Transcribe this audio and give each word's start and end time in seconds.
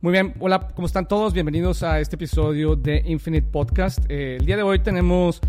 Muy 0.00 0.12
bien, 0.12 0.32
hola, 0.38 0.68
¿cómo 0.76 0.86
están 0.86 1.08
todos? 1.08 1.34
Bienvenidos 1.34 1.82
a 1.82 1.98
este 1.98 2.14
episodio 2.14 2.76
de 2.76 3.02
Infinite 3.04 3.48
Podcast. 3.50 3.98
Eh, 4.08 4.36
el 4.38 4.46
día 4.46 4.56
de 4.56 4.62
hoy 4.62 4.78
tenemos 4.78 5.40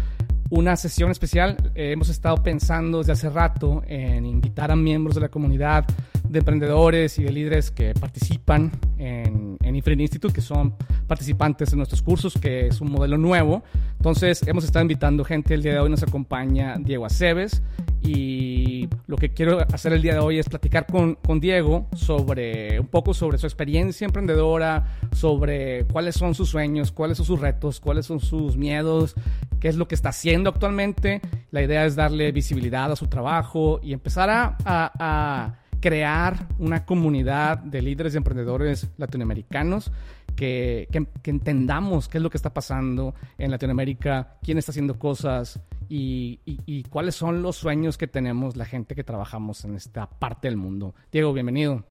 una 0.49 0.75
sesión 0.75 1.11
especial. 1.11 1.55
Eh, 1.75 1.91
hemos 1.91 2.09
estado 2.09 2.37
pensando 2.41 2.97
desde 2.97 3.11
hace 3.11 3.29
rato 3.29 3.83
en 3.85 4.25
invitar 4.25 4.71
a 4.71 4.75
miembros 4.75 5.13
de 5.13 5.21
la 5.21 5.29
comunidad 5.29 5.85
de 6.29 6.39
emprendedores 6.39 7.17
y 7.19 7.23
de 7.23 7.31
líderes 7.31 7.71
que 7.71 7.93
participan 7.93 8.71
en, 8.97 9.57
en 9.61 9.75
Infinite 9.75 10.03
Institute, 10.03 10.33
que 10.33 10.41
son 10.41 10.75
participantes 11.07 11.71
de 11.71 11.77
nuestros 11.77 12.01
cursos, 12.01 12.35
que 12.39 12.67
es 12.67 12.81
un 12.81 12.91
modelo 12.91 13.17
nuevo. 13.17 13.63
Entonces, 13.97 14.47
hemos 14.47 14.63
estado 14.63 14.83
invitando 14.83 15.25
gente. 15.25 15.55
El 15.55 15.63
día 15.63 15.73
de 15.73 15.79
hoy 15.79 15.89
nos 15.89 16.03
acompaña 16.03 16.77
Diego 16.79 17.05
Aceves 17.05 17.61
y 18.01 18.87
lo 19.07 19.17
que 19.17 19.33
quiero 19.33 19.59
hacer 19.73 19.91
el 19.91 20.01
día 20.01 20.13
de 20.13 20.19
hoy 20.19 20.39
es 20.39 20.47
platicar 20.47 20.85
con, 20.85 21.15
con 21.15 21.39
Diego 21.39 21.87
sobre 21.95 22.79
un 22.79 22.87
poco 22.87 23.13
sobre 23.13 23.37
su 23.37 23.45
experiencia 23.45 24.05
emprendedora, 24.05 24.99
sobre 25.11 25.85
cuáles 25.85 26.15
son 26.15 26.35
sus 26.35 26.49
sueños, 26.49 26.91
cuáles 26.91 27.17
son 27.17 27.25
sus 27.25 27.41
retos, 27.41 27.79
cuáles 27.79 28.05
son 28.05 28.19
sus 28.19 28.55
miedos, 28.55 29.15
qué 29.59 29.67
es 29.67 29.75
lo 29.75 29.87
que 29.87 29.95
está 29.95 30.09
haciendo 30.09 30.49
actualmente. 30.49 31.21
La 31.51 31.61
idea 31.61 31.85
es 31.85 31.95
darle 31.95 32.31
visibilidad 32.31 32.91
a 32.91 32.95
su 32.95 33.07
trabajo 33.07 33.79
y 33.83 33.93
empezar 33.93 34.29
a, 34.29 34.57
a, 34.63 34.91
a 34.99 35.55
crear 35.79 36.47
una 36.57 36.85
comunidad 36.85 37.57
de 37.57 37.81
líderes 37.81 38.13
y 38.13 38.17
emprendedores 38.17 38.89
latinoamericanos 38.97 39.91
que, 40.35 40.87
que, 40.91 41.29
entendamos 41.29 42.07
qué 42.07 42.17
es 42.17 42.23
lo 42.23 42.29
que 42.29 42.37
está 42.37 42.53
pasando 42.53 43.13
en 43.37 43.51
Latinoamérica, 43.51 44.37
quién 44.41 44.57
está 44.57 44.71
haciendo 44.71 44.97
cosas 44.97 45.59
y, 45.89 46.39
y, 46.45 46.59
y, 46.65 46.83
cuáles 46.83 47.15
son 47.15 47.41
los 47.41 47.57
sueños 47.57 47.97
que 47.97 48.07
tenemos 48.07 48.55
la 48.55 48.65
gente 48.65 48.95
que 48.95 49.03
trabajamos 49.03 49.65
en 49.65 49.75
esta 49.75 50.07
parte 50.07 50.47
del 50.47 50.55
mundo. 50.55 50.93
Diego, 51.11 51.33
bienvenido. 51.33 51.83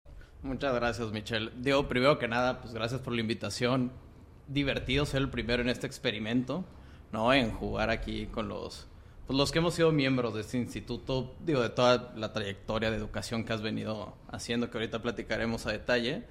Muchas 0.43 0.75
gracias, 0.75 1.11
Michelle. 1.13 1.51
Diego, 1.57 1.89
primero 1.89 2.19
que 2.19 2.29
nada, 2.29 2.61
pues 2.61 2.73
gracias 2.73 3.01
por 3.01 3.13
la 3.13 3.21
invitación. 3.21 3.91
Divertido 4.47 5.05
ser 5.05 5.23
el 5.23 5.31
primero 5.31 5.63
en 5.63 5.69
este 5.69 5.87
experimento, 5.87 6.65
¿no? 7.13 7.33
En 7.33 7.51
jugar 7.51 7.91
aquí 7.91 8.27
con 8.27 8.49
los 8.49 8.89
pues 9.29 9.37
los 9.37 9.53
que 9.53 9.59
hemos 9.59 9.75
sido 9.75 9.93
miembros 9.93 10.33
de 10.33 10.41
este 10.41 10.57
instituto, 10.57 11.35
digo, 11.45 11.61
de 11.61 11.69
toda 11.69 12.15
la 12.17 12.33
trayectoria 12.33 12.91
de 12.91 12.97
educación 12.97 13.45
que 13.45 13.53
has 13.53 13.61
venido 13.61 14.17
haciendo, 14.31 14.71
que 14.71 14.79
ahorita 14.79 15.03
platicaremos 15.03 15.67
a 15.67 15.73
detalle. 15.73 16.23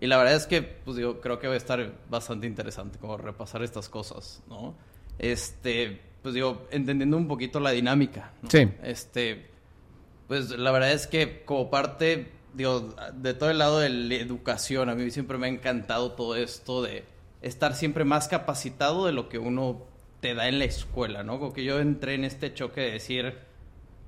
Y 0.00 0.08
la 0.08 0.16
verdad 0.16 0.34
es 0.34 0.48
que, 0.48 0.60
pues 0.60 0.96
digo, 0.96 1.20
creo 1.20 1.38
que 1.38 1.46
va 1.46 1.54
a 1.54 1.56
estar 1.56 1.92
bastante 2.10 2.48
interesante 2.48 2.98
como 2.98 3.16
repasar 3.16 3.62
estas 3.62 3.88
cosas, 3.88 4.42
¿no? 4.48 4.74
Este, 5.20 6.00
pues 6.22 6.34
digo, 6.34 6.66
entendiendo 6.72 7.16
un 7.16 7.28
poquito 7.28 7.60
la 7.60 7.70
dinámica, 7.70 8.32
¿no? 8.42 8.50
Sí. 8.50 8.68
Este, 8.82 9.46
pues 10.26 10.50
la 10.50 10.72
verdad 10.72 10.90
es 10.90 11.06
que 11.06 11.44
como 11.44 11.70
parte, 11.70 12.32
digo, 12.52 12.96
de 13.14 13.32
todo 13.32 13.50
el 13.52 13.58
lado 13.58 13.78
de 13.78 13.90
la 13.90 14.16
educación, 14.16 14.88
a 14.88 14.96
mí 14.96 15.08
siempre 15.12 15.38
me 15.38 15.46
ha 15.46 15.50
encantado 15.50 16.14
todo 16.14 16.34
esto 16.34 16.82
de 16.82 17.04
estar 17.42 17.76
siempre 17.76 18.04
más 18.04 18.26
capacitado 18.26 19.06
de 19.06 19.12
lo 19.12 19.28
que 19.28 19.38
uno 19.38 19.88
te 20.20 20.34
da 20.34 20.48
en 20.48 20.58
la 20.58 20.64
escuela, 20.66 21.22
¿no? 21.22 21.38
Como 21.38 21.52
que 21.52 21.64
yo 21.64 21.80
entré 21.80 22.14
en 22.14 22.24
este 22.24 22.52
choque 22.54 22.80
de 22.82 22.90
decir, 22.92 23.34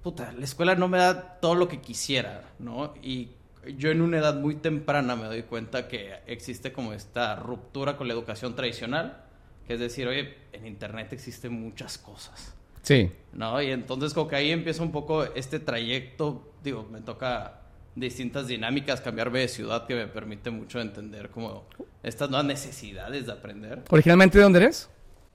puta, 0.03 0.33
la 0.33 0.45
escuela 0.45 0.75
no 0.75 0.89
me 0.89 0.99
da 0.99 1.41
todo 1.41 1.55
lo 1.55 1.69
que 1.69 1.81
quisiera, 1.81 2.51
¿no? 2.59 2.95
Y 3.03 3.31
yo 3.77 3.91
en 3.91 4.03
una 4.03 4.19
edad 4.19 4.35
muy 4.35 4.57
temprana 4.57 5.17
me 5.17 5.27
doy 5.27 5.43
cuenta 5.43 5.89
que 5.89 6.15
existe 6.27 6.73
como 6.73 6.93
esta 6.93 7.37
ruptura 7.37 7.97
con 7.97 8.09
la 8.09 8.15
educación 8.15 8.55
tradicional, 8.55 9.25
que 9.67 9.75
es 9.75 9.81
decir, 9.81 10.09
oye, 10.09 10.37
en 10.53 10.67
Internet 10.67 11.13
existen 11.13 11.53
muchas 11.53 11.99
cosas. 11.99 12.55
Sí. 12.83 13.13
¿No? 13.33 13.63
Y 13.63 13.71
entonces 13.71 14.13
como 14.13 14.29
que 14.29 14.37
ahí 14.37 14.51
empieza 14.51 14.83
un 14.83 14.91
poco 14.91 15.25
este 15.25 15.61
trayecto, 15.61 16.53
digo, 16.65 16.89
me 16.91 17.01
toca 17.01 17.61
distintas 17.95 18.49
dinámicas, 18.49 19.01
cambiarme 19.01 19.41
de 19.41 19.49
ciudad 19.49 19.87
que 19.87 19.95
me 19.95 20.07
permite 20.07 20.51
mucho 20.51 20.81
entender 20.81 21.31
como 21.31 21.65
estas 22.03 22.31
nuevas 22.31 22.47
necesidades 22.47 23.27
de 23.27 23.33
aprender. 23.33 23.83
¿Originalmente 23.91 24.39
de 24.39 24.45
dónde 24.45 24.61
eres? 24.61 24.91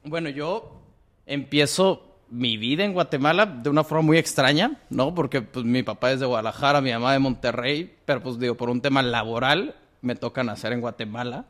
Bueno, 0.08 0.30
yo 0.30 0.82
empiezo 1.26 2.04
mi 2.30 2.58
vida 2.58 2.84
en 2.84 2.94
Guatemala 2.94 3.46
de 3.46 3.70
una 3.70 3.84
forma 3.84 4.04
muy 4.04 4.18
extraña, 4.18 4.80
¿no? 4.90 5.14
Porque 5.14 5.42
pues 5.42 5.66
mi 5.66 5.84
papá 5.84 6.12
es 6.12 6.20
de 6.20 6.26
Guadalajara, 6.26 6.82
mi 6.82 6.92
mamá 6.92 7.14
de 7.14 7.20
Monterrey, 7.20 7.98
pero 8.06 8.22
pues 8.22 8.40
digo, 8.40 8.56
por 8.56 8.70
un 8.70 8.82
tema 8.82 9.02
laboral 9.02 9.76
me 10.02 10.16
toca 10.16 10.44
nacer 10.44 10.74
en 10.74 10.82
Guatemala. 10.82 11.46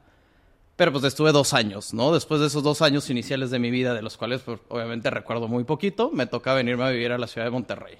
Pero 0.75 0.91
pues 0.91 1.03
estuve 1.05 1.31
dos 1.31 1.53
años, 1.53 1.93
¿no? 1.93 2.13
Después 2.13 2.39
de 2.39 2.47
esos 2.47 2.61
dos 2.61 2.83
años 2.83 3.09
iniciales 3.09 3.49
de 3.49 3.57
mi 3.57 3.71
vida, 3.71 3.95
de 3.95 4.03
los 4.03 4.15
cuales 4.15 4.41
pues, 4.41 4.59
obviamente 4.69 5.09
recuerdo 5.09 5.47
muy 5.47 5.63
poquito, 5.63 6.11
me 6.11 6.27
toca 6.27 6.53
venirme 6.53 6.83
a 6.83 6.89
vivir 6.89 7.11
a 7.11 7.17
la 7.17 7.25
ciudad 7.25 7.45
de 7.45 7.51
Monterrey. 7.51 7.97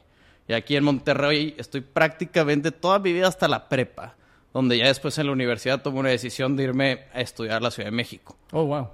Y 0.48 0.54
aquí 0.54 0.76
en 0.76 0.84
Monterrey 0.84 1.56
estoy 1.58 1.82
prácticamente 1.82 2.72
toda 2.72 3.00
mi 3.00 3.14
vida 3.14 3.28
hasta 3.28 3.48
la 3.48 3.68
prepa, 3.68 4.16
donde 4.54 4.78
ya 4.78 4.86
después 4.86 5.18
en 5.18 5.26
la 5.26 5.32
universidad 5.32 5.82
tomé 5.82 6.00
una 6.00 6.10
decisión 6.10 6.56
de 6.56 6.64
irme 6.64 7.06
a 7.14 7.22
estudiar 7.22 7.58
a 7.58 7.60
la 7.62 7.72
Ciudad 7.72 7.90
de 7.90 7.96
México. 7.96 8.38
Oh, 8.52 8.66
wow. 8.66 8.88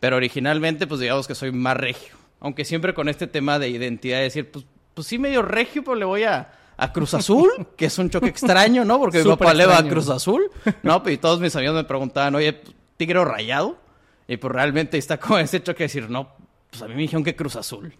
Pero 0.00 0.16
originalmente, 0.16 0.86
pues 0.86 1.00
digamos 1.00 1.26
que 1.26 1.34
soy 1.34 1.52
más 1.52 1.76
regio. 1.76 2.14
Aunque 2.40 2.64
siempre 2.64 2.94
con 2.94 3.08
este 3.08 3.26
tema 3.26 3.58
de 3.58 3.68
identidad, 3.68 4.18
de 4.18 4.24
decir, 4.24 4.50
pues, 4.50 4.64
pues 4.94 5.06
sí, 5.06 5.18
medio 5.18 5.42
regio, 5.42 5.84
pero 5.84 5.94
le 5.94 6.04
voy 6.04 6.24
a, 6.24 6.52
a 6.76 6.92
Cruz 6.92 7.14
Azul, 7.14 7.50
que 7.76 7.86
es 7.86 7.98
un 7.98 8.10
choque 8.10 8.28
extraño, 8.28 8.84
¿no? 8.84 8.98
Porque 8.98 9.22
mi 9.22 9.30
papá 9.30 9.54
le 9.54 9.66
va 9.66 9.78
a 9.78 9.88
Cruz 9.88 10.08
Azul, 10.08 10.50
¿no? 10.82 11.02
Y 11.06 11.18
todos 11.18 11.40
mis 11.40 11.54
amigos 11.54 11.76
me 11.76 11.84
preguntaban, 11.84 12.34
oye, 12.34 12.60
¿tigre 12.96 13.18
o 13.18 13.24
rayado? 13.24 13.78
Y 14.26 14.36
pues 14.36 14.52
realmente 14.52 14.98
está 14.98 15.18
como 15.18 15.38
ese 15.38 15.62
choque 15.62 15.80
de 15.80 15.84
decir, 15.84 16.10
no, 16.10 16.34
pues 16.70 16.82
a 16.82 16.88
mí 16.88 16.94
me 16.94 17.02
dijeron 17.02 17.22
que 17.22 17.36
Cruz 17.36 17.56
Azul, 17.56 17.94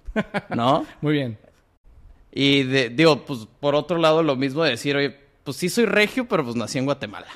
¿no? 0.50 0.86
Muy 1.00 1.12
bien. 1.12 1.38
Y 2.32 2.62
de, 2.62 2.88
digo, 2.88 3.24
pues 3.26 3.46
por 3.60 3.74
otro 3.74 3.98
lado, 3.98 4.22
lo 4.22 4.36
mismo 4.36 4.64
de 4.64 4.70
decir, 4.70 4.96
oye, 4.96 5.14
pues 5.44 5.56
sí 5.56 5.68
soy 5.68 5.84
regio, 5.84 6.26
pero 6.26 6.42
pues 6.42 6.56
nací 6.56 6.78
en 6.78 6.86
Guatemala, 6.86 7.28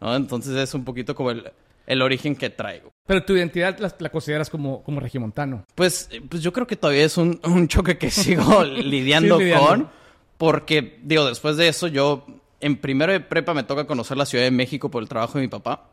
¿no? 0.00 0.16
Entonces 0.16 0.56
es 0.56 0.74
un 0.74 0.84
poquito 0.84 1.14
como 1.14 1.30
el 1.30 1.52
el 1.86 2.02
origen 2.02 2.36
que 2.36 2.50
traigo. 2.50 2.92
Pero 3.06 3.24
tu 3.24 3.34
identidad 3.34 3.78
la, 3.78 3.94
la 3.98 4.08
consideras 4.08 4.48
como, 4.48 4.82
como 4.82 5.00
regiomontano. 5.00 5.64
Pues, 5.74 6.08
pues 6.28 6.42
yo 6.42 6.52
creo 6.52 6.66
que 6.66 6.76
todavía 6.76 7.04
es 7.04 7.16
un, 7.16 7.40
un 7.44 7.68
choque 7.68 7.98
que 7.98 8.10
sigo 8.10 8.64
lidiando, 8.64 9.38
sí, 9.38 9.44
lidiando 9.44 9.66
con. 9.66 9.90
Porque, 10.38 10.98
digo, 11.02 11.26
después 11.26 11.56
de 11.56 11.68
eso, 11.68 11.86
yo 11.86 12.26
en 12.60 12.76
primero 12.76 13.12
de 13.12 13.20
prepa 13.20 13.54
me 13.54 13.64
toca 13.64 13.86
conocer 13.86 14.16
la 14.16 14.26
Ciudad 14.26 14.44
de 14.44 14.50
México 14.50 14.90
por 14.90 15.02
el 15.02 15.08
trabajo 15.08 15.38
de 15.38 15.42
mi 15.42 15.48
papá, 15.48 15.88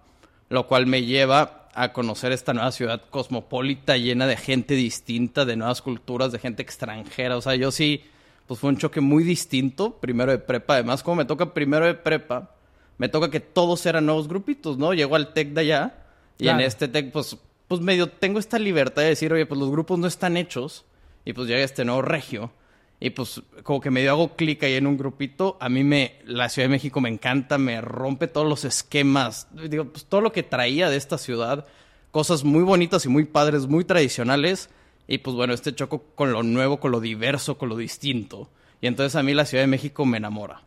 lo 0.50 0.68
cual 0.68 0.86
me 0.88 1.04
lleva 1.04 1.68
a 1.74 1.94
conocer 1.94 2.32
esta 2.32 2.54
nueva 2.54 2.72
ciudad 2.72 3.02
cosmopolita 3.10 3.98
llena 3.98 4.28
de 4.28 4.38
gente 4.38 4.74
distinta, 4.74 5.46
de 5.46 5.56
nuevas 5.56 5.82
culturas, 5.82 6.32
de 6.32 6.40
gente 6.40 6.62
extranjera. 6.62 7.38
O 7.38 7.42
sea, 7.42 7.56
yo 7.56 7.72
sí, 7.72 8.04
pues 8.48 8.60
fue 8.60 8.70
un 8.70 8.78
choque 8.78 9.02
muy 9.02 9.24
distinto, 9.24 10.00
primero 10.00 10.32
de 10.32 10.40
prepa. 10.40 10.76
Además, 10.76 11.04
como 11.04 11.18
me 11.18 11.26
toca 11.26 11.54
primero 11.54 11.86
de 11.86 11.94
prepa, 11.94 12.56
me 13.00 13.10
toca 13.10 13.32
que 13.32 13.40
todos 13.40 13.86
eran 13.88 14.06
nuevos 14.06 14.28
grupitos, 14.28 14.78
¿no? 14.78 14.94
Llego 14.94 15.16
al 15.16 15.34
TEC 15.34 15.54
de 15.54 15.62
allá 15.62 15.96
y 16.38 16.44
claro. 16.44 16.60
en 16.60 16.66
este 16.66 16.88
TEC, 16.88 17.12
pues, 17.12 17.38
pues 17.68 17.82
medio 17.82 18.08
tengo 18.08 18.38
esta 18.38 18.60
libertad 18.60 19.02
de 19.02 19.10
decir, 19.10 19.34
oye, 19.34 19.48
pues 19.48 19.60
los 19.60 19.72
grupos 19.72 19.98
no 19.98 20.06
están 20.06 20.38
hechos 20.38 20.86
y 21.26 21.34
pues 21.34 21.48
llega 21.48 21.64
este 21.64 21.86
nuevo 21.86 22.02
regio 22.02 22.52
y 23.00 23.12
pues 23.12 23.42
como 23.64 23.80
que 23.80 23.90
medio 23.90 24.12
hago 24.12 24.36
clic 24.36 24.62
ahí 24.64 24.76
en 24.76 24.86
un 24.86 24.98
grupito. 24.98 25.58
A 25.62 25.70
mí 25.70 25.86
me, 25.86 26.20
la 26.26 26.50
Ciudad 26.50 26.66
de 26.68 26.74
México 26.74 27.00
me 27.00 27.10
encanta, 27.10 27.58
me 27.58 27.80
rompe 27.80 28.28
todos 28.28 28.48
los 28.48 28.66
esquemas, 28.66 29.48
digo, 29.54 29.86
pues 29.86 30.06
todo 30.06 30.20
lo 30.20 30.34
que 30.34 30.44
traía 30.44 30.90
de 30.90 30.98
esta 30.98 31.18
ciudad, 31.18 31.66
cosas 32.12 32.44
muy 32.44 32.64
bonitas 32.64 33.06
y 33.06 33.10
muy 33.10 33.24
padres, 33.24 33.68
muy 33.68 33.86
tradicionales 33.86 34.70
y 35.08 35.20
pues 35.20 35.38
bueno, 35.38 35.54
este 35.54 35.74
choco 35.74 36.04
con 36.16 36.34
lo 36.34 36.44
nuevo, 36.44 36.82
con 36.82 36.92
lo 36.92 37.00
diverso, 37.00 37.58
con 37.58 37.70
lo 37.70 37.78
distinto. 37.78 38.50
Y 38.82 38.88
entonces 38.88 39.16
a 39.16 39.24
mí 39.24 39.34
la 39.34 39.46
Ciudad 39.46 39.64
de 39.64 39.68
México 39.68 40.06
me 40.06 40.18
enamora. 40.18 40.64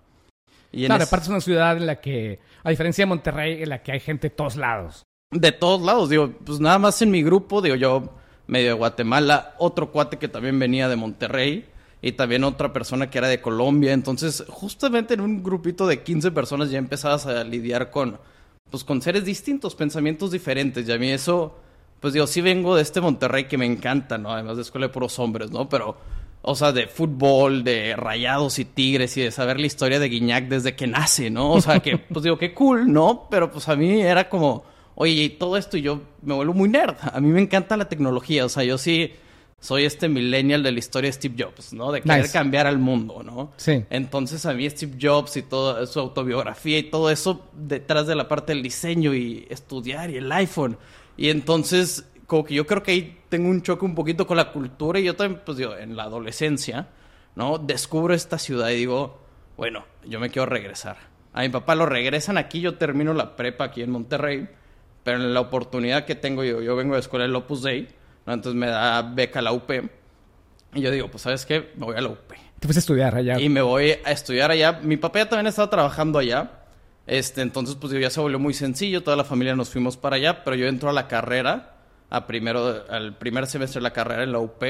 Y 0.73 0.87
claro, 0.87 1.05
aparte 1.05 1.25
es 1.25 1.29
una 1.29 1.41
ciudad 1.41 1.77
en 1.77 1.87
la 1.87 2.01
que, 2.01 2.41
a 2.65 2.71
diferencia 2.71 3.03
de 3.03 3.07
Monterrey, 3.07 3.63
en 3.63 3.69
la 3.69 3.83
que 3.83 3.93
hay 3.93 4.01
gente 4.01 4.31
de 4.31 4.35
todos 4.35 4.57
lados. 4.57 5.03
De 5.31 5.53
todos 5.53 5.83
lados, 5.83 6.09
digo, 6.09 6.33
pues 6.45 6.61
nada 6.61 6.79
más 6.79 7.01
en 7.03 7.11
mi 7.11 7.23
grupo, 7.23 7.63
digo 7.63 7.77
yo, 7.77 8.15
medio 8.47 8.69
de 8.69 8.75
Guatemala, 8.75 9.55
otro 9.59 9.91
cuate 9.93 10.19
que 10.19 10.29
también 10.29 10.59
venía 10.59 10.89
de 10.89 10.97
Monterrey 10.97 11.67
y 12.01 12.13
también 12.13 12.45
otra 12.45 12.73
persona 12.73 13.09
que 13.09 13.19
era 13.19 13.29
de 13.29 13.41
Colombia. 13.41 13.93
Entonces, 13.93 14.45
justamente 14.49 15.15
en 15.15 15.21
un 15.21 15.43
grupito 15.43 15.87
de 15.87 16.03
15 16.03 16.33
personas 16.33 16.71
ya 16.71 16.79
empezabas 16.79 17.27
a 17.27 17.45
lidiar 17.45 17.91
con, 17.91 18.19
pues 18.71 18.85
con 18.85 19.01
seres 19.01 19.25
distintos, 19.25 19.75
pensamientos 19.75 20.33
diferentes. 20.33 20.89
Y 20.89 20.93
a 20.93 20.99
mí 20.99 21.11
eso, 21.11 21.57
pues 22.01 22.13
digo, 22.13 22.27
sí 22.27 22.41
vengo 22.41 22.75
de 22.75 22.83
este 22.83 23.01
Monterrey 23.01 23.45
que 23.45 23.57
me 23.57 23.67
encanta, 23.67 24.19
¿no? 24.19 24.33
Además 24.33 24.57
de 24.57 24.63
escuela 24.63 24.89
de 24.89 24.93
puros 24.93 25.19
hombres, 25.19 25.51
¿no? 25.51 25.69
Pero 25.69 25.97
o 26.43 26.55
sea, 26.57 26.73
de 26.73 26.89
fútbol, 26.89 27.63
de 27.63 27.95
rayados 27.97 28.59
y 28.59 28.65
tigres 28.65 29.17
y 29.17 29.23
de 29.23 29.31
saber 29.31 29.61
la 29.61 29.67
historia 29.67 30.01
de 30.01 30.09
Guiñac 30.09 30.49
desde 30.49 30.75
que 30.75 30.89
nace, 30.89 31.31
¿no? 31.31 31.53
O 31.53 31.61
sea, 31.61 31.81
que, 31.81 31.99
pues 32.13 32.25
digo, 32.25 32.37
qué 32.37 32.53
cool, 32.53 32.93
¿no? 32.93 33.29
Pero 33.31 33.51
pues 33.51 33.69
a 33.69 33.77
mí 33.77 34.03
era 34.03 34.29
como, 34.29 34.65
oye, 34.97 35.13
y 35.13 35.29
todo 35.31 35.57
esto 35.57 35.77
y 35.77 35.83
yo 35.83 36.03
me 36.21 36.35
vuelvo 36.35 36.53
muy 36.53 36.69
nerd. 36.69 36.97
A 37.01 37.21
mí 37.21 37.29
me 37.29 37.41
encanta 37.41 37.77
la 37.77 37.89
tecnología, 37.89 38.45
o 38.45 38.49
sea, 38.49 38.65
yo 38.65 38.77
sí 38.77 39.13
soy 39.61 39.85
este 39.85 40.09
millennial 40.09 40.65
de 40.65 40.73
la 40.73 40.81
historia 40.81 41.09
de 41.09 41.13
Steve 41.13 41.37
Jobs, 41.39 41.73
¿no? 41.73 41.93
De 41.93 42.03
querer 42.03 42.23
nice. 42.23 42.33
cambiar 42.33 42.67
al 42.67 42.79
mundo, 42.79 43.23
¿no? 43.23 43.53
Sí. 43.57 43.85
Entonces 43.91 44.45
a 44.45 44.53
mí 44.55 44.69
Steve 44.69 44.99
Jobs 45.01 45.37
y 45.37 45.43
toda 45.43 45.87
su 45.87 46.01
autobiografía 46.01 46.79
y 46.79 46.83
todo 46.83 47.09
eso 47.11 47.47
detrás 47.53 48.09
de 48.09 48.17
la 48.17 48.27
parte 48.27 48.53
del 48.53 48.63
diseño 48.65 49.15
y 49.15 49.47
estudiar 49.49 50.11
y 50.11 50.17
el 50.17 50.33
iPhone. 50.33 50.77
Y 51.17 51.29
entonces 51.29 52.07
como 52.27 52.45
que 52.45 52.55
yo 52.55 52.67
creo 52.67 52.83
que 52.83 52.93
ahí 52.93 53.21
tengo 53.29 53.49
un 53.49 53.63
choque 53.63 53.85
un 53.85 53.95
poquito 53.95 54.27
con 54.27 54.37
la 54.37 54.53
cultura 54.53 54.99
y 54.99 55.05
yo 55.05 55.17
también, 55.17 55.43
pues 55.45 55.59
digo, 55.59 55.77
en 55.77 55.97
la 55.97 56.05
adolescencia, 56.05 56.89
¿no? 57.35 57.59
Descubro 57.59 58.15
esta 58.15 58.39
ciudad 58.39 58.71
y 58.71 58.77
digo, 58.77 59.21
bueno, 59.57 59.85
yo 60.07 60.21
me 60.21 60.31
quiero 60.31 60.47
regresar. 60.47 60.97
A 61.33 61.43
mi 61.43 61.49
papá 61.49 61.75
lo 61.75 61.87
regresan 61.87 62.39
aquí, 62.39 62.61
yo 62.61 62.75
termino 62.75 63.15
la 63.15 63.37
prepa 63.37 63.65
aquí 63.65 63.81
en 63.81 63.91
Monterrey 63.91 64.49
Pero 65.03 65.17
en 65.17 65.33
la 65.33 65.41
oportunidad 65.41 66.05
que 66.05 66.15
tengo 66.15 66.45
yo, 66.45 66.61
yo 66.61 66.77
vengo 66.77 66.95
de 66.95 67.01
escuela 67.01 67.25
del 67.25 67.35
Opus 67.35 67.63
Dei, 67.63 67.89
¿no? 68.27 68.35
entonces 68.35 68.59
me 68.59 68.67
da 68.67 69.03
beca 69.03 69.41
la 69.41 69.53
UP. 69.53 69.71
Y 70.75 70.81
yo 70.81 70.91
digo, 70.91 71.09
pues, 71.11 71.23
¿sabes 71.23 71.45
qué? 71.45 71.73
Me 71.77 71.87
voy 71.87 71.97
a 71.97 72.01
la 72.01 72.09
UP. 72.09 72.33
Te 72.63 72.67
fuiste 72.67 72.79
a 72.79 72.81
estudiar 72.81 73.15
allá. 73.15 73.41
Y 73.41 73.49
me 73.49 73.61
voy 73.61 73.97
a 74.05 74.13
estudiar 74.13 74.51
allá. 74.51 74.81
Mi 74.83 74.97
papá 74.97 75.19
ya 75.19 75.29
también 75.29 75.49
estaba 75.49 75.69
trabajando 75.69 76.19
allá. 76.19 76.63
Este, 77.07 77.43
entonces, 77.43 77.75
pues 77.75 77.93
ya 77.93 78.09
se 78.09 78.21
volvió 78.21 78.39
muy 78.39 78.55
sencillo. 78.55 79.03
Toda 79.03 79.17
la 79.17 79.25
familia 79.25 79.55
nos 79.57 79.69
fuimos 79.69 79.97
para 79.97 80.17
allá. 80.17 80.45
Pero 80.45 80.57
yo 80.57 80.67
entro 80.67 80.89
a 80.89 80.93
la 80.93 81.09
carrera, 81.09 81.72
a 82.13 82.27
primero, 82.27 82.85
al 82.91 83.17
primer 83.17 83.47
semestre 83.47 83.81
de 83.81 83.85
la 83.85 83.93
carrera 83.95 84.23
en 84.23 84.33
la 84.33 84.39
UP. 84.39 84.63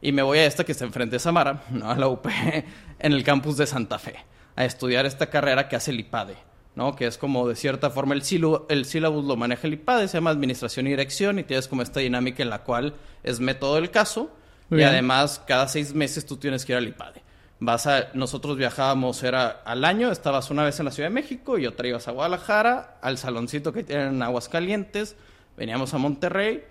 Y 0.00 0.12
me 0.12 0.22
voy 0.22 0.38
a 0.38 0.46
esta 0.46 0.64
que 0.64 0.72
está 0.72 0.86
enfrente 0.86 1.16
de 1.16 1.20
Samara, 1.20 1.62
¿no? 1.70 1.90
A 1.90 1.96
la 1.96 2.08
UP, 2.08 2.26
en 2.26 3.12
el 3.12 3.22
campus 3.22 3.58
de 3.58 3.66
Santa 3.66 3.98
Fe. 3.98 4.16
A 4.56 4.64
estudiar 4.64 5.04
esta 5.04 5.28
carrera 5.28 5.68
que 5.68 5.76
hace 5.76 5.90
el 5.90 6.00
IPADE. 6.00 6.36
¿no? 6.74 6.96
Que 6.96 7.06
es 7.06 7.18
como 7.18 7.46
de 7.48 7.54
cierta 7.54 7.90
forma 7.90 8.14
el, 8.14 8.22
silo, 8.22 8.66
el 8.70 8.86
sílabus 8.86 9.26
lo 9.26 9.36
maneja 9.36 9.66
el 9.66 9.74
IPADE, 9.74 10.08
se 10.08 10.16
llama 10.16 10.30
Administración 10.30 10.86
y 10.86 10.90
Dirección 10.90 11.38
y 11.38 11.42
tienes 11.42 11.68
como 11.68 11.82
esta 11.82 12.00
dinámica 12.00 12.42
en 12.42 12.50
la 12.50 12.64
cual 12.64 12.94
es 13.22 13.40
método 13.40 13.76
del 13.76 13.90
caso 13.90 14.30
y 14.70 14.82
además 14.82 15.42
cada 15.46 15.68
seis 15.68 15.94
meses 15.94 16.26
tú 16.26 16.36
tienes 16.36 16.66
que 16.66 16.72
ir 16.72 16.78
al 16.78 16.86
IPADE. 16.86 17.22
Vas 17.60 17.86
a, 17.86 18.08
nosotros 18.12 18.58
viajábamos, 18.58 19.22
era 19.22 19.48
al 19.64 19.86
año, 19.86 20.10
estabas 20.12 20.50
una 20.50 20.64
vez 20.64 20.78
en 20.78 20.84
la 20.84 20.90
Ciudad 20.90 21.08
de 21.08 21.14
México 21.14 21.56
y 21.56 21.66
otra 21.66 21.88
ibas 21.88 22.08
a 22.08 22.10
Guadalajara, 22.10 22.98
al 23.00 23.16
saloncito 23.16 23.72
que 23.72 23.82
tienen 23.82 24.08
en 24.08 24.22
Aguascalientes, 24.22 25.16
veníamos 25.56 25.94
a 25.94 25.98
Monterrey 25.98 26.62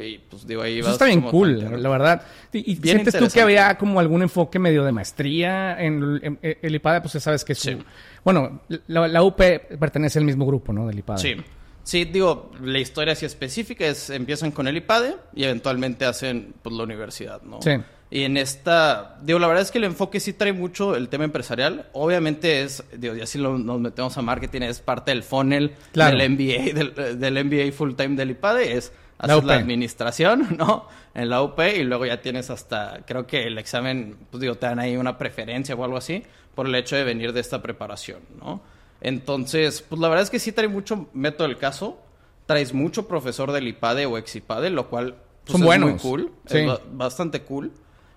y 0.00 0.18
pues 0.18 0.46
digo 0.46 0.62
ahí 0.62 0.78
Eso 0.78 0.92
está 0.92 1.06
bien 1.06 1.22
cool, 1.22 1.82
la 1.82 1.88
verdad. 1.88 2.22
¿Y, 2.52 2.76
sientes 2.76 3.16
tú 3.16 3.28
que 3.28 3.40
había 3.40 3.76
como 3.76 3.98
algún 4.00 4.22
enfoque 4.22 4.58
medio 4.58 4.84
de 4.84 4.92
maestría 4.92 5.80
en, 5.80 6.38
el 6.42 6.74
IPADE? 6.74 7.00
Pues 7.00 7.14
ya 7.14 7.20
sabes 7.20 7.44
que 7.44 7.52
es 7.54 7.76
Bueno, 8.24 8.60
la, 8.86 9.22
UP 9.22 9.40
pertenece 9.78 10.18
al 10.18 10.24
mismo 10.24 10.46
grupo, 10.46 10.72
¿no? 10.72 10.86
Del 10.86 10.98
IPADE. 10.98 11.18
Sí. 11.18 11.36
Sí, 11.82 12.04
digo, 12.04 12.52
la 12.62 12.78
historia 12.78 13.14
así 13.14 13.24
específica 13.24 13.86
es 13.86 14.10
empiezan 14.10 14.50
con 14.52 14.68
el 14.68 14.76
IPADE 14.76 15.16
y 15.34 15.44
eventualmente 15.44 16.04
hacen 16.04 16.54
pues 16.62 16.74
la 16.74 16.84
universidad, 16.84 17.42
¿no? 17.42 17.60
Sí. 17.62 17.72
Y 18.12 18.24
en 18.24 18.36
esta, 18.36 19.18
digo, 19.22 19.38
la 19.38 19.46
verdad 19.46 19.62
es 19.62 19.70
que 19.70 19.78
el 19.78 19.84
enfoque 19.84 20.18
sí 20.20 20.32
trae 20.32 20.52
mucho 20.52 20.96
el 20.96 21.08
tema 21.08 21.24
empresarial. 21.24 21.88
Obviamente 21.92 22.62
es, 22.62 22.82
digo, 22.96 23.14
ya 23.14 23.24
si 23.24 23.38
nos 23.38 23.80
metemos 23.80 24.18
a 24.18 24.22
marketing, 24.22 24.62
es 24.62 24.80
parte 24.80 25.12
del 25.12 25.22
funnel 25.22 25.74
del 25.94 26.30
MBA, 26.30 26.74
del, 26.74 27.18
del 27.20 27.44
MBA 27.44 27.72
full 27.72 27.94
time 27.94 28.16
del 28.16 28.32
IPADE, 28.32 28.76
es 28.76 28.92
haces 29.20 29.44
la, 29.44 29.54
administración, 29.54 30.48
¿no? 30.58 30.86
En 31.14 31.28
la 31.28 31.42
UP 31.42 31.58
y 31.60 31.84
luego 31.84 32.06
ya 32.06 32.20
tienes 32.20 32.50
hasta, 32.50 33.02
creo 33.06 33.26
que 33.26 33.46
el 33.46 33.58
examen, 33.58 34.16
pues 34.30 34.40
digo, 34.40 34.56
te 34.56 34.66
dan 34.66 34.78
ahí 34.78 34.96
una 34.96 35.18
preferencia 35.18 35.74
o 35.74 35.84
algo 35.84 35.96
así 35.96 36.22
por 36.54 36.66
el 36.66 36.74
hecho 36.74 36.96
de 36.96 37.04
venir 37.04 37.32
de 37.32 37.40
esta 37.40 37.62
preparación, 37.62 38.20
¿no? 38.38 38.60
Entonces, 39.00 39.82
pues 39.82 40.00
la 40.00 40.08
verdad 40.08 40.24
es 40.24 40.30
que 40.30 40.38
sí 40.38 40.52
trae 40.52 40.68
mucho 40.68 41.08
método 41.12 41.48
del 41.48 41.56
caso, 41.56 41.98
traes 42.46 42.74
mucho 42.74 43.08
profesor 43.08 43.52
del 43.52 43.68
IPADE 43.68 44.06
o 44.06 44.18
EXIPADE, 44.18 44.70
lo 44.70 44.88
cual 44.88 45.16
pues, 45.44 45.52
Son 45.52 45.62
es 45.62 45.66
buenos. 45.66 45.90
muy 45.90 45.98
cool, 45.98 46.32
es 46.46 46.66
bastante 46.92 47.42
cool. 47.42 47.72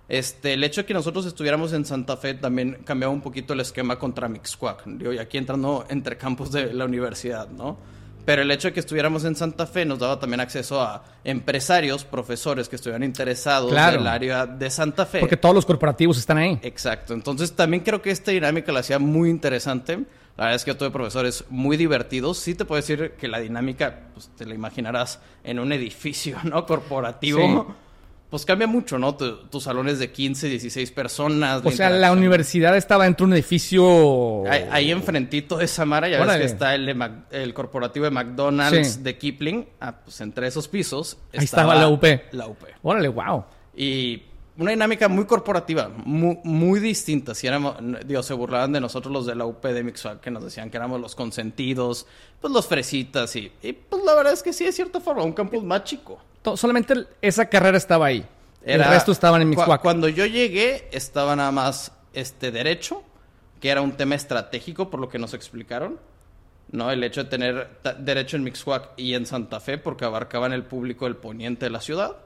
Este, 0.08 0.52
el 0.52 0.62
hecho 0.62 0.82
de 0.82 0.86
que 0.86 0.92
nosotros 0.92 1.24
estuviéramos 1.24 1.72
en 1.72 1.86
Santa 1.86 2.18
Fe 2.18 2.34
también 2.34 2.80
cambiaba 2.84 3.12
un 3.12 3.22
poquito 3.22 3.54
el 3.54 3.60
esquema 3.60 3.98
contra 3.98 4.28
Mixquack, 4.28 4.84
digo, 4.84 5.12
y 5.12 5.18
aquí 5.18 5.38
entrando 5.38 5.86
entre 5.88 6.18
campos 6.18 6.52
de 6.52 6.74
la 6.74 6.84
universidad, 6.84 7.48
¿no? 7.48 7.78
Pero 8.24 8.42
el 8.42 8.50
hecho 8.50 8.68
de 8.68 8.74
que 8.74 8.80
estuviéramos 8.80 9.24
en 9.24 9.36
Santa 9.36 9.66
Fe 9.66 9.84
nos 9.84 9.98
daba 9.98 10.18
también 10.18 10.40
acceso 10.40 10.80
a 10.80 11.04
empresarios, 11.24 12.04
profesores 12.04 12.68
que 12.68 12.76
estuvieran 12.76 13.02
interesados 13.02 13.72
en 13.72 14.00
el 14.00 14.06
área 14.06 14.46
de 14.46 14.70
Santa 14.70 15.04
Fe. 15.04 15.20
Porque 15.20 15.36
todos 15.36 15.54
los 15.54 15.66
corporativos 15.66 16.18
están 16.18 16.38
ahí. 16.38 16.58
Exacto. 16.62 17.12
Entonces 17.12 17.52
también 17.52 17.82
creo 17.82 18.00
que 18.00 18.10
esta 18.10 18.30
dinámica 18.30 18.72
la 18.72 18.80
hacía 18.80 18.98
muy 18.98 19.30
interesante. 19.30 19.98
La 20.36 20.44
verdad 20.44 20.56
es 20.56 20.64
que 20.64 20.70
yo 20.70 20.76
tuve 20.76 20.90
profesores 20.90 21.44
muy 21.50 21.76
divertidos. 21.76 22.38
Sí 22.38 22.54
te 22.54 22.64
puedo 22.64 22.80
decir 22.80 23.12
que 23.18 23.28
la 23.28 23.38
dinámica, 23.38 24.08
pues 24.14 24.30
te 24.36 24.46
la 24.46 24.54
imaginarás 24.54 25.20
en 25.44 25.58
un 25.58 25.72
edificio, 25.72 26.38
¿no? 26.44 26.66
Corporativo 26.66 27.74
pues 28.34 28.44
cambia 28.44 28.66
mucho, 28.66 28.98
¿no? 28.98 29.14
tus 29.14 29.62
salones 29.62 30.00
de 30.00 30.10
15, 30.10 30.48
16 30.48 30.90
personas. 30.90 31.62
O 31.64 31.70
sea, 31.70 31.88
la 31.88 32.10
universidad 32.10 32.76
estaba 32.76 33.04
dentro 33.04 33.26
de 33.26 33.28
un 33.28 33.34
edificio... 33.34 34.42
Ahí, 34.50 34.90
enfrentito 34.90 35.56
de 35.56 35.68
Samara 35.68 36.08
ya 36.08 36.18
ves 36.24 36.38
que 36.38 36.44
está 36.44 36.74
el, 36.74 37.00
el 37.30 37.54
corporativo 37.54 38.06
de 38.06 38.10
McDonald's 38.10 39.04
de 39.04 39.16
Kipling. 39.16 39.68
Ah, 39.78 40.00
pues 40.04 40.20
entre 40.20 40.48
esos 40.48 40.66
pisos 40.66 41.16
Ahí 41.32 41.44
estaba, 41.44 41.76
la 41.76 41.86
UP. 41.86 42.02
La 42.32 42.48
UP. 42.48 42.58
Órale, 42.82 43.06
wow. 43.06 43.44
Y 43.76 44.24
una 44.58 44.72
dinámica 44.72 45.06
muy 45.06 45.26
corporativa, 45.26 45.88
muy, 46.04 46.40
muy 46.42 46.80
distinta. 46.80 47.36
Si 47.36 47.46
éramos, 47.46 47.76
digo, 48.04 48.20
se 48.24 48.34
burlaban 48.34 48.72
de 48.72 48.80
nosotros 48.80 49.12
los 49.12 49.26
de 49.26 49.36
la 49.36 49.46
UP 49.46 49.64
de 49.64 49.84
Mixual, 49.84 50.18
que 50.18 50.32
nos 50.32 50.42
decían 50.42 50.70
que 50.70 50.76
éramos 50.76 51.00
los 51.00 51.14
consentidos, 51.14 52.08
pues 52.40 52.52
los 52.52 52.66
fresitas 52.66 53.36
y, 53.36 53.52
y 53.62 53.74
pues 53.74 54.02
la 54.02 54.12
verdad 54.16 54.32
es 54.32 54.42
que 54.42 54.52
sí, 54.52 54.64
de 54.64 54.72
cierta 54.72 54.98
forma, 54.98 55.22
un 55.22 55.34
campus 55.34 55.62
más 55.62 55.84
chico 55.84 56.18
solamente 56.56 56.94
esa 57.22 57.48
carrera 57.48 57.76
estaba 57.76 58.06
ahí. 58.06 58.26
el 58.64 58.84
resto 58.84 59.12
estaban 59.12 59.42
en 59.42 59.50
Mixcoac. 59.50 59.80
cuando 59.82 60.08
yo 60.08 60.26
llegué, 60.26 60.88
estaba 60.92 61.34
nada 61.36 61.50
más 61.52 61.92
este 62.12 62.50
derecho, 62.50 63.02
que 63.60 63.70
era 63.70 63.80
un 63.80 63.92
tema 63.92 64.14
estratégico 64.14 64.90
por 64.90 65.00
lo 65.00 65.08
que 65.08 65.18
nos 65.18 65.34
explicaron. 65.34 65.98
¿no? 66.70 66.90
El 66.90 67.04
hecho 67.04 67.24
de 67.24 67.30
tener 67.30 67.68
derecho 68.00 68.36
en 68.36 68.44
Mixcoac 68.44 68.90
y 68.96 69.14
en 69.14 69.26
Santa 69.26 69.60
Fe, 69.60 69.78
porque 69.78 70.04
abarcaban 70.04 70.52
el 70.52 70.64
público 70.64 71.04
del 71.04 71.16
poniente 71.16 71.66
de 71.66 71.70
la 71.70 71.80
ciudad. 71.80 72.16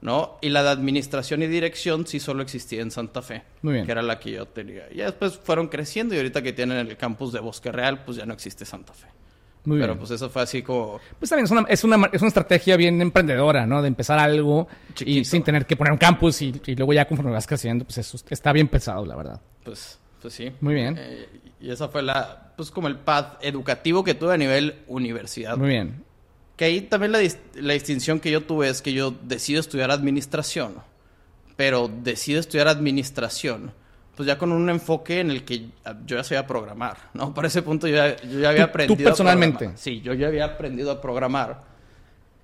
¿no? 0.00 0.38
Y 0.40 0.48
la 0.48 0.64
de 0.64 0.70
administración 0.70 1.42
y 1.42 1.46
dirección 1.46 2.06
sí 2.06 2.18
solo 2.18 2.42
existía 2.42 2.82
en 2.82 2.90
Santa 2.90 3.22
Fe, 3.22 3.44
Muy 3.62 3.74
bien. 3.74 3.86
que 3.86 3.92
era 3.92 4.02
la 4.02 4.18
que 4.18 4.32
yo 4.32 4.46
tenía. 4.46 4.88
Y 4.90 4.96
después 4.96 5.38
fueron 5.38 5.68
creciendo 5.68 6.14
y 6.14 6.18
ahorita 6.18 6.42
que 6.42 6.52
tienen 6.52 6.78
el 6.78 6.96
campus 6.96 7.32
de 7.32 7.38
Bosque 7.38 7.70
Real, 7.70 8.02
pues 8.04 8.16
ya 8.16 8.26
no 8.26 8.34
existe 8.34 8.64
Santa 8.64 8.92
Fe. 8.92 9.06
Muy 9.64 9.78
Pero 9.78 9.96
pues 9.96 10.10
eso 10.10 10.28
fue 10.28 10.42
así 10.42 10.62
como... 10.62 11.00
Pues 11.18 11.30
también 11.30 11.44
es 11.44 11.50
una, 11.50 11.64
es 11.68 11.84
una, 11.84 12.10
es 12.12 12.20
una 12.20 12.28
estrategia 12.28 12.76
bien 12.76 13.00
emprendedora, 13.00 13.64
¿no? 13.64 13.80
De 13.80 13.88
empezar 13.88 14.18
algo 14.18 14.66
y 15.04 15.24
sin 15.24 15.44
tener 15.44 15.66
que 15.66 15.76
poner 15.76 15.92
un 15.92 15.98
campus 15.98 16.42
y, 16.42 16.52
luego 16.76 16.92
ya 16.92 17.06
conforme 17.06 17.30
vas 17.30 17.46
creciendo, 17.46 17.84
pues 17.84 17.98
eso 17.98 18.18
está 18.28 18.52
bien 18.52 18.68
pensado, 18.68 19.06
la 19.06 19.14
verdad. 19.14 19.40
Pues, 19.64 19.98
pues 20.20 20.34
sí. 20.34 20.50
Muy 20.60 20.74
bien. 20.74 20.96
Eh, 20.98 21.28
y 21.60 21.70
esa 21.70 21.88
fue 21.88 22.02
la, 22.02 22.52
pues 22.56 22.72
como 22.72 22.88
el 22.88 22.96
path 22.96 23.38
educativo 23.44 24.02
que 24.02 24.14
tuve 24.14 24.34
a 24.34 24.36
nivel 24.36 24.80
universidad. 24.88 25.56
Muy 25.56 25.68
bien. 25.68 26.02
Que 26.56 26.64
ahí 26.64 26.80
también 26.80 27.12
la, 27.12 27.20
la 27.54 27.72
distinción 27.72 28.18
que 28.18 28.32
yo 28.32 28.42
tuve 28.42 28.68
es 28.68 28.82
que 28.82 28.92
yo 28.92 29.12
decido 29.22 29.60
estudiar 29.60 29.92
administración, 29.92 30.74
pero 31.54 31.88
decido 31.88 32.40
estudiar 32.40 32.66
administración 32.66 33.72
pues 34.22 34.28
ya 34.28 34.38
con 34.38 34.52
un 34.52 34.70
enfoque 34.70 35.18
en 35.18 35.32
el 35.32 35.44
que 35.44 35.66
yo 36.06 36.16
ya 36.16 36.22
sabía 36.22 36.46
programar, 36.46 36.96
¿no? 37.12 37.34
Para 37.34 37.48
ese 37.48 37.60
punto 37.60 37.88
yo 37.88 37.96
ya, 37.96 38.48
había 38.48 38.62
aprendido. 38.62 38.96
¿Tú 38.96 39.02
personalmente? 39.02 39.72
sí, 39.74 40.00
yo 40.00 40.14
ya 40.14 40.28
había 40.28 40.44
aprendido 40.44 40.92
a 40.92 41.00
programar. 41.00 41.64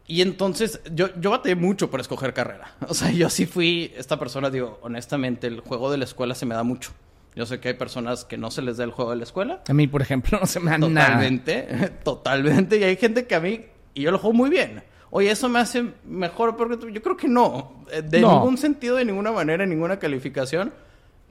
Y 0.09 0.21
entonces 0.21 0.81
yo, 0.93 1.15
yo 1.21 1.31
batallé 1.31 1.55
mucho 1.55 1.89
por 1.89 2.01
escoger 2.01 2.35
carrera. 2.35 2.75
O 2.89 2.95
sea, 2.95 3.13
yo 3.13 3.31
sí 3.31 3.47
fui 3.47 3.93
esta 3.97 4.19
persona, 4.19 4.51
digo, 4.51 4.81
honestamente, 4.83 5.47
el 5.47 5.61
juego 5.61 5.89
de 5.93 5.99
la 5.99 6.05
escuela 6.05 6.35
se 6.35 6.47
me 6.47 6.57
da 6.57 6.65
mucho. 6.65 6.91
Yo 7.37 7.47
sé 7.47 7.61
que 7.61 7.69
hay 7.69 7.75
personas 7.75 8.25
que 8.25 8.37
no 8.37 8.51
se 8.51 8.61
les 8.61 8.79
da 8.79 8.83
el 8.83 8.91
juego 8.91 9.13
de 9.13 9.19
la 9.19 9.23
escuela. 9.23 9.63
A 9.69 9.73
mí, 9.73 9.87
por 9.87 10.03
ejemplo, 10.03 10.37
no 10.41 10.49
se 10.49 10.59
me 10.59 10.73
da 10.73 10.81
totalmente, 10.81 11.69
nada. 11.71 11.89
Totalmente, 12.03 12.79
Y 12.79 12.83
hay 12.83 12.97
gente 12.97 13.29
que 13.29 13.37
a 13.37 13.41
mí, 13.41 13.67
y 13.95 14.03
yo 14.03 14.11
lo 14.11 14.19
juego 14.19 14.35
muy 14.35 14.51
bien. 14.51 14.83
Oye, 15.11 15.31
¿eso 15.31 15.49
me 15.49 15.61
hace 15.61 15.93
mejor? 16.05 16.57
Porque 16.57 16.93
yo 16.93 17.03
creo 17.03 17.17
que 17.17 17.29
no. 17.29 17.85
De 18.03 18.21
ningún 18.21 18.59
sentido, 18.59 18.97
de 18.97 19.05
ninguna 19.05 19.31
manera, 19.31 19.63
en 19.63 19.71
ninguna 19.71 20.01
calificación. 20.01 20.73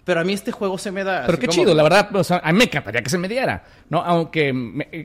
Pero 0.08 0.22
a 0.22 0.24
mí 0.24 0.32
este 0.32 0.54
juego 0.54 0.78
se 0.78 0.90
me 0.90 1.04
da. 1.04 1.26
Pero 1.26 1.38
qué 1.38 1.50
chido, 1.50 1.76
la 1.76 1.84
verdad. 1.84 2.16
O 2.16 2.24
sea, 2.24 2.40
a 2.42 2.54
mí 2.54 2.60
me 2.60 2.64
encantaría 2.64 3.02
que 3.02 3.10
se 3.10 3.18
me 3.18 3.28
diera. 3.28 3.66
¿no? 3.90 4.02
Aunque 4.02 4.54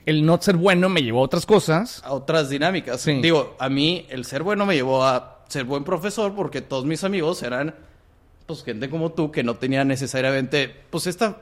el 0.06 0.24
no 0.24 0.40
ser 0.40 0.56
bueno 0.56 0.88
me 0.88 1.02
llevó 1.02 1.18
a 1.18 1.22
otras 1.22 1.44
cosas. 1.44 2.00
A 2.04 2.12
otras 2.12 2.48
dinámicas. 2.48 3.04
Digo, 3.04 3.56
a 3.58 3.68
mí 3.68 4.06
el 4.10 4.24
ser 4.24 4.44
bueno 4.44 4.64
me 4.64 4.76
llevó 4.76 5.04
a 5.04 5.40
ser 5.48 5.64
buen 5.64 5.82
profesor 5.82 6.36
porque 6.36 6.60
todos 6.60 6.84
mis 6.84 7.02
amigos 7.02 7.42
eran, 7.42 7.74
pues, 8.46 8.62
gente 8.62 8.88
como 8.88 9.10
tú 9.10 9.32
que 9.32 9.42
no 9.42 9.56
tenía 9.56 9.84
necesariamente, 9.84 10.72
pues, 10.88 11.08
esta 11.08 11.36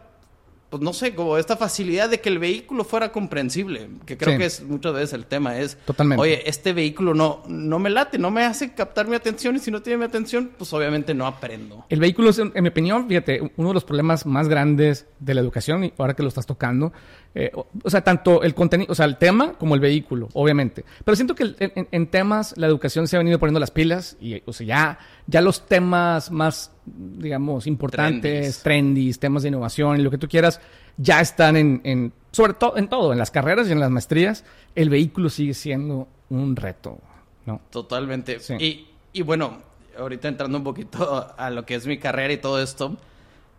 pues 0.70 0.82
no 0.82 0.92
sé, 0.92 1.16
como 1.16 1.36
esta 1.36 1.56
facilidad 1.56 2.08
de 2.08 2.20
que 2.20 2.28
el 2.28 2.38
vehículo 2.38 2.84
fuera 2.84 3.10
comprensible, 3.10 3.88
que 4.06 4.16
creo 4.16 4.38
que 4.38 4.46
es 4.46 4.62
muchas 4.62 4.94
veces 4.94 5.12
el 5.14 5.26
tema, 5.26 5.58
es, 5.58 5.76
Totalmente. 5.84 6.22
oye, 6.22 6.48
este 6.48 6.72
vehículo 6.72 7.12
no, 7.12 7.42
no 7.48 7.80
me 7.80 7.90
late, 7.90 8.18
no 8.18 8.30
me 8.30 8.44
hace 8.44 8.72
captar 8.72 9.08
mi 9.08 9.16
atención 9.16 9.56
y 9.56 9.58
si 9.58 9.72
no 9.72 9.82
tiene 9.82 9.98
mi 9.98 10.04
atención, 10.04 10.52
pues 10.56 10.72
obviamente 10.72 11.12
no 11.12 11.26
aprendo. 11.26 11.84
El 11.88 11.98
vehículo 11.98 12.30
es, 12.30 12.38
en 12.38 12.52
mi 12.54 12.68
opinión, 12.68 13.08
fíjate, 13.08 13.52
uno 13.56 13.68
de 13.68 13.74
los 13.74 13.84
problemas 13.84 14.24
más 14.26 14.48
grandes 14.48 15.06
de 15.18 15.34
la 15.34 15.40
educación, 15.40 15.84
y 15.84 15.92
ahora 15.98 16.14
que 16.14 16.22
lo 16.22 16.28
estás 16.28 16.46
tocando, 16.46 16.92
eh, 17.32 17.52
o, 17.54 17.90
sea, 17.90 18.02
tanto 18.02 18.42
el 18.42 18.54
contenido, 18.54 18.90
o 18.90 18.94
sea, 18.94 19.06
el 19.06 19.16
tema 19.16 19.52
como 19.52 19.76
el 19.76 19.80
vehículo, 19.80 20.28
obviamente. 20.32 20.84
Pero 21.04 21.14
siento 21.14 21.34
que 21.34 21.54
en, 21.58 22.06
temas 22.08 22.56
la 22.56 22.66
educación 22.66 23.06
se 23.06 23.16
ha 23.16 23.20
venido 23.20 23.38
poniendo 23.38 23.60
las 23.60 23.70
pilas 23.70 24.16
y, 24.20 24.42
o 24.46 24.52
sea, 24.52 24.66
ya, 24.66 24.98
ya 25.26 25.40
los 25.40 25.66
temas 25.66 26.30
más, 26.32 26.72
digamos, 26.84 27.68
importantes, 27.68 28.62
trendy, 28.62 29.12
temas 29.14 29.42
de 29.42 29.48
innovación 29.50 30.00
y 30.00 30.02
lo 30.02 30.10
que 30.10 30.18
tú 30.18 30.28
quieras, 30.28 30.60
ya 30.96 31.20
están 31.20 31.56
en, 31.56 32.12
sobre 32.32 32.54
todo 32.54 32.76
en 32.76 32.88
todo, 32.88 33.12
en 33.12 33.18
las 33.18 33.30
carreras 33.30 33.68
y 33.68 33.72
en 33.72 33.80
las 33.80 33.90
maestrías, 33.90 34.44
el 34.74 34.90
vehículo 34.90 35.30
sigue 35.30 35.54
siendo 35.54 36.08
un 36.30 36.56
reto, 36.56 36.98
¿no? 37.46 37.60
Totalmente. 37.70 38.38
Y, 38.58 38.88
y 39.12 39.22
bueno, 39.22 39.58
ahorita 39.96 40.26
entrando 40.26 40.58
un 40.58 40.64
poquito 40.64 41.32
a 41.36 41.50
lo 41.50 41.64
que 41.64 41.76
es 41.76 41.86
mi 41.86 41.98
carrera 41.98 42.32
y 42.32 42.38
todo 42.38 42.60
esto, 42.60 42.96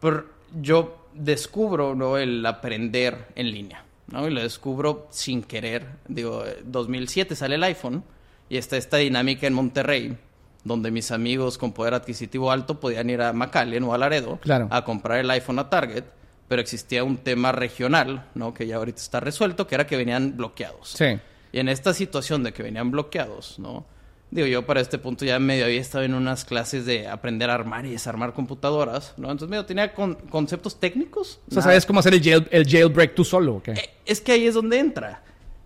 por, 0.02 0.28
yo 0.62 1.01
descubro 1.14 1.96
¿no? 1.96 2.18
el 2.18 2.46
aprender 2.46 3.28
en 3.36 3.52
línea. 3.52 3.84
¿no? 4.12 4.28
Y 4.28 4.32
lo 4.32 4.42
descubro 4.42 5.08
sin 5.12 5.44
querer. 5.44 5.86
Digo, 6.08 6.44
2007 6.66 7.36
sale 7.36 7.56
el 7.56 7.64
iPhone 7.64 8.04
y 8.50 8.58
está 8.58 8.78
esta 8.78 8.98
dinámica 8.98 9.48
en 9.48 9.54
Monterrey, 9.54 10.18
donde 10.64 10.92
mis 10.92 11.12
amigos 11.12 11.58
con 11.58 11.72
poder 11.72 11.94
adquisitivo 11.94 12.52
alto 12.52 12.80
podían 12.80 13.10
ir 13.10 13.22
a 13.22 13.34
McAllen 13.34 13.84
o 13.84 13.94
a 13.94 13.98
Laredo 13.98 14.40
a 14.70 14.84
comprar 14.84 15.20
el 15.20 15.32
iPhone 15.32 15.60
a 15.60 15.70
Target, 15.70 16.04
pero 16.48 16.62
existía 16.62 17.04
un 17.04 17.18
tema 17.18 17.54
regional, 17.54 18.28
¿no? 18.36 18.54
Que 18.54 18.68
ya 18.68 18.76
ahorita 18.76 19.00
está 19.00 19.20
resuelto, 19.22 19.68
que 19.68 19.76
era 19.76 19.88
que 19.88 19.96
venían 19.96 20.36
bloqueados. 20.36 20.90
Sí. 20.90 21.18
Y 21.54 21.60
en 21.60 21.70
esta 21.70 21.94
situación 21.94 22.44
de 22.44 22.52
que 22.52 22.64
venían 22.64 22.92
bloqueados, 22.92 23.58
¿no? 23.58 23.86
Digo, 24.32 24.48
yo 24.48 24.66
para 24.66 24.80
este 24.80 24.98
punto 24.98 25.26
ya 25.26 25.38
medio 25.40 25.66
había 25.66 25.82
estado 25.82 26.06
en 26.06 26.14
unas 26.14 26.46
clases 26.46 26.86
de 26.86 27.06
aprender 27.06 27.50
a 27.50 27.54
armar 27.54 27.86
y 27.86 27.92
desarmar 27.92 28.32
computadoras, 28.32 29.14
¿no? 29.18 29.30
Entonces 29.30 29.50
medio 29.50 29.66
tenía 29.66 29.94
conceptos 29.94 30.80
técnicos. 30.80 31.42
O 31.50 31.54
sea, 31.54 31.62
¿sabes 31.62 31.86
cómo 31.86 32.00
hacer 32.00 32.14
el, 32.14 32.48
el 32.50 32.66
jailbreak 32.66 33.14
tú 33.14 33.26
solo 33.26 33.56
o 33.56 33.62
qué? 33.62 33.72
Eh, 33.72 33.90
es 34.06 34.22
que 34.22 34.32
ahí 34.32 34.48
es 34.48 34.54
donde 34.54 34.80
entra. 34.80 35.22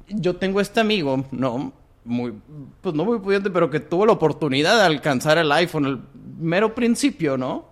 Yo 0.07 0.35
tengo 0.37 0.59
este 0.59 0.79
amigo, 0.79 1.25
¿no? 1.31 1.73
Muy, 2.05 2.33
pues 2.81 2.95
no 2.95 3.05
muy 3.05 3.19
pudiente, 3.19 3.51
pero 3.51 3.69
que 3.69 3.79
tuvo 3.79 4.07
la 4.07 4.13
oportunidad 4.13 4.77
de 4.77 4.83
alcanzar 4.83 5.37
el 5.37 5.51
iPhone, 5.51 5.85
el 5.85 5.99
mero 6.39 6.73
principio, 6.73 7.37
¿no? 7.37 7.69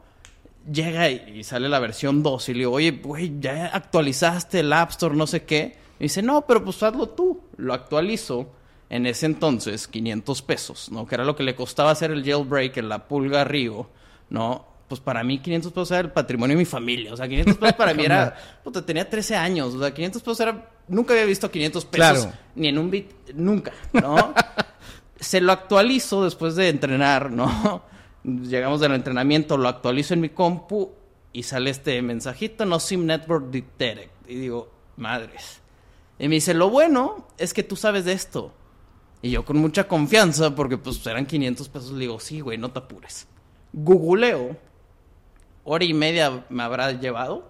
Llega 0.71 1.09
y, 1.09 1.43
sale 1.43 1.69
la 1.69 1.79
versión 1.79 2.21
2 2.21 2.50
y 2.50 2.53
le 2.53 2.59
digo, 2.59 2.71
oye, 2.71 2.91
güey, 2.91 3.33
ya 3.39 3.65
actualizaste 3.65 4.59
el 4.59 4.71
App 4.71 4.91
Store, 4.91 5.15
no 5.15 5.25
sé 5.25 5.43
qué. 5.43 5.75
Y 6.00 6.03
dice, 6.03 6.21
no, 6.21 6.45
pero 6.45 6.63
pues 6.63 6.83
hazlo 6.83 7.09
tú. 7.09 7.41
Lo 7.57 7.73
actualizo 7.73 8.47
en 8.93 9.07
ese 9.07 9.25
entonces 9.25 9.88
500 9.88 10.43
pesos, 10.43 10.91
¿no? 10.91 11.07
Que 11.07 11.15
era 11.15 11.25
lo 11.25 11.35
que 11.35 11.41
le 11.41 11.55
costaba 11.55 11.89
hacer 11.89 12.12
el 12.12 12.23
jailbreak 12.23 12.77
en 12.77 12.89
la 12.89 13.07
Pulga 13.07 13.43
Río, 13.43 13.89
¿no? 14.29 14.67
Pues 14.88 15.01
para 15.01 15.23
mí 15.23 15.39
500 15.39 15.71
pesos 15.71 15.89
era 15.89 16.01
el 16.01 16.12
patrimonio 16.12 16.55
de 16.55 16.59
mi 16.59 16.65
familia. 16.65 17.12
O 17.12 17.17
sea, 17.17 17.27
500 17.27 17.57
pesos 17.57 17.75
para 17.75 17.95
mí 17.95 18.05
era... 18.05 18.35
Puta, 18.63 18.85
tenía 18.85 19.09
13 19.09 19.35
años. 19.35 19.73
O 19.73 19.79
sea, 19.79 19.91
500 19.91 20.21
pesos 20.21 20.39
era... 20.41 20.69
Nunca 20.88 21.13
había 21.13 21.25
visto 21.25 21.50
500 21.50 21.85
pesos. 21.85 22.27
Ni 22.53 22.67
en 22.67 22.77
un 22.77 22.91
bit... 22.91 23.09
Nunca, 23.33 23.73
¿no? 23.93 24.35
Se 25.19 25.41
lo 25.41 25.53
actualizo 25.53 26.23
después 26.23 26.55
de 26.55 26.69
entrenar, 26.69 27.31
¿no? 27.31 27.81
Llegamos 28.23 28.79
del 28.79 28.93
entrenamiento, 28.93 29.57
lo 29.57 29.69
actualizo 29.69 30.13
en 30.13 30.21
mi 30.21 30.29
compu 30.29 30.91
y 31.31 31.41
sale 31.41 31.71
este 31.71 32.00
mensajito, 32.03 32.63
no 32.63 32.79
SIM 32.79 33.07
Network 33.07 33.50
Detect. 33.50 34.29
Y 34.29 34.35
digo, 34.35 34.71
madres. 34.97 35.62
Y 36.19 36.27
me 36.27 36.35
dice, 36.35 36.53
lo 36.53 36.69
bueno 36.69 37.27
es 37.39 37.55
que 37.55 37.63
tú 37.63 37.75
sabes 37.75 38.05
de 38.05 38.13
esto. 38.13 38.53
Y 39.24 39.32
yo 39.32 39.46
con 39.46 39.56
mucha 39.58 39.88
confianza, 39.88 40.53
porque 40.53 40.77
pues 40.77 41.03
eran 41.08 41.25
500 41.25 41.70
pesos, 41.70 41.92
le 41.94 42.01
digo, 42.01 42.20
sí, 42.20 42.42
güey, 42.42 42.58
no 42.58 42.72
te 42.72 42.80
apures. 42.80 43.25
Googleo, 43.72 44.58
hora 45.63 45.86
y 45.86 45.94
media 45.94 46.46
me 46.50 46.62
habrá 46.62 46.92
llevado, 46.92 47.50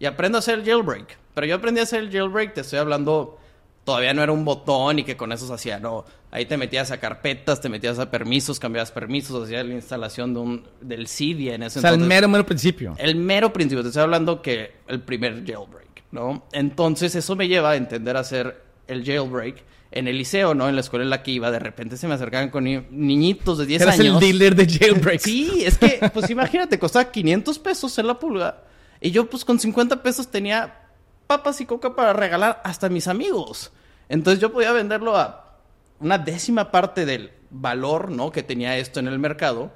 y 0.00 0.06
aprendo 0.06 0.38
a 0.38 0.40
hacer 0.40 0.58
el 0.58 0.64
jailbreak. 0.64 1.16
Pero 1.32 1.46
yo 1.46 1.54
aprendí 1.54 1.78
a 1.78 1.84
hacer 1.84 2.00
el 2.00 2.10
jailbreak, 2.10 2.54
te 2.54 2.62
estoy 2.62 2.80
hablando, 2.80 3.38
todavía 3.84 4.12
no 4.14 4.22
era 4.24 4.32
un 4.32 4.44
botón 4.44 4.98
y 4.98 5.04
que 5.04 5.16
con 5.16 5.30
eso 5.30 5.46
se 5.46 5.54
hacía, 5.54 5.78
no. 5.78 6.04
Ahí 6.32 6.44
te 6.46 6.56
metías 6.56 6.90
a 6.90 6.98
carpetas, 6.98 7.60
te 7.60 7.68
metías 7.68 8.00
a 8.00 8.10
permisos, 8.10 8.58
cambiabas 8.58 8.90
permisos, 8.90 9.44
hacías 9.44 9.64
la 9.64 9.74
instalación 9.74 10.34
de 10.34 10.40
un, 10.40 10.68
del 10.80 11.06
CD 11.06 11.54
en 11.54 11.62
ese 11.62 11.78
o 11.78 11.82
sea, 11.82 11.90
el 11.90 12.00
mero, 12.00 12.26
mero 12.26 12.44
principio. 12.44 12.96
El 12.98 13.14
mero 13.14 13.52
principio, 13.52 13.82
te 13.82 13.90
estoy 13.90 14.02
hablando 14.02 14.42
que 14.42 14.72
el 14.88 15.00
primer 15.00 15.44
jailbreak, 15.46 16.02
¿no? 16.10 16.42
Entonces 16.50 17.14
eso 17.14 17.36
me 17.36 17.46
lleva 17.46 17.70
a 17.70 17.76
entender 17.76 18.16
hacer 18.16 18.60
el 18.88 19.04
jailbreak 19.04 19.70
en 19.92 20.08
el 20.08 20.18
liceo, 20.18 20.54
¿no? 20.54 20.68
En 20.68 20.74
la 20.74 20.80
escuela 20.80 21.04
en 21.04 21.10
la 21.10 21.22
que 21.22 21.30
iba, 21.30 21.50
de 21.50 21.58
repente 21.58 21.96
se 21.96 22.08
me 22.08 22.14
acercaban 22.14 22.50
con 22.50 22.64
niñitos 22.64 23.58
de 23.58 23.66
10 23.66 23.82
años. 23.82 23.94
Eras 23.94 24.06
el 24.06 24.20
dealer 24.20 24.54
de 24.54 24.66
jailbreak. 24.66 25.20
sí, 25.20 25.62
es 25.64 25.78
que, 25.78 26.00
pues 26.12 26.30
imagínate, 26.30 26.78
costaba 26.78 27.10
500 27.10 27.58
pesos 27.58 27.98
en 27.98 28.06
la 28.06 28.18
pulga. 28.18 28.64
Y 29.00 29.10
yo, 29.10 29.28
pues 29.28 29.44
con 29.44 29.58
50 29.58 30.02
pesos 30.02 30.30
tenía 30.30 30.88
papas 31.26 31.60
y 31.60 31.66
coca 31.66 31.94
para 31.94 32.12
regalar 32.12 32.60
hasta 32.64 32.86
a 32.86 32.90
mis 32.90 33.08
amigos. 33.08 33.72
Entonces 34.08 34.40
yo 34.40 34.52
podía 34.52 34.72
venderlo 34.72 35.16
a 35.16 35.58
una 36.00 36.18
décima 36.18 36.70
parte 36.70 37.06
del 37.06 37.30
valor, 37.50 38.10
¿no? 38.10 38.32
Que 38.32 38.42
tenía 38.42 38.76
esto 38.78 39.00
en 39.00 39.08
el 39.08 39.18
mercado. 39.18 39.72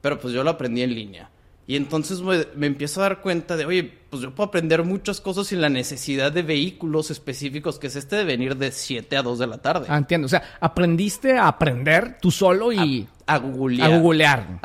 Pero 0.00 0.18
pues 0.18 0.32
yo 0.32 0.42
lo 0.44 0.50
aprendí 0.50 0.82
en 0.82 0.94
línea. 0.94 1.29
Y 1.70 1.76
entonces 1.76 2.20
me, 2.20 2.66
empiezo 2.66 2.98
a 2.98 3.04
dar 3.04 3.20
cuenta 3.20 3.56
de, 3.56 3.64
oye, 3.64 3.84
pues 3.84 4.22
yo 4.22 4.34
puedo 4.34 4.48
aprender 4.48 4.82
muchas 4.82 5.20
cosas 5.20 5.46
sin 5.46 5.60
la 5.60 5.68
necesidad 5.68 6.32
de 6.32 6.42
vehículos 6.42 7.12
específicos, 7.12 7.78
que 7.78 7.86
es 7.86 7.94
este 7.94 8.16
de 8.16 8.24
venir 8.24 8.56
de 8.56 8.72
7 8.72 9.16
a 9.16 9.22
2 9.22 9.38
de 9.38 9.46
la 9.46 9.58
tarde. 9.58 9.86
Ah, 9.88 9.96
entiendo. 9.96 10.26
O 10.26 10.28
sea, 10.28 10.42
aprendiste 10.58 11.38
a 11.38 11.46
aprender 11.46 12.18
tú 12.20 12.32
solo 12.32 12.72
y... 12.72 13.06
A, 13.24 13.38
googlear. 13.38 13.92
A 13.92 13.98
googlear. 13.98 14.58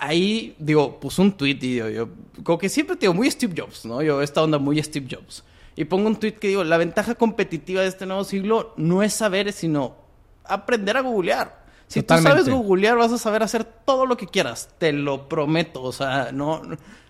ahí, 0.00 0.56
digo, 0.58 0.98
puse 0.98 1.20
un 1.20 1.32
tweet 1.32 1.58
y 1.60 1.74
digo, 1.74 1.88
yo, 1.90 2.08
como 2.42 2.56
que 2.56 2.70
siempre, 2.70 2.96
digo, 2.98 3.12
muy 3.12 3.30
Steve 3.30 3.52
Jobs, 3.54 3.84
¿no? 3.84 4.00
Yo, 4.00 4.22
esta 4.22 4.42
onda 4.42 4.56
muy 4.56 4.82
Steve 4.82 5.08
Jobs. 5.10 5.44
Y 5.76 5.84
pongo 5.84 6.08
un 6.08 6.16
tweet 6.16 6.36
que 6.36 6.48
digo, 6.48 6.64
la 6.64 6.78
ventaja 6.78 7.16
competitiva 7.16 7.82
de 7.82 7.88
este 7.88 8.06
nuevo 8.06 8.24
siglo 8.24 8.72
no 8.78 9.02
es 9.02 9.12
saber, 9.12 9.52
sino 9.52 9.94
aprender 10.42 10.96
a 10.96 11.02
googlear. 11.02 11.65
Si 11.88 12.02
tú 12.02 12.18
sabes 12.18 12.48
googlear, 12.48 12.96
vas 12.96 13.12
a 13.12 13.18
saber 13.18 13.42
hacer 13.42 13.64
todo 13.64 14.06
lo 14.06 14.16
que 14.16 14.26
quieras. 14.26 14.70
Te 14.78 14.92
lo 14.92 15.28
prometo. 15.28 15.82
O 15.82 15.92
sea, 15.92 16.30
no, 16.32 16.62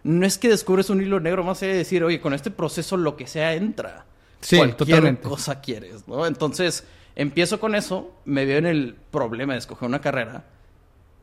no 0.04 0.26
es 0.26 0.38
que 0.38 0.48
descubres 0.48 0.90
un 0.90 1.00
hilo 1.00 1.18
negro 1.18 1.42
más 1.44 1.62
allá 1.62 1.72
de 1.72 1.78
decir, 1.78 2.04
oye, 2.04 2.20
con 2.20 2.34
este 2.34 2.50
proceso 2.50 2.96
lo 2.96 3.16
que 3.16 3.26
sea 3.26 3.54
entra. 3.54 4.04
Sí, 4.40 4.58
Cualquier 4.58 5.20
cosa 5.20 5.60
quieres, 5.60 6.06
¿no? 6.06 6.26
Entonces, 6.26 6.84
empiezo 7.16 7.58
con 7.58 7.74
eso, 7.74 8.12
me 8.24 8.44
veo 8.44 8.58
en 8.58 8.66
el 8.66 8.94
problema 9.10 9.54
de 9.54 9.60
escoger 9.60 9.88
una 9.88 10.00
carrera. 10.00 10.44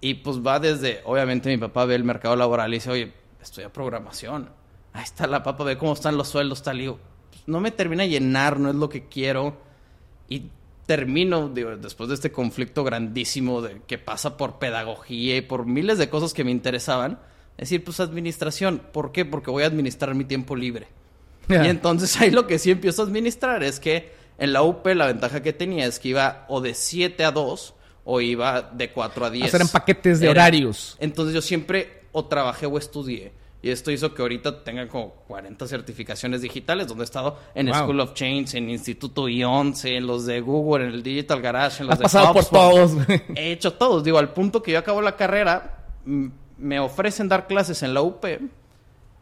Y 0.02 0.16
pues 0.16 0.40
va 0.40 0.60
desde, 0.60 1.02
obviamente 1.06 1.50
mi 1.50 1.58
papá 1.58 1.86
ve 1.86 1.96
el 1.96 2.04
mercado 2.04 2.36
laboral 2.36 2.74
y 2.74 2.78
dice, 2.78 2.90
oye, 2.90 3.14
estudia 3.42 3.72
programación. 3.72 4.50
Ahí 4.92 5.04
está 5.04 5.28
la 5.28 5.44
papa, 5.44 5.64
ve 5.64 5.78
cómo 5.78 5.94
están 5.94 6.18
los 6.18 6.28
sueldos, 6.28 6.62
tal. 6.64 6.78
Y 6.78 6.82
digo, 6.82 7.00
pues, 7.30 7.44
no 7.48 7.62
me 7.62 7.72
termina 7.72 8.04
de 8.04 8.10
llenar, 8.10 8.60
no 8.60 8.70
es 8.70 8.76
lo 8.76 8.90
que 8.90 9.08
quiero. 9.08 9.56
Y 10.28 10.50
termino, 10.86 11.50
después 11.50 12.10
de 12.10 12.16
este 12.16 12.32
conflicto 12.32 12.84
grandísimo 12.84 13.62
de 13.62 13.82
que 13.88 13.98
pasa 13.98 14.38
por 14.38 14.60
pedagogía 14.60 15.38
y 15.38 15.42
por 15.42 15.66
miles 15.66 15.98
de 15.98 16.10
cosas 16.10 16.34
que 16.34 16.44
me 16.44 16.52
interesaban, 16.52 17.20
decir, 17.58 17.84
pues 17.84 18.00
administración, 18.00 18.82
¿por 18.92 19.12
qué? 19.12 19.26
Porque 19.26 19.52
voy 19.52 19.64
a 19.64 19.68
administrar 19.68 20.14
mi 20.16 20.26
tiempo 20.26 20.56
libre. 20.56 20.88
Y 21.50 21.68
entonces 21.68 22.20
ahí 22.22 22.32
lo 22.32 22.48
que 22.48 22.58
sí 22.58 22.72
empiezo 22.72 23.02
a 23.02 23.06
administrar 23.06 23.64
es 23.64 23.80
que 23.80 24.12
en 24.38 24.54
la 24.54 24.64
UP 24.64 24.86
la 24.88 25.08
ventaja 25.08 25.42
que 25.44 25.54
tenía 25.54 25.86
es 25.86 26.00
que 26.00 26.10
iba 26.10 26.46
o 26.48 26.62
de 26.62 26.74
7 26.74 27.24
a 27.26 27.32
2 27.32 27.74
o 28.06 28.22
iba 28.22 28.62
de 28.62 28.92
4 28.92 29.26
a 29.26 29.30
10. 29.30 29.54
en 29.54 29.68
paquetes 29.68 30.20
de 30.20 30.30
horarios. 30.30 30.98
Entonces 31.00 31.34
yo 31.34 31.42
siempre 31.42 32.04
o 32.12 32.26
trabajé 32.26 32.66
o 32.66 32.78
estudié. 32.78 33.32
Y 33.64 33.70
esto 33.70 33.92
hizo 33.92 34.14
que 34.14 34.22
ahorita 34.22 34.62
tenga 34.66 34.90
como 34.90 35.12
40 35.26 35.66
certificaciones 35.68 36.42
digitales, 36.42 36.86
donde 36.86 37.04
he 37.04 37.06
estado 37.06 37.40
en 37.56 37.74
School 37.74 38.02
of 38.02 38.14
Change, 38.14 38.56
en 38.56 38.70
Instituto 38.70 39.30
I-11, 39.30 39.96
en 39.96 40.06
los 40.06 40.26
de 40.26 40.42
Google, 40.42 40.84
en 40.84 40.92
el 40.92 41.02
Digital 41.02 41.42
Garage, 41.42 41.82
en 41.82 41.88
los 41.88 41.98
de 41.98 42.04
pasado 42.04 42.34
por 42.34 42.44
todos. 42.44 42.92
He 43.36 43.54
hecho 43.54 43.72
todos. 43.72 44.04
Digo, 44.04 44.18
al 44.18 44.34
punto 44.34 44.62
que 44.62 44.74
yo 44.74 44.80
acabo 44.80 45.02
la 45.02 45.16
carrera, 45.16 45.86
me 46.58 46.80
ofrecen 46.82 47.30
dar 47.30 47.48
clases 47.48 47.84
en 47.84 47.94
la 47.94 48.02
UP 48.02 48.26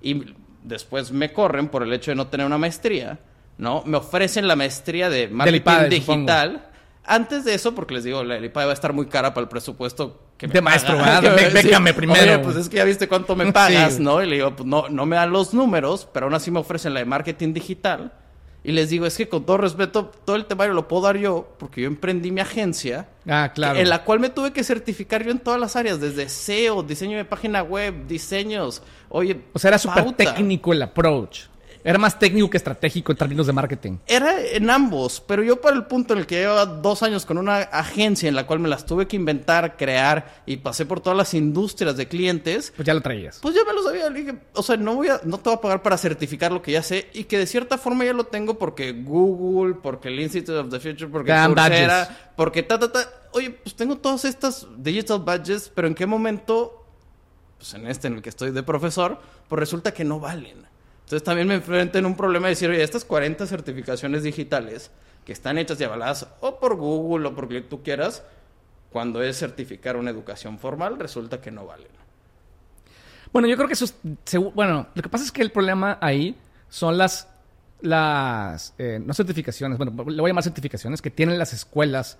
y 0.01 0.33
después 0.63 1.11
me 1.11 1.31
corren 1.31 1.67
por 1.69 1.83
el 1.83 1.93
hecho 1.93 2.09
de 2.09 2.15
no 2.15 2.25
tener 2.25 2.47
una 2.47 2.57
maestría, 2.57 3.19
¿no? 3.59 3.83
Me 3.85 3.97
ofrecen 3.97 4.47
la 4.47 4.55
maestría 4.55 5.11
de 5.11 5.27
marketing 5.27 5.87
digital. 5.87 6.67
Antes 7.03 7.45
de 7.45 7.53
eso, 7.53 7.75
porque 7.75 7.93
les 7.93 8.03
digo, 8.05 8.23
la 8.23 8.39
IPAD 8.43 8.65
va 8.65 8.71
a 8.71 8.73
estar 8.73 8.93
muy 8.93 9.05
cara 9.05 9.35
para 9.35 9.43
el 9.43 9.49
presupuesto 9.49 10.19
que 10.41 10.47
me 10.47 10.53
De 10.53 10.61
maestro, 10.61 10.97
¿verdad? 10.97 11.21
primero. 11.95 12.41
pues 12.41 12.55
es 12.55 12.67
que 12.67 12.77
ya 12.77 12.83
viste 12.83 13.07
cuánto 13.07 13.35
me 13.35 13.53
pagas, 13.53 13.99
¿no? 13.99 14.23
Y 14.23 14.25
le 14.25 14.37
digo, 14.37 14.55
pues 14.55 14.67
no, 14.67 14.89
no 14.89 15.05
me 15.05 15.15
dan 15.15 15.31
los 15.31 15.53
números, 15.53 16.07
pero 16.11 16.25
aún 16.25 16.33
así 16.33 16.49
me 16.49 16.57
ofrecen 16.57 16.95
la 16.95 16.99
de 17.01 17.05
marketing 17.05 17.53
digital. 17.53 18.11
Y 18.63 18.71
les 18.71 18.89
digo, 18.89 19.05
es 19.05 19.15
que 19.15 19.29
con 19.29 19.45
todo 19.45 19.57
respeto, 19.57 20.11
todo 20.25 20.35
el 20.35 20.45
temario 20.45 20.73
lo 20.73 20.87
puedo 20.87 21.03
dar 21.03 21.17
yo, 21.17 21.47
porque 21.59 21.81
yo 21.81 21.87
emprendí 21.87 22.31
mi 22.31 22.41
agencia. 22.41 23.07
Ah, 23.27 23.51
claro. 23.53 23.77
En 23.77 23.87
la 23.87 24.03
cual 24.03 24.19
me 24.19 24.29
tuve 24.29 24.51
que 24.51 24.63
certificar 24.63 25.23
yo 25.23 25.29
en 25.29 25.37
todas 25.37 25.59
las 25.59 25.75
áreas, 25.75 25.99
desde 25.99 26.27
SEO, 26.27 26.81
diseño 26.81 27.17
de 27.17 27.25
página 27.25 27.61
web, 27.61 28.07
diseños. 28.07 28.81
Oye, 29.09 29.41
o 29.53 29.59
sea, 29.59 29.69
era 29.69 29.77
súper 29.77 30.11
técnico 30.13 30.73
el 30.73 30.81
approach. 30.81 31.41
Era 31.83 31.97
más 31.97 32.19
técnico 32.19 32.49
que 32.49 32.57
estratégico 32.57 33.11
en 33.11 33.17
términos 33.17 33.47
de 33.47 33.53
marketing. 33.53 33.97
Era 34.07 34.39
en 34.39 34.69
ambos, 34.69 35.23
pero 35.25 35.43
yo 35.43 35.59
para 35.59 35.75
el 35.75 35.85
punto 35.85 36.13
en 36.13 36.19
el 36.19 36.27
que 36.27 36.35
llevaba 36.35 36.65
dos 36.65 37.03
años 37.03 37.25
con 37.25 37.37
una 37.37 37.57
agencia 37.57 38.29
en 38.29 38.35
la 38.35 38.45
cual 38.45 38.59
me 38.59 38.69
las 38.69 38.85
tuve 38.85 39.07
que 39.07 39.15
inventar, 39.15 39.77
crear 39.77 40.41
y 40.45 40.57
pasé 40.57 40.85
por 40.85 40.99
todas 40.99 41.17
las 41.17 41.33
industrias 41.33 41.97
de 41.97 42.07
clientes. 42.07 42.73
Pues 42.75 42.85
ya 42.85 42.93
lo 42.93 43.01
traías. 43.01 43.39
Pues 43.41 43.55
ya 43.55 43.61
me 43.65 43.73
lo 43.73 43.83
sabía. 43.83 44.09
Dije, 44.09 44.35
o 44.53 44.63
sea, 44.63 44.77
no, 44.77 44.95
voy 44.95 45.07
a, 45.07 45.21
no 45.23 45.37
te 45.37 45.49
voy 45.49 45.57
a 45.57 45.61
pagar 45.61 45.81
para 45.81 45.97
certificar 45.97 46.51
lo 46.51 46.61
que 46.61 46.71
ya 46.71 46.83
sé 46.83 47.09
y 47.13 47.25
que 47.25 47.37
de 47.37 47.47
cierta 47.47 47.77
forma 47.77 48.05
ya 48.05 48.13
lo 48.13 48.25
tengo 48.25 48.57
porque 48.57 48.91
Google, 48.91 49.75
porque 49.75 50.09
el 50.09 50.19
Institute 50.19 50.57
of 50.57 50.69
the 50.69 50.79
Future, 50.79 51.07
porque 51.07 51.31
Coursera, 51.31 52.33
porque 52.35 52.63
ta, 52.63 52.79
ta, 52.79 52.91
ta. 52.91 53.09
Oye, 53.33 53.51
pues 53.51 53.75
tengo 53.75 53.97
todas 53.97 54.25
estas 54.25 54.67
digital 54.77 55.19
badges, 55.19 55.71
pero 55.73 55.87
¿en 55.87 55.95
qué 55.95 56.05
momento, 56.05 56.85
pues 57.57 57.73
en 57.73 57.87
este 57.87 58.07
en 58.07 58.15
el 58.15 58.21
que 58.21 58.29
estoy 58.29 58.51
de 58.51 58.63
profesor, 58.63 59.19
pues 59.47 59.59
resulta 59.59 59.93
que 59.93 60.03
no 60.03 60.19
valen? 60.19 60.70
Entonces 61.11 61.25
también 61.25 61.49
me 61.49 61.55
enfrento 61.55 61.97
en 61.97 62.05
un 62.05 62.15
problema 62.15 62.47
de 62.47 62.51
decir, 62.51 62.69
oye, 62.69 62.81
estas 62.81 63.03
40 63.03 63.45
certificaciones 63.45 64.23
digitales 64.23 64.91
que 65.25 65.33
están 65.33 65.57
hechas 65.57 65.81
y 65.81 65.83
avaladas 65.83 66.25
o 66.39 66.57
por 66.57 66.77
Google 66.77 67.27
o 67.27 67.35
por 67.35 67.49
que 67.49 67.59
tú 67.59 67.83
quieras, 67.83 68.23
cuando 68.93 69.21
es 69.21 69.37
certificar 69.37 69.97
una 69.97 70.09
educación 70.09 70.57
formal, 70.57 70.97
resulta 70.97 71.41
que 71.41 71.51
no 71.51 71.65
valen. 71.65 71.89
Bueno, 73.33 73.49
yo 73.49 73.57
creo 73.57 73.67
que 73.67 73.73
eso 73.73 73.83
es... 73.83 73.93
Bueno, 74.55 74.87
lo 74.95 75.01
que 75.01 75.09
pasa 75.09 75.25
es 75.25 75.33
que 75.33 75.41
el 75.41 75.51
problema 75.51 75.97
ahí 75.99 76.37
son 76.69 76.97
las 76.97 77.27
las, 77.81 78.73
eh, 78.77 79.01
no 79.03 79.13
certificaciones, 79.13 79.77
bueno, 79.77 79.91
le 79.91 80.21
voy 80.21 80.29
a 80.29 80.31
llamar 80.31 80.43
certificaciones 80.45 81.01
que 81.01 81.09
tienen 81.09 81.37
las 81.37 81.51
escuelas 81.51 82.19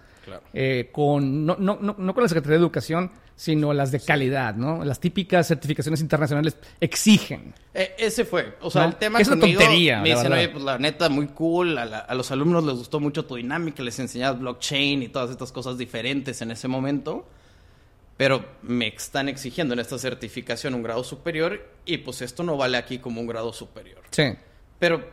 eh, 0.54 0.90
con, 0.92 1.46
no, 1.46 1.56
no, 1.60 1.80
no, 1.82 2.14
con 2.14 2.24
la 2.24 2.28
Secretaría 2.28 2.58
de 2.58 2.64
Educación, 2.64 3.12
sino 3.36 3.74
las 3.74 3.92
de 3.92 4.00
calidad, 4.00 4.56
¿no? 4.56 4.84
Las 4.86 5.00
típicas 5.00 5.48
certificaciones 5.48 6.02
internacionales 6.02 6.58
exigen. 6.80 7.54
Eh, 7.74 7.96
ese 7.98 8.26
fue, 8.26 8.58
o 8.62 8.70
sea, 8.70 8.86
el 8.86 8.96
tema 8.96 9.20
es 9.20 9.30
conmigo, 9.30 9.60
tontería, 9.60 10.02
me 10.02 10.10
dicen, 10.10 10.32
oye, 10.32 10.50
pues 10.50 10.64
la 10.64 10.78
neta, 10.78 11.10
muy 11.10 11.28
cool, 11.28 11.78
a, 11.78 11.84
a, 11.84 12.16
los 12.16 12.32
alumnos 12.32 12.64
les 12.64 12.76
gustó 12.76 13.00
mucho 13.00 13.26
tu 13.26 13.36
dinámica, 13.36 13.82
les 13.84 14.00
enseñas 14.00 14.40
blockchain 14.40 15.04
y 15.04 15.08
todas 15.08 15.32
estas 15.32 15.52
cosas 15.52 15.78
diferentes 15.78 16.42
en 16.42 16.52
ese 16.52 16.68
momento 16.68 17.28
pero 18.22 18.46
me 18.62 18.88
están 18.88 19.30
exigiendo 19.30 19.74
en 19.74 19.80
esta 19.80 19.98
certificación 19.98 20.76
un 20.76 20.84
grado 20.84 21.04
superior 21.04 21.68
y 21.86 21.98
pues 21.98 22.22
esto 22.22 22.44
no 22.44 22.56
vale 22.56 22.78
aquí 22.78 23.00
como 23.00 23.20
un 23.20 23.26
grado 23.26 23.52
superior. 23.52 24.04
Sí. 24.12 24.34
Pero 24.78 25.04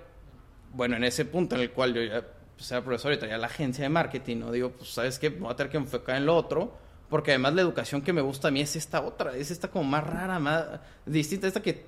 bueno, 0.75 0.97
en 0.97 1.05
ese 1.05 1.25
punto 1.25 1.55
en 1.57 1.63
el 1.63 1.71
cual 1.71 1.95
yo 1.95 2.03
ya 2.03 2.23
pues, 2.59 2.73
era 2.73 2.83
profesor 2.83 3.13
y 3.13 3.19
traía 3.19 3.39
la 3.39 3.47
agencia 3.47 3.85
de 3.85 3.89
marketing, 3.89 4.39
¿no? 4.39 4.51
Digo, 4.51 4.71
pues 4.71 4.91
sabes 4.91 5.19
qué, 5.19 5.29
voy 5.29 5.51
a 5.51 5.55
tener 5.55 5.71
que 5.71 5.79
enfocar 5.79 6.17
en 6.17 6.27
lo 6.27 6.37
otro, 6.37 6.73
porque 7.09 7.31
además 7.31 7.55
la 7.55 7.63
educación 7.63 8.03
que 8.03 8.13
me 8.13 8.21
gusta 8.21 8.49
a 8.49 8.51
mí 8.51 8.61
es 8.61 8.75
esta 8.75 9.01
otra, 9.01 9.37
es 9.37 9.53
esta 9.53 9.69
como 9.69 9.85
más 9.85 10.05
rara, 10.05 10.41
más 10.41 10.65
distinta, 11.07 11.47
esta 11.47 11.63
que 11.63 11.87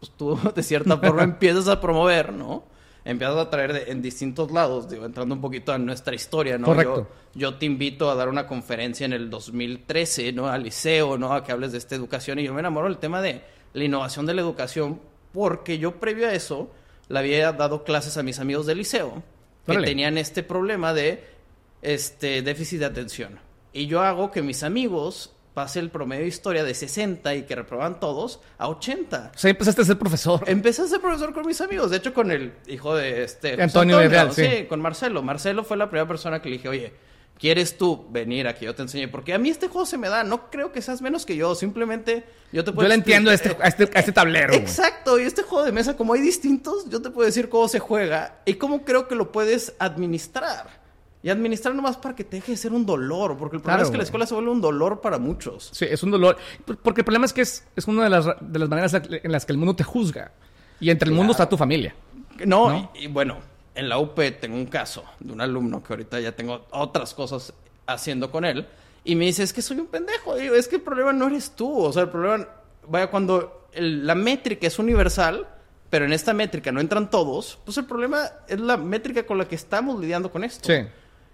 pues, 0.00 0.10
tú 0.16 0.38
de 0.54 0.62
cierta 0.62 0.96
forma 0.96 1.22
empiezas 1.24 1.68
a 1.68 1.78
promover, 1.80 2.32
¿no? 2.32 2.64
empiezas 3.04 3.36
a 3.36 3.50
traer 3.50 3.84
en 3.88 4.02
distintos 4.02 4.50
lados, 4.50 4.88
digo, 4.88 5.04
entrando 5.06 5.34
un 5.34 5.40
poquito 5.40 5.72
a 5.72 5.78
nuestra 5.78 6.14
historia, 6.14 6.58
¿no? 6.58 6.66
Correcto. 6.66 7.08
Yo, 7.34 7.54
te 7.54 7.64
invito 7.64 8.10
a 8.10 8.14
dar 8.14 8.28
una 8.28 8.46
conferencia 8.46 9.06
en 9.06 9.12
el 9.14 9.30
2013, 9.30 10.32
¿no? 10.32 10.48
Al 10.48 10.62
liceo, 10.62 11.16
¿no? 11.16 11.32
A 11.32 11.42
que 11.42 11.52
hables 11.52 11.72
de 11.72 11.78
esta 11.78 11.94
educación 11.94 12.38
y 12.38 12.44
yo 12.44 12.52
me 12.52 12.60
enamoro 12.60 12.88
del 12.88 12.98
tema 12.98 13.22
de 13.22 13.42
la 13.72 13.84
innovación 13.84 14.26
de 14.26 14.34
la 14.34 14.42
educación 14.42 15.00
porque 15.32 15.78
yo 15.78 15.98
previo 15.98 16.28
a 16.28 16.34
eso 16.34 16.70
le 17.08 17.18
había 17.18 17.52
dado 17.52 17.84
clases 17.84 18.16
a 18.18 18.22
mis 18.22 18.38
amigos 18.38 18.66
del 18.66 18.78
liceo 18.78 19.22
que 19.70 19.82
tenían 19.82 20.18
este 20.18 20.42
problema 20.42 20.92
de 20.92 21.24
este 21.82 22.42
déficit 22.42 22.80
de 22.80 22.86
atención. 22.86 23.40
Y 23.72 23.86
yo 23.86 24.02
hago 24.02 24.30
que 24.30 24.42
mis 24.42 24.62
amigos 24.62 25.34
pase 25.54 25.80
el 25.80 25.90
promedio 25.90 26.22
de 26.22 26.28
historia 26.28 26.64
de 26.64 26.74
60 26.74 27.34
y 27.34 27.42
que 27.42 27.54
reproban 27.54 28.00
todos 28.00 28.40
a 28.58 28.68
80. 28.68 29.32
O 29.34 29.38
sea, 29.38 29.50
empezaste 29.50 29.82
a 29.82 29.84
ser 29.84 29.98
profesor. 29.98 30.42
Empecé 30.46 30.82
a 30.82 30.86
ser 30.86 31.00
profesor 31.00 31.32
con 31.32 31.46
mis 31.46 31.60
amigos. 31.60 31.90
De 31.90 31.98
hecho, 31.98 32.14
con 32.14 32.30
el 32.30 32.52
hijo 32.66 32.94
de 32.94 33.24
este... 33.24 33.54
Pues, 33.54 33.64
Antonio, 33.64 33.98
de 33.98 34.08
Real, 34.08 34.32
sí. 34.32 34.44
sí. 34.44 34.66
con 34.66 34.80
Marcelo. 34.80 35.22
Marcelo 35.22 35.64
fue 35.64 35.76
la 35.76 35.88
primera 35.90 36.06
persona 36.06 36.40
que 36.40 36.48
le 36.48 36.56
dije, 36.56 36.68
oye, 36.68 36.92
¿quieres 37.40 37.78
tú 37.78 38.06
venir 38.10 38.46
a 38.46 38.54
que 38.54 38.66
yo 38.66 38.74
te 38.74 38.82
enseñe? 38.82 39.08
Porque 39.08 39.32
a 39.32 39.38
mí 39.38 39.48
este 39.48 39.68
juego 39.68 39.86
se 39.86 39.98
me 39.98 40.08
da. 40.08 40.22
No 40.22 40.50
creo 40.50 40.70
que 40.70 40.82
seas 40.82 41.00
menos 41.02 41.24
que 41.24 41.34
yo. 41.34 41.54
Simplemente 41.54 42.24
yo 42.52 42.62
te 42.62 42.72
puedo... 42.72 42.84
Yo 42.84 42.88
le 42.88 42.94
entiendo 42.94 43.30
a 43.30 43.34
este, 43.34 43.56
a 43.60 43.66
este, 43.66 43.84
a 43.94 43.98
este 43.98 44.12
tablero. 44.12 44.54
Exacto. 44.54 45.18
Y 45.18 45.22
este 45.22 45.42
juego 45.42 45.64
de 45.64 45.72
mesa, 45.72 45.96
como 45.96 46.12
hay 46.12 46.20
distintos, 46.20 46.88
yo 46.88 47.00
te 47.02 47.10
puedo 47.10 47.26
decir 47.26 47.48
cómo 47.48 47.66
se 47.66 47.78
juega 47.78 48.40
y 48.44 48.54
cómo 48.54 48.84
creo 48.84 49.08
que 49.08 49.14
lo 49.14 49.32
puedes 49.32 49.74
administrar. 49.78 50.78
Y 51.22 51.28
administrar 51.28 51.74
nomás 51.74 51.98
para 51.98 52.16
que 52.16 52.24
te 52.24 52.36
deje 52.36 52.52
de 52.52 52.56
ser 52.56 52.72
un 52.72 52.86
dolor, 52.86 53.36
porque 53.36 53.56
el 53.56 53.62
problema 53.62 53.82
es 53.84 53.90
que 53.90 53.98
la 53.98 54.04
escuela 54.04 54.24
se 54.24 54.32
vuelve 54.32 54.50
un 54.50 54.62
dolor 54.62 55.02
para 55.02 55.18
muchos. 55.18 55.68
Sí, 55.70 55.84
es 55.84 56.02
un 56.02 56.10
dolor. 56.10 56.38
Porque 56.82 57.02
el 57.02 57.04
problema 57.04 57.26
es 57.26 57.34
que 57.34 57.42
es, 57.42 57.66
es 57.76 57.86
una 57.86 58.04
de 58.04 58.10
las, 58.10 58.26
de 58.40 58.58
las 58.58 58.68
maneras 58.70 58.94
en 58.94 59.30
las 59.30 59.44
que 59.44 59.52
el 59.52 59.58
mundo 59.58 59.76
te 59.76 59.84
juzga. 59.84 60.32
Y 60.80 60.88
entre 60.88 61.10
el 61.10 61.14
mundo 61.14 61.32
está 61.32 61.46
tu 61.46 61.58
familia. 61.58 61.94
No, 62.46 62.90
Y, 62.94 63.06
bueno, 63.06 63.36
en 63.80 63.88
la 63.88 63.98
UP 63.98 64.14
tengo 64.38 64.56
un 64.56 64.66
caso 64.66 65.04
de 65.18 65.32
un 65.32 65.40
alumno 65.40 65.82
que 65.82 65.94
ahorita 65.94 66.20
ya 66.20 66.32
tengo 66.32 66.66
otras 66.70 67.14
cosas 67.14 67.54
haciendo 67.86 68.30
con 68.30 68.44
él. 68.44 68.66
Y 69.04 69.16
me 69.16 69.24
dice, 69.24 69.42
es 69.42 69.54
que 69.54 69.62
soy 69.62 69.78
un 69.78 69.86
pendejo. 69.86 70.36
Digo, 70.36 70.54
es 70.54 70.68
que 70.68 70.76
el 70.76 70.82
problema 70.82 71.14
no 71.14 71.28
eres 71.28 71.52
tú. 71.56 71.78
O 71.78 71.90
sea, 71.90 72.02
el 72.02 72.10
problema, 72.10 72.46
vaya, 72.86 73.10
cuando 73.10 73.68
la 73.74 74.14
métrica 74.14 74.66
es 74.66 74.78
universal, 74.78 75.48
pero 75.88 76.04
en 76.04 76.12
esta 76.12 76.34
métrica 76.34 76.70
no 76.72 76.80
entran 76.80 77.08
todos, 77.08 77.58
pues 77.64 77.78
el 77.78 77.86
problema 77.86 78.30
es 78.46 78.60
la 78.60 78.76
métrica 78.76 79.24
con 79.24 79.38
la 79.38 79.48
que 79.48 79.54
estamos 79.54 79.98
lidiando 79.98 80.30
con 80.30 80.44
esto. 80.44 80.70
Sí. 80.70 80.86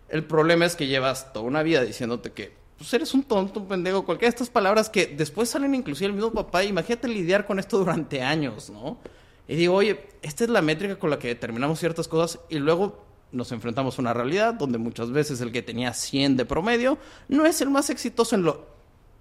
El 0.08 0.22
problema 0.22 0.66
es 0.66 0.76
que 0.76 0.86
llevas 0.86 1.32
toda 1.32 1.44
una 1.44 1.64
vida 1.64 1.82
diciéndote 1.82 2.30
que 2.30 2.54
pues 2.78 2.94
eres 2.94 3.12
un 3.12 3.24
tonto, 3.24 3.58
un 3.58 3.66
pendejo, 3.66 4.04
cualquiera 4.04 4.30
de 4.30 4.34
estas 4.36 4.50
palabras 4.50 4.88
que 4.88 5.06
después 5.08 5.48
salen 5.48 5.74
inclusive 5.74 6.06
el 6.06 6.12
mismo 6.12 6.32
papá. 6.32 6.62
Imagínate 6.62 7.08
lidiar 7.08 7.44
con 7.44 7.58
esto 7.58 7.76
durante 7.78 8.22
años, 8.22 8.70
¿no? 8.70 8.98
Y 9.48 9.56
digo, 9.56 9.74
oye, 9.74 10.08
esta 10.22 10.44
es 10.44 10.50
la 10.50 10.62
métrica 10.62 10.98
con 10.98 11.10
la 11.10 11.18
que 11.18 11.28
determinamos 11.28 11.78
ciertas 11.78 12.08
cosas 12.08 12.40
y 12.48 12.58
luego 12.58 13.04
nos 13.32 13.52
enfrentamos 13.52 13.98
a 13.98 14.02
una 14.02 14.14
realidad 14.14 14.54
donde 14.54 14.78
muchas 14.78 15.10
veces 15.10 15.40
el 15.40 15.52
que 15.52 15.62
tenía 15.62 15.92
100 15.92 16.36
de 16.36 16.44
promedio 16.44 16.98
no 17.28 17.46
es 17.46 17.60
el 17.60 17.70
más 17.70 17.90
exitoso 17.90 18.34
en 18.34 18.42
lo, 18.42 18.66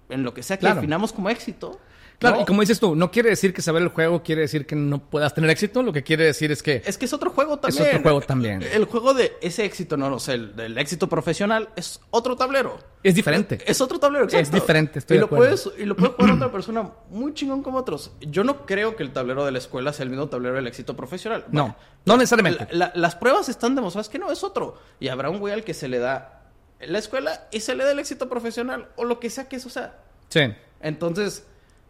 en 0.08 0.22
lo 0.22 0.34
que 0.34 0.42
sea 0.42 0.58
que 0.58 0.66
definamos 0.66 1.12
como 1.12 1.30
éxito. 1.30 1.78
Claro, 2.18 2.42
y 2.42 2.44
como 2.46 2.60
dices 2.62 2.80
tú, 2.80 2.96
no 2.96 3.10
quiere 3.10 3.30
decir 3.30 3.52
que 3.52 3.60
saber 3.60 3.82
el 3.82 3.88
juego 3.88 4.22
quiere 4.22 4.42
decir 4.42 4.66
que 4.66 4.74
no 4.74 4.98
puedas 4.98 5.34
tener 5.34 5.50
éxito, 5.50 5.82
lo 5.82 5.92
que 5.92 6.02
quiere 6.02 6.24
decir 6.24 6.50
es 6.50 6.62
que... 6.62 6.82
Es 6.86 6.96
que 6.96 7.04
es 7.04 7.12
otro 7.12 7.30
juego 7.30 7.58
también. 7.58 7.82
Es 7.82 7.88
otro 7.90 8.02
juego 8.02 8.20
también. 8.22 8.62
El 8.62 8.84
juego 8.86 9.12
de 9.12 9.36
ese 9.42 9.64
éxito, 9.64 9.96
no, 9.96 10.08
no 10.08 10.18
sé, 10.18 10.34
el, 10.34 10.56
del 10.56 10.78
éxito 10.78 11.08
profesional 11.08 11.68
es 11.76 12.00
otro 12.10 12.36
tablero. 12.36 12.78
Es 13.02 13.14
diferente. 13.14 13.58
Es 13.66 13.80
otro 13.80 13.98
tablero, 13.98 14.24
exacto. 14.24 14.42
Es 14.42 14.52
diferente, 14.52 14.98
estoy 14.98 15.18
y 15.18 15.20
lo 15.20 15.28
Puedes, 15.28 15.70
y 15.78 15.84
lo 15.84 15.96
puede 15.96 16.12
jugar 16.12 16.30
otra 16.32 16.52
persona 16.52 16.90
muy 17.10 17.34
chingón 17.34 17.62
como 17.62 17.78
otros. 17.78 18.12
Yo 18.20 18.44
no 18.44 18.64
creo 18.64 18.96
que 18.96 19.02
el 19.02 19.12
tablero 19.12 19.44
de 19.44 19.52
la 19.52 19.58
escuela 19.58 19.92
sea 19.92 20.04
el 20.04 20.10
mismo 20.10 20.28
tablero 20.28 20.54
del 20.54 20.66
éxito 20.66 20.96
profesional. 20.96 21.44
No, 21.50 21.76
no 22.04 22.16
necesariamente. 22.16 22.68
las 22.72 23.14
pruebas 23.16 23.48
están 23.48 23.74
demostradas 23.74 24.08
que 24.08 24.18
no, 24.18 24.32
es 24.32 24.42
otro. 24.42 24.78
Y 25.00 25.08
habrá 25.08 25.28
un 25.28 25.38
güey 25.38 25.52
al 25.52 25.64
que 25.64 25.74
se 25.74 25.88
le 25.88 25.98
da 25.98 26.36
la 26.80 26.98
escuela 26.98 27.46
y 27.52 27.60
se 27.60 27.74
le 27.74 27.84
da 27.84 27.92
el 27.92 27.98
éxito 27.98 28.28
profesional 28.28 28.88
o 28.96 29.04
lo 29.04 29.20
que 29.20 29.30
sea 29.30 29.48
que 29.48 29.56
eso 29.56 29.70
sea. 29.70 29.98
Sí. 30.28 30.40
Entonces 30.80 31.44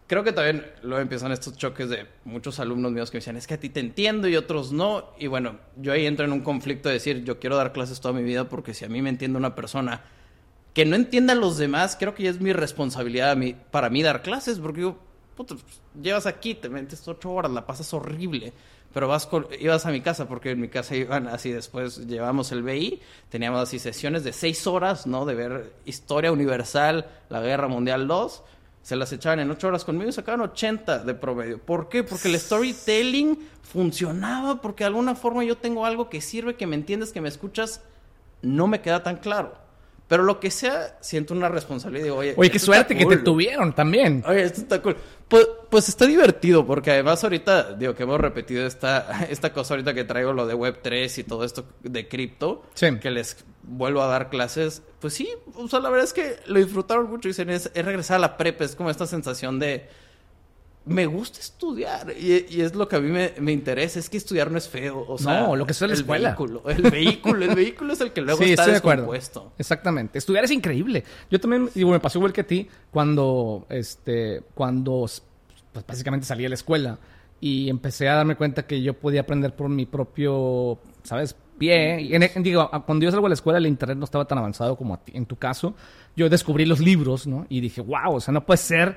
creo 0.07 0.23
que 0.25 0.33
también 0.33 0.67
luego 0.83 1.01
empiezan 1.01 1.33
estos 1.33 1.57
choques 1.57 1.89
de 1.89 2.07
muchos 2.25 2.61
alumnos 2.61 2.93
míos 2.93 3.11
que 3.11 3.17
me 3.17 3.21
decían, 3.21 3.37
es 3.37 3.47
que 3.47 3.55
a 3.55 3.61
ti 3.61 3.71
te 3.71 3.81
entiendo 3.81 4.29
y 4.29 4.37
otros 4.37 4.73
no. 4.73 5.11
Y 5.19 5.27
bueno, 5.27 5.59
yo 5.77 5.93
ahí 5.93 6.07
entro 6.07 6.25
en 6.25 6.33
un 6.33 6.41
conflicto 6.41 6.89
de 6.89 6.95
decir, 6.95 7.25
yo 7.25 7.39
quiero 7.39 7.57
dar 7.57 7.73
clases 7.73 8.01
toda 8.01 8.15
mi 8.15 8.23
vida 8.23 8.49
porque 8.49 8.75
si 8.75 8.85
a 8.85 8.89
mí 8.89 9.03
me 9.03 9.11
entiende 9.11 9.39
una 9.39 9.55
persona 9.55 10.05
que 10.73 10.85
no 10.85 10.95
entienda 10.95 11.33
a 11.33 11.37
los 11.37 11.57
demás, 11.57 11.97
creo 11.99 12.15
que 12.15 12.25
ya 12.25 12.31
es 12.31 12.41
mi 12.41 12.53
responsabilidad 12.53 13.31
a 13.31 13.35
mí, 13.35 13.57
para 13.71 13.89
mí 13.89 14.03
dar 14.03 14.23
clases, 14.23 14.59
porque 14.59 14.83
yo, 14.83 14.99
puto, 15.35 15.57
llevas 16.01 16.27
aquí, 16.27 16.55
te 16.55 16.69
metes 16.69 17.07
ocho 17.09 17.33
horas, 17.33 17.51
la 17.51 17.67
pasas 17.67 17.93
horrible. 17.95 18.53
Pero 18.93 19.09
vas 19.09 19.29
ibas 19.59 19.85
a 19.85 19.91
mi 19.91 20.01
casa, 20.01 20.27
porque 20.27 20.53
en 20.53 20.61
mi 20.61 20.69
casa 20.69 20.97
iban 20.97 21.29
así, 21.29 21.51
después 21.51 22.07
llevamos 22.07 22.53
el 22.53 22.63
BI, 22.63 23.01
teníamos 23.29 23.61
así 23.61 23.79
sesiones 23.79 24.25
de 24.25 24.33
seis 24.33 24.67
horas, 24.67 25.07
¿no? 25.07 25.27
De 25.27 25.35
ver 25.35 25.73
historia 25.85 26.33
universal, 26.33 27.07
la 27.29 27.41
Guerra 27.41 27.69
Mundial 27.69 28.07
2 28.07 28.43
se 28.87 28.95
las 28.95 29.13
echaban 29.13 29.41
en 29.41 29.51
ocho 29.51 29.67
horas 29.67 29.85
conmigo 29.85 30.09
y 30.09 30.13
sacaban 30.13 30.43
80 30.43 31.01
de 31.01 31.15
promedio. 31.15 31.59
¿Por 31.59 31.89
qué? 31.89 32.05
Porque 32.05 32.29
el 32.29 32.39
storytelling 32.39 33.37
funcionaba, 33.61 34.63
porque 34.63 34.85
de 34.85 34.89
alguna 34.89 35.17
forma 35.17 35.43
yo 35.43 35.57
tengo 35.57 35.85
algo 35.85 36.09
que 36.09 36.21
sirve, 36.21 36.55
que 36.55 36.69
me 36.69 36.77
entiendes, 36.77 37.11
que 37.11 37.21
me 37.21 37.29
escuchas, 37.29 37.81
no 38.43 38.69
me 38.69 38.83
queda 38.83 39.03
tan 39.03 39.17
claro. 39.17 39.59
Pero 40.09 40.23
lo 40.23 40.39
que 40.39 40.53
sea, 40.53 40.99
siento 41.01 41.35
una 41.35 41.49
responsabilidad. 41.49 42.05
Digo, 42.05 42.17
oye, 42.17 42.35
oye 42.37 42.51
qué 42.51 42.61
suerte 42.61 42.97
que 42.97 43.05
te 43.07 43.17
tuvieron 43.19 43.75
también. 43.75 44.23
Oye, 44.27 44.45
esto 44.45 44.61
está 44.61 44.81
cool. 44.81 44.97
Pues, 45.27 45.49
pues, 45.69 45.89
está 45.89 46.07
divertido, 46.07 46.65
porque 46.65 46.93
además 46.93 47.25
ahorita, 47.25 47.73
digo, 47.73 47.95
que 47.97 48.05
hemos 48.05 48.21
repetido 48.21 48.65
esta, 48.65 49.27
esta 49.31 49.53
cosa 49.53 49.75
ahorita 49.75 49.95
que 49.95 50.05
traigo 50.05 50.33
lo 50.33 50.47
de 50.47 50.55
Web3 50.55 51.19
y 51.19 51.25
todo 51.25 51.45
esto 51.45 51.65
de 51.83 52.07
cripto, 52.07 52.63
que 53.01 53.11
les 53.11 53.45
vuelvo 53.65 54.01
a 54.03 54.07
dar 54.07 54.31
clases. 54.31 54.83
Pues 55.01 55.15
sí, 55.15 55.29
o 55.55 55.67
sea, 55.67 55.81
la 55.81 55.91
verdad 55.91 56.05
es 56.05 56.13
que 56.13 56.37
lo 56.47 56.61
disfrutaron 56.61 57.11
mucho. 57.11 57.29
Dicen, 57.29 57.51
es, 57.51 57.71
es 57.75 57.85
regresar 57.85 58.17
a 58.17 58.21
la 58.21 58.37
prepa, 58.37 58.65
es 58.65 58.77
como 58.77 58.91
esta 58.91 59.09
sensación 59.09 59.59
de 59.59 59.89
me 60.87 61.05
gusta 61.07 61.41
estudiar 61.41 62.15
y, 62.17 62.61
es 62.61 62.75
lo 62.75 62.89
que 62.89 62.97
a 62.97 63.01
mí 63.01 63.11
me, 63.11 63.53
interesa, 63.53 63.99
es 63.99 64.09
que 64.09 64.17
estudiar 64.17 64.51
no 64.51 64.59
es 64.59 64.69
feo, 64.69 65.05
o 65.07 65.19
sea, 65.19 65.43
no, 65.43 65.57
lo 65.57 65.67
que 65.67 65.73
es 65.73 65.81
la 65.81 65.93
escuela. 65.93 66.29
Vehículo, 66.31 66.63
el 66.69 66.83
vehículo, 66.83 67.45
el 67.45 67.55
vehículo 67.55 67.93
es 67.93 68.01
el 68.01 68.13
que 68.13 68.21
luego 68.21 68.43
está 68.43 68.67
descompuesto. 68.67 69.53
Exactamente. 69.59 70.19
Estudiar 70.19 70.45
es 70.45 70.53
increíble. 70.53 71.05
Yo 71.31 71.41
también 71.41 71.69
digo, 71.75 71.91
me 71.91 72.01
pasó 72.01 72.19
igual 72.19 72.33
que 72.33 72.43
a 72.43 72.47
ti 72.47 72.69
cuando 72.91 73.67
este 73.69 74.43
cuando 74.55 75.07
pues 75.73 75.85
básicamente 75.87 76.25
salí 76.25 76.45
de 76.45 76.51
la 76.51 76.55
escuela 76.55 76.99
y 77.41 77.69
empecé 77.69 78.09
a 78.09 78.15
darme 78.15 78.37
cuenta 78.37 78.65
que 78.65 78.81
yo 78.81 78.95
podía 78.95 79.23
aprender 79.23 79.55
por 79.55 79.69
mi 79.69 79.87
propio, 79.87 80.79
¿sabes? 81.03 81.37
pie. 81.59 82.01
Y 82.01 82.43
digo, 82.43 82.71
cuando 82.87 83.05
yo 83.05 83.11
salgo 83.11 83.27
a 83.27 83.31
la 83.31 83.35
escuela, 83.35 83.59
el 83.59 83.67
internet 83.67 83.99
no 83.99 84.05
estaba 84.05 84.25
tan 84.27 84.39
avanzado 84.39 84.77
como 84.77 85.01
en 85.07 85.27
tu 85.27 85.37
caso. 85.37 85.75
Yo 86.15 86.29
descubrí 86.29 86.65
los 86.65 86.81
libros, 86.81 87.27
¿no? 87.27 87.47
Y 87.49 87.61
dije, 87.61 87.81
wow, 87.81 88.15
o 88.15 88.21
sea, 88.21 88.33
no 88.33 88.45
puede 88.45 88.59
ser 88.59 88.97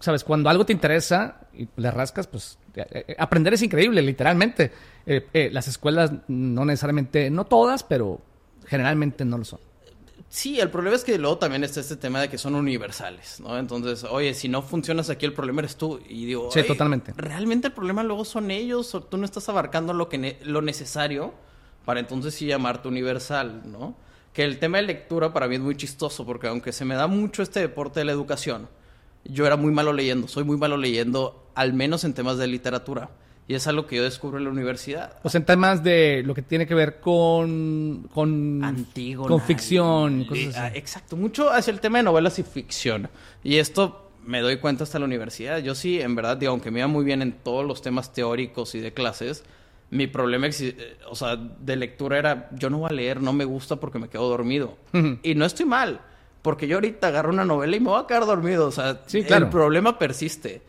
sabes, 0.00 0.24
cuando 0.24 0.50
algo 0.50 0.66
te 0.66 0.72
interesa 0.72 1.42
y 1.52 1.68
le 1.76 1.90
rascas, 1.90 2.26
pues 2.26 2.58
eh, 2.74 3.04
eh, 3.08 3.16
aprender 3.18 3.54
es 3.54 3.62
increíble, 3.62 4.02
literalmente. 4.02 4.72
Eh, 5.06 5.50
las 5.52 5.68
escuelas 5.68 6.12
no 6.28 6.64
necesariamente, 6.64 7.30
no 7.30 7.44
todas, 7.44 7.82
pero 7.84 8.20
generalmente 8.66 9.24
no 9.24 9.38
lo 9.38 9.44
son. 9.44 9.60
Sí, 10.28 10.60
el 10.60 10.70
problema 10.70 10.94
es 10.94 11.02
que 11.02 11.18
luego 11.18 11.38
también 11.38 11.64
está 11.64 11.80
este 11.80 11.96
tema 11.96 12.20
de 12.20 12.28
que 12.28 12.38
son 12.38 12.54
universales, 12.54 13.40
¿no? 13.40 13.58
Entonces, 13.58 14.04
oye, 14.04 14.32
si 14.32 14.48
no 14.48 14.62
funcionas 14.62 15.10
aquí, 15.10 15.26
el 15.26 15.32
problema 15.32 15.60
eres 15.60 15.76
tú. 15.76 16.00
Y 16.08 16.24
digo, 16.24 16.50
sí, 16.52 16.62
totalmente. 16.62 17.12
Realmente 17.16 17.68
el 17.68 17.72
problema 17.72 18.04
luego 18.04 18.24
son 18.24 18.50
ellos, 18.52 18.94
o 18.94 19.02
tú 19.02 19.16
no 19.16 19.24
estás 19.24 19.48
abarcando 19.48 19.92
lo, 19.92 20.08
que 20.08 20.38
lo 20.44 20.62
necesario 20.62 21.34
para 21.84 21.98
entonces 21.98 22.34
sí 22.34 22.46
llamarte 22.46 22.86
universal, 22.86 23.62
¿no? 23.64 23.96
Que 24.32 24.44
el 24.44 24.60
tema 24.60 24.78
de 24.78 24.84
lectura 24.84 25.32
para 25.32 25.48
mí 25.48 25.56
es 25.56 25.60
muy 25.60 25.76
chistoso, 25.76 26.24
porque 26.24 26.46
aunque 26.46 26.70
se 26.70 26.84
me 26.84 26.94
da 26.94 27.08
mucho 27.08 27.42
este 27.42 27.58
deporte 27.58 27.98
de 27.98 28.04
la 28.04 28.12
educación, 28.12 28.68
yo 29.24 29.46
era 29.46 29.56
muy 29.56 29.72
malo 29.72 29.92
leyendo, 29.92 30.28
soy 30.28 30.44
muy 30.44 30.56
malo 30.56 30.76
leyendo, 30.76 31.50
al 31.54 31.72
menos 31.72 32.04
en 32.04 32.14
temas 32.14 32.38
de 32.38 32.46
literatura. 32.46 33.10
Y 33.48 33.54
es 33.54 33.66
algo 33.66 33.86
que 33.86 33.96
yo 33.96 34.04
descubro 34.04 34.38
en 34.38 34.44
la 34.44 34.50
universidad. 34.50 35.18
O 35.24 35.28
sea, 35.28 35.40
en 35.40 35.44
temas 35.44 35.82
de 35.82 36.22
lo 36.24 36.34
que 36.36 36.42
tiene 36.42 36.68
que 36.68 36.74
ver 36.74 37.00
con... 37.00 38.08
Con, 38.14 38.62
Antígona, 38.62 39.28
con 39.28 39.40
ficción. 39.40 40.24
Cosas 40.24 40.46
así. 40.46 40.56
Ah, 40.56 40.70
exacto, 40.72 41.16
mucho 41.16 41.50
hacia 41.50 41.72
el 41.72 41.80
tema 41.80 41.98
de 41.98 42.04
novelas 42.04 42.38
y 42.38 42.44
ficción. 42.44 43.08
Y 43.42 43.56
esto 43.56 44.12
me 44.24 44.40
doy 44.40 44.58
cuenta 44.58 44.84
hasta 44.84 45.00
la 45.00 45.06
universidad. 45.06 45.58
Yo 45.58 45.74
sí, 45.74 46.00
en 46.00 46.14
verdad, 46.14 46.36
digo, 46.36 46.52
aunque 46.52 46.70
me 46.70 46.78
iba 46.78 46.86
muy 46.86 47.04
bien 47.04 47.22
en 47.22 47.32
todos 47.32 47.66
los 47.66 47.82
temas 47.82 48.12
teóricos 48.12 48.76
y 48.76 48.80
de 48.80 48.92
clases, 48.92 49.42
mi 49.90 50.06
problema 50.06 50.46
eh, 50.46 50.98
o 51.08 51.16
sea, 51.16 51.36
de 51.36 51.76
lectura 51.76 52.18
era, 52.18 52.48
yo 52.52 52.70
no 52.70 52.78
voy 52.78 52.90
a 52.90 52.94
leer, 52.94 53.20
no 53.20 53.32
me 53.32 53.44
gusta 53.44 53.76
porque 53.76 53.98
me 53.98 54.08
quedo 54.08 54.28
dormido. 54.28 54.78
y 55.22 55.34
no 55.34 55.44
estoy 55.44 55.66
mal, 55.66 56.00
porque 56.42 56.66
yo 56.66 56.76
ahorita 56.76 57.08
agarro 57.08 57.30
una 57.30 57.44
novela 57.44 57.76
y 57.76 57.80
me 57.80 57.90
voy 57.90 58.02
a 58.02 58.06
quedar 58.06 58.26
dormido. 58.26 58.66
O 58.66 58.72
sea, 58.72 59.00
el 59.12 59.48
problema 59.48 59.98
persiste. 59.98 60.62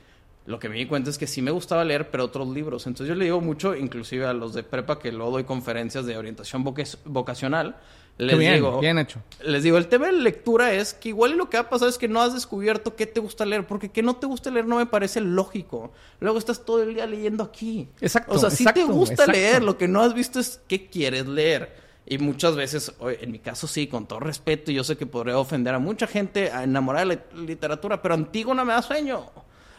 Lo 0.45 0.57
que 0.57 0.69
me 0.69 0.75
di 0.75 0.87
cuenta 0.87 1.09
es 1.11 1.17
que 1.17 1.27
sí 1.27 1.41
me 1.41 1.51
gustaba 1.51 1.85
leer, 1.85 2.09
pero 2.09 2.25
otros 2.25 2.47
libros. 2.47 2.87
Entonces 2.87 3.07
yo 3.07 3.15
le 3.15 3.25
digo 3.25 3.41
mucho, 3.41 3.75
inclusive 3.75 4.25
a 4.25 4.33
los 4.33 4.53
de 4.53 4.63
prepa 4.63 4.97
que 4.97 5.11
luego 5.11 5.31
doy 5.31 5.43
conferencias 5.43 6.05
de 6.05 6.17
orientación 6.17 6.63
vocacional, 6.63 7.75
les 8.17 8.37
digo, 8.37 8.79
bien 8.79 8.99
hecho. 8.99 9.19
Les 9.43 9.63
digo, 9.63 9.77
el 9.77 9.87
tema 9.87 10.07
de 10.07 10.13
lectura 10.13 10.73
es 10.73 10.93
que 10.93 11.09
igual 11.09 11.37
lo 11.37 11.49
que 11.49 11.57
ha 11.57 11.69
pasado 11.69 11.89
es 11.89 11.97
que 11.97 12.07
no 12.07 12.21
has 12.21 12.33
descubierto 12.33 12.95
qué 12.95 13.05
te 13.05 13.19
gusta 13.19 13.45
leer, 13.45 13.65
porque 13.65 13.89
que 13.89 14.03
no 14.03 14.15
te 14.15 14.27
gusta 14.27 14.51
leer 14.51 14.67
no 14.67 14.77
me 14.77 14.85
parece 14.85 15.21
lógico. 15.21 15.91
Luego 16.19 16.37
estás 16.37 16.65
todo 16.65 16.83
el 16.83 16.93
día 16.93 17.05
leyendo 17.05 17.43
aquí. 17.43 17.87
Exacto. 17.99 18.33
O 18.33 18.37
sea, 18.37 18.49
sí 18.49 18.65
te 18.65 18.83
gusta 18.83 19.25
leer, 19.25 19.63
lo 19.63 19.77
que 19.77 19.87
no 19.87 20.01
has 20.01 20.13
visto 20.13 20.39
es 20.39 20.61
qué 20.67 20.87
quieres 20.87 21.27
leer. 21.27 21.75
Y 22.05 22.17
muchas 22.17 22.55
veces, 22.55 22.93
en 22.99 23.31
mi 23.31 23.39
caso 23.39 23.67
sí, 23.67 23.87
con 23.87 24.07
todo 24.07 24.19
respeto, 24.19 24.71
yo 24.71 24.83
sé 24.83 24.97
que 24.97 25.05
podría 25.05 25.37
ofender 25.37 25.73
a 25.73 25.79
mucha 25.79 26.07
gente 26.07 26.51
a 26.51 26.63
enamorar 26.63 27.07
de 27.07 27.15
la 27.15 27.41
literatura, 27.41 28.01
pero 28.01 28.15
Antígona 28.15 28.65
me 28.65 28.73
da 28.73 28.81
sueño. 28.81 29.29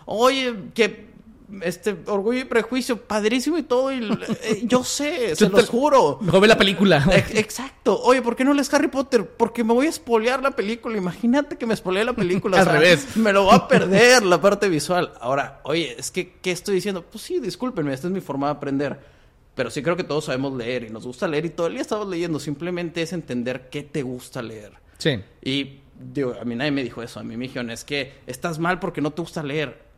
Oye, 0.07 0.55
que 0.75 1.13
este 1.61 1.97
Orgullo 2.07 2.41
y 2.41 2.45
Prejuicio, 2.45 2.97
padrísimo 2.97 3.59
y 3.59 3.63
todo, 3.63 3.93
y 3.93 3.99
eh, 4.43 4.63
yo 4.65 4.83
sé, 4.85 5.37
se 5.37 5.49
los 5.49 5.69
juro. 5.69 6.19
Mejor 6.21 6.41
ve 6.41 6.49
la 6.49 6.57
película. 6.57 7.05
exacto. 7.35 8.01
Oye, 8.03 8.23
¿por 8.23 8.37
qué 8.37 8.45
no 8.45 8.55
lees 8.55 8.73
Harry 8.73 8.89
Potter? 8.89 9.27
Porque 9.27 9.65
me 9.65 9.75
voy 9.75 9.87
a 9.87 9.91
espolear 9.91 10.43
la 10.43 10.53
película. 10.53 10.97
Imagínate 10.97 11.59
que 11.59 11.67
me 11.67 11.75
espolee 11.75 12.05
la 12.05 12.15
película. 12.15 12.59
Al 12.61 12.67
revés. 12.67 13.17
Me 13.17 13.33
lo 13.33 13.45
voy 13.45 13.55
a 13.55 13.69
perder 13.69 14.23
la 14.25 14.41
parte 14.41 14.69
visual. 14.69 15.13
Ahora, 15.21 15.61
oye, 15.65 15.95
es 15.99 16.11
que, 16.11 16.35
¿qué 16.41 16.53
estoy 16.53 16.77
diciendo? 16.77 17.03
Pues 17.03 17.23
sí, 17.25 17.39
discúlpenme, 17.41 17.93
esta 17.93 18.07
es 18.07 18.13
mi 18.13 18.21
forma 18.21 18.47
de 18.47 18.53
aprender. 18.53 19.22
Pero 19.55 19.71
sí 19.71 19.83
creo 19.83 19.97
que 19.97 20.05
todos 20.05 20.27
sabemos 20.27 20.55
leer 20.55 20.85
y 20.85 20.91
nos 20.91 21.07
gusta 21.07 21.29
leer 21.29 21.45
y 21.47 21.51
todo 21.51 21.67
el 21.67 21.75
día 21.75 21.83
estamos 21.83 22.09
leyendo. 22.09 22.41
Simplemente 22.41 23.03
es 23.03 23.13
entender 23.13 23.69
qué 23.71 23.83
te 23.83 24.03
gusta 24.03 24.43
leer. 24.43 24.73
Sí. 24.99 25.21
Y 25.43 25.81
digo, 26.15 26.35
a 26.41 26.45
mí 26.45 26.55
nadie 26.55 26.71
me 26.71 26.83
dijo 26.83 27.03
eso. 27.03 27.21
A 27.21 27.23
mí 27.23 27.37
me 27.37 27.45
dijeron, 27.45 27.71
es 27.71 27.85
que 27.85 28.15
estás 28.27 28.59
mal 28.59 28.79
porque 28.79 29.01
no 29.01 29.13
te 29.13 29.21
gusta 29.21 29.43
leer 29.43 29.93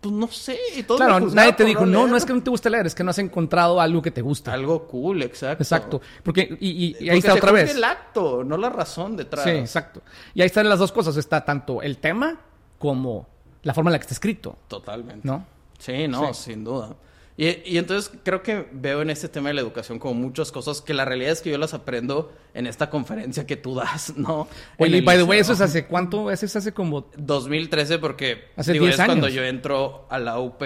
pues 0.00 0.14
no 0.14 0.28
sé. 0.28 0.58
claro, 0.86 1.20
nadie 1.20 1.52
te 1.54 1.64
dijo, 1.64 1.84
no, 1.84 2.06
no, 2.06 2.16
es 2.16 2.24
que 2.24 2.32
no 2.32 2.42
te 2.42 2.50
gusta 2.50 2.70
leer, 2.70 2.86
es 2.86 2.94
que 2.94 3.02
no 3.02 3.10
has 3.10 3.18
encontrado 3.18 3.80
algo 3.80 4.00
que 4.00 4.10
te 4.10 4.22
gusta. 4.22 4.52
Algo 4.52 4.86
cool, 4.86 5.22
exacto. 5.22 5.62
Exacto. 5.62 6.00
Porque, 6.22 6.56
y, 6.60 7.08
ahí 7.08 7.18
está 7.18 7.34
otra 7.34 7.52
vez. 7.52 7.74
el 7.74 7.82
acto, 7.82 8.44
no 8.44 8.56
la 8.56 8.70
razón 8.70 9.16
detrás. 9.16 9.44
Sí, 9.44 9.50
exacto. 9.50 10.02
Y 10.34 10.42
ahí 10.42 10.46
están 10.46 10.68
las 10.68 10.78
dos 10.78 10.92
cosas. 10.92 11.16
Está 11.16 11.44
tanto 11.44 11.82
el 11.82 11.98
tema 11.98 12.38
como 12.78 13.26
la 13.62 13.74
forma 13.74 13.90
en 13.90 13.92
la 13.92 13.98
que 13.98 14.04
está 14.04 14.14
escrito. 14.14 14.56
Totalmente. 14.68 15.26
¿No? 15.26 15.44
Sí, 15.78 16.06
no, 16.06 16.32
sin 16.32 16.62
duda. 16.64 16.94
Y, 17.40 17.78
entonces 17.78 18.10
creo 18.24 18.42
que 18.42 18.66
veo 18.72 19.00
en 19.00 19.10
este 19.10 19.28
tema 19.28 19.48
de 19.48 19.54
la 19.54 19.60
educación 19.60 20.00
como 20.00 20.14
muchas 20.14 20.50
cosas 20.50 20.80
que 20.80 20.92
la 20.92 21.04
realidad 21.04 21.30
es 21.30 21.40
que 21.40 21.50
yo 21.50 21.56
las 21.56 21.72
aprendo 21.72 22.32
en 22.52 22.66
esta 22.66 22.90
conferencia 22.90 23.46
que 23.46 23.54
tú 23.56 23.76
das, 23.76 24.12
¿no? 24.16 24.48
Oye, 24.76 24.96
y 24.96 25.00
by 25.02 25.18
the 25.18 25.22
way, 25.22 25.38
¿eso 25.38 25.52
es 25.52 25.60
hace 25.60 25.86
cuánto? 25.86 26.32
¿Eso 26.32 26.46
es 26.46 26.56
hace 26.56 26.72
como...? 26.72 27.06
2013 27.16 28.00
porque... 28.00 28.48
Hace 28.56 28.72
digo, 28.72 28.88
es 28.88 28.96
cuando 28.96 29.28
yo 29.28 29.44
entro 29.44 30.06
a 30.10 30.18
la 30.18 30.40
UP, 30.40 30.60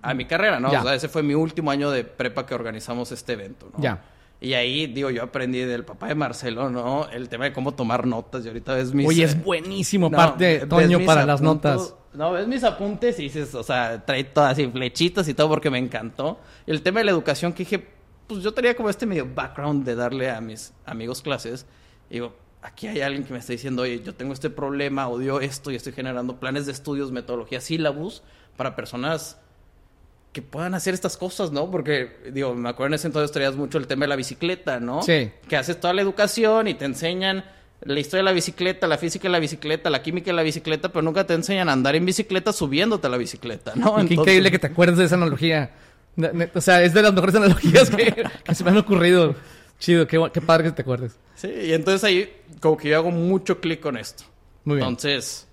a 0.00 0.14
mi 0.14 0.26
carrera, 0.26 0.60
¿no? 0.60 0.68
O 0.68 0.82
sea, 0.82 0.94
ese 0.94 1.08
fue 1.08 1.24
mi 1.24 1.34
último 1.34 1.72
año 1.72 1.90
de 1.90 2.04
prepa 2.04 2.46
que 2.46 2.54
organizamos 2.54 3.10
este 3.10 3.32
evento, 3.32 3.68
¿no? 3.76 3.82
Ya. 3.82 4.00
Y 4.40 4.52
ahí, 4.52 4.86
digo, 4.86 5.10
yo 5.10 5.22
aprendí 5.22 5.60
del 5.60 5.84
papá 5.84 6.08
de 6.08 6.14
Marcelo, 6.14 6.68
¿no? 6.68 7.08
El 7.10 7.28
tema 7.28 7.44
de 7.46 7.52
cómo 7.52 7.74
tomar 7.74 8.06
notas. 8.06 8.44
Y 8.44 8.48
ahorita 8.48 8.74
ves 8.74 8.92
mis... 8.92 9.08
Oye, 9.08 9.24
es 9.24 9.42
buenísimo 9.42 10.10
parte, 10.10 10.66
Toño, 10.66 11.00
para 11.06 11.24
las 11.24 11.40
notas. 11.40 11.94
No, 12.12 12.32
ves 12.32 12.46
mis 12.46 12.64
apuntes 12.64 13.18
y 13.18 13.24
dices, 13.24 13.54
o 13.54 13.62
sea, 13.62 14.04
trae 14.04 14.24
todas 14.24 14.52
así 14.52 14.66
flechitas 14.68 15.28
y 15.28 15.34
todo 15.34 15.48
porque 15.48 15.70
me 15.70 15.78
encantó. 15.78 16.38
Y 16.66 16.70
el 16.70 16.82
tema 16.82 17.00
de 17.00 17.04
la 17.06 17.10
educación 17.12 17.52
que 17.52 17.64
dije, 17.64 17.86
pues 18.26 18.42
yo 18.42 18.52
tenía 18.52 18.74
como 18.74 18.90
este 18.90 19.06
medio 19.06 19.26
background 19.34 19.84
de 19.84 19.94
darle 19.94 20.30
a 20.30 20.40
mis 20.40 20.72
amigos 20.84 21.22
clases. 21.22 21.66
Y 22.10 22.14
digo, 22.14 22.34
aquí 22.62 22.88
hay 22.88 23.00
alguien 23.00 23.24
que 23.24 23.32
me 23.32 23.38
está 23.38 23.52
diciendo, 23.52 23.82
oye, 23.82 24.02
yo 24.02 24.14
tengo 24.14 24.32
este 24.32 24.50
problema, 24.50 25.08
odio 25.08 25.40
esto 25.40 25.70
y 25.70 25.76
estoy 25.76 25.92
generando 25.92 26.40
planes 26.40 26.66
de 26.66 26.72
estudios, 26.72 27.12
metodología, 27.12 27.60
sílabus 27.60 28.22
para 28.56 28.76
personas 28.76 29.38
que 30.36 30.42
puedan 30.42 30.74
hacer 30.74 30.92
estas 30.92 31.16
cosas, 31.16 31.50
¿no? 31.50 31.70
Porque, 31.70 32.10
digo, 32.30 32.54
me 32.54 32.68
acuerdo 32.68 32.88
en 32.88 32.94
ese 32.96 33.06
entonces 33.06 33.32
traías 33.32 33.56
mucho 33.56 33.78
el 33.78 33.86
tema 33.86 34.04
de 34.04 34.08
la 34.08 34.16
bicicleta, 34.16 34.80
¿no? 34.80 35.02
Sí. 35.02 35.30
Que 35.48 35.56
haces 35.56 35.80
toda 35.80 35.94
la 35.94 36.02
educación 36.02 36.68
y 36.68 36.74
te 36.74 36.84
enseñan 36.84 37.42
la 37.80 37.98
historia 37.98 38.18
de 38.18 38.24
la 38.24 38.32
bicicleta, 38.32 38.86
la 38.86 38.98
física 38.98 39.22
de 39.22 39.30
la 39.30 39.38
bicicleta, 39.38 39.88
la 39.88 40.02
química 40.02 40.26
de 40.26 40.34
la 40.34 40.42
bicicleta, 40.42 40.90
pero 40.90 41.00
nunca 41.00 41.26
te 41.26 41.32
enseñan 41.32 41.70
a 41.70 41.72
andar 41.72 41.96
en 41.96 42.04
bicicleta 42.04 42.52
subiéndote 42.52 43.06
a 43.06 43.10
la 43.10 43.16
bicicleta, 43.16 43.72
¿no? 43.76 43.96
Qué 44.06 44.12
increíble 44.12 44.50
que 44.50 44.58
te 44.58 44.66
acuerdes 44.66 44.98
de 44.98 45.06
esa 45.06 45.14
analogía. 45.14 45.70
O 46.54 46.60
sea, 46.60 46.82
es 46.82 46.92
de 46.92 47.00
las 47.00 47.14
mejores 47.14 47.34
analogías 47.36 47.88
que, 47.88 48.26
se 48.52 48.62
me 48.62 48.72
han 48.72 48.76
ocurrido. 48.76 49.36
Chido, 49.78 50.06
qué, 50.06 50.22
qué 50.34 50.42
padre 50.42 50.64
que 50.64 50.72
te 50.72 50.82
acuerdes. 50.82 51.16
Sí, 51.34 51.48
y 51.48 51.72
entonces 51.72 52.04
ahí 52.04 52.30
como 52.60 52.76
que 52.76 52.90
yo 52.90 52.96
hago 52.96 53.10
mucho 53.10 53.58
clic 53.58 53.80
con 53.80 53.96
esto. 53.96 54.24
Muy 54.64 54.76
bien. 54.76 54.86
Entonces, 54.86 55.45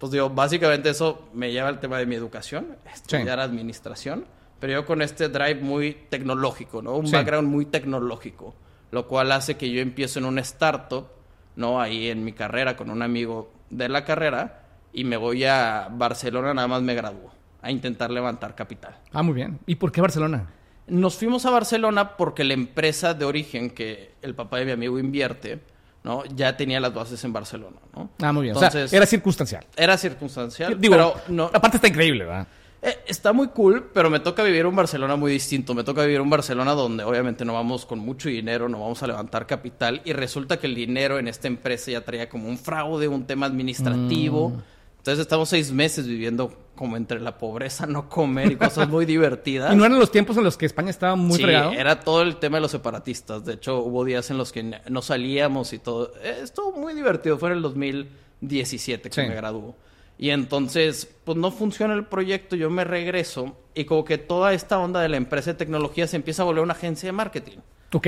pues 0.00 0.12
digo, 0.12 0.30
básicamente 0.30 0.88
eso 0.88 1.28
me 1.34 1.52
lleva 1.52 1.68
al 1.68 1.78
tema 1.78 1.98
de 1.98 2.06
mi 2.06 2.14
educación, 2.14 2.68
estudiar 2.90 3.38
administración, 3.38 4.24
pero 4.58 4.72
yo 4.72 4.86
con 4.86 5.02
este 5.02 5.28
drive 5.28 5.56
muy 5.56 5.92
tecnológico, 6.08 6.80
¿no? 6.80 6.96
Un 6.96 7.10
background 7.10 7.46
muy 7.46 7.66
tecnológico, 7.66 8.54
lo 8.92 9.06
cual 9.06 9.30
hace 9.30 9.58
que 9.58 9.70
yo 9.70 9.82
empiezo 9.82 10.18
en 10.18 10.24
una 10.24 10.40
startup, 10.40 11.08
¿no? 11.54 11.82
Ahí 11.82 12.08
en 12.08 12.24
mi 12.24 12.32
carrera 12.32 12.78
con 12.78 12.88
un 12.88 13.02
amigo 13.02 13.52
de 13.68 13.90
la 13.90 14.06
carrera 14.06 14.62
y 14.94 15.04
me 15.04 15.18
voy 15.18 15.44
a 15.44 15.88
Barcelona, 15.92 16.54
nada 16.54 16.66
más 16.66 16.80
me 16.80 16.94
graduó, 16.94 17.30
a 17.60 17.70
intentar 17.70 18.10
levantar 18.10 18.54
capital. 18.54 18.96
Ah, 19.12 19.22
muy 19.22 19.34
bien. 19.34 19.58
¿Y 19.66 19.74
por 19.74 19.92
qué 19.92 20.00
Barcelona? 20.00 20.48
Nos 20.86 21.16
fuimos 21.16 21.44
a 21.44 21.50
Barcelona 21.50 22.16
porque 22.16 22.42
la 22.42 22.54
empresa 22.54 23.12
de 23.12 23.26
origen 23.26 23.68
que 23.68 24.14
el 24.22 24.34
papá 24.34 24.56
de 24.56 24.64
mi 24.64 24.72
amigo 24.72 24.98
invierte, 24.98 25.60
¿no? 26.02 26.24
Ya 26.34 26.56
tenía 26.56 26.80
las 26.80 26.94
bases 26.94 27.22
en 27.24 27.32
Barcelona, 27.32 27.76
¿no? 27.94 28.10
Ah, 28.20 28.32
muy 28.32 28.44
bien. 28.44 28.54
Entonces, 28.54 28.92
era 28.92 29.06
circunstancial. 29.06 29.66
Era 29.76 29.96
circunstancial. 29.96 30.78
pero 30.80 31.14
no, 31.28 31.50
aparte 31.52 31.76
está 31.76 31.88
increíble, 31.88 32.24
¿verdad? 32.24 32.46
Eh, 32.82 32.98
está 33.06 33.34
muy 33.34 33.48
cool, 33.48 33.90
pero 33.92 34.08
me 34.08 34.20
toca 34.20 34.42
vivir 34.42 34.64
un 34.64 34.74
Barcelona 34.74 35.14
muy 35.16 35.32
distinto. 35.32 35.74
Me 35.74 35.84
toca 35.84 36.02
vivir 36.02 36.20
un 36.20 36.30
Barcelona 36.30 36.72
donde 36.72 37.04
obviamente 37.04 37.44
no 37.44 37.52
vamos 37.52 37.84
con 37.84 37.98
mucho 37.98 38.30
dinero, 38.30 38.68
no 38.68 38.80
vamos 38.80 39.02
a 39.02 39.06
levantar 39.06 39.46
capital 39.46 40.00
y 40.04 40.14
resulta 40.14 40.58
que 40.58 40.66
el 40.66 40.74
dinero 40.74 41.18
en 41.18 41.28
esta 41.28 41.46
empresa 41.46 41.90
ya 41.90 42.00
traía 42.02 42.28
como 42.28 42.48
un 42.48 42.56
fraude, 42.56 43.06
un 43.06 43.26
tema 43.26 43.46
administrativo. 43.46 44.50
Mm. 44.50 44.62
Entonces 44.98 45.20
estamos 45.20 45.48
seis 45.48 45.72
meses 45.72 46.06
viviendo 46.06 46.54
como 46.80 46.96
entre 46.96 47.20
la 47.20 47.36
pobreza, 47.36 47.84
no 47.84 48.08
comer 48.08 48.52
y 48.52 48.56
cosas 48.56 48.88
muy 48.88 49.04
divertidas. 49.04 49.70
¿Y 49.74 49.76
no 49.76 49.84
eran 49.84 49.98
los 49.98 50.10
tiempos 50.10 50.38
en 50.38 50.44
los 50.44 50.56
que 50.56 50.64
España 50.64 50.88
estaba 50.88 51.14
muy 51.14 51.36
sí, 51.36 51.44
era 51.44 52.00
todo 52.00 52.22
el 52.22 52.36
tema 52.36 52.56
de 52.56 52.62
los 52.62 52.70
separatistas. 52.70 53.44
De 53.44 53.52
hecho, 53.52 53.80
hubo 53.80 54.02
días 54.02 54.30
en 54.30 54.38
los 54.38 54.50
que 54.50 54.80
no 54.88 55.02
salíamos 55.02 55.74
y 55.74 55.78
todo. 55.78 56.14
Eh, 56.22 56.38
estuvo 56.42 56.72
muy 56.72 56.94
divertido. 56.94 57.36
Fue 57.36 57.50
en 57.50 57.56
el 57.56 57.62
2017 57.62 59.10
que 59.10 59.28
me 59.28 59.34
graduó. 59.34 59.76
Y 60.16 60.30
entonces, 60.30 61.06
pues 61.24 61.36
no 61.36 61.50
funciona 61.50 61.92
el 61.92 62.06
proyecto, 62.06 62.56
yo 62.56 62.70
me 62.70 62.84
regreso 62.84 63.58
y 63.74 63.84
como 63.84 64.06
que 64.06 64.16
toda 64.16 64.54
esta 64.54 64.78
onda 64.78 65.02
de 65.02 65.10
la 65.10 65.18
empresa 65.18 65.52
de 65.52 65.58
tecnología 65.58 66.06
se 66.06 66.16
empieza 66.16 66.44
a 66.44 66.46
volver 66.46 66.62
una 66.62 66.72
agencia 66.72 67.08
de 67.08 67.12
marketing. 67.12 67.58
Ok. 67.92 68.06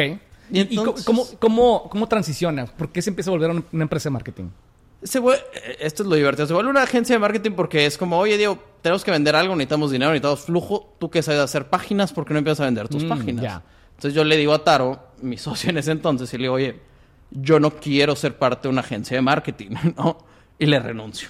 ¿Y, 0.51 0.77
cómo, 0.77 1.27
cómo, 1.39 1.89
cómo 1.91 2.09
transiciona? 2.09 2.65
¿Por 2.65 2.91
qué 2.91 3.03
se 3.03 3.11
empieza 3.11 3.29
a 3.29 3.33
volver 3.33 3.51
una 3.51 3.83
empresa 3.83 4.09
de 4.09 4.15
marketing? 4.15 4.49
Se 5.03 5.19
eh, 5.19 5.77
esto 5.81 6.03
es 6.03 6.09
lo 6.09 6.15
divertido. 6.15 6.47
Se 6.47 6.55
vuelve 6.55 6.71
una 6.71 6.83
agencia 6.83 7.15
de 7.15 7.19
marketing 7.19 7.53
porque 7.53 7.87
es 7.87 7.99
como, 7.99 8.19
oye, 8.19 8.37
Diego, 8.37 8.59
tenemos 8.83 9.05
que 9.05 9.11
vender 9.11 9.35
algo, 9.35 9.55
necesitamos 9.55 9.91
dinero, 9.91 10.11
necesitamos 10.11 10.41
flujo. 10.41 10.97
Tú 10.99 11.11
que 11.11 11.23
sabes 11.23 11.41
hacer 11.41 11.69
páginas, 11.69 12.13
¿por 12.13 12.25
qué 12.25 12.33
no 12.33 12.39
empiezas 12.39 12.61
a 12.61 12.65
vender 12.65 12.89
tus 12.89 13.05
mm, 13.05 13.09
páginas? 13.09 13.63
Entonces 13.91 14.15
yo 14.15 14.25
le 14.25 14.37
digo 14.37 14.53
a 14.53 14.65
Taro, 14.65 15.09
mi 15.21 15.37
socio 15.39 15.71
en 15.71 15.79
ese 15.79 15.93
entonces, 15.93 16.33
y 16.35 16.39
le 16.39 16.45
digo, 16.45 16.55
oye, 16.55 16.81
yo 17.31 17.59
no 17.59 17.71
quiero 17.71 18.15
ser 18.17 18.37
parte 18.37 18.69
de 18.69 18.73
una 18.73 18.81
agencia 18.83 19.17
de 19.17 19.23
marketing, 19.23 19.71
¿no? 19.97 20.19
Y 20.59 20.67
le 20.67 20.79
renuncio. 20.79 21.29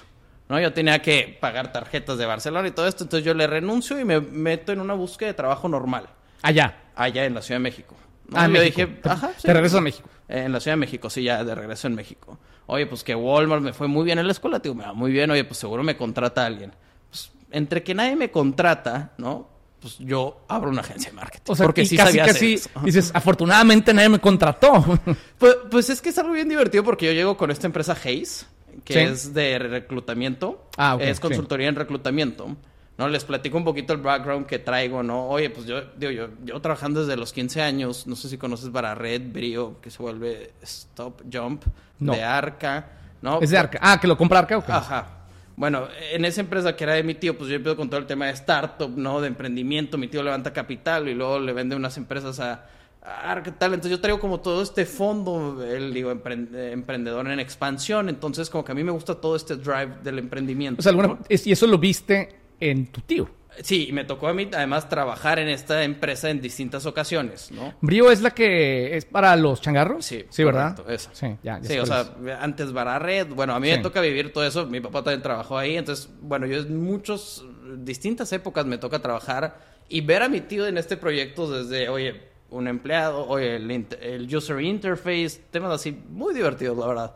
¿no? 0.48 0.60
Yo 0.60 0.72
tenía 0.72 1.00
que 1.00 1.38
pagar 1.40 1.72
tarjetas 1.72 2.18
de 2.18 2.26
Barcelona 2.26 2.68
y 2.68 2.72
todo 2.72 2.86
esto, 2.86 3.04
entonces 3.04 3.24
yo 3.24 3.34
le 3.34 3.46
renuncio 3.46 3.98
y 3.98 4.04
me 4.04 4.20
meto 4.20 4.72
en 4.72 4.80
una 4.80 4.94
búsqueda 4.94 5.28
de 5.28 5.34
trabajo 5.34 5.68
normal. 5.68 6.08
Allá. 6.42 6.76
Allá 6.94 7.24
en 7.24 7.34
la 7.34 7.42
Ciudad 7.42 7.58
de 7.58 7.62
México. 7.62 7.96
Ah, 8.34 8.48
yo 8.48 8.60
dije, 8.60 8.98
ajá. 9.04 9.30
Te 9.40 9.52
regreso 9.52 9.78
a 9.78 9.80
México. 9.80 10.08
En 10.32 10.50
la 10.50 10.60
Ciudad 10.60 10.76
de 10.76 10.80
México, 10.80 11.10
sí, 11.10 11.24
ya 11.24 11.44
de 11.44 11.54
regreso 11.54 11.86
en 11.86 11.94
México. 11.94 12.38
Oye, 12.66 12.86
pues 12.86 13.04
que 13.04 13.14
Walmart 13.14 13.62
me 13.62 13.72
fue 13.72 13.86
muy 13.86 14.04
bien 14.04 14.18
en 14.18 14.26
la 14.26 14.32
escuela, 14.32 14.58
digo, 14.58 14.74
me 14.74 14.84
va 14.84 14.94
muy 14.94 15.12
bien, 15.12 15.30
oye, 15.30 15.44
pues 15.44 15.58
seguro 15.58 15.82
me 15.82 15.96
contrata 15.96 16.46
alguien. 16.46 16.72
Pues 17.10 17.30
entre 17.50 17.82
que 17.82 17.94
nadie 17.94 18.16
me 18.16 18.30
contrata, 18.30 19.12
¿no? 19.18 19.50
Pues 19.78 19.98
yo 19.98 20.44
abro 20.48 20.70
una 20.70 20.80
agencia 20.80 21.10
de 21.10 21.16
marketing. 21.16 21.52
O 21.52 21.56
sea, 21.56 21.66
porque 21.66 21.84
sí 21.84 21.96
casi, 21.96 22.16
casi 22.16 22.60
dices, 22.82 23.10
afortunadamente 23.12 23.92
nadie 23.92 24.08
me 24.08 24.20
contrató. 24.20 24.98
Pues, 25.38 25.56
pues, 25.72 25.90
es 25.90 26.00
que 26.00 26.10
es 26.10 26.18
algo 26.18 26.32
bien 26.34 26.48
divertido 26.48 26.84
porque 26.84 27.06
yo 27.06 27.12
llego 27.12 27.36
con 27.36 27.50
esta 27.50 27.66
empresa 27.66 27.96
Hayes, 28.04 28.46
que 28.84 29.02
es 29.02 29.34
de 29.34 29.58
reclutamiento. 29.58 30.68
Ah, 30.76 30.96
es 31.00 31.18
consultoría 31.18 31.68
en 31.68 31.74
reclutamiento. 31.74 32.56
¿No? 33.02 33.08
Les 33.08 33.24
platico 33.24 33.56
un 33.56 33.64
poquito 33.64 33.92
el 33.92 34.00
background 34.00 34.46
que 34.46 34.60
traigo, 34.60 35.02
¿no? 35.02 35.28
Oye, 35.28 35.50
pues 35.50 35.66
yo, 35.66 35.80
digo, 35.96 36.12
yo, 36.12 36.28
yo 36.44 36.60
trabajando 36.60 37.00
desde 37.00 37.16
los 37.16 37.32
15 37.32 37.60
años, 37.60 38.06
no 38.06 38.14
sé 38.14 38.28
si 38.28 38.38
conoces 38.38 38.70
para 38.70 38.94
Red 38.94 39.32
Brio, 39.32 39.80
que 39.80 39.90
se 39.90 40.00
vuelve 40.00 40.52
Stop 40.62 41.22
Jump, 41.30 41.64
de 41.98 42.22
Arca, 42.22 42.90
¿no? 43.20 43.40
Es 43.40 43.50
de 43.50 43.58
Arca. 43.58 43.78
Ah, 43.82 43.98
que 44.00 44.06
lo 44.06 44.16
compra 44.16 44.38
Arca, 44.38 44.58
¿o 44.58 44.64
Ajá. 44.66 45.18
Bueno, 45.56 45.88
en 46.12 46.24
esa 46.24 46.40
empresa 46.40 46.74
que 46.74 46.84
era 46.84 46.94
de 46.94 47.02
mi 47.02 47.14
tío, 47.14 47.36
pues 47.36 47.50
yo 47.50 47.56
empiezo 47.56 47.76
con 47.76 47.90
todo 47.90 48.00
el 48.00 48.06
tema 48.06 48.26
de 48.26 48.32
startup, 48.32 48.90
¿no? 48.96 49.20
De 49.20 49.28
emprendimiento. 49.28 49.98
Mi 49.98 50.08
tío 50.08 50.22
levanta 50.22 50.52
capital 50.52 51.08
y 51.08 51.14
luego 51.14 51.38
le 51.38 51.52
vende 51.52 51.76
unas 51.76 51.96
empresas 51.96 52.40
a, 52.40 52.66
Arca, 53.02 53.52
tal. 53.52 53.74
Entonces 53.74 53.90
yo 53.90 54.00
traigo 54.00 54.20
como 54.20 54.40
todo 54.40 54.62
este 54.62 54.86
fondo, 54.86 55.62
el 55.62 55.92
digo, 55.92 56.10
emprendedor 56.12 57.28
en 57.28 57.40
expansión. 57.40 58.08
Entonces 58.08 58.48
como 58.48 58.64
que 58.64 58.72
a 58.72 58.74
mí 58.74 58.84
me 58.84 58.92
gusta 58.92 59.16
todo 59.16 59.34
este 59.34 59.56
drive 59.56 59.96
del 60.04 60.20
emprendimiento. 60.20 60.80
O 60.80 60.82
sea, 60.82 60.90
alguna, 60.90 61.18
y 61.28 61.52
eso 61.52 61.66
lo 61.66 61.78
viste 61.78 62.41
en 62.70 62.86
tu 62.86 63.00
tío. 63.00 63.28
Sí, 63.60 63.88
y 63.88 63.92
me 63.92 64.04
tocó 64.04 64.28
a 64.28 64.34
mí 64.34 64.48
además 64.54 64.88
trabajar 64.88 65.38
en 65.38 65.48
esta 65.48 65.84
empresa 65.84 66.30
en 66.30 66.40
distintas 66.40 66.86
ocasiones, 66.86 67.50
¿no? 67.50 67.74
¿Brío 67.82 68.10
es 68.10 68.22
la 68.22 68.30
que 68.30 68.96
es 68.96 69.04
para 69.04 69.36
los 69.36 69.60
changarros? 69.60 70.06
Sí, 70.06 70.24
sí 70.30 70.42
¿verdad? 70.42 70.80
Sí, 71.12 71.36
ya, 71.42 71.60
ya 71.60 71.68
Sí, 71.68 71.78
o 71.78 71.84
sea, 71.84 72.14
antes 72.40 72.72
Red, 72.72 73.28
bueno, 73.28 73.54
a 73.54 73.60
mí 73.60 73.68
me 73.68 73.78
toca 73.78 74.00
vivir 74.00 74.32
todo 74.32 74.46
eso, 74.46 74.66
mi 74.66 74.80
papá 74.80 75.02
también 75.02 75.20
trabajó 75.20 75.58
ahí, 75.58 75.76
entonces, 75.76 76.08
bueno, 76.22 76.46
yo 76.46 76.60
en 76.60 76.82
muchas, 76.82 77.44
distintas 77.76 78.32
épocas 78.32 78.64
me 78.64 78.78
toca 78.78 79.00
trabajar 79.00 79.60
y 79.88 80.00
ver 80.00 80.22
a 80.22 80.28
mi 80.30 80.40
tío 80.40 80.66
en 80.66 80.78
este 80.78 80.96
proyecto 80.96 81.50
desde, 81.50 81.90
oye, 81.90 82.22
un 82.48 82.68
empleado, 82.68 83.26
oye, 83.28 83.56
el, 83.56 83.70
el 84.00 84.34
user 84.34 84.60
interface, 84.62 85.42
temas 85.50 85.72
así 85.72 85.92
muy 86.08 86.32
divertidos, 86.32 86.78
la 86.78 86.86
verdad. 86.86 87.12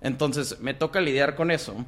Entonces, 0.00 0.60
me 0.60 0.72
toca 0.74 1.00
lidiar 1.00 1.34
con 1.34 1.50
eso. 1.50 1.84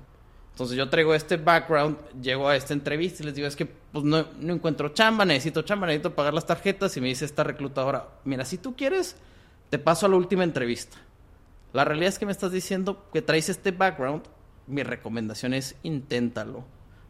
Entonces 0.57 0.79
yo 0.79 0.89
traigo 0.89 1.15
este 1.15 1.37
background, 1.37 1.99
llego 2.19 2.49
a 2.49 2.57
esta 2.57 2.73
entrevista 2.73 3.23
y 3.23 3.27
les 3.27 3.35
digo, 3.35 3.47
es 3.47 3.55
que 3.55 3.67
pues 3.67 4.07
no, 4.07 4.25
no, 4.41 4.55
encuentro 4.55 4.89
chamba, 4.89 5.27
necesito 5.27 5.61
chamba, 5.61 5.87
necesito 5.87 6.15
pagar 6.15 6.33
las 6.33 6.47
tarjetas 6.47 6.97
y 6.97 7.03
me 7.03 7.09
dice 7.09 7.27
esta 7.27 7.45
reclutadora, 7.45 8.09
mira, 8.25 8.43
si 8.47 8.57
tú 8.57 8.75
quieres, 8.75 9.17
te 9.69 9.79
paso 9.79 10.07
a 10.07 10.09
la 10.09 10.17
última 10.17 10.45
entrevista. 10.45 10.97
La 11.75 11.85
realidad 11.85 12.09
es 12.09 12.19
que 12.19 12.25
me 12.25 12.33
estás 12.33 12.53
diciendo 12.53 13.05
que 13.13 13.21
traes 13.21 13.51
este 13.51 13.71
background, 13.71 14.23
mi 14.67 14.83
recomendación 14.83 15.53
es 15.53 15.77
inténtalo, 15.83 16.65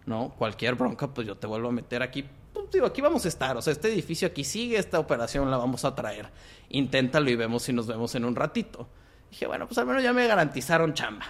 ¿no? 0.07 0.31
Cualquier 0.31 0.75
bronca, 0.75 1.15
pues 1.15 1.25
yo 1.29 1.37
te 1.37 1.47
vuelvo 1.47 1.69
a 1.69 1.73
meter 1.73 2.03
aquí, 2.03 2.25
pues 2.53 2.69
digo, 2.73 2.87
aquí 2.87 3.01
vamos 3.01 3.27
a 3.27 3.29
estar, 3.29 3.57
o 3.57 3.63
sea, 3.63 3.73
este 3.73 3.93
edificio 3.93 4.27
aquí 4.27 4.43
sigue, 4.43 4.77
esta 4.77 4.99
operación 4.99 5.49
la 5.53 5.57
vamos 5.57 5.85
a 5.85 5.95
traer. 5.95 6.31
Inténtalo 6.71 7.31
y 7.31 7.37
vemos 7.37 7.63
si 7.63 7.73
nos 7.73 7.87
vemos 7.87 8.13
en 8.17 8.25
un 8.25 8.35
ratito. 8.35 8.89
Dije, 9.31 9.47
bueno, 9.47 9.69
pues 9.69 9.79
al 9.79 9.87
menos 9.87 10.03
ya 10.03 10.13
me 10.13 10.27
garantizaron 10.27 10.95
chamba. 10.95 11.27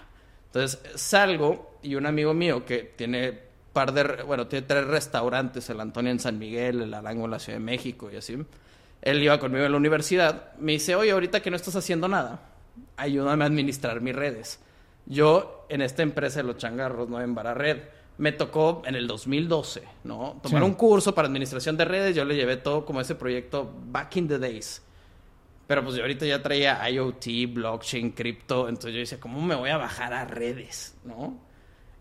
Entonces 0.56 0.80
salgo 0.94 1.78
y 1.82 1.96
un 1.96 2.06
amigo 2.06 2.32
mío 2.32 2.64
que 2.64 2.78
tiene 2.96 3.38
par 3.74 3.92
de, 3.92 4.22
bueno, 4.22 4.46
tiene 4.46 4.66
tres 4.66 4.86
restaurantes, 4.86 5.68
el 5.68 5.78
Antonio 5.80 6.10
en 6.10 6.18
San 6.18 6.38
Miguel, 6.38 6.80
el 6.80 6.94
Arango 6.94 7.26
en 7.26 7.32
la 7.32 7.38
Ciudad 7.38 7.58
de 7.58 7.64
México 7.64 8.10
y 8.10 8.16
así. 8.16 8.38
Él 9.02 9.22
iba 9.22 9.38
conmigo 9.38 9.66
en 9.66 9.72
la 9.72 9.76
universidad, 9.76 10.54
me 10.58 10.72
dice, 10.72 10.96
oye, 10.96 11.10
ahorita 11.10 11.40
que 11.40 11.50
no 11.50 11.56
estás 11.56 11.76
haciendo 11.76 12.08
nada, 12.08 12.40
ayúdame 12.96 13.44
a 13.44 13.48
administrar 13.48 14.00
mis 14.00 14.16
redes. 14.16 14.60
Yo 15.04 15.66
en 15.68 15.82
esta 15.82 16.02
empresa 16.02 16.40
de 16.40 16.44
los 16.44 16.56
changarros, 16.56 17.10
¿no? 17.10 17.20
En 17.20 17.34
Bararred, 17.34 17.82
me 18.16 18.32
tocó 18.32 18.80
en 18.86 18.94
el 18.94 19.06
2012, 19.06 19.82
¿no? 20.04 20.40
Tomar 20.42 20.62
un 20.62 20.72
curso 20.72 21.14
para 21.14 21.28
administración 21.28 21.76
de 21.76 21.84
redes, 21.84 22.16
yo 22.16 22.24
le 22.24 22.34
llevé 22.34 22.56
todo 22.56 22.86
como 22.86 23.02
ese 23.02 23.14
proyecto 23.14 23.70
back 23.88 24.16
in 24.16 24.26
the 24.26 24.38
days. 24.38 24.80
Pero 25.66 25.82
pues 25.82 25.96
yo 25.96 26.02
ahorita 26.02 26.26
ya 26.26 26.42
traía 26.42 26.88
IoT, 26.88 27.52
blockchain, 27.52 28.12
cripto, 28.12 28.68
entonces 28.68 28.92
yo 28.92 29.00
decía, 29.00 29.18
¿cómo 29.18 29.42
me 29.42 29.54
voy 29.54 29.70
a 29.70 29.76
bajar 29.76 30.12
a 30.12 30.24
redes? 30.24 30.94
¿No? 31.04 31.36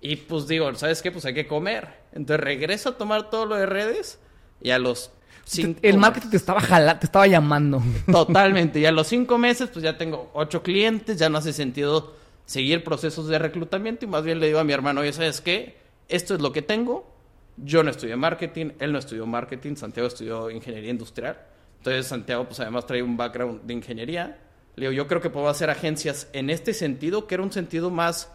Y 0.01 0.17
pues 0.17 0.47
digo, 0.47 0.73
¿sabes 0.75 1.01
qué? 1.01 1.11
Pues 1.11 1.25
hay 1.25 1.33
que 1.33 1.47
comer. 1.47 1.87
Entonces 2.13 2.43
regreso 2.43 2.89
a 2.89 2.97
tomar 2.97 3.29
todo 3.31 3.47
lo 3.47 3.55
de 3.55 3.65
redes 3.65 4.19
y 4.61 4.69
a 4.69 4.77
los 4.77 5.11
cinco 5.45 5.79
El 5.81 5.97
marketing 5.97 6.29
te 6.29 6.37
estaba 6.37 6.61
jalando, 6.61 6.99
te 6.99 7.07
estaba 7.07 7.25
llamando. 7.25 7.81
Totalmente. 8.11 8.79
Y 8.79 8.85
a 8.85 8.91
los 8.91 9.07
cinco 9.07 9.39
meses, 9.39 9.69
pues 9.73 9.81
ya 9.83 9.97
tengo 9.97 10.29
ocho 10.33 10.61
clientes, 10.61 11.17
ya 11.17 11.29
no 11.29 11.39
hace 11.39 11.53
sentido 11.53 12.13
seguir 12.45 12.83
procesos 12.83 13.27
de 13.27 13.39
reclutamiento 13.39 14.05
y 14.05 14.07
más 14.07 14.23
bien 14.23 14.39
le 14.39 14.45
digo 14.47 14.59
a 14.59 14.63
mi 14.63 14.73
hermano, 14.73 15.01
oye, 15.01 15.11
¿sabes 15.11 15.41
qué? 15.41 15.77
Esto 16.07 16.35
es 16.35 16.41
lo 16.41 16.51
que 16.51 16.61
tengo. 16.61 17.11
Yo 17.57 17.81
no 17.83 17.89
estudié 17.89 18.15
marketing, 18.15 18.71
él 18.79 18.91
no 18.91 18.99
estudió 18.99 19.25
marketing, 19.25 19.75
Santiago 19.75 20.07
estudió 20.07 20.51
ingeniería 20.51 20.91
industrial. 20.91 21.37
Entonces 21.85 22.07
Santiago 22.07 22.45
pues 22.45 22.59
además 22.59 22.87
trae 22.87 23.03
un 23.03 23.15
background 23.15 23.61
de 23.61 23.73
ingeniería. 23.73 24.39
Le 24.75 24.89
digo, 24.89 24.91
yo 24.91 25.07
creo 25.07 25.21
que 25.21 25.29
puedo 25.29 25.47
hacer 25.49 25.69
agencias 25.69 26.27
en 26.33 26.49
este 26.49 26.73
sentido, 26.73 27.27
que 27.27 27.35
era 27.35 27.43
un 27.43 27.51
sentido 27.51 27.91
más... 27.91 28.31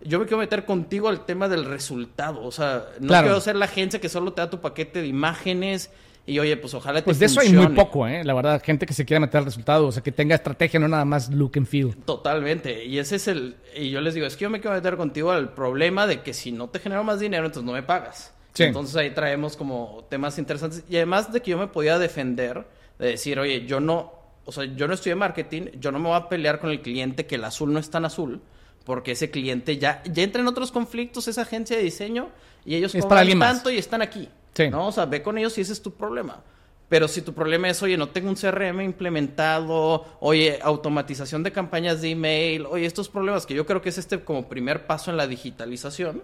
Yo 0.00 0.18
me 0.18 0.26
quiero 0.26 0.38
meter 0.38 0.64
contigo 0.64 1.08
al 1.08 1.24
tema 1.24 1.48
del 1.48 1.64
resultado. 1.64 2.42
O 2.42 2.50
sea, 2.50 2.86
no 2.98 3.08
quiero 3.20 3.40
ser 3.40 3.54
la 3.54 3.66
agencia 3.66 4.00
que 4.00 4.08
solo 4.08 4.32
te 4.32 4.40
da 4.40 4.50
tu 4.50 4.60
paquete 4.60 5.00
de 5.00 5.06
imágenes 5.06 5.90
y 6.26 6.40
oye, 6.40 6.56
pues 6.56 6.74
ojalá 6.74 7.00
te 7.00 7.04
Pues 7.04 7.20
de 7.20 7.26
eso 7.26 7.40
hay 7.40 7.52
muy 7.52 7.68
poco, 7.68 8.06
¿eh? 8.08 8.24
La 8.24 8.34
verdad, 8.34 8.60
gente 8.64 8.84
que 8.84 8.94
se 8.94 9.04
quiera 9.04 9.20
meter 9.20 9.38
al 9.38 9.44
resultado, 9.44 9.86
o 9.86 9.92
sea, 9.92 10.02
que 10.02 10.10
tenga 10.10 10.34
estrategia, 10.34 10.80
no 10.80 10.88
nada 10.88 11.04
más 11.04 11.30
look 11.30 11.52
and 11.54 11.66
feel. 11.66 11.94
Totalmente. 12.04 12.84
Y 12.84 12.98
ese 12.98 13.14
es 13.14 13.28
el... 13.28 13.56
Y 13.76 13.90
yo 13.90 14.00
les 14.00 14.14
digo, 14.14 14.26
es 14.26 14.36
que 14.36 14.42
yo 14.42 14.50
me 14.50 14.60
quiero 14.60 14.74
meter 14.74 14.96
contigo 14.96 15.30
al 15.30 15.52
problema 15.54 16.08
de 16.08 16.20
que 16.22 16.34
si 16.34 16.50
no 16.50 16.68
te 16.68 16.80
genero 16.80 17.04
más 17.04 17.20
dinero, 17.20 17.46
entonces 17.46 17.64
no 17.64 17.74
me 17.74 17.84
pagas. 17.84 18.34
Entonces 18.56 18.96
ahí 18.96 19.10
traemos 19.10 19.56
como 19.56 20.04
temas 20.10 20.36
interesantes. 20.38 20.82
Y 20.90 20.96
además 20.96 21.32
de 21.32 21.40
que 21.40 21.52
yo 21.52 21.58
me 21.58 21.68
podía 21.68 21.96
defender 21.96 22.66
de 22.98 23.08
decir, 23.08 23.38
oye, 23.38 23.66
yo 23.66 23.80
no, 23.80 24.12
o 24.44 24.52
sea, 24.52 24.64
yo 24.64 24.88
no 24.88 24.94
estudié 24.94 25.14
marketing, 25.14 25.66
yo 25.78 25.92
no 25.92 25.98
me 25.98 26.08
voy 26.08 26.16
a 26.16 26.28
pelear 26.28 26.58
con 26.60 26.70
el 26.70 26.80
cliente 26.80 27.26
que 27.26 27.36
el 27.36 27.44
azul 27.44 27.72
no 27.72 27.78
es 27.78 27.90
tan 27.90 28.04
azul, 28.04 28.40
porque 28.84 29.12
ese 29.12 29.30
cliente 29.30 29.78
ya, 29.78 30.02
ya 30.04 30.22
entra 30.22 30.40
en 30.40 30.48
otros 30.48 30.72
conflictos, 30.72 31.28
esa 31.28 31.42
agencia 31.42 31.76
de 31.76 31.82
diseño, 31.82 32.30
y 32.64 32.74
ellos 32.74 32.94
es 32.94 33.06
para 33.06 33.24
tanto 33.38 33.70
y 33.70 33.78
están 33.78 34.02
aquí. 34.02 34.28
¿no? 34.70 34.88
O 34.88 34.92
sea, 34.92 35.06
ve 35.06 35.22
con 35.22 35.38
ellos 35.38 35.56
y 35.58 35.60
ese 35.60 35.72
es 35.72 35.82
tu 35.82 35.92
problema. 35.92 36.42
Pero 36.88 37.06
si 37.06 37.20
tu 37.20 37.34
problema 37.34 37.68
es, 37.68 37.82
oye, 37.82 37.98
no 37.98 38.08
tengo 38.08 38.30
un 38.30 38.34
CRM 38.34 38.80
implementado, 38.80 40.06
oye, 40.20 40.58
automatización 40.62 41.42
de 41.42 41.52
campañas 41.52 42.00
de 42.00 42.10
email, 42.10 42.64
oye, 42.66 42.86
estos 42.86 43.10
problemas 43.10 43.44
que 43.44 43.54
yo 43.54 43.66
creo 43.66 43.82
que 43.82 43.90
es 43.90 43.98
este 43.98 44.20
como 44.20 44.48
primer 44.48 44.86
paso 44.86 45.10
en 45.10 45.18
la 45.18 45.26
digitalización, 45.26 46.22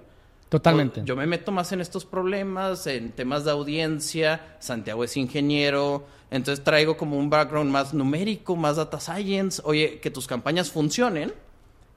Totalmente. 0.55 1.03
Yo 1.05 1.17
me 1.17 1.27
meto 1.27 1.51
más 1.51 1.73
en 1.73 1.81
estos 1.81 2.05
problemas, 2.05 2.87
en 2.87 3.11
temas 3.11 3.45
de 3.45 3.51
audiencia. 3.51 4.57
Santiago 4.61 5.03
es 5.03 5.17
ingeniero, 5.17 6.07
entonces 6.31 6.63
traigo 6.63 6.97
como 6.97 7.19
un 7.19 7.29
background 7.29 7.73
más 7.73 7.93
numérico, 7.93 8.55
más 8.55 8.77
data 8.77 9.01
science. 9.01 9.61
Oye, 9.65 9.99
que 9.99 10.13
tus 10.13 10.29
campañas 10.29 10.71
funcionen 10.71 11.35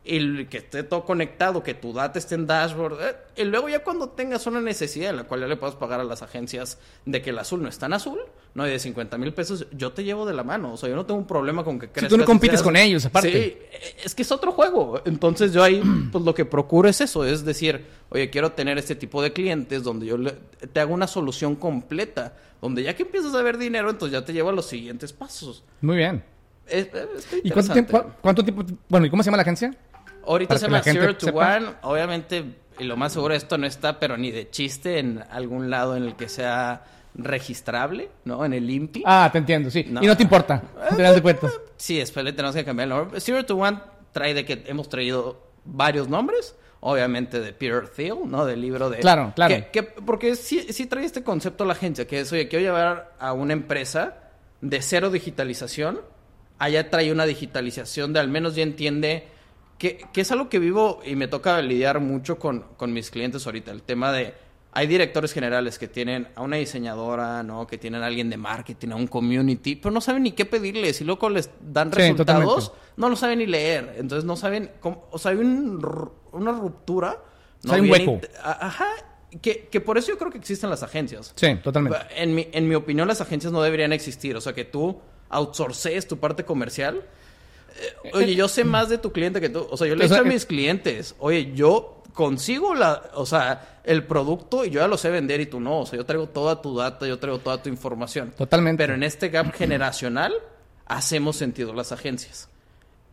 y 0.08 0.46
que 0.46 0.58
esté 0.58 0.84
todo 0.84 1.04
conectado, 1.04 1.62
que 1.62 1.74
tu 1.74 1.92
data 1.92 2.18
esté 2.18 2.36
en 2.36 2.48
dashboard. 2.48 3.02
Eh, 3.02 3.16
y 3.38 3.44
luego 3.44 3.68
ya 3.68 3.84
cuando 3.84 4.10
tengas 4.10 4.48
una 4.48 4.62
necesidad 4.62 5.10
en 5.10 5.18
la 5.18 5.24
cual 5.26 5.42
ya 5.42 5.48
le 5.48 5.58
puedas 5.58 5.76
pagar 5.76 6.00
a 6.00 6.04
las 6.04 6.22
agencias 6.22 6.78
de 7.06 7.22
que 7.22 7.32
el 7.32 7.40
azul 7.40 7.62
no 7.62 7.68
es 7.68 7.78
tan 7.78 7.94
azul, 7.94 8.20
no 8.56 8.64
hay 8.64 8.72
de 8.72 8.80
50 8.80 9.18
mil 9.18 9.34
pesos, 9.34 9.68
yo 9.72 9.92
te 9.92 10.04
llevo 10.04 10.26
de 10.26 10.34
la 10.34 10.44
mano. 10.44 10.74
O 10.74 10.78
sea, 10.78 10.90
yo 10.90 10.96
no 10.96 11.06
tengo 11.06 11.20
un 11.20 11.28
problema 11.28 11.64
con 11.64 11.78
que 11.78 11.90
creas. 11.90 12.10
Si 12.10 12.16
tú 12.16 12.18
no 12.18 12.26
compites 12.26 12.62
con 12.62 12.76
ellos, 12.76 13.06
aparte. 13.06 13.32
Sí, 13.32 13.58
es 14.04 14.16
que 14.16 14.22
es 14.22 14.32
otro 14.32 14.52
juego. 14.52 15.02
Entonces 15.06 15.52
yo 15.52 15.64
ahí, 15.64 15.82
pues 16.12 16.24
lo 16.24 16.34
que 16.34 16.46
procuro 16.46 16.88
es 16.88 17.02
eso, 17.02 17.26
es 17.26 17.44
decir, 17.44 17.86
oye, 18.10 18.30
quiero 18.30 18.54
tener 18.54 18.78
este 18.78 18.96
tipo 18.96 19.22
de 19.22 19.34
clientes 19.34 19.84
donde 19.84 20.06
yo 20.06 20.18
te 20.72 20.80
hago 20.80 20.94
una 20.94 21.08
solución 21.08 21.56
completa, 21.56 22.36
donde 22.62 22.84
ya 22.84 22.96
que 22.96 23.04
empiezas 23.04 23.36
a 23.36 23.42
ver 23.42 23.58
dinero, 23.58 23.90
entonces 23.90 24.18
ya 24.18 24.26
te 24.26 24.34
llevo 24.34 24.50
a 24.50 24.54
los 24.54 24.66
siguientes 24.66 25.12
pasos. 25.12 25.64
Muy 25.82 25.98
bien. 25.98 26.24
¿Y 27.44 27.52
cuánto 27.52 27.74
tiempo, 27.74 28.06
cuánto 28.22 28.44
tiempo, 28.44 28.64
bueno, 28.90 29.06
¿y 29.06 29.10
cómo 29.10 29.24
se 29.24 29.28
llama 29.28 29.38
la 29.38 29.44
agencia? 29.44 29.74
Ahorita 30.28 30.58
se 30.58 30.66
llama 30.68 30.84
Zero 30.84 31.16
to 31.16 31.28
One. 31.28 31.68
Obviamente, 31.82 32.44
y 32.80 32.84
lo 32.84 32.98
más 32.98 33.14
seguro, 33.14 33.34
esto 33.34 33.58
no 33.58 33.66
está, 33.66 34.00
pero 34.00 34.18
ni 34.18 34.32
de 34.32 34.50
chiste 34.50 35.00
en 35.00 35.24
algún 35.32 35.70
lado 35.70 35.96
en 35.96 36.04
el 36.04 36.16
que 36.16 36.30
sea 36.30 36.84
registrable, 37.16 38.10
¿no? 38.26 38.46
En 38.46 38.54
el 38.54 38.70
INPI. 38.70 39.04
Ah, 39.06 39.30
te 39.32 39.40
entiendo, 39.40 39.72
sí. 39.72 39.86
y 39.88 40.06
no 40.06 40.16
te 40.16 40.24
importa, 40.24 40.62
te 40.96 41.02
das 41.02 41.16
de 41.16 41.22
cuenta. 41.22 41.50
Sí, 41.76 41.98
después 41.98 42.24
le 42.24 42.34
tenemos 42.34 42.56
que 42.56 42.64
cambiar 42.64 42.88
el 42.88 42.96
nombre. 42.96 43.20
Zero 43.20 43.44
to 43.46 43.56
One 43.56 43.80
trae 44.12 44.34
de 44.34 44.46
que 44.46 44.64
hemos 44.68 44.90
traído 44.90 45.42
varios 45.66 46.08
nombres. 46.08 46.56
Obviamente 46.80 47.40
de 47.40 47.54
Peter 47.54 47.88
Thiel, 47.90 48.18
¿no? 48.28 48.46
Del 48.46 48.62
libro 48.62 48.92
de... 48.92 49.00
Claro, 49.00 49.34
claro. 49.36 49.66
porque 50.06 50.36
sí, 50.36 50.72
sí 50.72 50.86
trae 50.86 51.06
este 51.06 51.24
concepto 51.24 51.64
a 51.64 51.68
la 51.68 51.74
agencia, 51.74 52.06
que 52.06 52.20
es, 52.20 52.32
oye, 52.32 52.48
quiero 52.48 52.64
llevar 52.64 53.16
a 53.20 53.34
una 53.34 53.54
empresa 53.54 54.30
de 54.62 54.82
cero 54.84 55.10
digitalización. 55.10 56.02
Allá 56.60 56.92
trae 56.92 57.12
una 57.12 57.26
digitalización 57.26 58.14
de 58.14 58.20
al 58.20 58.28
menos 58.28 58.56
ya 58.56 58.62
entiende 58.62 59.28
que, 59.78 60.06
es 60.16 60.32
algo 60.32 60.50
que 60.50 60.60
vivo 60.60 61.00
y 61.06 61.16
me 61.16 61.28
toca 61.28 61.62
lidiar 61.62 62.00
mucho 62.00 62.40
con, 62.40 62.66
con, 62.78 62.94
mis 62.94 63.12
clientes 63.12 63.46
ahorita, 63.46 63.72
el 63.72 63.84
tema 63.84 64.12
de, 64.12 64.34
hay 64.72 64.88
directores 64.88 65.34
generales 65.34 65.80
que 65.80 65.88
tienen 65.88 66.28
a 66.36 66.42
una 66.42 66.58
diseñadora, 66.58 67.44
¿no? 67.44 67.68
Que 67.68 67.78
tienen 67.78 68.04
a 68.04 68.08
alguien 68.08 68.30
de 68.30 68.38
marketing, 68.38 68.90
a 68.90 68.96
un 68.96 69.08
community, 69.08 69.76
pero 69.76 69.92
no 69.92 70.02
saben 70.02 70.24
ni 70.24 70.32
qué 70.32 70.46
pedirles 70.46 71.02
y 71.02 71.04
luego 71.04 71.30
les 71.30 71.50
dan 71.62 71.92
resultados, 71.92 72.72
no 72.96 73.10
lo 73.10 73.16
saben 73.16 73.40
ni 73.40 73.46
leer, 73.46 73.96
entonces 73.98 74.26
no 74.26 74.36
saben, 74.36 74.72
cómo, 74.80 75.08
o 75.12 75.18
sea, 75.18 75.32
hay 75.32 75.38
una 75.38 76.52
ruptura. 76.52 77.18
¿no? 77.64 77.74
hay 77.74 77.82
un 77.82 77.90
hueco. 77.90 78.20
Ajá, 78.44 78.88
que, 79.42 79.68
que, 79.68 79.82
por 79.82 79.98
eso 79.98 80.10
yo 80.10 80.18
creo 80.18 80.32
que 80.32 80.38
existen 80.38 80.70
las 80.70 80.84
agencias. 80.84 81.34
Sí, 81.36 81.56
totalmente. 81.64 82.00
En 82.16 82.34
mi, 82.34 82.48
en 82.52 82.68
mi 82.68 82.76
opinión, 82.76 83.08
las 83.08 83.22
agencias 83.22 83.52
no 83.52 83.62
deberían 83.62 83.94
existir. 83.94 84.36
O 84.36 84.42
sea, 84.42 84.54
que 84.54 84.64
tú 84.66 85.00
outsources 85.30 86.08
tu 86.08 86.18
parte 86.18 86.46
comercial 86.46 87.04
Oye, 88.14 88.36
yo 88.36 88.48
sé 88.48 88.64
más 88.64 88.90
de 88.90 88.98
tu 88.98 89.12
cliente 89.12 89.42
que 89.42 89.50
tú. 89.50 89.68
O 89.70 89.78
sea, 89.78 89.88
yo 89.88 89.96
le 89.96 90.06
he 90.06 90.08
dicho 90.08 90.22
a 90.22 90.24
mis 90.24 90.46
clientes, 90.46 91.16
oye, 91.20 91.54
yo 91.54 92.02
consigo 92.18 92.74
la, 92.74 93.12
o 93.14 93.28
sea, 93.28 93.80
el 93.84 94.04
producto 94.04 94.66
y 94.66 94.72
yo 94.72 94.80
ya 94.82 94.88
lo 94.88 94.98
sé 94.98 95.12
vender 95.12 95.40
y 95.40 95.46
tú 95.46 95.60
no. 95.60 95.82
O 95.82 95.86
sea, 95.86 95.98
yo 95.98 96.06
traigo 96.06 96.28
toda 96.28 96.62
tu 96.62 96.76
data, 96.76 97.06
yo 97.06 97.20
traigo 97.20 97.38
toda 97.38 97.62
tu 97.62 97.70
información. 97.70 98.34
Totalmente. 98.36 98.84
Pero 98.84 98.96
en 98.96 99.04
este 99.04 99.30
gap 99.30 99.54
generacional 99.54 100.34
hacemos 100.88 101.36
sentido 101.36 101.74
las 101.74 101.92
agencias. 101.92 102.50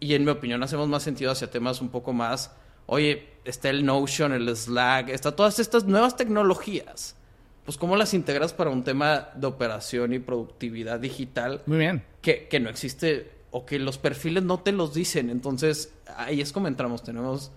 Y 0.00 0.14
en 0.14 0.24
mi 0.24 0.30
opinión 0.30 0.62
hacemos 0.62 0.88
más 0.88 1.02
sentido 1.02 1.30
hacia 1.30 1.50
temas 1.50 1.82
un 1.82 1.90
poco 1.90 2.14
más, 2.14 2.52
oye, 2.86 3.28
está 3.44 3.68
el 3.68 3.84
Notion, 3.84 4.32
el 4.32 4.54
Slack, 4.56 5.10
está 5.10 5.36
todas 5.36 5.58
estas 5.58 5.84
nuevas 5.84 6.16
tecnologías. 6.16 7.16
Pues 7.64 7.76
cómo 7.76 7.96
las 7.96 8.14
integras 8.14 8.54
para 8.54 8.70
un 8.70 8.84
tema 8.84 9.28
de 9.34 9.46
operación 9.46 10.12
y 10.12 10.18
productividad 10.18 10.98
digital. 10.98 11.62
Muy 11.66 11.78
bien. 11.78 12.04
Que, 12.20 12.48
que 12.48 12.58
no 12.58 12.70
existe 12.70 13.33
o 13.56 13.64
que 13.64 13.78
los 13.78 13.98
perfiles 13.98 14.42
no 14.42 14.58
te 14.58 14.72
los 14.72 14.94
dicen. 14.94 15.30
Entonces, 15.30 15.94
ahí 16.16 16.40
es 16.40 16.52
como 16.52 16.66
entramos. 16.66 17.04
Tenemos 17.04 17.52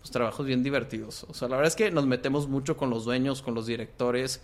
pues, 0.00 0.10
trabajos 0.10 0.46
bien 0.46 0.62
divertidos. 0.62 1.26
O 1.28 1.34
sea, 1.34 1.46
la 1.46 1.56
verdad 1.56 1.68
es 1.68 1.76
que 1.76 1.90
nos 1.90 2.06
metemos 2.06 2.48
mucho 2.48 2.78
con 2.78 2.88
los 2.88 3.04
dueños, 3.04 3.42
con 3.42 3.54
los 3.54 3.66
directores 3.66 4.40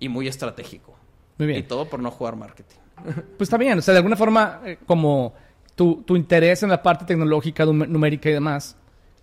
y 0.00 0.08
muy 0.08 0.26
estratégico. 0.26 0.96
Muy 1.38 1.46
bien. 1.46 1.60
Y 1.60 1.62
todo 1.62 1.84
por 1.84 2.00
no 2.00 2.10
jugar 2.10 2.34
marketing. 2.34 2.76
Pues 3.36 3.46
está 3.46 3.56
bien. 3.56 3.78
O 3.78 3.82
sea, 3.82 3.94
de 3.94 3.98
alguna 3.98 4.16
forma, 4.16 4.60
eh, 4.64 4.78
como 4.84 5.32
tu, 5.76 6.02
tu, 6.02 6.16
interés 6.16 6.64
en 6.64 6.70
la 6.70 6.82
parte 6.82 7.04
tecnológica, 7.04 7.64
numérica 7.64 8.28
y 8.28 8.32
demás, 8.32 8.76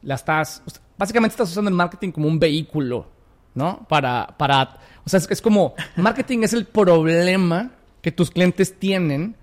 la 0.03 0.15
estás... 0.15 0.63
Básicamente 0.97 1.33
estás 1.33 1.51
usando 1.51 1.67
el 1.67 1.75
marketing 1.75 2.11
como 2.11 2.29
un 2.29 2.39
vehículo, 2.39 3.07
¿no? 3.55 3.85
Para... 3.89 4.25
para 4.37 4.79
o 5.03 5.09
sea, 5.09 5.17
es, 5.17 5.29
es 5.29 5.41
como... 5.41 5.75
Marketing 5.97 6.43
es 6.43 6.53
el 6.53 6.63
problema 6.65 7.71
que 8.01 8.13
tus 8.13 8.31
clientes 8.31 8.79
tienen 8.79 9.35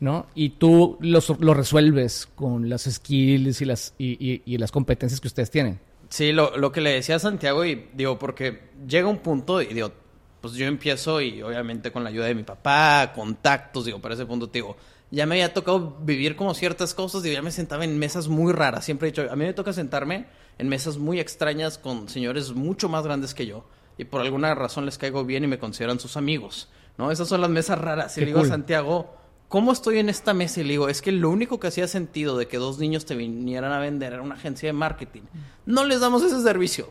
¿no? 0.00 0.26
Y 0.34 0.50
tú 0.50 0.98
lo 1.00 1.54
resuelves 1.54 2.28
con 2.34 2.68
las 2.68 2.84
skills 2.84 3.60
y 3.60 3.64
las, 3.64 3.94
y, 3.98 4.42
y, 4.44 4.58
las 4.58 4.70
competencias 4.70 5.20
que 5.20 5.28
ustedes 5.28 5.50
tienen. 5.50 5.80
Sí, 6.08 6.32
lo, 6.32 6.56
lo, 6.56 6.72
que 6.72 6.80
le 6.80 6.92
decía 6.92 7.16
a 7.16 7.18
Santiago, 7.18 7.64
y 7.64 7.88
digo, 7.94 8.18
porque 8.18 8.70
llega 8.86 9.08
un 9.08 9.18
punto, 9.18 9.60
y 9.60 9.66
digo, 9.66 9.92
pues 10.40 10.54
yo 10.54 10.66
empiezo, 10.66 11.20
y 11.20 11.42
obviamente 11.42 11.90
con 11.92 12.04
la 12.04 12.10
ayuda 12.10 12.26
de 12.26 12.34
mi 12.34 12.44
papá, 12.44 13.12
contactos, 13.14 13.84
digo, 13.84 14.00
para 14.00 14.14
ese 14.14 14.24
punto, 14.24 14.48
te 14.48 14.58
digo, 14.58 14.76
ya 15.10 15.26
me 15.26 15.34
había 15.34 15.52
tocado 15.52 15.98
vivir 16.00 16.36
como 16.36 16.54
ciertas 16.54 16.94
cosas, 16.94 17.22
digo, 17.22 17.34
ya 17.34 17.42
me 17.42 17.50
sentaba 17.50 17.84
en 17.84 17.98
mesas 17.98 18.28
muy 18.28 18.52
raras, 18.52 18.84
siempre 18.84 19.08
he 19.08 19.10
dicho, 19.10 19.26
a 19.30 19.36
mí 19.36 19.44
me 19.44 19.52
toca 19.52 19.72
sentarme 19.72 20.26
en 20.58 20.68
mesas 20.68 20.96
muy 20.96 21.20
extrañas 21.20 21.78
con 21.78 22.08
señores 22.08 22.52
mucho 22.52 22.88
más 22.88 23.04
grandes 23.04 23.34
que 23.34 23.46
yo, 23.46 23.64
y 23.98 24.04
por 24.04 24.20
alguna 24.20 24.54
razón 24.54 24.86
les 24.86 24.96
caigo 24.96 25.24
bien 25.24 25.44
y 25.44 25.48
me 25.48 25.58
consideran 25.58 25.98
sus 25.98 26.16
amigos, 26.16 26.68
¿no? 26.96 27.10
Esas 27.10 27.28
son 27.28 27.40
las 27.40 27.50
mesas 27.50 27.78
raras, 27.78 28.16
y 28.16 28.20
le 28.20 28.26
digo 28.26 28.40
a 28.40 28.46
Santiago 28.46 29.17
¿cómo 29.48 29.72
estoy 29.72 29.98
en 29.98 30.08
esta 30.08 30.34
mesa? 30.34 30.60
Y 30.60 30.64
le 30.64 30.70
digo, 30.70 30.88
es 30.88 31.02
que 31.02 31.12
lo 31.12 31.30
único 31.30 31.58
que 31.58 31.68
hacía 31.68 31.88
sentido 31.88 32.36
de 32.38 32.46
que 32.46 32.58
dos 32.58 32.78
niños 32.78 33.06
te 33.06 33.14
vinieran 33.14 33.72
a 33.72 33.78
vender 33.78 34.12
era 34.12 34.22
una 34.22 34.34
agencia 34.34 34.68
de 34.68 34.72
marketing. 34.72 35.22
No 35.66 35.84
les 35.84 36.00
damos 36.00 36.22
ese 36.22 36.40
servicio, 36.42 36.90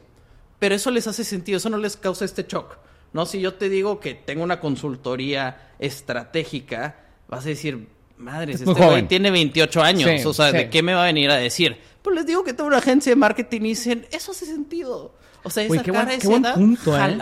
pero 0.60 0.76
eso 0.76 0.92
les 0.92 1.08
hace 1.08 1.24
sentido, 1.24 1.58
eso 1.58 1.70
no 1.70 1.78
les 1.78 1.98
causa 1.98 2.26
este 2.26 2.44
shock. 2.44 2.78
No, 3.14 3.26
si 3.26 3.40
yo 3.40 3.54
te 3.54 3.70
digo 3.70 4.00
que 4.00 4.16
tengo 4.16 4.44
una 4.44 4.60
consultoría 4.60 5.72
estratégica, 5.80 6.98
vas 7.28 7.46
a 7.46 7.50
decir, 7.50 7.88
madre, 8.18 8.54
este 8.54 8.66
güey 8.66 9.08
tiene 9.08 9.32
28 9.32 9.82
años, 9.82 10.26
o 10.26 10.34
sea, 10.34 10.52
¿de 10.52 10.70
qué 10.70 10.84
me 10.84 10.94
va 10.94 11.04
a 11.04 11.06
venir 11.06 11.30
a 11.32 11.38
decir? 11.38 11.78
Pues 12.02 12.16
les 12.16 12.26
digo 12.26 12.44
que 12.44 12.54
tengo 12.54 12.68
una 12.68 12.78
agencia 12.78 13.12
de 13.12 13.16
marketing 13.16 13.62
y 13.62 13.70
dicen, 13.70 14.08
eso 14.12 14.32
hace 14.32 14.46
sentido. 14.46 15.16
O 15.44 15.50
sea, 15.50 15.64
esa 15.64 15.82
qué 15.82 15.92
cara, 15.92 16.06
buen, 16.06 16.20
qué 16.20 16.28
buen 16.28 16.44
punto, 16.54 16.98
¿eh? 16.98 17.18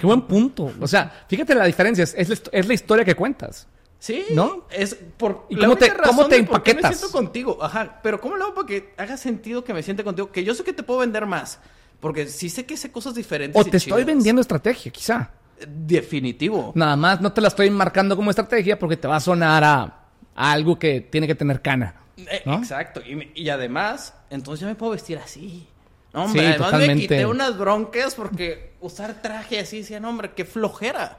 Qué 0.00 0.06
buen 0.06 0.22
punto. 0.22 0.72
O 0.80 0.86
sea, 0.88 1.26
fíjate 1.28 1.54
la 1.54 1.66
diferencia, 1.66 2.04
es 2.04 2.66
la 2.68 2.74
historia 2.74 3.04
que 3.04 3.14
cuentas. 3.14 3.68
Sí, 4.06 4.24
¿no? 4.30 4.62
Es 4.70 4.94
por 4.94 5.46
¿Y 5.48 5.56
cómo 5.56 5.74
te, 5.74 5.92
cómo 5.92 6.28
te 6.28 6.36
empaquetas? 6.36 6.90
me 6.92 6.96
siento 6.96 7.10
contigo, 7.10 7.58
ajá, 7.60 7.98
pero 8.04 8.20
¿cómo 8.20 8.36
lo 8.36 8.44
hago 8.44 8.54
para 8.54 8.66
que 8.68 8.94
haga 8.96 9.16
sentido 9.16 9.64
que 9.64 9.74
me 9.74 9.82
siente 9.82 10.04
contigo? 10.04 10.30
Que 10.30 10.44
yo 10.44 10.54
sé 10.54 10.62
que 10.62 10.72
te 10.72 10.84
puedo 10.84 11.00
vender 11.00 11.26
más, 11.26 11.58
porque 11.98 12.28
sí 12.28 12.48
sé 12.48 12.64
que 12.66 12.76
sé 12.76 12.92
cosas 12.92 13.16
diferentes. 13.16 13.60
O 13.60 13.64
te 13.64 13.78
estoy 13.78 14.04
vendiendo 14.04 14.40
estrategia, 14.40 14.92
quizá. 14.92 15.32
Definitivo. 15.66 16.70
Nada 16.76 16.94
más 16.94 17.20
no 17.20 17.32
te 17.32 17.40
la 17.40 17.48
estoy 17.48 17.68
marcando 17.68 18.14
como 18.14 18.30
estrategia 18.30 18.78
porque 18.78 18.96
te 18.96 19.08
va 19.08 19.16
a 19.16 19.20
sonar 19.20 19.64
a, 19.64 20.04
algo 20.36 20.78
que 20.78 21.00
tiene 21.00 21.26
que 21.26 21.34
tener 21.34 21.60
cana. 21.60 21.96
Eh, 22.16 22.42
exacto, 22.46 23.02
y, 23.34 23.48
además, 23.48 24.14
entonces 24.30 24.60
yo 24.60 24.68
me 24.68 24.76
puedo 24.76 24.92
vestir 24.92 25.18
así. 25.18 25.66
hombre, 26.12 26.46
además 26.46 26.74
me 26.74 26.94
quité 26.94 27.26
unas 27.26 27.58
broncas 27.58 28.14
porque 28.14 28.74
usar 28.80 29.20
traje 29.20 29.58
así, 29.58 29.78
decían, 29.78 30.04
hombre, 30.04 30.30
qué 30.36 30.44
flojera. 30.44 31.18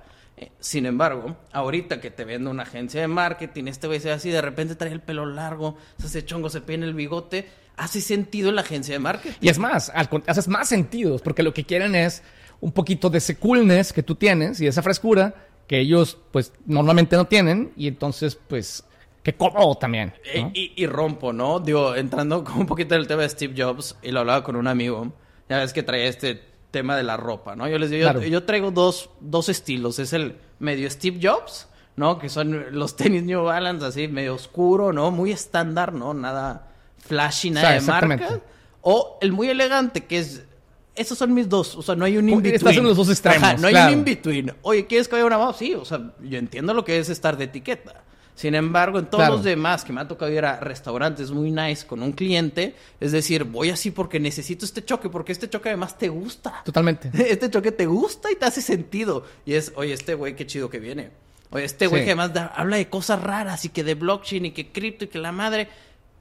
Sin 0.59 0.85
embargo, 0.85 1.35
ahorita 1.51 1.99
que 1.99 2.11
te 2.11 2.23
vende 2.23 2.49
una 2.49 2.63
agencia 2.63 3.01
de 3.01 3.07
marketing, 3.07 3.65
este 3.65 3.87
güey 3.87 3.99
se 3.99 4.11
así, 4.11 4.29
de 4.29 4.41
repente 4.41 4.75
trae 4.75 4.91
el 4.91 5.01
pelo 5.01 5.25
largo, 5.25 5.77
se 5.97 6.07
hace 6.07 6.25
chongo, 6.25 6.49
se 6.49 6.61
peina 6.61 6.85
el 6.85 6.93
bigote, 6.93 7.47
hace 7.75 8.01
sentido 8.01 8.49
en 8.49 8.55
la 8.55 8.61
agencia 8.61 8.93
de 8.93 8.99
marketing. 8.99 9.37
Y 9.41 9.49
es 9.49 9.57
más, 9.57 9.91
haces 10.27 10.47
más 10.47 10.69
sentido, 10.69 11.17
porque 11.19 11.41
lo 11.41 11.53
que 11.53 11.63
quieren 11.63 11.95
es 11.95 12.21
un 12.59 12.71
poquito 12.71 13.09
de 13.09 13.17
ese 13.17 13.37
coolness 13.37 13.93
que 13.93 14.03
tú 14.03 14.15
tienes 14.15 14.61
y 14.61 14.67
esa 14.67 14.83
frescura 14.83 15.33
que 15.67 15.79
ellos, 15.79 16.17
pues, 16.31 16.53
normalmente 16.65 17.15
no 17.15 17.25
tienen, 17.25 17.73
y 17.75 17.87
entonces, 17.87 18.39
pues, 18.47 18.85
qué 19.23 19.33
cómodo 19.33 19.75
también. 19.75 20.13
Y, 20.53 20.71
y, 20.75 20.85
rompo, 20.87 21.33
¿no? 21.33 21.59
Digo, 21.59 21.95
entrando 21.95 22.43
con 22.43 22.59
un 22.59 22.65
poquito 22.65 22.95
en 22.95 23.01
el 23.01 23.07
tema 23.07 23.23
de 23.23 23.29
Steve 23.29 23.53
Jobs, 23.57 23.97
y 24.01 24.11
lo 24.11 24.21
hablaba 24.21 24.43
con 24.43 24.55
un 24.55 24.67
amigo, 24.67 25.11
ya 25.49 25.57
ves 25.57 25.73
que 25.73 25.83
traía 25.83 26.05
este 26.05 26.41
tema 26.77 26.95
de 26.95 27.01
la 27.01 27.17
ropa, 27.17 27.55
¿no? 27.55 27.67
Yo 27.67 27.79
les 27.79 27.89
digo, 27.89 28.21
yo, 28.21 28.43
traigo 28.43 28.69
dos, 28.69 29.09
dos 29.19 29.49
estilos. 29.49 29.97
Es 29.97 30.13
el 30.13 30.35
medio 30.59 30.87
Steve 30.91 31.19
Jobs, 31.19 31.67
¿no? 31.95 32.19
Que 32.19 32.29
son 32.29 32.67
los 32.77 32.95
tenis 32.95 33.23
New 33.23 33.41
Balance, 33.41 33.83
así, 33.83 34.07
medio 34.07 34.35
oscuro, 34.35 34.93
¿no? 34.93 35.09
Muy 35.09 35.31
estándar, 35.31 35.91
¿no? 35.91 36.13
Nada 36.13 36.67
flashy, 36.97 37.49
nada 37.49 37.71
de 37.71 37.81
marca. 37.81 38.39
O 38.81 39.17
el 39.21 39.31
muy 39.31 39.49
elegante, 39.49 40.05
que 40.05 40.19
es... 40.19 40.43
Esos 40.93 41.17
son 41.17 41.33
mis 41.33 41.49
dos. 41.49 41.75
O 41.75 41.81
sea, 41.81 41.95
no 41.95 42.05
hay 42.05 42.17
un 42.17 42.29
in-between. 42.29 42.55
Estás 42.55 42.77
en 42.77 42.83
los 42.83 42.97
dos 42.97 43.09
extremos, 43.09 43.59
no 43.59 43.67
hay 43.67 43.75
un 43.75 43.99
in-between. 43.99 44.53
Oye, 44.61 44.85
¿quieres 44.85 45.07
que 45.07 45.15
vaya 45.15 45.25
una 45.25 45.37
moda? 45.37 45.53
Sí, 45.53 45.73
o 45.73 45.85
sea, 45.85 45.99
yo 46.21 46.37
entiendo 46.37 46.73
lo 46.73 46.85
que 46.85 46.99
es 46.99 47.09
estar 47.09 47.37
de 47.37 47.45
etiqueta. 47.45 48.03
Sin 48.37 48.53
embargo, 48.53 48.99
en 48.99 49.07
todos 49.07 49.27
los 49.29 49.43
demás 49.43 49.83
que 49.83 49.91
me 49.91 49.99
ha 49.99 50.07
tocado 50.07 50.31
ir 50.31 50.45
a 50.45 50.59
restaurantes 50.59 51.31
muy 51.31 51.49
nice 51.49 51.87
con 51.87 52.03
un 52.03 52.11
cliente, 52.11 52.75
es 52.99 53.11
decir, 53.11 53.45
voy 53.45 53.71
así 53.71 53.89
porque 53.89 54.19
necesito 54.19 54.63
este 54.63 54.85
choque, 54.85 55.09
porque 55.09 55.31
este 55.31 55.49
choque 55.49 55.69
además 55.69 55.97
te 55.97 56.07
gusta. 56.07 56.61
Totalmente. 56.63 57.09
Este 57.17 57.49
choque 57.49 57.71
te 57.71 57.87
gusta 57.87 58.31
y 58.31 58.35
te 58.35 58.45
hace 58.45 58.61
sentido. 58.61 59.23
Y 59.43 59.55
es, 59.55 59.73
oye, 59.75 59.91
este 59.91 60.13
güey 60.13 60.35
qué 60.35 60.45
chido 60.45 60.69
que 60.69 60.77
viene. 60.77 61.09
Oye, 61.49 61.65
este 61.65 61.87
güey 61.87 62.05
que 62.05 62.11
además 62.11 62.31
habla 62.55 62.77
de 62.77 62.87
cosas 62.87 63.23
raras 63.23 63.65
y 63.65 63.69
que 63.69 63.83
de 63.83 63.95
blockchain 63.95 64.45
y 64.45 64.51
que 64.51 64.67
cripto 64.71 65.05
y 65.05 65.07
que 65.07 65.17
la 65.17 65.31
madre 65.31 65.67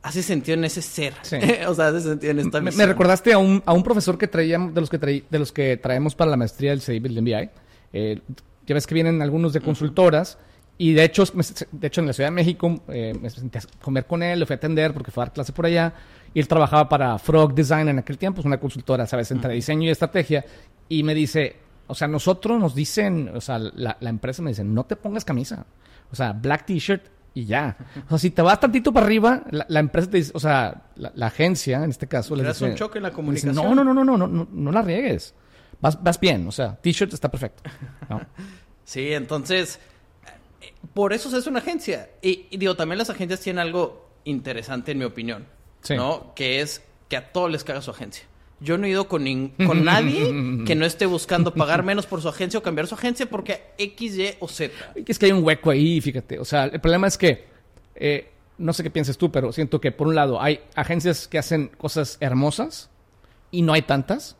hace 0.00 0.22
sentido 0.22 0.56
en 0.56 0.64
ese 0.64 0.80
ser. 0.80 1.12
o 1.68 1.74
sea, 1.74 1.88
hace 1.88 2.00
sentido 2.00 2.30
en 2.30 2.38
esta 2.38 2.62
me, 2.62 2.70
me, 2.70 2.86
recordaste 2.86 3.34
a 3.34 3.38
un, 3.38 3.62
a 3.66 3.74
un 3.74 3.82
profesor 3.82 4.16
que 4.16 4.26
traíamos, 4.26 4.72
de 4.72 4.80
los 4.80 4.88
que, 4.88 4.96
de 4.96 5.38
los 5.38 5.52
que 5.52 5.76
traemos 5.76 6.14
para 6.14 6.30
la 6.30 6.38
maestría 6.38 6.70
del 6.70 6.80
CIB, 6.80 7.02
del 7.02 7.20
MBI. 7.20 7.50
Eh, 7.92 8.20
ya 8.66 8.74
ves 8.74 8.86
que 8.86 8.94
vienen 8.94 9.20
algunos 9.20 9.52
de 9.52 9.60
consultoras. 9.60 10.38
Y 10.78 10.92
de 10.92 11.04
hecho, 11.04 11.24
de 11.72 11.86
hecho, 11.86 12.00
en 12.02 12.06
la 12.06 12.12
Ciudad 12.12 12.28
de 12.28 12.34
México 12.34 12.82
eh, 12.88 13.14
me 13.18 13.30
senté 13.30 13.58
a 13.58 13.62
comer 13.80 14.06
con 14.06 14.22
él, 14.22 14.40
lo 14.40 14.46
fui 14.46 14.54
a 14.54 14.56
atender 14.56 14.92
porque 14.92 15.10
fue 15.10 15.22
a 15.22 15.26
dar 15.26 15.32
clase 15.32 15.52
por 15.52 15.66
allá. 15.66 15.94
Y 16.34 16.40
él 16.40 16.48
trabajaba 16.48 16.88
para 16.88 17.18
Frog 17.18 17.54
Design 17.54 17.88
en 17.88 17.98
aquel 17.98 18.18
tiempo, 18.18 18.40
es 18.40 18.46
una 18.46 18.60
consultora, 18.60 19.06
¿sabes?, 19.06 19.30
entre 19.30 19.54
diseño 19.54 19.88
y 19.88 19.90
estrategia. 19.90 20.44
Y 20.88 21.02
me 21.02 21.14
dice, 21.14 21.56
o 21.86 21.94
sea, 21.94 22.08
nosotros 22.08 22.60
nos 22.60 22.74
dicen, 22.74 23.30
o 23.34 23.40
sea, 23.40 23.58
la, 23.58 23.96
empresa 24.02 24.42
me 24.42 24.50
dice, 24.50 24.64
no 24.64 24.84
te 24.84 24.96
pongas 24.96 25.24
camisa. 25.24 25.64
O 26.12 26.14
sea, 26.14 26.32
black 26.32 26.66
t-shirt 26.66 27.06
y 27.32 27.46
ya. 27.46 27.76
O 28.06 28.10
sea, 28.10 28.18
si 28.18 28.30
te 28.30 28.42
vas 28.42 28.60
tantito 28.60 28.92
para 28.92 29.06
arriba, 29.06 29.44
la, 29.50 29.80
empresa 29.80 30.10
te 30.10 30.18
dice, 30.18 30.32
o 30.34 30.40
sea, 30.40 30.82
la, 30.96 31.26
agencia, 31.26 31.82
en 31.84 31.90
este 31.90 32.06
caso, 32.06 32.36
le 32.36 32.46
dice... 32.46 32.66
un 32.66 32.74
choque 32.74 32.98
en 32.98 33.04
la 33.04 33.12
comunicación. 33.12 33.54
no, 33.54 33.74
no, 33.74 33.82
no, 33.82 33.94
no, 33.94 34.04
no, 34.04 34.26
no, 34.26 34.48
no, 34.50 34.72
la 34.72 34.82
riegues. 34.82 35.34
Vas, 35.80 36.02
vas 36.02 36.20
bien, 36.20 36.46
o 36.46 36.52
sea, 36.52 36.76
t-shirt 36.76 37.14
está 37.14 37.30
perfecto. 37.30 37.62
sí, 38.84 39.12
entonces 39.12 39.80
por 40.94 41.12
eso 41.12 41.30
se 41.30 41.36
hace 41.36 41.48
una 41.48 41.60
agencia. 41.60 42.10
Y, 42.22 42.56
digo, 42.56 42.76
también 42.76 42.98
las 42.98 43.10
agencias 43.10 43.40
tienen 43.40 43.60
algo 43.60 44.08
interesante, 44.24 44.92
en 44.92 44.98
mi 44.98 45.04
opinión, 45.04 45.46
¿no? 45.90 46.32
Que 46.34 46.60
es 46.60 46.82
que 47.08 47.16
a 47.16 47.32
todos 47.32 47.50
les 47.50 47.64
caga 47.64 47.82
su 47.82 47.90
agencia. 47.90 48.24
Yo 48.58 48.78
no 48.78 48.86
he 48.86 48.90
ido 48.90 49.06
con, 49.06 49.24
con 49.66 49.84
nadie 49.84 50.64
que 50.64 50.74
no 50.74 50.86
esté 50.86 51.06
buscando 51.06 51.52
pagar 51.52 51.82
menos 51.82 52.06
por 52.06 52.22
su 52.22 52.28
agencia 52.28 52.58
o 52.58 52.62
cambiar 52.62 52.86
su 52.86 52.94
agencia 52.94 53.26
porque 53.26 53.62
X, 53.78 54.16
Y 54.16 54.30
o 54.40 54.48
Z. 54.48 54.72
Es 55.06 55.18
que 55.18 55.26
hay 55.26 55.32
un 55.32 55.44
hueco 55.44 55.70
ahí, 55.70 56.00
fíjate. 56.00 56.38
O 56.38 56.44
sea, 56.44 56.64
el 56.64 56.80
problema 56.80 57.06
es 57.06 57.18
que, 57.18 57.44
eh, 57.94 58.30
no 58.58 58.72
sé 58.72 58.82
qué 58.82 58.90
piensas 58.90 59.18
tú, 59.18 59.30
pero 59.30 59.52
siento 59.52 59.80
que 59.80 59.92
por 59.92 60.06
un 60.06 60.14
lado 60.14 60.40
hay 60.40 60.60
agencias 60.74 61.28
que 61.28 61.38
hacen 61.38 61.68
cosas 61.76 62.16
hermosas 62.20 62.90
y 63.50 63.62
no 63.62 63.74
hay 63.74 63.82
tantas, 63.82 64.36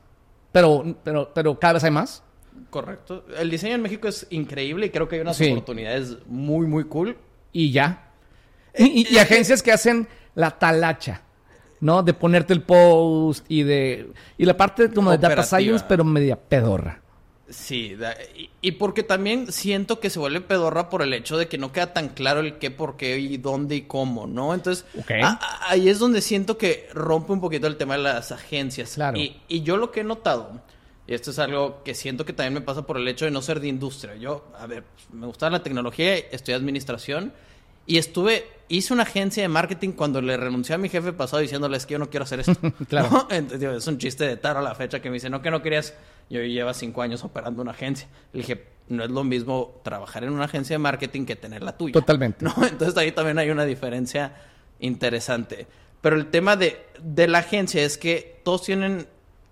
pero, 0.53 0.97
pero, 1.05 1.32
pero 1.34 1.59
cada 1.59 1.74
vez 1.74 1.84
hay 1.84 1.90
más. 1.90 2.22
Correcto. 2.70 3.24
El 3.38 3.50
diseño 3.50 3.74
en 3.74 3.82
México 3.82 4.08
es 4.08 4.26
increíble 4.30 4.86
y 4.86 4.90
creo 4.90 5.08
que 5.08 5.16
hay 5.16 5.22
unas 5.22 5.40
oportunidades 5.40 6.16
muy, 6.26 6.66
muy 6.66 6.84
cool. 6.84 7.16
Y 7.52 7.70
ya. 7.72 8.10
Y, 8.78 9.16
agencias 9.16 9.62
que 9.62 9.72
hacen 9.72 10.06
la 10.34 10.50
talacha, 10.50 11.22
¿no? 11.80 12.02
De 12.02 12.12
ponerte 12.12 12.52
el 12.52 12.62
post 12.62 13.46
y 13.48 13.62
de... 13.62 14.10
Y 14.36 14.44
la 14.44 14.56
parte 14.56 14.90
como 14.90 15.10
de 15.10 15.18
data 15.18 15.42
science, 15.42 15.84
pero 15.88 16.04
media 16.04 16.36
pedorra. 16.36 17.00
Sí, 17.48 17.96
y, 18.60 18.72
porque 18.72 19.04
también 19.04 19.52
siento 19.52 20.00
que 20.00 20.10
se 20.10 20.18
vuelve 20.18 20.40
pedorra 20.40 20.90
por 20.90 21.02
el 21.02 21.14
hecho 21.14 21.38
de 21.38 21.46
que 21.46 21.58
no 21.58 21.70
queda 21.72 21.92
tan 21.92 22.08
claro 22.08 22.40
el 22.40 22.58
qué, 22.58 22.72
por 22.72 22.96
qué 22.96 23.18
y 23.20 23.36
dónde 23.36 23.76
y 23.76 23.82
cómo, 23.82 24.26
¿no? 24.26 24.52
Entonces, 24.52 24.84
ahí 25.68 25.88
es 25.88 26.00
donde 26.00 26.22
siento 26.22 26.58
que 26.58 26.88
rompe 26.92 27.32
un 27.32 27.40
poquito 27.40 27.68
el 27.68 27.76
tema 27.76 27.96
de 27.96 28.02
las 28.02 28.32
agencias. 28.32 28.94
Claro. 28.94 29.16
Y, 29.16 29.40
y, 29.46 29.62
yo 29.62 29.76
lo 29.76 29.92
que 29.92 30.00
he 30.00 30.04
notado, 30.04 30.60
y 31.07 31.14
esto 31.14 31.30
es 31.30 31.38
algo 31.38 31.82
que 31.84 31.94
siento 31.94 32.24
que 32.24 32.32
también 32.32 32.54
me 32.54 32.61
pasa 32.61 32.86
por 32.86 32.96
el 32.96 33.07
hecho 33.07 33.24
de 33.24 33.30
no 33.30 33.42
ser 33.42 33.61
de 33.61 33.68
industria. 33.68 34.16
Yo, 34.16 34.50
a 34.59 34.66
ver, 34.66 34.84
me 35.12 35.26
gustaba 35.26 35.50
la 35.50 35.62
tecnología, 35.62 36.16
estudié 36.16 36.57
administración 36.57 37.32
y 37.86 37.98
estuve, 37.98 38.44
hice 38.68 38.92
una 38.92 39.04
agencia 39.04 39.42
de 39.42 39.48
marketing 39.48 39.92
cuando 39.92 40.20
le 40.20 40.36
renuncié 40.36 40.74
a 40.74 40.78
mi 40.78 40.88
jefe 40.88 41.12
pasado 41.12 41.40
diciéndoles 41.40 41.86
que 41.86 41.92
yo 41.92 41.98
no 41.98 42.11
quiero 42.11 42.24
hacer 42.24 42.40
esto. 42.40 42.57
claro. 42.88 43.28
es 43.30 43.86
un 43.86 43.98
chiste 43.98 44.26
de 44.26 44.36
taro 44.36 44.59
a 44.59 44.62
la 44.62 44.74
fecha 44.74 45.00
que 45.00 45.09
me 45.09 45.14
dice, 45.14 45.30
no, 45.30 45.40
que 45.40 45.50
no 45.50 45.62
querías 45.62 45.94
yo 46.28 46.42
lleva 46.42 46.74
cinco 46.74 47.02
años 47.02 47.22
operando 47.24 47.62
una 47.62 47.70
agencia. 47.70 48.09
Le 48.32 48.40
dije, 48.40 48.64
no 48.88 49.04
es 49.04 49.11
lo 49.11 49.24
mismo 49.24 49.80
trabajar 49.84 50.24
en 50.24 50.32
una 50.32 50.44
agencia 50.44 50.74
de 50.74 50.78
marketing 50.78 51.24
que 51.24 51.36
tener 51.36 51.62
la 51.62 51.76
tuya. 51.76 51.92
Totalmente. 51.92 52.44
¿no? 52.44 52.52
Entonces 52.68 52.96
ahí 52.96 53.12
también 53.12 53.38
hay 53.38 53.50
una 53.50 53.64
diferencia 53.64 54.34
interesante. 54.80 55.66
Pero 56.00 56.16
el 56.16 56.26
tema 56.26 56.57
de, 56.57 56.84
de 57.00 57.28
la 57.28 57.38
agencia 57.38 57.82
es 57.82 57.96
que 57.98 58.40
todos 58.44 58.62
tienen... 58.62 59.07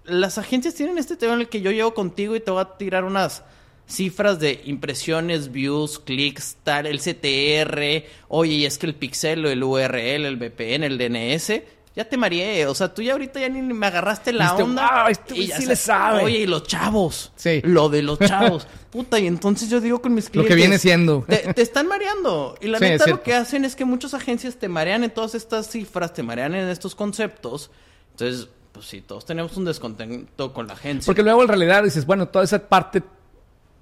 Las 0.05 0.39
agencias 0.39 0.75
tienen 0.75 0.99
este 0.99 1.17
tema 1.17 1.35
en 1.35 1.41
el 1.41 1.49
que 1.49 1.61
yo 1.61 1.71
llevo 1.71 1.95
contigo 1.95 2.37
y 2.37 2.41
te 2.41 2.51
voy 2.51 2.61
a 2.61 2.77
tirar 2.77 3.05
unas 3.05 3.43
cifras 3.87 4.39
de 4.39 4.61
impresiones, 4.65 5.53
views, 5.53 5.99
clics, 5.99 6.57
tal, 6.63 6.87
el 6.87 7.01
CTR, 7.01 8.07
oye, 8.29 8.53
y 8.53 8.65
es 8.65 8.79
que 8.79 8.87
el 8.87 8.95
pixel, 8.95 9.45
el 9.47 9.63
URL, 9.63 10.25
el 10.25 10.37
VPN, 10.37 10.85
el 10.85 10.99
DNS, 10.99 11.63
ya 11.97 12.05
te 12.05 12.17
mareé. 12.17 12.67
O 12.67 12.75
sea, 12.75 12.93
tú 12.93 13.03
ya 13.03 13.13
ahorita 13.13 13.41
ya 13.41 13.49
ni 13.49 13.63
me 13.63 13.87
agarraste 13.87 14.33
la 14.33 14.55
onda. 14.55 15.07
este 15.09 15.37
y 15.39 15.49
sí 15.49 15.67
le 15.67 15.77
sabe. 15.77 16.25
Oye, 16.25 16.39
y 16.39 16.47
los 16.47 16.65
chavos. 16.65 17.33
Sí. 17.37 17.61
Lo 17.63 17.89
de 17.89 18.03
los 18.03 18.19
chavos. 18.27 18.67
Puta, 18.91 19.19
y 19.19 19.27
entonces 19.27 19.69
yo 19.71 19.81
digo 19.81 20.03
con 20.03 20.15
mis 20.15 20.29
clientes. 20.29 20.51
Lo 20.51 20.57
que 20.57 20.61
viene 20.61 20.79
siendo. 20.79 21.25
Te, 21.29 21.63
están 21.63 21.87
mareando. 21.87 22.57
Y 22.61 22.67
la 22.67 22.79
neta 22.81 23.07
lo 23.07 23.23
que 23.23 23.35
hacen 23.35 23.65
es 23.65 23.77
que 23.77 23.85
muchas 23.85 24.15
agencias 24.15 24.57
te 24.57 24.69
marean 24.69 25.05
en 25.05 25.11
todas 25.11 25.35
estas 25.35 25.71
cifras, 25.71 26.13
te 26.13 26.23
marean 26.23 26.55
en 26.55 26.69
estos 26.69 26.95
conceptos. 26.95 27.71
Entonces, 28.13 28.49
pues 28.75 28.87
sí, 28.87 29.03
todos 29.03 29.25
tenemos 29.25 29.57
un 29.57 29.65
descontento 29.65 30.53
con 30.53 30.67
la 30.67 30.73
agencia. 30.73 31.07
Porque 31.07 31.23
luego 31.23 31.43
en 31.43 31.49
realidad 31.49 31.85
dices, 31.85 32.05
bueno, 32.05 32.27
toda 32.27 32.45
esa 32.45 32.69
parte 32.69 33.05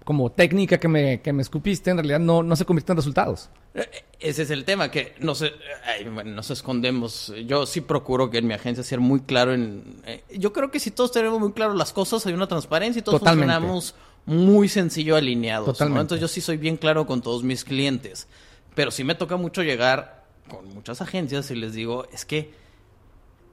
como 0.04 0.30
técnica 0.30 0.78
que 0.78 0.86
me, 0.86 1.22
que 1.22 1.32
me 1.32 1.40
escupiste, 1.40 1.90
en 1.90 1.96
realidad 1.96 2.20
no, 2.20 2.42
no 2.42 2.54
se 2.56 2.66
convierte 2.66 2.92
en 2.92 2.96
resultados. 2.96 3.48
Eh, 3.74 3.88
ese 4.20 4.42
es 4.42 4.50
el 4.50 4.66
tema, 4.66 4.90
que 4.90 5.14
no 5.20 5.34
se, 5.34 5.52
bueno, 6.12 6.32
nos 6.32 6.50
escondemos. 6.50 7.32
Yo 7.46 7.64
sí 7.64 7.80
procuro 7.80 8.28
que 8.28 8.38
en 8.38 8.46
mi 8.46 8.52
agencia 8.52 8.84
sea 8.84 8.98
muy 8.98 9.20
claro 9.20 9.54
en... 9.54 9.82
Eh, 10.04 10.24
yo 10.36 10.52
creo 10.52 10.70
que 10.70 10.78
si 10.78 10.90
todos 10.90 11.10
tenemos 11.10 11.40
muy 11.40 11.52
claro 11.52 11.72
las 11.72 11.94
cosas, 11.94 12.26
hay 12.26 12.34
una 12.34 12.46
transparencia 12.46 13.00
y 13.00 13.02
todos 13.02 13.20
funcionamos 13.20 13.94
muy 14.26 14.68
sencillo 14.68 15.16
alineados. 15.16 15.80
Entonces 15.80 16.20
yo 16.20 16.28
sí 16.28 16.42
soy 16.42 16.58
bien 16.58 16.76
claro 16.76 17.06
con 17.06 17.22
todos 17.22 17.42
mis 17.44 17.64
clientes. 17.64 18.28
Pero 18.74 18.90
sí 18.90 19.04
me 19.04 19.14
toca 19.14 19.36
mucho 19.36 19.62
llegar 19.62 20.26
con 20.48 20.68
muchas 20.74 21.00
agencias 21.00 21.50
y 21.50 21.54
les 21.54 21.72
digo, 21.72 22.06
es 22.12 22.26
que 22.26 22.60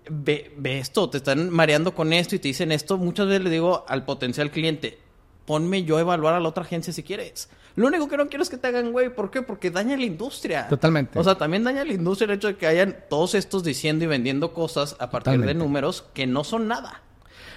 ve, 0.10 0.54
ve 0.58 0.80
esto, 0.80 1.10
te 1.10 1.18
están 1.18 1.50
mareando 1.50 1.94
con 1.94 2.14
esto 2.14 2.36
y 2.36 2.40
te 2.40 2.50
dicen 2.50 2.72
esto. 2.72 2.98
Muchas 2.98 3.28
veces 3.28 3.44
le 3.44 3.50
digo 3.50 3.86
al 3.88 4.06
potencial 4.06 4.52
cliente, 4.52 4.98
ponme 5.46 5.84
yo 5.84 5.98
a 5.98 6.02
evaluar 6.02 6.36
a 6.36 6.40
la 6.40 6.50
otra 6.50 6.64
agencia 6.64 6.94
si 6.94 7.04
quieres. 7.04 7.50
Lo 7.76 7.88
único 7.88 8.08
que 8.08 8.18
no 8.18 8.28
quiero 8.28 8.44
es 8.44 8.50
que 8.50 8.58
te 8.58 8.68
hagan 8.68 8.92
güey. 8.92 9.10
¿Por 9.10 9.32
qué? 9.32 9.42
Porque 9.42 9.72
daña 9.72 9.96
la 9.96 10.04
industria. 10.04 10.68
Totalmente. 10.68 11.18
O 11.18 11.24
sea, 11.24 11.36
también 11.36 11.64
daña 11.64 11.86
la 11.86 11.94
industria 11.94 12.26
el 12.26 12.38
hecho 12.38 12.48
de 12.48 12.56
que 12.56 12.68
hayan 12.68 12.98
todos 13.10 13.36
estos 13.36 13.64
diciendo 13.64 14.04
y 14.04 14.08
vendiendo 14.08 14.54
cosas 14.54 14.96
a 15.00 15.10
partir 15.10 15.40
de 15.42 15.54
números 15.54 16.06
que 16.14 16.28
no 16.28 16.44
son 16.44 16.68
nada. 16.68 17.02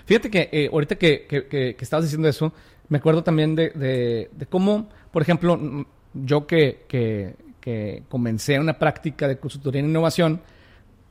Fíjate 0.05 0.31
que 0.31 0.49
eh, 0.53 0.69
ahorita 0.73 0.97
que, 0.97 1.27
que, 1.27 1.77
estabas 1.79 2.05
diciendo 2.05 2.29
eso, 2.29 2.53
me 2.89 2.99
acuerdo 2.99 3.23
también 3.23 3.55
de, 3.55 3.71
de, 4.31 4.47
cómo, 4.47 4.89
por 5.11 5.23
ejemplo, 5.23 5.87
yo 6.15 6.47
que, 6.47 6.85
que, 6.89 8.03
comencé 8.09 8.59
una 8.59 8.79
práctica 8.79 9.29
de 9.29 9.39
consultoría 9.39 9.81
en 9.81 9.89
innovación, 9.89 10.41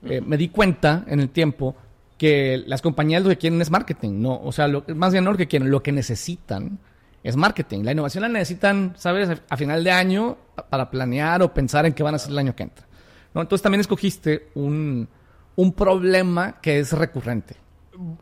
eh, 0.04 0.22
me 0.22 0.38
di 0.38 0.50
cuenta 0.50 1.04
en 1.08 1.20
el 1.20 1.30
tiempo 1.30 1.76
que 2.18 2.64
las 2.68 2.82
compañías 2.82 3.24
lo 3.24 3.30
que 3.30 3.38
quieren 3.38 3.62
es 3.62 3.72
marketing, 3.72 4.22
¿no? 4.22 4.40
O 4.44 4.52
sea, 4.52 4.68
lo, 4.68 4.84
más 4.96 5.12
bien 5.12 5.24
no 5.24 5.32
lo 5.32 5.38
que 5.38 5.48
quieren, 5.48 5.72
lo 5.72 5.82
que 5.82 5.92
necesitan 5.92 6.80
es 7.24 7.36
marketing. 7.36 7.84
La 7.84 7.92
innovación 7.92 8.24
la 8.24 8.30
necesitan, 8.30 8.94
¿sabes? 8.98 9.42
A 9.50 9.58
final 9.58 9.84
de 9.84 9.92
año 9.92 10.38
para 10.70 10.90
planear 10.90 11.42
o 11.42 11.54
pensar 11.54 11.86
en 11.86 11.94
qué 11.94 12.04
van 12.04 12.14
a 12.14 12.18
hacer 12.18 12.32
el 12.32 12.38
año 12.38 12.56
que 12.56 12.64
entra. 12.64 12.86
¿no? 13.34 13.42
Entonces 13.42 13.64
también 13.64 13.82
escogiste 13.82 14.50
un, 14.56 15.08
un 15.56 15.74
problema 15.74 16.60
que 16.62 16.80
es 16.80 16.94
recurrente. 16.94 17.56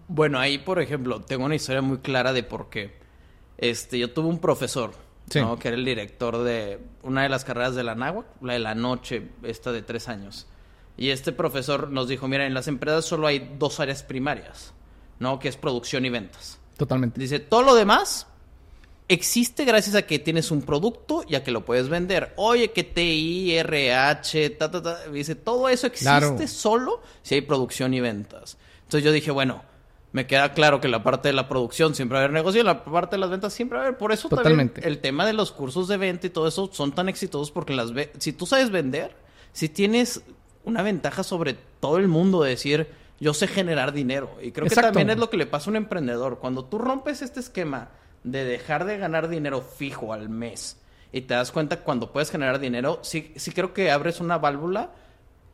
Bueno, 0.07 0.39
ahí, 0.39 0.57
por 0.57 0.82
ejemplo, 0.82 1.21
tengo 1.21 1.45
una 1.45 1.55
historia 1.55 1.82
muy 1.82 1.99
clara 1.99 2.34
de 2.34 2.43
por 2.43 2.69
qué. 2.69 2.97
Este, 3.57 3.99
yo 3.99 4.11
tuve 4.11 4.27
un 4.27 4.39
profesor, 4.39 4.91
¿no? 5.36 5.59
Que 5.59 5.69
era 5.69 5.77
el 5.77 5.86
director 5.86 6.43
de 6.43 6.80
una 7.03 7.23
de 7.23 7.30
las 7.30 7.45
carreras 7.45 7.75
de 7.75 7.84
la 7.84 7.95
NAWAC, 7.95 8.25
la 8.41 8.53
de 8.53 8.59
la 8.59 8.75
noche, 8.75 9.30
esta 9.43 9.71
de 9.71 9.82
tres 9.82 10.09
años. 10.09 10.47
Y 11.00 11.12
este 11.12 11.32
profesor 11.32 11.89
nos 11.89 12.10
dijo, 12.10 12.28
mira, 12.28 12.45
en 12.45 12.54
las 12.54 12.68
empresas 12.68 13.06
solo 13.06 13.26
hay 13.26 13.56
dos 13.58 13.80
áreas 13.80 14.04
primarias, 14.04 14.74
¿no? 15.18 15.39
Que 15.39 15.47
es 15.47 15.56
producción 15.56 16.04
y 16.04 16.10
ventas. 16.10 16.60
Totalmente. 16.76 17.22
Dice, 17.22 17.39
todo 17.39 17.64
lo 17.64 17.74
demás 17.74 18.28
existe 19.08 19.64
gracias 19.64 19.95
a 19.95 20.02
que 20.02 20.20
tienes 20.20 20.52
un 20.52 20.62
producto 20.62 21.24
y 21.26 21.36
a 21.36 21.43
que 21.43 21.52
lo 21.52 21.64
puedes 21.64 21.88
vender. 21.88 22.34
Oye, 22.36 22.72
que 22.72 22.84
TI, 22.84 23.56
RH, 23.60 24.50
ta, 24.52 24.70
ta, 24.70 24.84
ta. 24.84 25.08
Dice, 25.08 25.36
todo 25.36 25.70
eso 25.70 25.88
existe 25.88 26.50
solo 26.50 27.02
si 27.22 27.36
hay 27.36 27.41
producción 27.41 27.93
y 27.93 28.02
ventas. 28.02 28.58
Entonces 28.82 29.06
yo 29.06 29.14
dije, 29.14 29.32
bueno, 29.32 29.64
me 30.12 30.28
queda 30.28 30.52
claro 30.52 30.82
que 30.82 30.89
la 30.89 31.02
parte 31.02 31.30
de 31.30 31.34
la 31.34 31.47
producción 31.47 31.95
siempre 31.95 32.16
va 32.16 32.20
a 32.20 32.24
haber 32.26 32.34
negocio 32.34 32.60
y 32.60 32.66
la 32.66 32.84
parte 32.84 33.16
de 33.16 33.22
las 33.22 33.30
ventas 33.30 33.54
siempre 33.54 33.78
va 33.78 33.86
a 33.86 33.88
haber. 33.88 33.97
Por 33.97 34.12
eso 34.12 34.28
Totalmente. 34.28 34.86
el 34.86 35.00
tema 35.00 35.26
de 35.26 35.32
los 35.32 35.54
cursos 35.54 35.88
de 35.88 35.95
venta 35.95 36.28
y 36.28 36.30
todo 36.30 36.45
eso 36.45 36.70
son 36.74 36.91
tan 36.91 37.08
exitosos 37.08 37.52
porque 37.52 37.74
las 37.74 37.93
si 38.18 38.34
tú 38.34 38.45
sabes 38.45 38.70
vender, 38.70 39.16
si 39.54 39.70
tienes 39.70 40.24
una 40.64 40.82
ventaja 40.82 41.24
sobre 41.24 41.55
todo 41.80 41.97
el 41.97 42.07
mundo 42.07 42.43
de 42.43 42.51
decir, 42.51 42.88
yo 43.20 43.34
sé 43.34 43.47
generar 43.47 43.91
dinero. 43.91 44.38
Y 44.41 44.51
creo 44.51 44.68
que 44.68 44.76
también 44.76 45.10
es 45.10 45.18
lo 45.18 45.30
que 45.30 45.38
le 45.38 45.45
pasa 45.45 45.70
a 45.70 45.72
un 45.72 45.78
emprendedor. 45.78 46.39
Cuando 46.39 46.66
tú 46.66 46.78
rompes 46.78 47.22
este 47.22 47.39
esquema 47.39 47.89
de 48.24 48.43
dejar 48.43 48.86
de 48.86 48.97
ganar 48.97 49.30
dinero 49.30 49.62
fijo 49.62 50.14
al 50.14 50.30
mes 50.30 50.78
y 51.12 51.22
te 51.22 51.34
das 51.34 51.51
cuenta 51.51 51.82
cuando 51.82 52.12
puedes 52.12 52.32
generar 52.32 52.60
dinero, 52.60 52.99
sí, 53.01 53.34
sí 53.36 53.51
creo 53.51 53.74
que 53.74 53.91
abres 53.91 54.20
una 54.20 54.38
válvula 54.38 54.91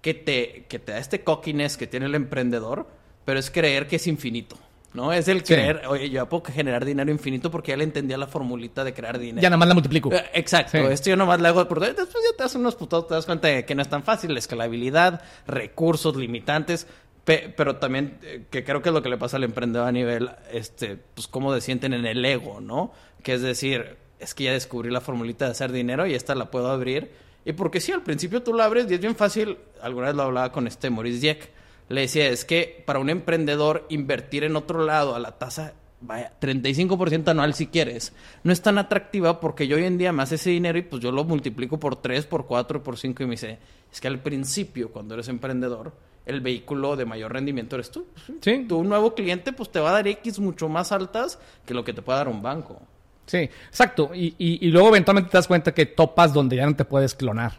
que 0.01 0.14
te, 0.14 0.66
que 0.68 0.80
te 0.80 0.91
da 0.91 0.99
este 0.99 1.24
cockiness 1.24 1.78
que 1.78 1.88
tiene 1.88 2.06
el 2.06 2.16
emprendedor, 2.16 2.88
pero 3.24 3.39
es 3.39 3.49
creer 3.49 3.88
que 3.88 3.95
es 3.95 4.08
infinito. 4.08 4.58
¿No? 4.96 5.14
Es 5.14 5.28
el 5.28 5.43
creer, 5.43 5.84
oye, 5.88 6.10
yo 6.10 6.28
puedo 6.28 6.43
generar 6.46 6.86
dinero 6.86 7.12
infinito 7.12 7.52
porque 7.52 7.72
ya 7.72 7.78
le 7.78 7.84
entendía 7.84 8.18
la 8.18 8.28
formulita 8.28 8.84
de 8.84 8.93
crear 8.93 9.20
dinero. 9.20 9.41
Ya 9.41 9.50
nada 9.50 9.58
más 9.58 9.68
la 9.68 9.74
multiplico. 9.74 10.12
Eh, 10.12 10.24
exacto, 10.34 10.78
esto 10.78 11.10
yo 11.10 11.16
nomás 11.16 11.41
le 11.41 11.50
hago 11.50 11.68
por 11.68 11.80
después 11.80 12.08
ya 12.14 12.38
te 12.38 12.43
das 12.43 12.56
unos 12.56 12.76
putos, 12.76 13.08
te 13.08 13.14
das 13.14 13.26
cuenta 13.26 13.48
de 13.50 13.66
que 13.66 13.76
no 13.76 13.82
es 13.82 13.89
tan 13.89 14.04
fácil, 14.04 14.34
la 14.34 14.39
escalabilidad, 14.39 15.22
recursos 15.46 16.16
limitantes, 16.16 16.88
pero 17.26 17.78
también 17.78 18.20
eh, 18.24 18.46
que 18.50 18.64
creo 18.64 18.82
que 18.82 18.89
es 18.89 18.93
lo 18.93 19.02
que 19.02 19.10
le 19.10 19.18
pasa 19.18 19.38
al 19.38 19.43
emprendedor 19.43 19.88
a 19.88 19.91
nivel, 19.91 20.30
este, 20.52 20.98
pues 21.14 21.28
cómo 21.28 21.54
se 21.54 21.62
sienten 21.62 21.93
en 21.93 22.06
el 22.06 22.24
ego, 22.24 22.62
¿no? 22.62 22.93
Que 23.24 23.34
es 23.34 23.41
decir, 23.41 23.98
es 24.20 24.34
que 24.34 24.46
ya 24.46 24.54
descubrí 24.54 24.91
la 24.91 25.02
formulita 25.02 25.46
de 25.46 25.52
hacer 25.52 25.72
dinero 25.72 26.06
y 26.06 26.14
esta 26.14 26.36
la 26.36 26.52
puedo 26.52 26.70
abrir. 26.70 27.12
Y 27.43 27.54
porque 27.54 27.82
sí, 27.82 27.91
al 27.91 28.02
principio 28.02 28.43
tú 28.43 28.54
la 28.54 28.66
abres 28.66 28.89
y 28.89 28.96
es 28.96 29.00
bien 29.00 29.16
fácil, 29.16 29.58
alguna 29.82 30.08
vez 30.08 30.16
lo 30.16 30.24
hablaba 30.24 30.52
con 30.52 30.68
este 30.68 30.89
Maurice 30.89 31.20
Dieck, 31.20 31.50
le 31.89 32.01
decía, 32.01 32.27
es 32.29 32.45
que 32.45 32.83
para 32.86 32.99
un 32.99 33.09
emprendedor 33.09 33.86
invertir 33.89 34.43
en 34.43 34.55
otro 34.55 34.83
lado 34.83 35.15
a 35.15 35.19
la 35.19 35.33
tasa, 35.38 35.73
vaya, 36.01 36.33
35% 36.39 37.27
anual 37.27 37.53
si 37.53 37.67
quieres, 37.67 38.13
no 38.43 38.51
es 38.51 38.61
tan 38.61 38.77
atractiva 38.77 39.39
porque 39.39 39.67
yo 39.67 39.77
hoy 39.77 39.86
en 39.86 39.97
día 39.97 40.11
me 40.11 40.23
hace 40.23 40.36
ese 40.36 40.49
dinero 40.49 40.77
y 40.77 40.83
pues 40.83 41.01
yo 41.01 41.11
lo 41.11 41.23
multiplico 41.23 41.79
por 41.79 41.97
3, 41.97 42.25
por 42.25 42.47
4, 42.47 42.83
por 42.83 42.97
5 42.97 43.23
y 43.23 43.25
me 43.25 43.31
dice, 43.31 43.59
es 43.91 44.01
que 44.01 44.07
al 44.07 44.19
principio, 44.19 44.91
cuando 44.91 45.13
eres 45.13 45.27
emprendedor, 45.27 45.93
el 46.25 46.41
vehículo 46.41 46.95
de 46.95 47.05
mayor 47.05 47.33
rendimiento 47.33 47.75
eres 47.75 47.91
tú. 47.91 48.07
Sí. 48.41 48.65
Tu 48.67 48.83
nuevo 48.83 49.13
cliente 49.13 49.53
pues 49.53 49.71
te 49.71 49.79
va 49.79 49.89
a 49.89 49.93
dar 49.93 50.07
X 50.07 50.39
mucho 50.39 50.67
más 50.67 50.91
altas 50.91 51.39
que 51.65 51.75
lo 51.75 51.83
que 51.83 51.93
te 51.93 52.01
puede 52.01 52.17
dar 52.17 52.27
un 52.27 52.41
banco. 52.41 52.81
Sí, 53.27 53.38
exacto. 53.38 54.11
Y, 54.13 54.36
y, 54.38 54.67
y 54.67 54.71
luego 54.71 54.89
eventualmente 54.89 55.29
te 55.29 55.38
das 55.38 55.47
cuenta 55.47 55.73
que 55.73 55.86
topas 55.86 56.33
donde 56.33 56.55
ya 56.55 56.65
no 56.65 56.75
te 56.75 56.86
puedes 56.86 57.13
clonar, 57.13 57.53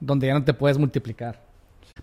donde 0.00 0.26
ya 0.26 0.34
no 0.34 0.44
te 0.44 0.52
puedes 0.52 0.78
multiplicar. 0.78 1.47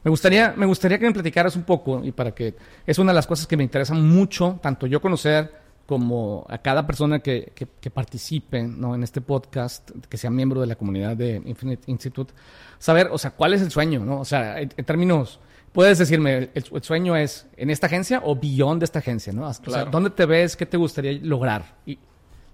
Me 0.03 0.09
gustaría, 0.09 0.53
me 0.55 0.65
gustaría 0.65 0.99
que 0.99 1.05
me 1.05 1.13
platicaras 1.13 1.55
un 1.55 1.63
poco, 1.63 2.03
y 2.03 2.11
para 2.11 2.33
que 2.33 2.55
es 2.85 2.99
una 2.99 3.11
de 3.11 3.15
las 3.15 3.27
cosas 3.27 3.47
que 3.47 3.57
me 3.57 3.63
interesan 3.63 4.07
mucho, 4.07 4.59
tanto 4.61 4.87
yo 4.87 5.01
conocer 5.01 5.65
como 5.85 6.45
a 6.49 6.57
cada 6.57 6.87
persona 6.87 7.19
que, 7.19 7.51
que, 7.53 7.89
participe 7.91 8.63
¿no? 8.63 8.95
en 8.95 9.03
este 9.03 9.21
podcast, 9.21 9.91
que 10.09 10.17
sea 10.17 10.31
miembro 10.31 10.59
de 10.59 10.67
la 10.67 10.75
comunidad 10.75 11.15
de 11.15 11.41
Infinite 11.45 11.83
Institute, 11.91 12.33
saber, 12.79 13.09
o 13.11 13.17
sea, 13.17 13.31
cuál 13.31 13.53
es 13.53 13.61
el 13.61 13.69
sueño, 13.69 13.99
¿no? 14.03 14.19
O 14.19 14.25
sea, 14.25 14.59
en, 14.59 14.69
términos, 14.69 15.39
puedes 15.73 15.99
decirme, 15.99 16.49
el, 16.53 16.83
sueño 16.83 17.15
es 17.15 17.45
en 17.55 17.69
esta 17.69 17.85
agencia 17.85 18.21
o 18.23 18.35
beyond 18.35 18.79
de 18.79 18.85
esta 18.85 18.99
agencia, 18.99 19.31
¿no? 19.31 19.47
O 19.47 19.53
sea, 19.53 19.85
¿dónde 19.85 20.09
te 20.09 20.25
ves? 20.25 20.55
¿Qué 20.55 20.65
te 20.65 20.77
gustaría 20.77 21.13
lograr? 21.21 21.75
Y... 21.85 21.99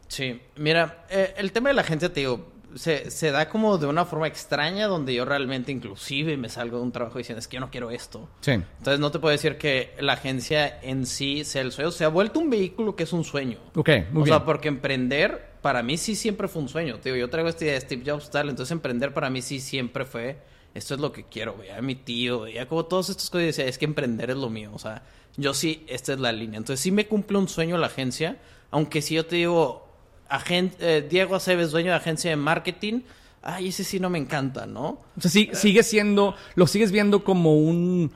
Sí, 0.09 0.41
mira, 0.57 1.05
eh, 1.09 1.33
el 1.37 1.53
tema 1.53 1.69
de 1.69 1.75
la 1.75 1.81
agencia, 1.83 2.11
te 2.11 2.19
digo, 2.19 2.51
se, 2.75 3.11
se, 3.11 3.31
da 3.31 3.49
como 3.49 3.77
de 3.77 3.87
una 3.87 4.05
forma 4.05 4.27
extraña 4.27 4.87
donde 4.87 5.13
yo 5.13 5.25
realmente 5.25 5.71
inclusive 5.71 6.37
me 6.37 6.49
salgo 6.49 6.77
de 6.77 6.83
un 6.83 6.91
trabajo 6.91 7.17
diciendo 7.17 7.39
es 7.39 7.47
que 7.47 7.55
yo 7.55 7.61
no 7.61 7.69
quiero 7.69 7.91
esto. 7.91 8.29
Sí. 8.41 8.51
Entonces 8.51 8.99
no 8.99 9.11
te 9.11 9.19
puedo 9.19 9.31
decir 9.31 9.57
que 9.57 9.93
la 9.99 10.13
agencia 10.13 10.79
en 10.81 11.05
sí 11.05 11.43
sea 11.43 11.61
el 11.61 11.71
sueño. 11.71 11.91
Se 11.91 12.05
ha 12.05 12.09
vuelto 12.09 12.39
un 12.39 12.49
vehículo 12.49 12.95
que 12.95 13.03
es 13.03 13.13
un 13.13 13.23
sueño. 13.23 13.57
Ok, 13.75 13.89
muy 14.11 14.21
o 14.21 14.23
bien. 14.23 14.27
sea, 14.27 14.45
porque 14.45 14.67
emprender 14.67 15.51
para 15.61 15.83
mí 15.83 15.97
sí 15.97 16.15
siempre 16.15 16.47
fue 16.47 16.61
un 16.61 16.69
sueño. 16.69 16.99
Te 16.99 17.09
digo, 17.09 17.19
yo 17.19 17.29
traigo 17.29 17.49
esta 17.49 17.63
idea 17.63 17.73
de 17.75 17.81
Steve 17.81 18.03
Jobs 18.05 18.29
tal. 18.29 18.49
Entonces 18.49 18.71
emprender 18.71 19.13
para 19.13 19.29
mí 19.29 19.41
sí 19.41 19.59
siempre 19.59 20.05
fue 20.05 20.39
esto 20.73 20.93
es 20.95 21.01
lo 21.01 21.11
que 21.11 21.23
quiero. 21.23 21.57
Veía 21.57 21.81
mi 21.81 21.95
tío, 21.95 22.47
ya 22.47 22.67
como 22.67 22.85
todas 22.85 23.09
estas 23.09 23.29
cosas. 23.29 23.47
Decía, 23.47 23.65
es 23.65 23.77
que 23.77 23.85
emprender 23.85 24.29
es 24.29 24.37
lo 24.37 24.49
mío. 24.49 24.71
O 24.73 24.79
sea, 24.79 25.03
yo 25.37 25.53
sí, 25.53 25.85
esta 25.87 26.13
es 26.13 26.19
la 26.19 26.31
línea. 26.31 26.57
Entonces 26.57 26.79
sí 26.81 26.91
me 26.91 27.07
cumple 27.07 27.37
un 27.37 27.47
sueño 27.47 27.77
la 27.77 27.87
agencia. 27.87 28.37
Aunque 28.71 29.01
si 29.01 29.15
yo 29.15 29.25
te 29.25 29.35
digo 29.37 29.90
eh, 30.79 31.07
Diego 31.09 31.35
Aceves, 31.35 31.71
dueño 31.71 31.91
de 31.91 31.97
agencia 31.97 32.29
de 32.29 32.35
marketing, 32.35 33.01
ay, 33.41 33.67
ese 33.67 33.83
sí 33.83 33.99
no 33.99 34.09
me 34.09 34.17
encanta, 34.17 34.65
¿no? 34.65 35.01
O 35.17 35.21
sea, 35.21 35.31
sí, 35.31 35.49
sigue 35.53 35.83
siendo, 35.83 36.35
lo 36.55 36.67
sigues 36.67 36.91
viendo 36.91 37.23
como 37.23 37.57
un, 37.57 38.11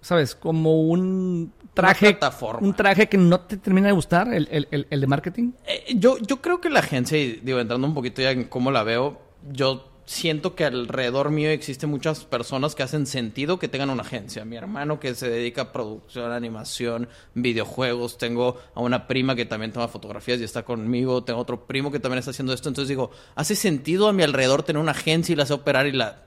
¿sabes? 0.00 0.34
Como 0.34 0.82
un 0.82 1.52
traje, 1.74 2.18
un 2.60 2.74
traje 2.74 3.08
que 3.08 3.18
no 3.18 3.40
te 3.40 3.56
termina 3.56 3.86
de 3.88 3.92
gustar, 3.92 4.32
el, 4.32 4.48
el, 4.50 4.86
el 4.90 5.00
de 5.00 5.06
marketing. 5.06 5.52
Eh, 5.66 5.94
yo, 5.96 6.18
yo 6.18 6.40
creo 6.40 6.60
que 6.60 6.70
la 6.70 6.80
agencia, 6.80 7.18
y 7.18 7.40
digo, 7.42 7.60
entrando 7.60 7.86
un 7.86 7.94
poquito 7.94 8.22
ya 8.22 8.30
en 8.30 8.44
cómo 8.44 8.70
la 8.70 8.82
veo, 8.82 9.20
yo 9.50 9.87
siento 10.08 10.54
que 10.54 10.64
alrededor 10.64 11.30
mío 11.30 11.50
existen 11.50 11.90
muchas 11.90 12.24
personas 12.24 12.74
que 12.74 12.82
hacen 12.82 13.06
sentido 13.06 13.58
que 13.58 13.68
tengan 13.68 13.90
una 13.90 14.00
agencia. 14.00 14.46
Mi 14.46 14.56
hermano 14.56 14.98
que 14.98 15.14
se 15.14 15.28
dedica 15.28 15.62
a 15.62 15.72
producción, 15.72 16.32
animación, 16.32 17.10
videojuegos. 17.34 18.16
Tengo 18.16 18.56
a 18.74 18.80
una 18.80 19.06
prima 19.06 19.36
que 19.36 19.44
también 19.44 19.70
toma 19.70 19.86
fotografías 19.86 20.40
y 20.40 20.44
está 20.44 20.62
conmigo. 20.62 21.24
Tengo 21.24 21.38
otro 21.38 21.66
primo 21.66 21.92
que 21.92 22.00
también 22.00 22.20
está 22.20 22.30
haciendo 22.30 22.54
esto. 22.54 22.70
Entonces 22.70 22.88
digo, 22.88 23.10
hace 23.34 23.54
sentido 23.54 24.08
a 24.08 24.14
mi 24.14 24.22
alrededor 24.22 24.62
tener 24.62 24.80
una 24.80 24.92
agencia 24.92 25.34
y 25.34 25.36
la 25.36 25.42
hace 25.42 25.52
operar 25.52 25.86
y 25.86 25.92
la... 25.92 26.22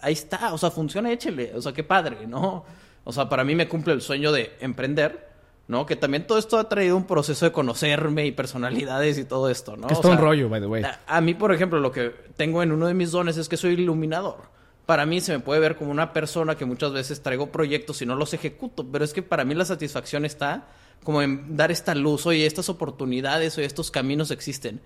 ahí 0.00 0.14
está, 0.14 0.52
o 0.52 0.58
sea, 0.58 0.72
funciona, 0.72 1.12
échele. 1.12 1.52
O 1.54 1.62
sea, 1.62 1.72
qué 1.72 1.84
padre, 1.84 2.26
¿no? 2.26 2.64
O 3.04 3.12
sea, 3.12 3.28
para 3.28 3.44
mí 3.44 3.54
me 3.54 3.68
cumple 3.68 3.94
el 3.94 4.02
sueño 4.02 4.32
de 4.32 4.56
emprender 4.60 5.31
¿no? 5.68 5.86
Que 5.86 5.96
también 5.96 6.26
todo 6.26 6.38
esto 6.38 6.58
ha 6.58 6.68
traído 6.68 6.96
un 6.96 7.06
proceso 7.06 7.44
de 7.44 7.52
conocerme 7.52 8.26
y 8.26 8.32
personalidades 8.32 9.18
y 9.18 9.24
todo 9.24 9.48
esto, 9.48 9.76
¿no? 9.76 9.88
es 9.88 10.00
todo 10.00 10.12
un 10.12 10.18
rollo, 10.18 10.48
by 10.48 10.60
the 10.60 10.66
way. 10.66 10.82
A, 11.06 11.20
mí, 11.20 11.34
por 11.34 11.52
ejemplo, 11.52 11.80
lo 11.80 11.92
que 11.92 12.10
tengo 12.36 12.62
en 12.62 12.72
uno 12.72 12.86
de 12.86 12.94
mis 12.94 13.10
dones 13.10 13.36
es 13.36 13.48
que 13.48 13.56
soy 13.56 13.74
iluminador. 13.74 14.50
Para 14.86 15.06
mí 15.06 15.20
se 15.20 15.32
me 15.32 15.38
puede 15.38 15.60
ver 15.60 15.76
como 15.76 15.92
una 15.92 16.12
persona 16.12 16.56
que 16.56 16.64
muchas 16.64 16.92
veces 16.92 17.22
traigo 17.22 17.52
proyectos 17.52 18.02
y 18.02 18.06
no 18.06 18.16
los 18.16 18.34
ejecuto, 18.34 18.84
pero 18.90 19.04
es 19.04 19.12
que 19.12 19.22
para 19.22 19.44
mí 19.44 19.54
la 19.54 19.64
satisfacción 19.64 20.24
está 20.24 20.66
como 21.04 21.22
en 21.22 21.56
dar 21.56 21.70
esta 21.70 21.94
luz, 21.94 22.26
oye, 22.26 22.46
estas 22.46 22.68
oportunidades, 22.68 23.56
oye, 23.58 23.66
estos 23.66 23.90
caminos 23.90 24.30
existen. 24.30 24.80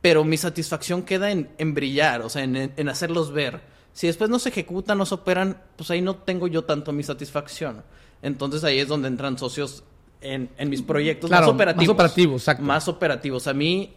Pero 0.00 0.24
mi 0.24 0.36
satisfacción 0.36 1.02
queda 1.02 1.30
en, 1.30 1.74
brillar, 1.74 2.22
o 2.22 2.30
sea, 2.30 2.42
en, 2.42 2.72
en 2.74 2.88
hacerlos 2.88 3.32
ver. 3.32 3.60
Si 3.92 4.06
después 4.06 4.30
no 4.30 4.38
se 4.38 4.48
ejecutan, 4.50 4.96
no 4.96 5.04
se 5.04 5.14
operan, 5.14 5.60
pues 5.76 5.90
ahí 5.90 6.00
no 6.00 6.16
tengo 6.16 6.46
yo 6.46 6.64
tanto 6.64 6.92
mi 6.92 7.02
satisfacción. 7.02 7.82
Entonces 8.22 8.64
ahí 8.64 8.78
es 8.78 8.88
donde 8.88 9.08
entran 9.08 9.38
socios 9.38 9.84
en, 10.20 10.50
mis 10.68 10.82
proyectos 10.82 11.30
más 11.30 11.46
operativos. 11.46 11.86
Más 11.86 11.94
operativos, 11.94 12.42
exacto. 12.42 12.62
Más 12.62 12.88
operativos. 12.88 13.46
A 13.46 13.54
mí, 13.54 13.94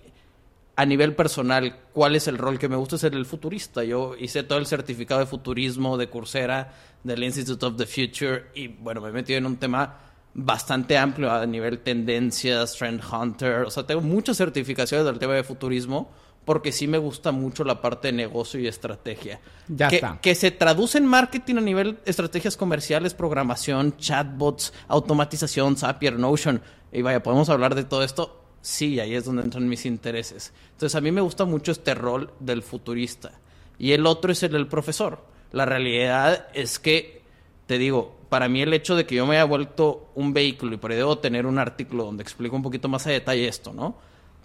a 0.76 0.86
nivel 0.86 1.16
personal, 1.16 1.76
¿cuál 1.94 2.16
es 2.16 2.28
el 2.28 2.38
rol 2.38 2.60
que 2.60 2.70
me 2.70 2.76
gusta? 2.76 2.98
Ser 2.98 3.14
el 3.14 3.26
futurista. 3.26 3.84
Yo 3.84 4.16
hice 4.18 4.44
todo 4.44 4.60
el 4.60 4.66
certificado 4.66 5.20
de 5.20 5.26
futurismo 5.26 5.98
de 5.98 6.10
Coursera, 6.10 6.74
del 7.04 7.24
Institute 7.24 7.66
of 7.66 7.76
the 7.78 7.86
Future, 7.86 8.46
y 8.56 8.68
bueno, 8.68 9.02
me 9.02 9.10
he 9.10 9.12
metido 9.12 9.38
en 9.38 9.46
un 9.46 9.58
tema 9.58 10.00
bastante 10.34 10.98
amplio 10.98 11.32
a 11.32 11.46
nivel 11.46 11.80
tendencias, 11.80 12.76
trend 12.76 13.02
hunter. 13.04 13.64
O 13.64 13.70
sea, 13.70 13.86
tengo 13.86 14.02
muchas 14.02 14.38
certificaciones 14.38 15.06
del 15.06 15.20
tema 15.20 15.34
de 15.34 15.44
futurismo 15.44 16.10
porque 16.46 16.72
sí 16.72 16.88
me 16.88 16.98
gusta 16.98 17.32
mucho 17.32 17.64
la 17.64 17.82
parte 17.82 18.10
de 18.10 18.14
negocio 18.14 18.60
y 18.60 18.68
estrategia. 18.68 19.40
Ya 19.68 19.88
que, 19.88 19.96
está. 19.96 20.20
Que 20.22 20.36
se 20.36 20.52
traduce 20.52 20.98
en 20.98 21.06
marketing 21.06 21.56
a 21.56 21.62
nivel 21.62 22.00
estrategias 22.06 22.58
comerciales, 22.58 23.14
programación, 23.14 23.96
chatbots, 23.98 24.74
automatización, 24.88 25.78
Zapier, 25.78 26.20
Notion. 26.20 26.62
Y 26.92 27.02
vaya, 27.02 27.24
podemos 27.24 27.50
hablar 27.50 27.76
de 27.76 27.86
todo 27.86 28.04
esto. 28.04 28.42
Sí, 28.62 29.00
ahí 29.00 29.16
es 29.16 29.26
donde 29.26 29.44
entran 29.44 29.68
mis 29.68 29.86
intereses. 29.86 30.54
Entonces, 30.72 30.96
a 30.96 31.02
mí 31.02 31.12
me 31.12 31.22
gusta 31.22 31.46
mucho 31.46 31.72
este 31.72 31.94
rol 31.96 32.32
del 32.40 32.64
futurista. 32.64 33.32
Y 33.78 33.92
el 33.92 34.06
otro 34.06 34.32
es 34.32 34.44
el 34.44 34.52
del 34.52 34.68
profesor. 34.68 35.26
La 35.52 35.66
realidad 35.66 36.48
es 36.54 36.80
que, 36.80 37.22
te 37.68 37.78
digo, 37.78 38.16
para 38.30 38.48
mí 38.48 38.62
el 38.62 38.74
hecho 38.74 38.96
de 38.96 39.06
que 39.06 39.16
yo 39.16 39.26
me 39.26 39.36
haya 39.36 39.44
vuelto 39.44 40.10
un 40.16 40.34
vehículo 40.34 40.74
y 40.74 40.78
por 40.78 40.92
ahí 40.92 40.98
debo 40.98 41.20
tener 41.20 41.46
un 41.46 41.60
artículo 41.60 42.06
donde 42.06 42.24
explico 42.24 42.56
un 42.56 42.64
poquito 42.64 42.88
más 42.88 43.06
a 43.06 43.12
detalle 43.12 43.48
esto, 43.48 43.74
¿no? 43.74 43.96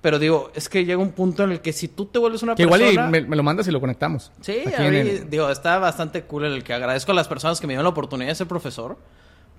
Pero 0.00 0.18
digo, 0.18 0.50
es 0.54 0.68
que 0.68 0.84
llega 0.84 1.00
un 1.00 1.10
punto 1.10 1.42
en 1.44 1.52
el 1.52 1.60
que 1.60 1.72
si 1.72 1.88
tú 1.88 2.06
te 2.06 2.18
vuelves 2.18 2.42
una 2.42 2.54
persona... 2.54 2.84
Que 2.84 2.92
igual 2.92 3.10
me, 3.10 3.36
lo 3.36 3.42
mandas 3.42 3.66
y 3.66 3.72
lo 3.72 3.80
conectamos. 3.80 4.30
Sí, 4.40 4.62
a 4.76 4.82
mí, 4.82 5.02
digo, 5.28 5.50
está 5.50 5.78
bastante 5.78 6.22
cool 6.22 6.44
en 6.44 6.52
el 6.52 6.62
que 6.62 6.72
agradezco 6.72 7.12
a 7.12 7.14
las 7.14 7.26
personas 7.26 7.60
que 7.60 7.66
me 7.66 7.72
dieron 7.72 7.84
la 7.84 7.90
oportunidad 7.90 8.28
de 8.28 8.34
ser 8.36 8.46
profesor. 8.46 8.96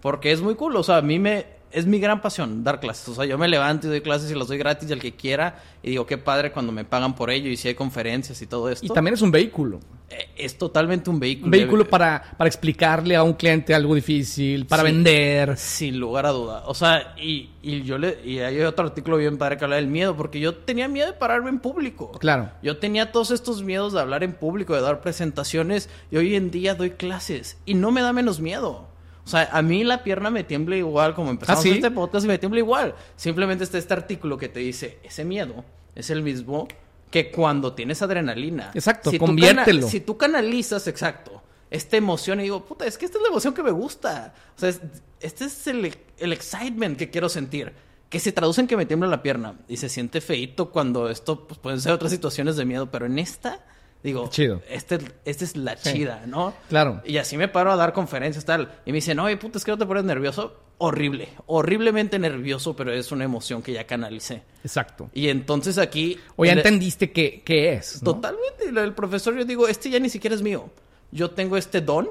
Porque 0.02 0.32
es 0.32 0.41
muy 0.41 0.56
cool, 0.56 0.76
o 0.76 0.84
sea, 0.84 0.97
a 0.97 1.02
mí 1.02 1.20
me, 1.20 1.45
es 1.72 1.86
mi 1.86 2.00
gran 2.00 2.22
pasión 2.22 2.64
dar 2.64 2.80
clases. 2.80 3.08
O 3.10 3.16
sea, 3.16 3.26
yo 3.26 3.38
me 3.38 3.47
levanto 3.47 3.88
y 3.88 3.89
doy 3.89 4.02
clases 4.02 4.32
y 4.32 4.36
las 4.36 4.47
doy 4.47 4.58
gratis 4.58 4.91
al 4.91 5.00
que 5.00 5.16
quiera. 5.16 5.62
Y 5.84 5.91
digo, 5.91 6.06
qué 6.06 6.18
padre 6.18 6.52
cuando 6.52 6.72
me 6.72 6.86
pagan 6.86 7.16
por 7.16 7.30
ello 7.30 7.50
y 7.50 7.58
si 7.58 7.68
hay 7.68 7.76
conferencias 7.76 8.41
y 8.41 8.47
todo 8.47 8.70
esto. 8.70 8.86
Y 8.86 8.89
también 8.89 9.14
es 9.14 9.22
un 9.22 9.32
vehículo. 9.32 9.80
Eh, 10.10 10.30
es 10.36 10.58
totalmente 10.58 11.10
un 11.10 11.20
vehículo. 11.20 11.45
Un 11.45 11.52
vehículo 11.52 11.88
para, 11.88 12.36
para 12.38 12.47
explicarle 12.47 13.16
a 13.16 13.24
un 13.24 13.34
cliente 13.34 13.76
algo 13.76 13.93
difícil, 13.93 14.66
para 14.66 14.82
vender. 14.82 15.56
Sin 15.58 16.00
lugar 16.00 16.26
a 16.26 16.32
duda. 16.32 16.64
O 16.66 16.74
sea, 16.74 17.14
y, 17.18 17.52
y 17.62 17.84
yo 17.84 17.97
le. 17.97 18.20
Y 18.26 18.39
hay 18.39 18.60
otro 18.62 18.88
artículo 18.88 19.18
bien 19.18 19.38
padre 19.38 19.58
que 19.58 19.64
habla 19.66 19.76
del 19.76 19.88
miedo, 19.88 20.18
porque 20.18 20.39
yo 20.39 20.56
tenía 20.56 20.88
miedo 20.88 21.08
de 21.08 21.14
pararme 21.14 21.50
en 21.50 21.60
público. 21.60 22.12
Claro. 22.14 22.50
Yo 22.64 22.78
tenía 22.78 23.12
todos 23.12 23.32
estos 23.32 23.62
miedos 23.62 23.93
de 23.93 24.00
hablar 24.00 24.24
en 24.24 24.34
público, 24.34 24.74
de 24.74 24.82
dar 24.82 25.02
presentaciones, 25.02 25.89
y 26.10 26.18
hoy 26.18 26.36
en 26.36 26.50
día 26.50 26.74
doy 26.74 26.91
clases. 26.91 27.58
Y 27.66 27.76
no 27.76 27.91
me 27.91 28.02
da 28.02 28.12
menos 28.12 28.39
miedo. 28.39 28.89
O 29.30 29.32
sea, 29.32 29.48
a 29.52 29.62
mí 29.62 29.84
la 29.84 30.04
pierna 30.04 30.32
me 30.32 30.44
tiembla 30.44 30.76
igual, 30.76 31.14
como 31.14 31.30
empezamos 31.30 31.64
¿Ah, 31.64 31.70
este 31.70 31.92
podcast 31.92 32.26
y 32.26 32.30
me 32.30 32.40
tiembla 32.40 32.62
igual. 32.62 32.96
Simplemente 33.16 33.64
está 33.64 33.78
este 33.78 33.94
artículo 33.94 34.40
que 34.40 34.50
te 34.50 34.60
dice, 34.60 34.98
ese 35.04 35.24
miedo 35.24 35.64
es 35.94 36.10
el 36.10 36.24
mismo 36.24 36.68
que 37.12 37.30
cuando 37.30 37.74
tienes 37.74 38.02
adrenalina. 38.02 38.72
Exacto, 38.74 39.12
si 39.12 39.20
conviértelo. 39.20 39.88
si 39.88 40.00
tú 40.00 40.18
canalizas, 40.18 40.88
exacto, 40.88 41.44
esta 41.70 41.96
emoción 41.96 42.40
y 42.40 42.44
digo, 42.44 42.66
puta, 42.66 42.88
es 42.88 42.98
que 42.98 43.06
esta 43.06 43.20
es 43.20 43.22
la 43.22 43.30
emoción 43.30 43.54
que 43.54 43.62
me 43.62 43.70
gusta. 43.70 44.34
O 44.58 44.60
sea, 44.60 44.74
este 45.20 45.46
es 45.46 45.68
el, 45.68 45.96
el 46.18 46.34
excitement 46.34 46.98
que 46.98 47.12
quiero 47.12 47.30
sentir. 47.30 47.72
Que 48.10 48.20
se 48.20 48.32
traduce 48.32 48.62
en 48.62 48.66
que 48.66 48.78
me 48.78 48.88
tiembla 48.88 49.08
la 49.08 49.22
pierna. 49.22 49.60
Y 49.68 49.78
se 49.78 49.90
siente 49.90 50.22
feito 50.22 50.72
cuando 50.72 51.08
esto 51.08 51.48
pues, 51.48 51.60
pueden 51.60 51.80
ser 51.80 51.92
otras 51.92 52.12
situaciones 52.12 52.56
de 52.56 52.66
miedo, 52.66 52.90
pero 52.90 53.06
en 53.06 53.20
esta 53.20 53.64
Digo, 54.02 54.30
Chido. 54.30 54.62
Este, 54.70 54.97
esta 55.26 55.43
es 55.43 55.58
la 55.58 55.76
chida, 55.76 56.24
¿no? 56.26 56.54
Claro. 56.70 57.02
Y 57.06 57.18
así 57.18 57.36
me 57.36 57.50
paro 57.50 57.72
a 57.72 57.76
dar 57.76 57.91
conferencias 57.91 58.45
tal. 58.45 58.72
Y 58.86 58.91
me 58.91 58.97
dicen, 58.97 59.20
oye, 59.20 59.36
puta, 59.36 59.58
es 59.58 59.66
que 59.66 59.72
no 59.72 59.78
te 59.78 59.86
pones 59.86 60.06
nervioso. 60.06 60.56
Horrible. 60.78 61.28
Horriblemente 61.47 62.18
nervioso, 62.18 62.74
pero 62.78 62.93
es 62.93 63.12
una 63.12 63.26
emoción 63.26 63.62
que 63.62 63.74
ya 63.74 63.86
canalicé. 63.86 64.43
Exacto. 64.64 65.10
Y 65.14 65.28
entonces 65.28 65.78
aquí... 65.78 66.18
O 66.38 66.45
ya 66.45 66.54
entendiste 66.54 67.12
qué, 67.12 67.41
qué 67.43 67.74
es. 67.74 68.00
Totalmente. 68.02 68.70
El 68.70 68.93
profesor, 68.93 69.36
yo 69.36 69.43
digo, 69.43 69.68
este 69.68 69.89
ya 69.89 70.00
ni 70.00 70.10
siquiera 70.10 70.34
es 70.34 70.41
mío. 70.41 70.70
Yo 71.12 71.32
tengo 71.32 71.58
este 71.58 71.82
don 71.82 72.10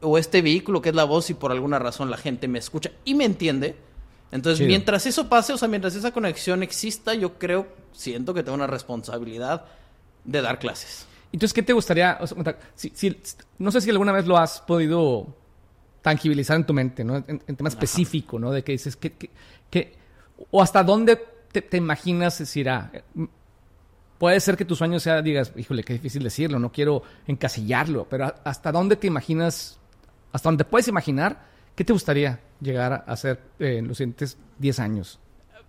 o 0.00 0.18
este 0.18 0.42
vehículo 0.42 0.82
que 0.82 0.88
es 0.88 0.94
la 0.94 1.04
voz 1.04 1.30
y 1.30 1.34
por 1.34 1.52
alguna 1.52 1.78
razón 1.78 2.10
la 2.10 2.16
gente 2.16 2.48
me 2.48 2.58
escucha 2.58 2.90
y 3.04 3.14
me 3.14 3.24
entiende. 3.24 3.76
Entonces, 4.32 4.66
mientras 4.66 5.06
eso 5.06 5.28
pase, 5.28 5.52
o 5.52 5.58
sea, 5.58 5.68
mientras 5.68 5.94
esa 5.94 6.12
conexión 6.12 6.62
exista, 6.62 7.14
yo 7.14 7.38
creo, 7.38 7.66
siento 7.92 8.32
que 8.32 8.42
tengo 8.42 8.54
una 8.54 8.68
responsabilidad 8.68 9.66
de 10.24 10.42
dar 10.42 10.58
clases. 10.58 11.06
Entonces, 11.32 11.54
¿qué 11.54 11.62
te 11.62 11.72
gustaría? 11.72 12.18
no 13.58 13.70
sé 13.70 13.80
si 13.80 13.90
alguna 13.90 14.12
vez 14.12 14.26
lo 14.26 14.36
has 14.36 14.60
podido 14.60 15.26
tangibilizar 16.02 16.56
en 16.56 16.64
tu 16.64 16.72
mente, 16.72 17.04
¿no? 17.04 17.16
En, 17.16 17.38
tema 17.40 17.68
específico, 17.68 18.38
¿no? 18.38 18.50
De 18.50 18.64
que 18.64 18.72
dices, 18.72 18.96
que, 18.96 19.12
que, 19.70 19.92
o 20.50 20.62
hasta 20.62 20.82
dónde 20.82 21.16
te, 21.52 21.76
imaginas 21.76 22.38
decir, 22.38 22.68
ah, 22.68 22.90
puede 24.18 24.40
ser 24.40 24.56
que 24.56 24.64
tu 24.64 24.74
sueño 24.74 24.98
sea, 24.98 25.22
digas, 25.22 25.52
híjole, 25.56 25.82
qué 25.84 25.94
difícil 25.94 26.22
decirlo, 26.22 26.58
no 26.58 26.72
quiero 26.72 27.02
encasillarlo, 27.26 28.06
pero 28.08 28.34
hasta 28.44 28.72
dónde 28.72 28.96
te 28.96 29.06
imaginas, 29.06 29.78
hasta 30.32 30.48
dónde 30.48 30.64
puedes 30.64 30.88
imaginar, 30.88 31.44
¿qué 31.74 31.84
te 31.84 31.92
gustaría 31.92 32.40
llegar 32.60 32.92
a 32.92 32.96
hacer 33.12 33.40
en 33.58 33.88
los 33.88 33.98
siguientes 33.98 34.38
10 34.58 34.80
años? 34.80 35.18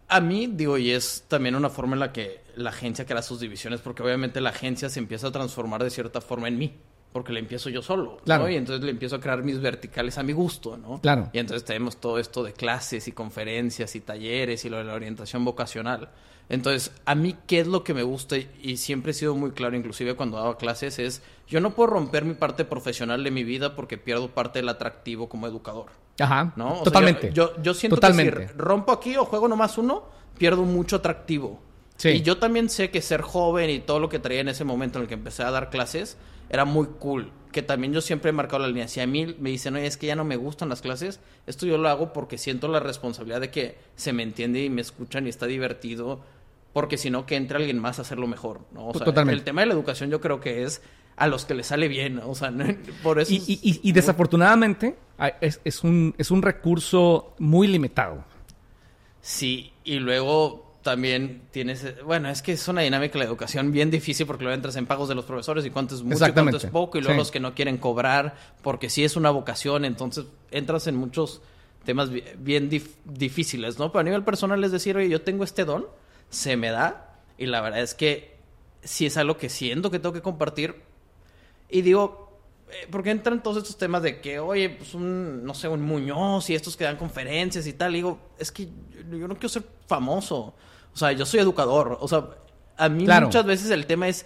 A 0.07 0.19
mí, 0.19 0.47
digo, 0.47 0.77
y 0.77 0.91
es 0.91 1.25
también 1.27 1.55
una 1.55 1.69
forma 1.69 1.95
en 1.95 2.01
la 2.01 2.11
que 2.11 2.40
la 2.55 2.69
agencia 2.69 3.05
crea 3.05 3.21
sus 3.21 3.39
divisiones, 3.39 3.81
porque 3.81 4.03
obviamente 4.03 4.41
la 4.41 4.49
agencia 4.49 4.89
se 4.89 4.99
empieza 4.99 5.27
a 5.27 5.31
transformar 5.31 5.83
de 5.83 5.89
cierta 5.89 6.21
forma 6.21 6.47
en 6.47 6.57
mí, 6.57 6.73
porque 7.11 7.33
le 7.33 7.39
empiezo 7.39 7.69
yo 7.69 7.81
solo, 7.81 8.17
claro. 8.23 8.49
Y 8.49 8.55
entonces 8.55 8.83
le 8.83 8.91
empiezo 8.91 9.17
a 9.17 9.19
crear 9.19 9.43
mis 9.43 9.59
verticales 9.59 10.17
a 10.17 10.23
mi 10.23 10.33
gusto, 10.33 10.77
¿no? 10.77 11.01
Claro. 11.01 11.29
Y 11.33 11.39
entonces 11.39 11.65
tenemos 11.65 11.97
todo 11.97 12.19
esto 12.19 12.43
de 12.43 12.53
clases 12.53 13.07
y 13.07 13.11
conferencias 13.11 13.95
y 13.95 14.01
talleres 14.01 14.63
y 14.65 14.69
lo 14.69 14.77
de 14.77 14.85
la 14.85 14.93
orientación 14.93 15.43
vocacional. 15.43 16.09
Entonces, 16.51 16.91
a 17.05 17.15
mí, 17.15 17.37
¿qué 17.47 17.61
es 17.61 17.67
lo 17.67 17.83
que 17.85 17.93
me 17.93 18.03
gusta? 18.03 18.35
Y 18.61 18.75
siempre 18.75 19.11
he 19.11 19.13
sido 19.13 19.35
muy 19.35 19.51
claro, 19.51 19.77
inclusive 19.77 20.15
cuando 20.15 20.35
daba 20.35 20.57
clases, 20.57 20.99
es, 20.99 21.21
yo 21.47 21.61
no 21.61 21.71
puedo 21.71 21.91
romper 21.91 22.25
mi 22.25 22.33
parte 22.33 22.65
profesional 22.65 23.23
de 23.23 23.31
mi 23.31 23.45
vida 23.45 23.73
porque 23.73 23.97
pierdo 23.97 24.27
parte 24.31 24.59
del 24.59 24.67
atractivo 24.67 25.29
como 25.29 25.47
educador. 25.47 25.91
Ajá. 26.19 26.51
¿no? 26.57 26.81
Totalmente. 26.83 27.31
yo, 27.31 27.53
yo, 27.61 27.73
siento 27.73 28.01
que 28.01 28.13
si 28.13 28.29
rompo 28.57 28.91
aquí 28.91 29.15
o 29.15 29.23
juego 29.23 29.47
nomás 29.47 29.77
uno, 29.77 30.03
pierdo 30.37 30.63
mucho 30.63 30.97
atractivo. 30.97 31.61
Y 32.03 32.21
yo 32.21 32.37
también 32.37 32.69
sé 32.69 32.89
que 32.89 33.01
ser 33.01 33.21
joven 33.21 33.69
y 33.69 33.79
todo 33.79 33.99
lo 33.99 34.09
que 34.09 34.19
traía 34.19 34.41
en 34.41 34.49
ese 34.49 34.63
momento 34.63 34.99
en 34.99 35.03
el 35.03 35.07
que 35.07 35.13
empecé 35.13 35.43
a 35.43 35.51
dar 35.51 35.69
clases 35.69 36.17
era 36.49 36.65
muy 36.65 36.87
cool. 36.99 37.31
Que 37.51 37.61
también 37.61 37.93
yo 37.93 38.01
siempre 38.01 38.29
he 38.29 38.33
marcado 38.33 38.59
la 38.59 38.67
línea. 38.67 38.87
Si 38.87 38.99
a 38.99 39.07
mí 39.07 39.35
me 39.39 39.49
dicen, 39.49 39.75
oye, 39.75 39.85
es 39.85 39.97
que 39.97 40.07
ya 40.07 40.15
no 40.15 40.23
me 40.23 40.35
gustan 40.37 40.69
las 40.69 40.81
clases, 40.81 41.19
esto 41.47 41.65
yo 41.65 41.77
lo 41.77 41.89
hago 41.89 42.13
porque 42.13 42.37
siento 42.37 42.67
la 42.67 42.79
responsabilidad 42.79 43.41
de 43.41 43.51
que 43.51 43.77
se 43.95 44.13
me 44.13 44.23
entiende 44.23 44.63
y 44.63 44.69
me 44.69 44.81
escuchan 44.81 45.27
y 45.27 45.29
está 45.29 45.45
divertido. 45.45 46.21
Porque 46.73 46.97
si 46.97 47.09
no, 47.09 47.25
que 47.25 47.35
entre 47.35 47.57
alguien 47.57 47.79
más 47.79 47.99
a 47.99 48.03
hacerlo 48.03 48.27
mejor. 48.27 48.61
¿no? 48.71 48.87
O 48.87 48.93
sea, 48.93 49.05
Totalmente. 49.05 49.39
El 49.39 49.43
tema 49.43 49.61
de 49.61 49.67
la 49.67 49.73
educación 49.73 50.09
yo 50.09 50.21
creo 50.21 50.39
que 50.39 50.63
es 50.63 50.81
a 51.17 51.27
los 51.27 51.45
que 51.45 51.53
les 51.53 51.67
sale 51.67 51.87
bien. 51.87 52.21
O 52.23 52.35
sea, 52.35 52.53
por 53.03 53.19
eso. 53.19 53.33
Y, 53.33 53.79
y, 53.83 53.91
desafortunadamente 53.91 54.95
es, 55.41 55.83
un, 55.83 56.15
es 56.17 56.31
un 56.31 56.41
recurso 56.41 57.35
muy 57.39 57.67
limitado. 57.67 58.23
Sí, 59.21 59.71
y 59.83 59.99
luego 59.99 60.60
también 60.81 61.43
tienes, 61.51 62.03
bueno, 62.03 62.29
es 62.29 62.41
que 62.41 62.53
es 62.53 62.67
una 62.67 62.81
dinámica 62.81 63.13
de 63.13 63.19
la 63.19 63.25
educación 63.25 63.71
bien 63.71 63.91
difícil 63.91 64.25
porque 64.25 64.43
luego 64.43 64.55
entras 64.55 64.75
en 64.75 64.85
pagos 64.85 65.09
de 65.09 65.15
los 65.15 65.25
profesores 65.25 65.65
y 65.65 65.69
cuánto 65.69 65.95
es 65.95 66.03
mucho 66.03 66.27
y 66.27 66.31
cuánto 66.31 66.57
es 66.57 66.65
poco 66.65 66.97
y 66.97 67.01
luego 67.01 67.17
los 67.17 67.31
que 67.31 67.39
no 67.39 67.53
quieren 67.53 67.77
cobrar 67.77 68.35
porque 68.61 68.89
sí 68.89 69.03
es 69.03 69.15
una 69.15 69.29
vocación, 69.29 69.85
entonces 69.85 70.25
entras 70.49 70.87
en 70.87 70.95
muchos 70.95 71.41
temas 71.85 72.09
bien 72.37 72.69
difíciles, 73.05 73.79
¿no? 73.79 73.91
Pero 73.91 74.01
a 74.01 74.03
nivel 74.03 74.23
personal 74.23 74.63
es 74.63 74.71
decir, 74.71 74.97
oye, 74.97 75.09
yo 75.09 75.21
tengo 75.21 75.43
este 75.43 75.65
don, 75.65 75.87
se 76.29 76.57
me 76.57 76.69
da 76.69 77.19
y 77.37 77.45
la 77.45 77.61
verdad 77.61 77.81
es 77.81 77.93
que 77.93 78.37
si 78.83 79.05
es 79.05 79.17
algo 79.17 79.37
que 79.37 79.49
siento 79.49 79.91
que 79.91 79.99
tengo 79.99 80.13
que 80.13 80.21
compartir 80.21 80.81
y 81.69 81.81
digo, 81.81 82.31
eh, 82.71 82.87
porque 82.89 83.11
entran 83.11 83.43
todos 83.43 83.57
estos 83.57 83.77
temas 83.77 84.03
de 84.03 84.21
que, 84.21 84.39
oye, 84.39 84.69
pues 84.69 84.93
un, 84.93 85.43
no 85.43 85.53
sé, 85.53 85.67
un 85.67 85.81
Muñoz 85.81 86.49
y 86.49 86.55
estos 86.55 86.77
que 86.77 86.83
dan 86.83 86.97
conferencias 86.97 87.67
y 87.67 87.73
tal. 87.73 87.93
Y 87.93 87.95
digo, 87.95 88.19
es 88.37 88.51
que 88.51 88.65
yo 88.65 89.27
no 89.27 89.35
quiero 89.35 89.49
ser 89.49 89.63
famoso. 89.87 90.53
O 90.93 90.97
sea, 90.97 91.11
yo 91.11 91.25
soy 91.25 91.39
educador. 91.39 91.97
O 92.01 92.07
sea, 92.07 92.25
a 92.77 92.89
mí 92.89 93.05
muchas 93.05 93.45
veces 93.45 93.71
el 93.71 93.85
tema 93.85 94.07
es 94.07 94.25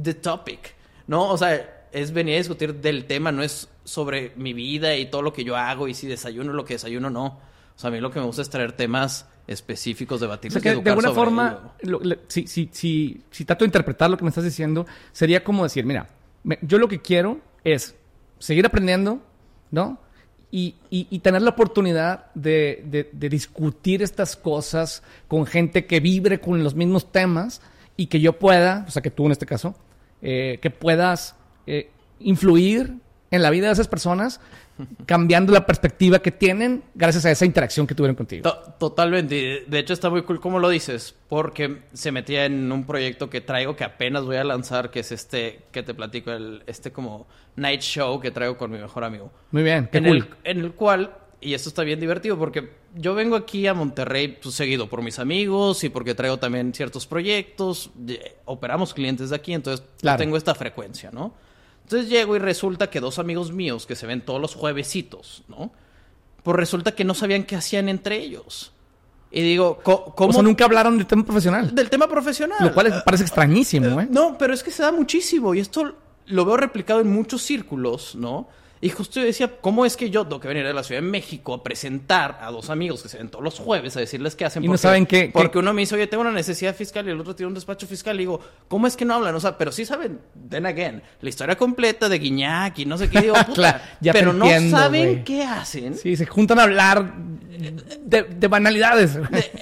the 0.00 0.14
topic, 0.14 0.74
¿no? 1.06 1.30
O 1.30 1.38
sea, 1.38 1.86
es 1.92 2.12
venir 2.12 2.34
a 2.34 2.38
discutir 2.38 2.74
del 2.74 3.06
tema, 3.06 3.32
no 3.32 3.42
es 3.42 3.68
sobre 3.84 4.32
mi 4.36 4.52
vida 4.52 4.96
y 4.96 5.06
todo 5.06 5.22
lo 5.22 5.32
que 5.32 5.44
yo 5.44 5.56
hago 5.56 5.88
y 5.88 5.94
si 5.94 6.06
desayuno 6.06 6.52
lo 6.52 6.64
que 6.64 6.74
desayuno, 6.74 7.10
no. 7.10 7.40
O 7.76 7.78
sea, 7.78 7.88
a 7.88 7.90
mí 7.92 8.00
lo 8.00 8.10
que 8.10 8.20
me 8.20 8.26
gusta 8.26 8.42
es 8.42 8.50
traer 8.50 8.72
temas 8.72 9.26
específicos, 9.46 10.20
debatir. 10.20 10.56
O 10.56 10.60
sea, 10.60 10.74
de 10.74 10.90
alguna 10.90 11.12
forma, 11.12 11.74
si, 12.28 12.46
si, 12.46 12.68
si, 12.72 13.22
si 13.30 13.44
trato 13.44 13.64
de 13.64 13.68
interpretar 13.68 14.10
lo 14.10 14.16
que 14.16 14.24
me 14.24 14.30
estás 14.30 14.44
diciendo, 14.44 14.86
sería 15.12 15.44
como 15.44 15.64
decir, 15.64 15.84
mira, 15.84 16.08
yo 16.62 16.78
lo 16.78 16.88
que 16.88 17.00
quiero 17.00 17.40
es 17.62 17.94
seguir 18.38 18.66
aprendiendo, 18.66 19.20
¿no? 19.70 19.98
Y, 20.56 20.76
y, 20.88 21.18
tener 21.18 21.42
la 21.42 21.50
oportunidad 21.50 22.26
de, 22.36 23.10
de, 23.12 23.28
discutir 23.28 24.04
estas 24.04 24.36
cosas 24.36 25.02
con 25.26 25.46
gente 25.46 25.84
que 25.84 25.98
vibre 25.98 26.40
con 26.40 26.62
los 26.62 26.76
mismos 26.76 27.10
temas 27.10 27.60
y 27.96 28.06
que 28.06 28.20
yo 28.20 28.38
pueda, 28.38 28.84
o 28.86 28.90
sea, 28.92 29.02
que 29.02 29.10
tú 29.10 29.26
en 29.26 29.32
este 29.32 29.46
caso, 29.46 29.74
eh, 30.22 30.60
que 30.62 30.70
puedas 30.70 31.34
eh, 31.66 31.90
influir 32.20 32.94
en 33.32 33.42
la 33.42 33.50
vida 33.50 33.66
de 33.66 33.72
esas 33.72 33.88
personas 33.88 34.40
cambiando 35.06 35.52
la 35.52 35.64
perspectiva 35.66 36.18
que 36.18 36.32
tienen 36.32 36.82
gracias 36.94 37.24
a 37.26 37.30
esa 37.30 37.44
interacción 37.44 37.86
que 37.86 37.94
tuvieron 37.94 38.16
contigo. 38.16 38.50
Totalmente. 38.78 39.64
De 39.66 39.78
hecho, 39.78 39.92
está 39.92 40.10
muy 40.10 40.22
cool 40.22 40.40
como 40.40 40.58
lo 40.58 40.68
dices, 40.68 41.14
porque 41.28 41.82
se 41.92 42.10
metía 42.12 42.44
en 42.44 42.70
un 42.72 42.84
proyecto 42.84 43.30
que 43.30 43.40
traigo 43.40 43.76
que 43.76 43.84
apenas 43.84 44.24
voy 44.24 44.36
a 44.36 44.44
lanzar, 44.44 44.90
que 44.90 45.00
es 45.00 45.12
este 45.12 45.60
que 45.70 45.82
te 45.82 45.94
platico, 45.94 46.32
el, 46.32 46.62
este 46.66 46.90
como 46.92 47.26
night 47.56 47.82
show 47.82 48.20
que 48.20 48.30
traigo 48.30 48.56
con 48.56 48.70
mi 48.70 48.78
mejor 48.78 49.04
amigo. 49.04 49.30
Muy 49.50 49.62
bien, 49.62 49.88
qué 49.90 49.98
en 49.98 50.04
cool. 50.04 50.28
El, 50.42 50.58
en 50.58 50.64
el 50.64 50.72
cual, 50.72 51.14
y 51.40 51.54
esto 51.54 51.68
está 51.68 51.82
bien 51.84 52.00
divertido, 52.00 52.38
porque 52.38 52.70
yo 52.94 53.14
vengo 53.14 53.36
aquí 53.36 53.66
a 53.66 53.74
Monterrey 53.74 54.38
pues, 54.42 54.54
seguido 54.54 54.88
por 54.88 55.02
mis 55.02 55.18
amigos 55.18 55.84
y 55.84 55.88
porque 55.88 56.14
traigo 56.14 56.38
también 56.38 56.72
ciertos 56.74 57.06
proyectos, 57.06 57.90
operamos 58.44 58.94
clientes 58.94 59.30
de 59.30 59.36
aquí, 59.36 59.52
entonces 59.52 59.86
tengo 60.18 60.36
esta 60.36 60.54
frecuencia, 60.54 61.10
¿no? 61.12 61.34
Entonces 61.84 62.08
llego 62.08 62.34
y 62.36 62.38
resulta 62.38 62.90
que 62.90 63.00
dos 63.00 63.18
amigos 63.18 63.52
míos 63.52 63.86
que 63.86 63.94
se 63.94 64.06
ven 64.06 64.22
todos 64.22 64.40
los 64.40 64.54
juevesitos, 64.54 65.44
¿no? 65.48 65.72
Pues 66.42 66.56
resulta 66.56 66.92
que 66.92 67.04
no 67.04 67.14
sabían 67.14 67.44
qué 67.44 67.56
hacían 67.56 67.88
entre 67.88 68.16
ellos. 68.18 68.72
Y 69.30 69.42
digo, 69.42 69.80
¿cómo? 69.82 70.30
O 70.30 70.32
sea, 70.32 70.42
nunca 70.42 70.64
hablaron 70.64 70.96
del 70.96 71.06
tema 71.06 71.24
profesional. 71.24 71.74
Del 71.74 71.90
tema 71.90 72.08
profesional. 72.08 72.58
Lo 72.60 72.72
cual 72.72 73.02
parece 73.04 73.24
extrañísimo, 73.24 74.00
¿eh? 74.00 74.06
No, 74.10 74.38
pero 74.38 74.54
es 74.54 74.62
que 74.62 74.70
se 74.70 74.82
da 74.82 74.92
muchísimo. 74.92 75.54
Y 75.54 75.60
esto 75.60 75.96
lo 76.26 76.44
veo 76.44 76.56
replicado 76.56 77.00
en 77.00 77.12
muchos 77.12 77.42
círculos, 77.42 78.14
¿no? 78.14 78.48
Y 78.80 78.90
justo 78.90 79.20
yo 79.20 79.26
decía, 79.26 79.50
¿cómo 79.60 79.86
es 79.86 79.96
que 79.96 80.10
yo 80.10 80.24
tengo 80.24 80.40
que 80.40 80.48
venir 80.48 80.66
a 80.66 80.72
la 80.72 80.82
Ciudad 80.82 81.00
de 81.00 81.06
México 81.06 81.54
a 81.54 81.62
presentar 81.62 82.38
a 82.42 82.50
dos 82.50 82.68
amigos 82.68 83.02
que 83.02 83.08
se 83.08 83.16
ven 83.16 83.28
todos 83.30 83.42
los 83.42 83.58
jueves 83.58 83.96
a 83.96 84.00
decirles 84.00 84.36
qué 84.36 84.44
hacen? 84.44 84.62
Y 84.62 84.68
no 84.68 84.76
saben 84.76 85.06
qué. 85.06 85.30
Porque 85.32 85.58
uno 85.58 85.72
me 85.72 85.82
dice, 85.82 85.94
oye, 85.94 86.06
tengo 86.06 86.20
una 86.20 86.32
necesidad 86.32 86.74
fiscal 86.74 87.06
y 87.08 87.10
el 87.10 87.18
otro 87.18 87.34
tiene 87.34 87.48
un 87.48 87.54
despacho 87.54 87.86
fiscal. 87.86 88.16
Y 88.16 88.20
digo, 88.20 88.40
¿cómo 88.68 88.86
es 88.86 88.96
que 88.96 89.04
no 89.04 89.14
hablan? 89.14 89.34
O 89.34 89.40
sea, 89.40 89.56
pero 89.56 89.72
sí 89.72 89.86
saben, 89.86 90.20
then 90.50 90.66
again, 90.66 91.02
la 91.20 91.28
historia 91.28 91.56
completa 91.56 92.08
de 92.08 92.18
Guiñac 92.18 92.78
y 92.78 92.84
no 92.84 92.98
sé 92.98 93.08
qué. 93.08 93.22
Digo, 93.22 93.34
puta, 93.46 93.96
pero 94.12 94.32
no 94.32 94.46
saben 94.70 95.24
qué 95.24 95.44
hacen. 95.44 95.96
Sí, 95.96 96.16
se 96.16 96.26
juntan 96.26 96.58
a 96.58 96.64
hablar 96.64 97.14
de, 98.04 98.48
banalidades. 98.48 99.18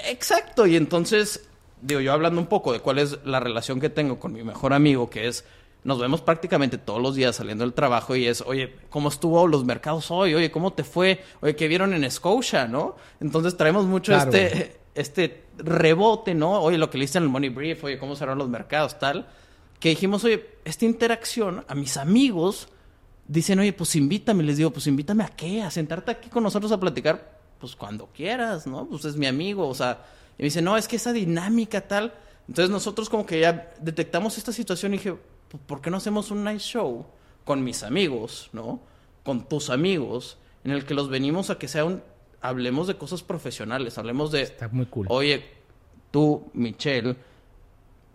exacto. 0.08 0.66
Y 0.66 0.76
entonces, 0.76 1.48
digo, 1.80 2.00
yo 2.00 2.12
hablando 2.12 2.40
un 2.40 2.48
poco 2.48 2.72
de 2.72 2.80
cuál 2.80 2.98
es 2.98 3.18
la 3.24 3.40
relación 3.40 3.80
que 3.80 3.88
tengo 3.88 4.18
con 4.18 4.32
mi 4.32 4.42
mejor 4.42 4.72
amigo, 4.72 5.08
que 5.10 5.28
es 5.28 5.44
nos 5.84 5.98
vemos 5.98 6.20
prácticamente 6.20 6.78
todos 6.78 7.02
los 7.02 7.14
días 7.16 7.36
saliendo 7.36 7.64
del 7.64 7.74
trabajo 7.74 8.14
y 8.14 8.26
es, 8.26 8.40
oye, 8.42 8.74
¿cómo 8.88 9.08
estuvo 9.08 9.46
los 9.48 9.64
mercados 9.64 10.10
hoy? 10.10 10.34
Oye, 10.34 10.50
¿cómo 10.50 10.72
te 10.72 10.84
fue? 10.84 11.22
Oye, 11.40 11.56
¿qué 11.56 11.66
vieron 11.66 11.92
en 11.92 12.08
Scotia, 12.10 12.68
no? 12.68 12.96
Entonces 13.20 13.56
traemos 13.56 13.86
mucho 13.86 14.14
este, 14.14 14.76
este 14.94 15.44
rebote, 15.58 16.34
¿no? 16.34 16.60
Oye, 16.60 16.78
lo 16.78 16.88
que 16.88 16.98
le 16.98 17.04
en 17.04 17.24
el 17.24 17.28
Money 17.28 17.50
Brief, 17.50 17.82
oye, 17.82 17.98
¿cómo 17.98 18.14
cerraron 18.14 18.38
los 18.38 18.48
mercados, 18.48 18.98
tal? 18.98 19.26
Que 19.80 19.88
dijimos, 19.88 20.22
oye, 20.22 20.50
esta 20.64 20.84
interacción 20.84 21.64
a 21.66 21.74
mis 21.74 21.96
amigos 21.96 22.68
dicen, 23.26 23.58
oye, 23.58 23.72
pues 23.72 23.96
invítame. 23.96 24.44
Les 24.44 24.58
digo, 24.58 24.70
pues 24.70 24.86
invítame 24.86 25.24
a 25.24 25.28
qué? 25.28 25.62
A 25.62 25.70
sentarte 25.72 26.12
aquí 26.12 26.28
con 26.28 26.44
nosotros 26.44 26.70
a 26.70 26.78
platicar, 26.78 27.40
pues 27.58 27.74
cuando 27.74 28.06
quieras, 28.14 28.68
¿no? 28.68 28.86
Pues 28.86 29.04
es 29.04 29.16
mi 29.16 29.26
amigo, 29.26 29.66
o 29.66 29.74
sea, 29.74 30.04
y 30.38 30.42
me 30.42 30.44
dice, 30.44 30.62
no, 30.62 30.76
es 30.76 30.86
que 30.86 30.94
esa 30.94 31.12
dinámica 31.12 31.80
tal. 31.80 32.14
Entonces 32.46 32.70
nosotros 32.70 33.08
como 33.08 33.26
que 33.26 33.40
ya 33.40 33.72
detectamos 33.80 34.38
esta 34.38 34.52
situación 34.52 34.94
y 34.94 34.98
dije, 34.98 35.14
¿por 35.58 35.80
qué 35.80 35.90
no 35.90 35.96
hacemos 35.96 36.30
un 36.30 36.44
nice 36.44 36.60
show 36.60 37.06
con 37.44 37.64
mis 37.64 37.82
amigos, 37.82 38.50
¿no? 38.52 38.80
Con 39.24 39.48
tus 39.48 39.70
amigos, 39.70 40.38
en 40.64 40.72
el 40.72 40.84
que 40.84 40.94
los 40.94 41.08
venimos 41.08 41.50
a 41.50 41.58
que 41.58 41.68
sea 41.68 41.84
un... 41.84 42.02
Hablemos 42.40 42.88
de 42.88 42.96
cosas 42.96 43.22
profesionales, 43.22 43.98
hablemos 43.98 44.32
de... 44.32 44.42
Está 44.42 44.68
muy 44.68 44.86
cool. 44.86 45.06
Oye, 45.10 45.44
tú, 46.10 46.50
Michelle, 46.54 47.16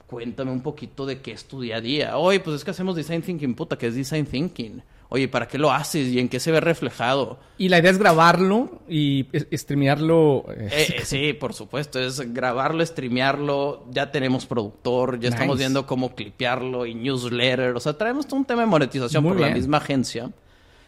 cuéntame 0.07 0.51
un 0.51 0.61
poquito 0.61 1.05
de 1.05 1.21
qué 1.21 1.31
es 1.31 1.45
tu 1.45 1.61
día 1.61 1.77
a 1.77 1.81
día. 1.81 2.17
Oye, 2.17 2.39
pues 2.39 2.57
es 2.57 2.65
que 2.65 2.71
hacemos 2.71 2.95
design 2.95 3.21
thinking, 3.21 3.55
puta, 3.55 3.77
¿qué 3.77 3.88
es 3.88 3.95
design 3.95 4.25
thinking? 4.25 4.81
Oye, 5.10 5.30
¿para 5.30 5.47
qué 5.47 5.58
lo 5.58 5.72
haces 5.72 6.08
y 6.08 6.20
en 6.20 6.28
qué 6.28 6.39
se 6.39 6.51
ve 6.51 6.60
reflejado? 6.60 7.39
Y 7.58 7.70
la 7.70 7.80
idea 7.80 7.91
es 7.91 7.97
grabarlo 7.97 8.82
y 8.89 9.26
streamearlo. 9.53 10.45
Eh, 10.49 10.70
eh, 10.72 11.01
sí, 11.05 11.34
por 11.34 11.53
supuesto, 11.53 11.99
es 11.99 12.34
grabarlo, 12.34 12.86
streamearlo. 12.86 13.86
Ya 13.89 14.12
tenemos 14.12 14.45
productor, 14.45 15.20
ya 15.20 15.30
estamos 15.30 15.58
viendo 15.58 15.86
cómo 15.86 16.14
clipearlo 16.14 16.86
y 16.86 16.93
newsletter. 16.93 17.76
O 17.76 17.80
sea, 17.80 17.93
traemos 17.93 18.28
todo 18.28 18.39
un 18.39 18.45
tema 18.45 18.62
de 18.62 18.68
monetización 18.68 19.24
por 19.24 19.39
la 19.39 19.49
misma 19.49 19.78
agencia. 19.78 20.30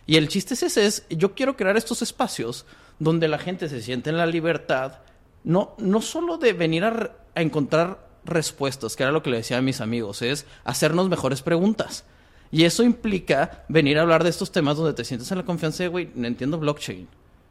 Y 0.06 0.18
el 0.18 0.28
chiste 0.28 0.56
es 0.56 0.64
ese, 0.64 0.86
es 0.86 1.06
yo 1.10 1.34
quiero 1.34 1.56
crear 1.56 1.78
estos 1.78 2.02
espacios 2.02 2.66
donde 2.98 3.28
la 3.28 3.38
gente 3.38 3.70
se 3.70 3.82
siente 3.82 4.10
en 4.10 4.18
la 4.18 4.26
libertad, 4.26 5.00
no, 5.44 5.76
no 5.78 6.02
solo 6.02 6.38
de 6.38 6.52
venir 6.54 6.84
a, 6.84 7.12
a 7.36 7.42
encontrar 7.42 8.10
respuestas, 8.26 8.96
que 8.96 9.04
era 9.04 9.12
lo 9.12 9.24
que 9.24 9.30
le 9.30 9.38
decía 9.38 9.60
a 9.60 9.62
mis 9.62 9.82
amigos, 9.82 10.22
es 10.22 10.46
hacernos 10.66 11.10
mejores 11.10 11.42
preguntas. 11.42 12.06
Y 12.52 12.64
eso 12.64 12.84
implica 12.84 13.64
venir 13.68 13.98
a 13.98 14.02
hablar 14.02 14.24
de 14.24 14.30
estos 14.30 14.52
temas 14.52 14.78
donde 14.78 14.94
te 14.94 15.04
sientes 15.04 15.32
en 15.32 15.38
la 15.38 15.46
confianza 15.46 15.84
de, 15.84 15.90
güey, 15.90 16.10
no 16.16 16.28
entiendo 16.28 16.58
blockchain, 16.58 17.08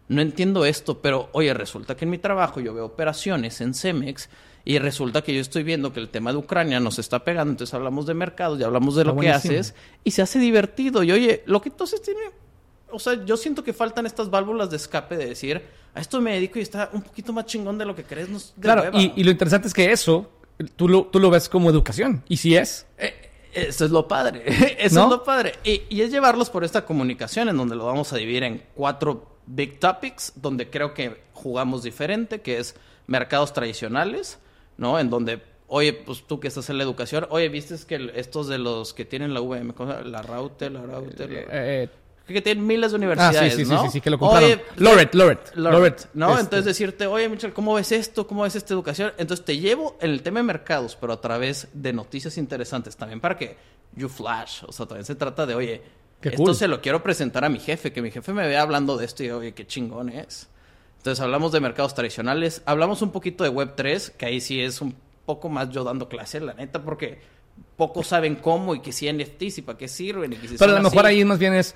no 0.09 0.21
entiendo 0.21 0.65
esto, 0.65 1.01
pero 1.01 1.29
oye, 1.33 1.55
resulta 1.55 1.97
que 1.97 2.05
en 2.05 2.11
mi 2.11 2.19
trabajo 2.19 2.61
yo 2.61 2.75
veo 2.75 2.87
operaciones 2.87 3.61
en 3.61 3.75
Cemex 3.75 4.29
y 4.65 4.79
resulta 4.79 5.23
que 5.23 5.35
yo 5.35 5.41
estoy 5.41 5.63
viendo 5.63 5.93
que 5.93 6.01
el 6.01 6.09
tema 6.09 6.33
de 6.33 6.39
Ucrania 6.39 6.81
nos 6.81 6.99
está 6.99 7.25
pegando, 7.25 7.53
entonces 7.53 7.73
hablamos 7.75 8.07
de 8.07 8.15
mercados 8.15 8.59
y 8.59 8.65
hablamos 8.65 8.97
de 8.97 9.05
lo 9.05 9.17
que 9.17 9.31
haces 9.31 9.75
y 10.03 10.11
se 10.11 10.23
hace 10.23 10.39
divertido. 10.39 11.03
Y 11.03 11.13
oye, 11.13 11.43
lo 11.47 11.63
que 11.63 11.69
entonces 11.69 12.03
tiene, 12.03 12.21
o 12.91 12.99
sea, 12.99 13.25
yo 13.25 13.37
siento 13.37 13.63
que 13.63 13.73
faltan 13.73 14.05
estas 14.05 14.31
válvulas 14.31 14.69
de 14.71 14.77
escape 14.77 15.17
de 15.17 15.27
decir, 15.27 15.63
a 15.95 16.01
esto 16.01 16.21
me 16.21 16.35
dedico 16.35 16.59
y 16.59 16.63
está 16.63 16.91
un 16.93 17.03
poquito 17.03 17.33
más 17.33 17.47
chingón 17.47 17.79
de 17.79 17.85
lo 17.85 17.95
que 17.95 18.03
crees. 18.05 18.53
claro, 18.61 18.91
y, 18.99 19.23
lo 19.23 19.31
interesante 19.31 19.69
es 19.69 19.75
que 19.75 19.93
eso, 19.93 20.31
tú 20.75 20.89
lo, 20.89 21.07
tú 21.07 21.21
lo 21.21 21.31
ves 21.31 21.49
como 21.49 21.71
educación, 21.71 22.25
y 22.29 22.39
si 22.39 22.57
es... 22.57 22.87
Eh, 22.99 23.28
eso 23.63 23.85
es 23.85 23.91
lo 23.91 24.07
padre. 24.07 24.45
Eso 24.79 25.03
es 25.03 25.11
lo 25.11 25.25
padre. 25.25 25.55
Y, 25.65 26.01
es 26.01 26.11
llevarlos 26.11 26.51
por 26.51 26.65
esta 26.65 26.85
comunicación 26.85 27.49
en 27.49 27.57
donde 27.57 27.77
lo 27.77 27.87
vamos 27.87 28.13
a 28.13 28.17
dividir 28.17 28.43
en 28.43 28.63
cuatro 28.75 29.39
big 29.47 29.81
topics, 29.81 30.33
donde 30.37 30.71
creo 30.71 30.95
que 30.95 31.21
jugamos 31.33 31.83
diferente, 31.83 32.41
que 32.41 32.59
es 32.59 32.75
mercados 33.07 33.53
tradicionales, 33.53 34.39
¿no? 34.77 34.99
En 34.99 35.11
donde, 35.11 35.43
oye, 35.67 35.93
pues 35.93 36.25
tú 36.27 36.41
que 36.41 36.49
estás 36.49 36.69
en 36.71 36.79
la 36.79 36.85
educación, 36.85 37.27
oye, 37.31 37.49
¿viste 37.49 37.75
que 37.87 38.13
estos 38.15 38.49
de 38.49 38.59
los 38.59 38.95
que 38.95 39.05
tienen 39.05 39.35
la 39.35 39.41
VM, 39.41 39.75
la 40.05 40.23
Raute, 40.23 40.71
la 40.71 40.83
Raute, 40.83 41.27
eh, 41.29 41.89
que 42.35 42.43
tienen 42.43 42.67
miles 42.67 42.93
de 42.93 42.97
universidades, 42.97 43.55
ah, 43.55 43.57
sí, 43.57 43.65
sí, 43.65 43.71
¿no? 43.71 43.83
Sí, 43.85 43.91
sí, 43.91 44.01
que 44.01 44.11
lo 44.11 44.19
compraron. 44.19 44.45
Oye, 44.51 44.65
Loret, 44.77 45.15
Loret, 45.15 45.55
Loret, 45.55 46.09
¿no? 46.15 46.31
Este. 46.31 46.41
Entonces 46.43 46.65
decirte, 46.65 47.07
oye, 47.07 47.29
Michel, 47.29 47.53
¿cómo 47.53 47.75
ves 47.75 47.93
esto? 47.93 48.27
¿Cómo 48.27 48.43
ves 48.43 48.57
esta 48.57 48.75
educación? 48.75 49.13
Entonces 49.19 49.45
te 49.45 49.59
llevo 49.59 49.97
en 50.01 50.11
el 50.11 50.23
tema 50.23 50.41
de 50.41 50.45
mercados, 50.45 50.97
pero 51.01 51.13
a 51.13 51.21
través 51.21 51.69
de 51.73 51.93
noticias 51.93 52.39
interesantes 52.39 52.97
también 52.97 53.21
para 53.21 53.37
que 53.37 53.57
you 53.95 54.09
flash. 54.09 54.63
O 54.67 54.73
sea, 54.73 54.87
también 54.87 55.05
se 55.05 55.15
trata 55.15 55.47
de, 55.47 55.55
oye, 55.55 55.83
esto 56.23 56.55
se 56.55 56.69
lo 56.69 56.81
quiero 56.81 57.03
presentar 57.03 57.45
a 57.45 57.49
mi 57.49 57.61
jefe, 57.61 57.93
que 57.93 58.03
mi 58.03 58.11
jefe 58.11 58.33
me 58.33 58.47
vea 58.47 58.63
hablando 58.63 58.97
de 58.97 59.05
esto 59.05 59.23
y, 59.25 59.31
oye, 59.31 59.53
qué 59.55 59.67
chingón 59.67 60.09
es. 60.09 60.49
Entonces 60.99 61.23
hablamos 61.23 61.53
de 61.53 61.61
mercados 61.61 61.95
tradicionales, 61.95 62.63
hablamos 62.67 63.03
un 63.03 63.13
poquito 63.13 63.45
de 63.45 63.51
Web3, 63.51 64.13
que 64.13 64.27
ahí 64.27 64.41
sí 64.41 64.61
es 64.61 64.81
un 64.81 64.95
poco 65.25 65.49
más 65.49 65.71
yo 65.71 65.85
dando 65.85 66.09
clase, 66.09 66.41
la 66.41 66.55
neta, 66.55 66.83
porque 66.83 67.21
pocos 67.77 68.09
saben 68.09 68.37
cómo 68.37 68.75
y 68.75 68.81
que 68.81 68.93
si 68.93 69.11
NFTs 69.13 69.59
y 69.59 69.63
para 69.63 69.79
qué 69.79 69.89
sirven. 69.89 70.33
Y 70.33 70.37
que 70.37 70.57
Pero 70.59 70.73
a 70.73 70.77
lo 70.77 70.83
mejor 70.83 71.07
ahí 71.07 71.25
más 71.25 71.39
bien 71.39 71.55
es 71.55 71.75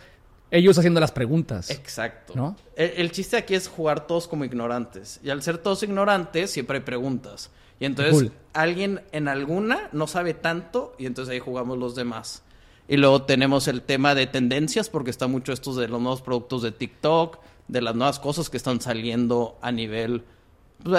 ellos 0.52 0.76
haciendo 0.76 1.00
las 1.00 1.12
preguntas. 1.12 1.70
Exacto. 1.70 2.34
¿no? 2.36 2.56
El, 2.76 3.10
chiste 3.10 3.38
aquí 3.38 3.54
es 3.54 3.68
jugar 3.68 4.06
todos 4.06 4.28
como 4.28 4.44
ignorantes. 4.44 5.18
Y 5.24 5.30
al 5.30 5.42
ser 5.42 5.56
todos 5.56 5.82
ignorantes, 5.82 6.50
siempre 6.50 6.78
hay 6.78 6.84
preguntas. 6.84 7.50
Y 7.80 7.86
entonces 7.86 8.30
alguien 8.52 9.00
en 9.12 9.28
alguna 9.28 9.88
no 9.92 10.06
sabe 10.06 10.34
tanto 10.34 10.94
y 10.98 11.06
entonces 11.06 11.32
ahí 11.32 11.40
jugamos 11.40 11.78
los 11.78 11.94
demás. 11.94 12.42
Y 12.86 12.98
luego 12.98 13.22
tenemos 13.22 13.66
el 13.66 13.80
tema 13.80 14.14
de 14.14 14.26
tendencias, 14.26 14.90
porque 14.90 15.10
está 15.10 15.26
mucho 15.26 15.54
esto 15.54 15.74
de 15.74 15.88
los 15.88 16.00
nuevos 16.00 16.20
productos 16.20 16.62
de 16.62 16.70
TikTok, 16.70 17.38
de 17.68 17.80
las 17.80 17.94
nuevas 17.94 18.20
cosas 18.20 18.50
que 18.50 18.58
están 18.58 18.80
saliendo 18.82 19.58
a 19.62 19.72
nivel... 19.72 20.22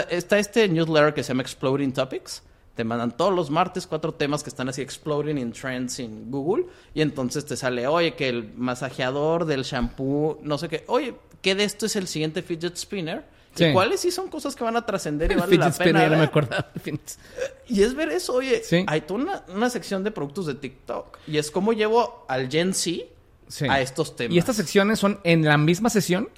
está 0.09 0.39
este 0.39 0.67
newsletter 0.67 1.13
que 1.13 1.21
se 1.21 1.29
llama 1.29 1.43
Exploding 1.43 1.93
Topics. 1.93 2.41
Te 2.75 2.83
mandan 2.83 3.15
todos 3.15 3.33
los 3.33 3.51
martes 3.51 3.85
cuatro 3.85 4.13
temas 4.13 4.43
que 4.43 4.49
están 4.49 4.67
así 4.67 4.81
exploding 4.81 5.37
in 5.37 5.51
trends 5.51 5.99
en 5.99 6.31
Google. 6.31 6.65
Y 6.93 7.01
entonces 7.01 7.45
te 7.45 7.55
sale, 7.55 7.85
oye, 7.85 8.15
que 8.15 8.29
el 8.29 8.51
masajeador 8.55 9.45
del 9.45 9.63
shampoo, 9.63 10.39
no 10.41 10.57
sé 10.57 10.69
qué. 10.69 10.83
Oye, 10.87 11.13
¿qué 11.41 11.53
de 11.53 11.65
esto 11.65 11.85
es 11.85 11.95
el 11.95 12.07
siguiente 12.07 12.41
fidget 12.41 12.75
spinner? 12.75 13.25
¿Y 13.55 13.71
cuáles 13.71 13.99
sí 13.99 14.11
son 14.11 14.29
cosas 14.29 14.55
que 14.55 14.63
van 14.63 14.75
a 14.75 14.85
trascender 14.85 15.31
y 15.31 15.35
vale 15.39 15.57
la 15.57 15.71
pena? 15.71 16.09
no 16.09 16.17
me 16.17 16.23
acuerdo. 16.23 16.55
y 17.67 17.83
es 17.83 17.93
ver 17.93 18.09
eso, 18.09 18.33
oye, 18.33 18.61
hay 18.87 19.01
toda 19.01 19.43
una, 19.47 19.69
sección 19.69 20.03
de 20.03 20.11
productos 20.11 20.47
de 20.47 20.55
TikTok. 20.55 21.19
Y 21.27 21.37
es 21.37 21.51
como 21.51 21.73
llevo 21.73 22.25
al 22.27 22.49
Gen 22.49 22.73
Z 22.73 23.05
a 23.69 23.81
estos 23.81 24.15
temas. 24.15 24.35
¿Y 24.35 24.39
estas 24.39 24.55
secciones 24.55 24.99
son 24.99 25.19
en 25.23 25.45
la 25.45 25.57
misma 25.57 25.89
sesión? 25.89 26.29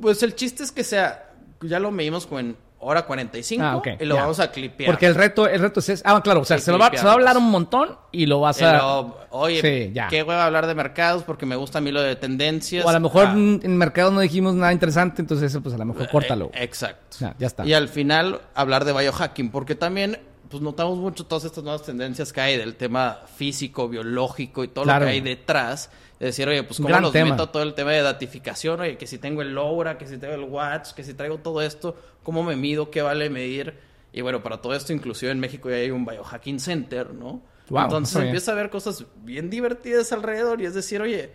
Pues 0.00 0.22
el 0.22 0.34
chiste 0.34 0.62
es 0.62 0.70
que 0.70 0.84
sea, 0.84 1.32
ya 1.62 1.80
lo 1.80 1.90
medimos 1.90 2.26
con 2.26 2.56
hora 2.80 3.04
45 3.06 3.64
ah, 3.64 3.82
y 3.98 4.04
lo 4.04 4.16
vamos 4.16 4.40
a 4.40 4.50
clipear. 4.50 4.90
Porque 4.90 5.06
el 5.06 5.14
reto, 5.14 5.48
el 5.48 5.60
reto 5.60 5.80
es, 5.80 6.02
ah, 6.04 6.20
claro, 6.22 6.40
o 6.40 6.44
sea, 6.44 6.58
se, 6.58 6.72
va, 6.72 6.86
a 6.86 7.12
hablar 7.12 7.36
un 7.36 7.50
montón 7.50 7.96
y 8.12 8.26
lo 8.26 8.40
vas 8.40 8.62
a... 8.62 9.04
oye, 9.30 9.92
¿qué 10.10 10.22
voy 10.22 10.34
a 10.34 10.46
hablar 10.46 10.66
de 10.66 10.74
mercados? 10.74 11.24
Porque 11.24 11.46
me 11.46 11.56
gusta 11.56 11.78
a 11.78 11.80
mí 11.80 11.90
lo 11.90 12.00
de 12.00 12.16
tendencias. 12.16 12.84
O 12.84 12.88
a 12.88 12.92
lo 12.92 13.00
mejor 13.00 13.26
ah. 13.28 13.32
en 13.32 13.76
mercados 13.76 14.12
no 14.12 14.20
dijimos 14.20 14.54
nada 14.54 14.72
interesante, 14.72 15.22
entonces 15.22 15.50
eso 15.50 15.60
pues 15.60 15.74
a 15.74 15.78
lo 15.78 15.84
mejor 15.84 16.04
eh, 16.04 16.08
córtalo. 16.10 16.50
exacto. 16.54 17.16
Ya, 17.20 17.46
está. 17.46 17.66
Y 17.66 17.74
al 17.74 17.88
final 17.88 18.40
hablar 18.54 18.84
de 18.84 18.92
biohacking, 18.92 19.50
porque 19.50 19.74
también 19.74 20.20
pues 20.48 20.62
notamos 20.62 20.98
mucho 20.98 21.26
todas 21.26 21.44
estas 21.44 21.62
nuevas 21.62 21.82
tendencias 21.82 22.32
que 22.32 22.40
hay 22.40 22.56
del 22.56 22.76
tema 22.76 23.18
físico, 23.36 23.88
biológico 23.88 24.64
y 24.64 24.68
todo 24.68 24.84
lo 24.84 24.98
que 24.98 25.10
hay 25.10 25.20
detrás 25.20 25.90
decir, 26.26 26.48
oye, 26.48 26.62
pues 26.64 26.80
cómo 26.80 26.98
los 27.00 27.14
meto 27.14 27.48
todo 27.48 27.62
el 27.62 27.74
tema 27.74 27.92
de 27.92 28.02
datificación, 28.02 28.80
oye, 28.80 28.96
que 28.96 29.06
si 29.06 29.18
tengo 29.18 29.42
el 29.42 29.54
LoRa, 29.54 29.98
que 29.98 30.06
si 30.06 30.18
tengo 30.18 30.34
el 30.34 30.42
Watch, 30.42 30.92
que 30.92 31.04
si 31.04 31.14
traigo 31.14 31.38
todo 31.38 31.62
esto, 31.62 31.96
cómo 32.22 32.42
me 32.42 32.56
mido, 32.56 32.90
qué 32.90 33.02
vale 33.02 33.30
medir. 33.30 33.74
Y 34.12 34.22
bueno, 34.22 34.42
para 34.42 34.60
todo 34.60 34.74
esto, 34.74 34.92
inclusive 34.92 35.30
en 35.30 35.38
México 35.38 35.70
ya 35.70 35.76
hay 35.76 35.90
un 35.90 36.04
Biohacking 36.04 36.58
Center, 36.58 37.14
¿no? 37.14 37.42
Entonces 37.70 38.16
empieza 38.22 38.52
a 38.52 38.54
ver 38.54 38.70
cosas 38.70 39.04
bien 39.22 39.50
divertidas 39.50 40.12
alrededor 40.12 40.60
y 40.60 40.66
es 40.66 40.74
decir, 40.74 41.02
oye, 41.02 41.30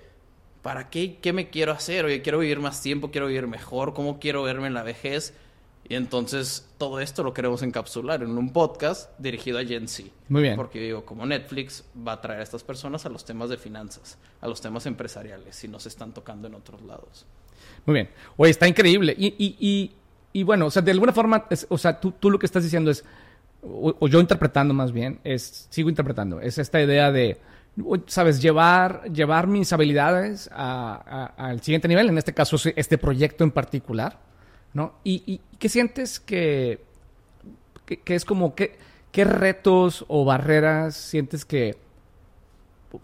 ¿para 0.61 0.89
qué? 0.89 1.17
¿Qué 1.21 1.31
me 1.31 1.49
quiero 1.49 1.71
hacer? 1.71 2.05
Oye, 2.05 2.21
quiero 2.21 2.39
vivir 2.39 2.59
más 2.59 2.81
tiempo, 2.81 3.11
quiero 3.11 3.27
vivir 3.27 3.47
mejor, 3.47 3.93
¿cómo 3.93 4.19
quiero 4.19 4.43
verme 4.43 4.67
en 4.67 4.73
la 4.73 4.83
vejez? 4.83 5.35
Y 5.87 5.95
entonces 5.95 6.69
todo 6.77 6.99
esto 6.99 7.23
lo 7.23 7.33
queremos 7.33 7.61
encapsular 7.61 8.23
en 8.23 8.37
un 8.37 8.53
podcast 8.53 9.11
dirigido 9.19 9.59
a 9.59 9.65
Gen 9.65 9.87
Z. 9.87 10.09
Muy 10.29 10.43
bien. 10.43 10.55
Porque 10.55 10.79
digo, 10.79 11.05
como 11.05 11.25
Netflix 11.25 11.83
va 11.95 12.13
a 12.13 12.21
traer 12.21 12.39
a 12.39 12.43
estas 12.43 12.63
personas 12.63 13.05
a 13.05 13.09
los 13.09 13.25
temas 13.25 13.49
de 13.49 13.57
finanzas, 13.57 14.17
a 14.39 14.47
los 14.47 14.61
temas 14.61 14.85
empresariales, 14.85 15.61
y 15.63 15.67
no 15.67 15.79
se 15.79 15.89
están 15.89 16.13
tocando 16.13 16.47
en 16.47 16.55
otros 16.55 16.81
lados. 16.83 17.25
Muy 17.85 17.95
bien. 17.95 18.09
Oye, 18.37 18.51
está 18.51 18.67
increíble. 18.67 19.13
Y, 19.17 19.27
y, 19.27 19.57
y, 19.59 19.91
y 20.31 20.43
bueno, 20.43 20.67
o 20.67 20.71
sea, 20.71 20.81
de 20.81 20.91
alguna 20.91 21.11
forma, 21.11 21.47
o 21.67 21.77
sea, 21.77 21.99
tú, 21.99 22.11
tú, 22.11 22.31
lo 22.31 22.39
que 22.39 22.45
estás 22.45 22.63
diciendo 22.63 22.89
es, 22.89 23.03
o, 23.61 24.07
yo 24.07 24.21
interpretando 24.21 24.73
más 24.73 24.93
bien, 24.93 25.19
es, 25.25 25.67
sigo 25.69 25.89
interpretando, 25.89 26.39
es 26.39 26.57
esta 26.57 26.81
idea 26.81 27.11
de, 27.11 27.39
sabes, 28.07 28.41
llevar, 28.41 29.03
llevar 29.11 29.47
mis 29.47 29.71
habilidades 29.73 30.49
al 30.53 31.61
siguiente 31.61 31.87
nivel, 31.87 32.07
en 32.09 32.17
este 32.17 32.33
caso 32.33 32.57
este 32.75 32.97
proyecto 32.97 33.43
en 33.43 33.51
particular 33.51 34.32
¿no? 34.73 34.93
¿Y, 35.03 35.41
qué 35.59 35.69
sientes 35.69 36.19
que, 36.19 36.81
que, 37.85 38.15
es 38.15 38.25
como, 38.25 38.55
que, 38.55 38.75
qué 39.11 39.23
retos 39.23 40.05
o 40.07 40.25
barreras 40.25 40.95
sientes 40.95 41.45
que 41.45 41.77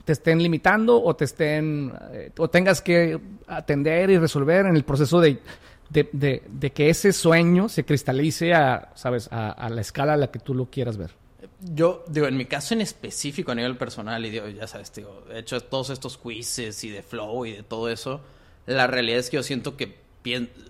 te 0.05 0.13
estén 0.13 0.41
limitando 0.41 1.01
o 1.01 1.15
te 1.15 1.25
estén, 1.25 1.93
eh, 2.11 2.31
o 2.37 2.49
tengas 2.49 2.81
que 2.81 3.19
atender 3.47 4.09
y 4.09 4.17
resolver 4.17 4.65
en 4.65 4.75
el 4.75 4.83
proceso 4.83 5.19
de, 5.19 5.39
de, 5.89 6.71
que 6.73 6.89
ese 6.89 7.11
sueño 7.13 7.69
se 7.69 7.83
cristalice 7.83 8.53
a, 8.53 8.91
¿sabes? 8.95 9.27
A, 9.31 9.69
la 9.69 9.81
escala 9.81 10.13
a 10.13 10.17
la 10.17 10.31
que 10.31 10.39
tú 10.39 10.53
lo 10.53 10.65
quieras 10.67 10.97
ver? 10.97 11.11
Yo, 11.61 12.03
digo, 12.07 12.27
en 12.27 12.37
mi 12.37 12.45
caso 12.45 12.73
en 12.73 12.81
específico 12.81 13.51
a 13.51 13.55
nivel 13.55 13.77
personal, 13.77 14.25
y 14.25 14.29
digo, 14.29 14.47
ya 14.47 14.67
sabes, 14.67 14.93
digo, 14.93 15.23
he 15.31 15.39
hecho 15.39 15.59
todos 15.61 15.89
estos 15.89 16.17
quizzes 16.17 16.83
y 16.83 16.89
de 16.89 17.01
flow 17.01 17.45
y 17.45 17.53
de 17.53 17.63
todo 17.63 17.89
eso, 17.89 18.21
la 18.65 18.87
realidad 18.87 19.19
es 19.19 19.29
que 19.29 19.37
yo 19.37 19.43
siento 19.43 19.75
que, 19.75 19.97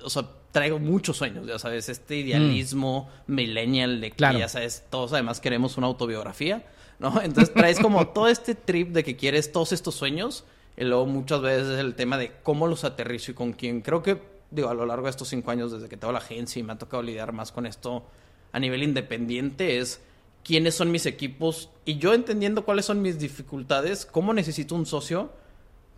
o 0.03 0.09
sea, 0.09 0.25
traigo 0.51 0.79
muchos 0.79 1.17
sueños, 1.17 1.47
ya 1.47 1.59
sabes, 1.59 1.89
este 1.89 2.17
idealismo 2.17 3.09
mm. 3.27 3.33
millennial 3.33 4.01
de 4.01 4.11
que, 4.11 4.37
ya 4.37 4.47
sabes, 4.47 4.83
todos 4.89 5.13
además 5.13 5.39
queremos 5.39 5.77
una 5.77 5.87
autobiografía, 5.87 6.65
¿no? 6.99 7.21
Entonces 7.21 7.53
traes 7.53 7.79
como 7.79 8.07
todo 8.13 8.27
este 8.27 8.55
trip 8.55 8.89
de 8.89 9.03
que 9.03 9.15
quieres 9.15 9.51
todos 9.51 9.71
estos 9.71 9.95
sueños 9.95 10.45
y 10.77 10.85
luego 10.85 11.05
muchas 11.05 11.41
veces 11.41 11.79
el 11.79 11.95
tema 11.95 12.17
de 12.17 12.31
cómo 12.43 12.67
los 12.67 12.83
aterrizo 12.83 13.31
y 13.31 13.33
con 13.33 13.53
quién. 13.53 13.81
Creo 13.81 14.01
que, 14.01 14.21
digo, 14.49 14.69
a 14.69 14.73
lo 14.73 14.85
largo 14.85 15.05
de 15.05 15.11
estos 15.11 15.27
cinco 15.27 15.51
años 15.51 15.71
desde 15.71 15.89
que 15.89 15.97
tengo 15.97 16.13
la 16.13 16.19
agencia 16.19 16.59
y 16.59 16.63
me 16.63 16.73
ha 16.73 16.77
tocado 16.77 17.03
lidiar 17.03 17.31
más 17.31 17.51
con 17.51 17.65
esto 17.65 18.05
a 18.51 18.59
nivel 18.59 18.83
independiente 18.83 19.77
es 19.77 20.01
quiénes 20.43 20.75
son 20.75 20.91
mis 20.91 21.05
equipos 21.05 21.69
y 21.85 21.97
yo 21.97 22.13
entendiendo 22.13 22.65
cuáles 22.65 22.85
son 22.85 23.01
mis 23.01 23.19
dificultades, 23.19 24.05
cómo 24.05 24.33
necesito 24.33 24.73
un 24.75 24.85
socio, 24.85 25.31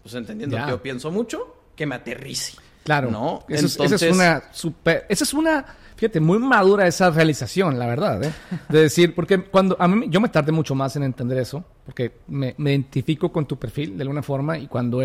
pues 0.02 0.16
entendiendo 0.16 0.58
que 0.58 0.70
yo 0.70 0.82
pienso 0.82 1.12
mucho, 1.12 1.56
que 1.76 1.86
me 1.86 1.96
aterrice. 1.96 2.58
Claro. 2.84 3.12
¿No? 3.12 3.44
Eso 3.48 3.66
es, 3.68 3.80
esa 3.80 3.96
es 4.08 4.14
una 4.16 4.44
super. 4.52 5.06
Esa 5.10 5.24
es 5.24 5.34
una. 5.34 5.66
Fíjate, 5.96 6.20
muy 6.20 6.40
madura 6.40 6.88
esa 6.88 7.12
realización, 7.12 7.78
la 7.78 7.86
verdad, 7.86 8.24
¿eh? 8.24 8.34
De 8.70 8.82
decir, 8.82 9.14
porque 9.14 9.44
cuando. 9.44 9.78
A 9.80 9.88
mí, 9.88 10.08
yo 10.10 10.20
me 10.20 10.30
tardé 10.30 10.52
mucho 10.52 10.74
más 10.74 10.96
en 10.96 11.04
entender 11.04 11.38
eso, 11.38 11.64
porque 11.86 12.20
me, 12.28 12.56
identifico 12.58 13.32
con 13.32 13.46
tu 13.46 13.58
perfil 13.60 13.98
de 13.98 14.02
alguna 14.02 14.24
forma 14.24 14.58
y 14.58 14.68
cuando. 14.68 15.02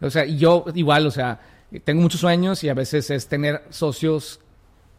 o 0.00 0.10
sea, 0.10 0.24
yo 0.24 0.64
igual, 0.74 1.06
o 1.06 1.10
sea, 1.10 1.40
tengo 1.82 2.00
muchos 2.00 2.20
sueños 2.20 2.62
y 2.62 2.68
a 2.68 2.74
veces 2.74 3.10
es 3.10 3.26
tener 3.26 3.64
socios 3.70 4.40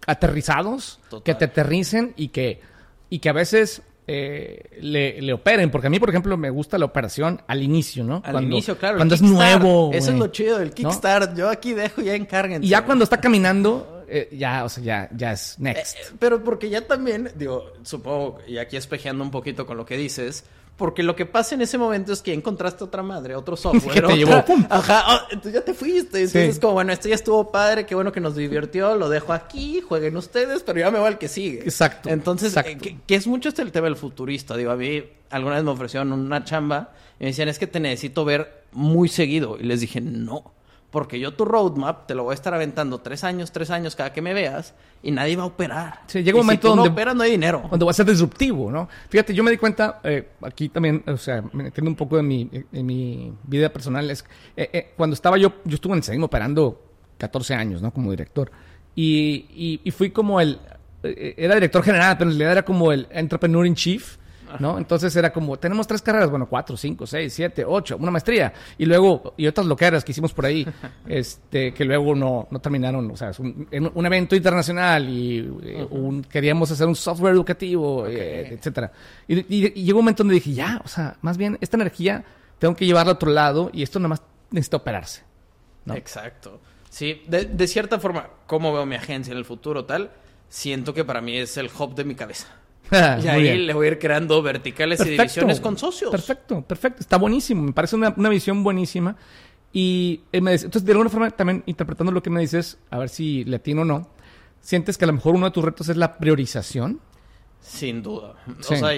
aterrizados, 0.05 0.99
que 1.23 1.33
te 1.33 1.45
aterricen 1.45 2.13
y 2.17 2.29
que. 2.29 2.61
Y 3.09 3.19
que 3.19 3.29
a 3.29 3.33
veces 3.33 3.83
eh, 4.07 4.79
le, 4.81 5.33
operen. 5.33 5.69
Porque 5.69 5.87
a 5.87 5.89
mí, 5.89 5.99
por 5.99 6.09
ejemplo, 6.09 6.37
me 6.37 6.49
gusta 6.49 6.77
la 6.77 6.85
operación 6.85 7.41
al 7.45 7.61
inicio, 7.61 8.03
¿no? 8.03 8.21
Al 8.25 8.43
inicio, 8.43 8.77
claro. 8.77 8.97
Cuando 8.97 9.15
es 9.15 9.21
nuevo. 9.21 9.91
Eso 9.93 10.11
es 10.11 10.17
lo 10.17 10.27
chido 10.27 10.59
del 10.59 10.71
Kickstart. 10.71 11.37
Yo 11.37 11.49
aquí 11.49 11.73
dejo 11.73 12.01
ya 12.01 12.15
encarguen. 12.15 12.63
Y 12.63 12.69
ya 12.69 12.85
cuando 12.85 13.03
está 13.03 13.19
caminando, 13.19 14.05
eh, 14.07 14.29
ya, 14.31 14.63
o 14.63 14.69
sea, 14.69 14.83
ya, 14.83 15.09
ya 15.13 15.33
es 15.33 15.59
next. 15.59 15.97
Eh, 15.97 15.99
pero 16.19 16.43
porque 16.43 16.69
ya 16.69 16.87
también, 16.87 17.31
digo, 17.35 17.73
supongo, 17.83 18.39
y 18.47 18.57
aquí 18.57 18.77
espejeando 18.77 19.23
un 19.23 19.31
poquito 19.31 19.65
con 19.65 19.75
lo 19.75 19.85
que 19.85 19.97
dices, 19.97 20.45
porque 20.77 21.01
lo 21.01 21.15
que 21.15 21.25
pasa 21.25 21.55
en 21.55 21.61
ese 21.61 21.79
momento 21.79 22.13
es 22.13 22.21
que 22.21 22.33
encontraste 22.33 22.83
otra 22.83 23.01
madre, 23.01 23.35
otro 23.35 23.57
software. 23.57 23.93
que 23.93 24.01
te 24.01 24.15
llevó, 24.15 24.43
Ajá, 24.69 25.03
oh, 25.07 25.19
entonces 25.31 25.53
ya 25.53 25.61
te 25.61 25.73
fuiste. 25.73 26.19
Entonces 26.19 26.49
es 26.49 26.59
como, 26.59 26.73
bueno, 26.73 26.93
esto 26.93 27.09
ya 27.09 27.15
estuvo 27.15 27.51
padre, 27.51 27.87
qué 27.87 27.95
bueno 27.95 28.11
que 28.11 28.19
nos 28.19 28.35
divirtió, 28.35 28.95
lo 28.95 29.09
dejo 29.09 29.33
aquí, 29.33 29.81
jueguen 29.81 30.15
ustedes, 30.17 30.61
pero 30.61 30.79
ya 30.79 30.91
me 30.91 30.99
voy 30.99 31.07
al 31.07 31.17
que 31.17 31.27
sigue. 31.27 31.61
Exacto. 31.61 32.09
Entonces, 32.09 32.55
eh, 32.57 32.77
Que, 32.77 33.15
es 33.15 33.25
mucho 33.25 33.49
este 33.49 33.63
el 33.63 33.71
tema 33.71 33.85
del 33.85 33.95
futurista. 33.95 34.55
Digo, 34.55 34.69
a 34.69 34.75
mí 34.75 35.03
alguna 35.31 35.55
vez 35.55 35.63
me 35.63 35.71
ofrecieron 35.71 36.11
una 36.11 36.43
chamba 36.43 36.91
y 37.19 37.23
me 37.23 37.29
decían, 37.31 37.49
es 37.49 37.57
que 37.57 37.65
te 37.65 37.79
necesito 37.79 38.23
ver 38.23 38.63
muy 38.71 39.09
seguido. 39.09 39.57
Y 39.59 39.63
les 39.63 39.81
dije, 39.81 39.99
no. 39.99 40.53
Porque 40.97 41.19
yo 41.19 41.31
tu 41.35 41.45
roadmap 41.45 42.07
te 42.07 42.15
lo 42.15 42.23
voy 42.23 42.31
a 42.31 42.33
estar 42.33 42.55
aventando 42.55 42.97
tres 42.97 43.23
años, 43.23 43.51
tres 43.51 43.69
años 43.69 43.95
cada 43.95 44.11
que 44.11 44.19
me 44.19 44.33
veas 44.33 44.73
y 45.03 45.11
nadie 45.11 45.35
va 45.35 45.43
a 45.43 45.45
operar. 45.45 45.99
Sí, 46.07 46.23
llega 46.23 46.39
un 46.39 46.43
momento 46.43 46.69
donde. 46.69 46.85
no 46.85 46.91
operas, 46.91 47.15
no 47.15 47.21
hay 47.21 47.29
dinero. 47.29 47.61
Cuando 47.69 47.85
va 47.85 47.91
a 47.91 47.93
ser 47.93 48.07
disruptivo, 48.07 48.71
¿no? 48.71 48.89
Fíjate, 49.07 49.31
yo 49.31 49.43
me 49.43 49.51
di 49.51 49.57
cuenta, 49.57 49.99
eh, 50.03 50.29
aquí 50.41 50.69
también, 50.69 51.03
o 51.05 51.15
sea, 51.17 51.43
metiendo 51.53 51.91
un 51.91 51.95
poco 51.95 52.17
de 52.17 52.23
mi, 52.23 52.49
en 52.73 52.83
mi 52.83 53.31
vida 53.43 53.69
personal, 53.69 54.09
es. 54.09 54.25
Eh, 54.55 54.71
eh, 54.73 54.93
cuando 54.97 55.13
estaba 55.13 55.37
yo, 55.37 55.53
yo 55.65 55.75
estuve 55.75 55.95
en 55.95 56.01
el 56.03 56.23
operando 56.23 56.83
14 57.19 57.53
años, 57.53 57.79
¿no? 57.79 57.93
Como 57.93 58.09
director. 58.09 58.51
Y, 58.95 59.79
y, 59.85 59.91
fui 59.91 60.09
como 60.09 60.41
el. 60.41 60.57
Era 61.03 61.53
director 61.53 61.83
general, 61.83 62.17
pero 62.17 62.31
en 62.31 62.39
realidad 62.39 62.53
era 62.53 62.65
como 62.65 62.91
el 62.91 63.07
entrepreneur 63.11 63.67
in 63.67 63.75
chief 63.75 64.17
¿no? 64.59 64.77
Entonces 64.77 65.15
era 65.15 65.31
como, 65.31 65.57
tenemos 65.57 65.87
tres 65.87 66.01
carreras, 66.01 66.29
bueno, 66.29 66.47
cuatro, 66.47 66.77
cinco, 66.77 67.05
seis, 67.05 67.33
siete, 67.33 67.63
ocho, 67.65 67.97
una 67.97 68.11
maestría. 68.11 68.53
Y 68.77 68.85
luego, 68.85 69.33
y 69.37 69.47
otras 69.47 69.67
loqueras 69.67 70.03
que 70.03 70.11
hicimos 70.11 70.33
por 70.33 70.45
ahí, 70.45 70.67
este, 71.07 71.73
que 71.73 71.85
luego 71.85 72.15
no, 72.15 72.47
no 72.49 72.59
terminaron. 72.59 73.09
O 73.11 73.17
sea, 73.17 73.29
es 73.29 73.39
un, 73.39 73.67
un 73.71 74.05
evento 74.05 74.35
internacional 74.35 75.09
y 75.09 75.39
eh, 75.63 75.87
un, 75.89 76.23
queríamos 76.23 76.71
hacer 76.71 76.87
un 76.87 76.95
software 76.95 77.33
educativo, 77.33 78.07
eh, 78.07 78.53
etcétera. 78.53 78.91
Y, 79.27 79.55
y, 79.55 79.83
llegó 79.83 79.99
un 79.99 80.05
momento 80.05 80.23
donde 80.23 80.35
dije, 80.35 80.53
ya, 80.53 80.81
o 80.83 80.87
sea, 80.87 81.17
más 81.21 81.37
bien, 81.37 81.57
esta 81.61 81.77
energía 81.77 82.23
tengo 82.59 82.75
que 82.75 82.85
llevarla 82.85 83.11
a 83.11 83.15
otro 83.15 83.31
lado 83.31 83.69
y 83.73 83.83
esto 83.83 83.99
nada 83.99 84.09
más 84.09 84.21
necesita 84.51 84.77
operarse. 84.77 85.23
Exacto. 85.95 86.59
Sí, 86.89 87.21
de, 87.27 87.45
de 87.45 87.67
cierta 87.67 87.99
forma, 87.99 88.29
¿cómo 88.45 88.73
veo 88.73 88.85
mi 88.85 88.95
agencia 88.95 89.31
en 89.31 89.37
el 89.37 89.45
futuro 89.45 89.85
tal? 89.85 90.11
Siento 90.49 90.93
que 90.93 91.03
para 91.03 91.21
mí 91.21 91.37
es 91.37 91.57
el 91.57 91.69
hub 91.77 91.95
de 91.95 92.03
mi 92.03 92.15
cabeza. 92.15 92.47
y 93.23 93.27
ahí 93.27 93.57
le 93.65 93.73
voy 93.73 93.87
a 93.87 93.91
ir 93.91 93.99
creando 93.99 94.41
verticales 94.41 95.05
y 95.05 95.09
divisiones 95.09 95.59
con 95.59 95.77
socios. 95.77 96.11
Perfecto, 96.11 96.61
perfecto. 96.61 97.01
Está 97.01 97.17
buenísimo. 97.17 97.63
Me 97.63 97.73
parece 97.73 97.95
una, 97.95 98.11
visión 98.29 98.63
buenísima. 98.63 99.15
Y 99.73 100.21
eh, 100.31 100.37
entonces, 100.37 100.85
de 100.85 100.91
alguna 100.91 101.09
forma, 101.09 101.29
también 101.31 101.63
interpretando 101.65 102.11
lo 102.11 102.23
que 102.23 102.29
me 102.29 102.41
dices, 102.41 102.77
a 102.89 102.97
ver 102.97 103.09
si 103.09 103.43
le 103.43 103.57
atino 103.57 103.81
o 103.81 103.85
no, 103.85 104.09
¿sientes 104.61 104.97
que 104.97 105.05
a 105.05 105.07
lo 105.07 105.13
mejor 105.13 105.35
uno 105.35 105.47
de 105.47 105.51
tus 105.51 105.63
retos 105.63 105.89
es 105.89 105.97
la 105.97 106.17
priorización? 106.17 107.01
Sin 107.59 108.01
duda. 108.01 108.35
O 108.59 108.63
sea, 108.63 108.91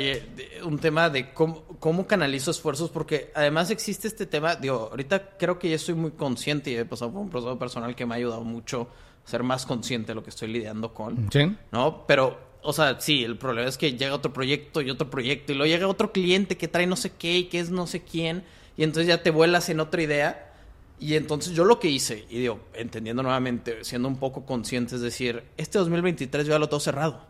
un 0.63 0.77
tema 0.77 1.09
de 1.09 1.33
cómo, 1.33 1.63
cómo, 1.79 2.05
canalizo 2.05 2.51
esfuerzos, 2.51 2.91
porque 2.91 3.31
además 3.33 3.71
existe 3.71 4.07
este 4.07 4.25
tema, 4.27 4.55
digo, 4.55 4.89
ahorita 4.91 5.37
creo 5.37 5.57
que 5.57 5.69
ya 5.69 5.75
estoy 5.75 5.95
muy 5.95 6.11
consciente 6.11 6.69
y 6.69 6.75
he 6.75 6.85
pasado 6.85 7.11
por 7.11 7.21
un 7.21 7.29
proceso 7.29 7.57
personal 7.57 7.95
que 7.95 8.05
me 8.05 8.13
ha 8.13 8.17
ayudado 8.17 8.43
mucho 8.43 8.89
a 9.25 9.29
ser 9.29 9.41
más 9.43 9.65
consciente 9.65 10.09
de 10.09 10.15
lo 10.15 10.23
que 10.23 10.29
estoy 10.29 10.49
lidiando 10.49 10.93
con. 10.93 11.31
Sí. 11.31 11.55
¿No? 11.71 12.05
Pero 12.05 12.48
o 12.61 12.73
sea, 12.73 12.99
sí, 12.99 13.23
el 13.23 13.37
problema 13.37 13.69
es 13.69 13.77
que 13.77 13.93
llega 13.93 14.13
otro 14.13 14.33
proyecto 14.33 14.81
y 14.81 14.89
otro 14.89 15.09
proyecto 15.09 15.51
y 15.51 15.55
luego 15.55 15.71
llega 15.71 15.87
otro 15.87 16.11
cliente 16.11 16.57
que 16.57 16.67
trae 16.67 16.87
no 16.87 16.95
sé 16.95 17.11
qué 17.11 17.37
y 17.37 17.43
que 17.45 17.59
es 17.59 17.69
no 17.69 17.87
sé 17.87 18.03
quién 18.03 18.43
y 18.79 18.83
entonces 18.83 19.07
ya 19.07 19.21
te 19.21 19.29
vuelas 19.29 19.67
en 19.67 19.81
otra 19.81 20.01
idea. 20.01 20.53
Y 21.01 21.15
entonces 21.15 21.51
yo 21.51 21.65
lo 21.65 21.81
que 21.81 21.89
hice, 21.89 22.25
y 22.29 22.39
digo, 22.39 22.61
entendiendo 22.73 23.21
nuevamente, 23.21 23.83
siendo 23.83 24.07
un 24.07 24.15
poco 24.15 24.45
consciente, 24.45 24.95
es 24.95 25.01
decir, 25.01 25.43
este 25.57 25.79
2023 25.79 26.45
yo 26.45 26.53
ya 26.53 26.59
lo 26.59 26.69
tengo 26.69 26.79
cerrado. 26.79 27.21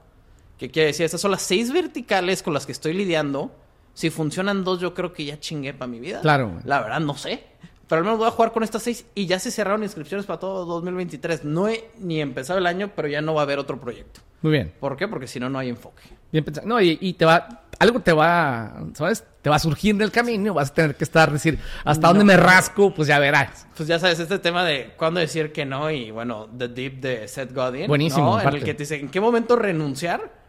¿Qué 0.60 0.70
quiere 0.70 0.88
decir? 0.88 1.06
Estas 1.06 1.22
son 1.22 1.32
las 1.32 1.42
seis 1.42 1.74
verticales 1.74 2.44
con 2.44 2.54
las 2.54 2.68
que 2.68 2.72
estoy 2.72 2.94
lidiando. 2.94 3.52
Si 3.96 4.12
funcionan 4.12 4.64
dos, 4.64 4.80
yo 4.80 4.94
creo 4.94 5.12
que 5.12 5.26
ya 5.26 5.40
chingué 5.40 5.74
para 5.74 5.88
mi 5.88 6.00
vida. 6.00 6.22
Claro. 6.22 6.62
La 6.66 6.82
verdad, 6.82 7.00
no 7.00 7.16
sé. 7.16 7.44
Pero 7.88 7.98
al 7.98 8.06
menos 8.06 8.20
voy 8.20 8.28
a 8.28 8.32
jugar 8.32 8.52
con 8.52 8.62
estas 8.62 8.84
seis 8.84 9.08
y 9.16 9.26
ya 9.26 9.40
se 9.40 9.50
cerraron 9.50 9.82
inscripciones 9.82 10.28
para 10.28 10.40
todo 10.40 10.66
2023. 10.66 11.46
No 11.46 11.68
he 11.68 11.90
ni 11.98 12.22
empezado 12.22 12.60
el 12.60 12.68
año, 12.68 12.92
pero 12.96 13.08
ya 13.08 13.22
no 13.22 13.34
va 13.34 13.42
a 13.42 13.44
haber 13.46 13.58
otro 13.58 13.80
proyecto. 13.80 14.22
Muy 14.42 14.52
bien. 14.52 14.74
¿Por 14.80 14.96
qué? 14.96 15.08
Porque 15.08 15.28
si 15.28 15.40
no, 15.40 15.50
no 15.50 15.60
hay 15.60 15.70
enfoque. 15.70 16.04
Bien 16.32 16.44
pensado. 16.44 16.68
No, 16.68 16.80
y, 16.82 17.14
te 17.14 17.26
va, 17.26 17.64
algo 17.80 18.00
te 18.00 18.14
va, 18.14 18.84
¿sabes? 18.94 19.26
Te 19.42 19.50
va 19.50 19.56
a 19.56 19.60
surgir 19.60 19.96
del 19.96 20.12
camino, 20.12 20.54
vas 20.54 20.72
a 20.72 20.74
tener 20.74 20.96
que 20.96 21.04
estar, 21.04 21.32
decir, 21.32 21.60
hasta 21.84 22.08
dónde 22.08 22.24
me 22.24 22.38
rasco, 22.38 22.94
pues 22.94 23.08
ya 23.08 23.20
verás. 23.20 23.68
Pues 23.76 23.88
ya 23.88 24.00
sabes, 24.00 24.20
este 24.20 24.40
tema 24.40 24.64
de 24.64 24.94
cuándo 24.98 25.20
decir 25.20 25.52
que 25.52 25.66
no 25.66 25.90
y 25.90 26.12
bueno, 26.12 26.48
The 26.58 26.68
Deep 26.68 27.00
de 27.00 27.28
Seth 27.28 27.54
Godin. 27.54 27.88
Buenísimo. 27.88 28.38
¿no? 28.38 28.42
En 28.42 28.56
el 28.56 28.64
que 28.64 28.74
te 28.74 28.84
dice, 28.84 29.00
¿en 29.00 29.10
qué 29.10 29.20
momento 29.20 29.56
renunciar? 29.56 30.40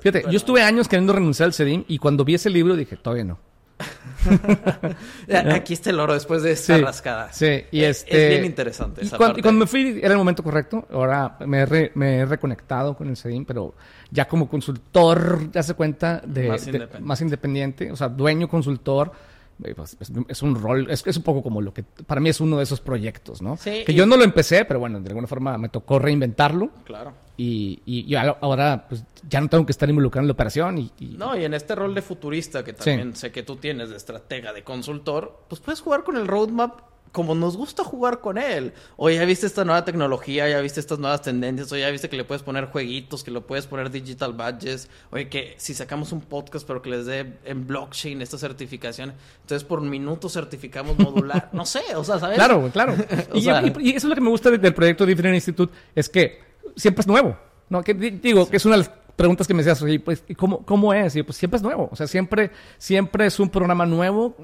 Fíjate, 0.00 0.24
yo 0.28 0.36
estuve 0.36 0.62
años 0.62 0.88
queriendo 0.88 1.12
renunciar 1.12 1.46
al 1.46 1.54
CEDIM 1.54 1.84
y 1.86 1.98
cuando 1.98 2.24
vi 2.24 2.34
ese 2.34 2.50
libro 2.50 2.74
dije, 2.74 2.96
todavía 2.96 3.24
no. 3.24 3.38
Aquí 5.52 5.74
está 5.74 5.90
el 5.90 6.00
oro 6.00 6.14
después 6.14 6.42
de 6.42 6.52
esta 6.52 6.78
rascada. 6.78 7.32
Sí, 7.32 7.64
y 7.70 7.82
es, 7.82 7.98
este... 7.98 8.24
es 8.24 8.28
bien 8.30 8.44
interesante. 8.44 9.02
Esa 9.02 9.16
y, 9.16 9.18
cuando, 9.18 9.42
cuando, 9.42 9.60
me 9.60 9.66
fui 9.66 10.00
era 10.02 10.12
el 10.12 10.18
momento 10.18 10.42
correcto. 10.42 10.86
Ahora 10.92 11.36
me 11.46 11.62
he, 11.62 11.92
me 11.94 12.18
he 12.18 12.26
reconectado 12.26 12.96
con 12.96 13.08
el 13.08 13.16
CEDIM, 13.16 13.44
pero 13.44 13.74
ya 14.10 14.26
como 14.26 14.48
consultor, 14.48 15.50
ya 15.50 15.62
se 15.62 15.74
cuenta 15.74 16.22
de 16.24 16.48
más, 16.48 16.66
independiente. 16.66 17.00
más 17.00 17.20
independiente, 17.20 17.92
o 17.92 17.96
sea, 17.96 18.08
dueño 18.08 18.48
consultor. 18.48 19.12
Pues, 19.76 19.96
es, 20.28 20.42
un 20.42 20.54
rol, 20.56 20.90
es, 20.90 21.06
es, 21.06 21.16
un 21.16 21.22
poco 21.22 21.42
como 21.42 21.60
lo 21.60 21.72
que 21.72 21.82
para 21.82 22.20
mí 22.20 22.28
es 22.28 22.40
uno 22.40 22.56
de 22.56 22.64
esos 22.64 22.80
proyectos, 22.80 23.42
¿no? 23.42 23.56
Sí, 23.56 23.84
que 23.86 23.94
yo 23.94 24.06
no 24.06 24.16
lo 24.16 24.24
empecé, 24.24 24.64
pero 24.64 24.80
bueno, 24.80 25.00
de 25.00 25.08
alguna 25.08 25.26
forma 25.26 25.56
me 25.58 25.68
tocó 25.68 25.98
reinventarlo. 25.98 26.70
Claro. 26.84 27.12
Y, 27.36 27.80
y, 27.86 28.14
ahora 28.14 28.86
pues 28.88 29.04
ya 29.28 29.40
no 29.40 29.48
tengo 29.48 29.64
que 29.64 29.72
estar 29.72 29.88
involucrado 29.88 30.22
en 30.22 30.28
la 30.28 30.32
operación. 30.32 30.78
Y, 30.78 30.92
No, 31.16 31.36
y 31.36 31.44
en 31.44 31.54
este 31.54 31.74
rol 31.74 31.94
de 31.94 32.02
futurista 32.02 32.64
que 32.64 32.72
también 32.72 33.14
sé 33.14 33.30
que 33.30 33.42
tú 33.42 33.56
tienes 33.56 33.90
de 33.90 33.96
estratega, 33.96 34.52
de 34.52 34.62
consultor, 34.62 35.44
pues 35.48 35.60
puedes 35.60 35.80
jugar 35.80 36.04
con 36.04 36.16
el 36.16 36.26
roadmap 36.26 36.91
como 37.12 37.34
nos 37.34 37.56
gusta 37.56 37.84
jugar 37.84 38.20
con 38.20 38.38
él. 38.38 38.72
O 38.96 39.10
ya 39.10 39.24
viste 39.24 39.46
esta 39.46 39.64
nueva 39.64 39.84
tecnología, 39.84 40.48
ya 40.48 40.60
viste 40.60 40.80
estas 40.80 40.98
nuevas 40.98 41.22
tendencias, 41.22 41.70
o 41.70 41.76
ya 41.76 41.90
viste 41.90 42.08
que 42.08 42.16
le 42.16 42.24
puedes 42.24 42.42
poner 42.42 42.66
jueguitos, 42.66 43.22
que 43.22 43.30
le 43.30 43.40
puedes 43.42 43.66
poner 43.66 43.90
digital 43.90 44.32
badges, 44.32 44.88
oye, 45.10 45.28
que 45.28 45.54
si 45.58 45.74
sacamos 45.74 46.12
un 46.12 46.22
podcast 46.22 46.66
pero 46.66 46.80
que 46.82 46.90
les 46.90 47.06
dé 47.06 47.38
en 47.44 47.66
blockchain 47.66 48.22
esta 48.22 48.38
certificación, 48.38 49.12
entonces 49.42 49.64
por 49.64 49.80
minuto 49.82 50.28
certificamos 50.28 50.98
modular, 50.98 51.50
no 51.52 51.66
sé, 51.66 51.82
o 51.94 52.02
sea, 52.02 52.18
¿sabes? 52.18 52.36
Claro, 52.36 52.68
claro. 52.72 52.94
y, 53.34 53.48
eso 53.48 53.96
es 53.96 54.04
lo 54.04 54.14
que 54.14 54.20
me 54.20 54.30
gusta 54.30 54.50
del 54.50 54.74
proyecto 54.74 55.04
Different 55.04 55.34
Institute, 55.34 55.72
es 55.94 56.08
que 56.08 56.40
siempre 56.76 57.02
es 57.02 57.06
nuevo. 57.06 57.36
¿no? 57.68 57.82
Que, 57.82 57.94
digo, 57.94 58.50
que 58.50 58.58
es 58.58 58.66
una 58.66 58.76
de 58.76 58.82
las 58.82 58.90
preguntas 59.16 59.46
que 59.46 59.54
me 59.54 59.62
decías, 59.62 59.82
oye, 59.82 60.00
pues, 60.00 60.24
¿cómo, 60.36 60.64
¿cómo 60.64 60.92
es? 60.94 61.14
Y 61.16 61.22
pues 61.22 61.36
siempre 61.36 61.56
es 61.56 61.62
nuevo, 61.62 61.88
o 61.90 61.96
sea, 61.96 62.06
siempre, 62.06 62.50
siempre 62.78 63.26
es 63.26 63.38
un 63.38 63.48
programa 63.48 63.86
nuevo, 63.86 64.36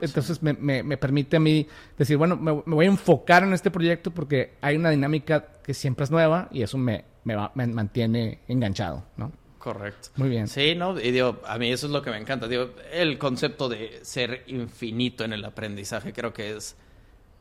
entonces 0.00 0.42
me, 0.42 0.54
me, 0.54 0.96
permite 0.96 1.36
a 1.36 1.40
mí 1.40 1.66
decir, 1.96 2.16
bueno, 2.16 2.36
me, 2.36 2.52
voy 2.52 2.86
a 2.86 2.88
enfocar 2.88 3.42
en 3.42 3.52
este 3.52 3.70
proyecto 3.70 4.10
porque 4.10 4.54
hay 4.60 4.76
una 4.76 4.90
dinámica 4.90 5.46
que 5.62 5.74
siempre 5.74 6.04
es 6.04 6.10
nueva 6.10 6.48
y 6.50 6.62
eso 6.62 6.78
me, 6.78 7.04
me, 7.24 7.36
me 7.54 7.66
mantiene 7.66 8.40
enganchado, 8.48 9.04
¿no? 9.16 9.32
Correcto. 9.60 10.08
Muy 10.16 10.30
bien. 10.30 10.48
Sí, 10.48 10.74
¿no? 10.74 10.98
Y 10.98 11.10
digo, 11.10 11.42
a 11.46 11.58
mí 11.58 11.70
eso 11.70 11.86
es 11.86 11.92
lo 11.92 12.00
que 12.00 12.10
me 12.10 12.16
encanta. 12.16 12.48
Digo, 12.48 12.70
el 12.92 13.18
concepto 13.18 13.68
de 13.68 14.00
ser 14.02 14.44
infinito 14.46 15.22
en 15.22 15.34
el 15.34 15.44
aprendizaje 15.44 16.14
creo 16.14 16.32
que 16.32 16.56
es... 16.56 16.76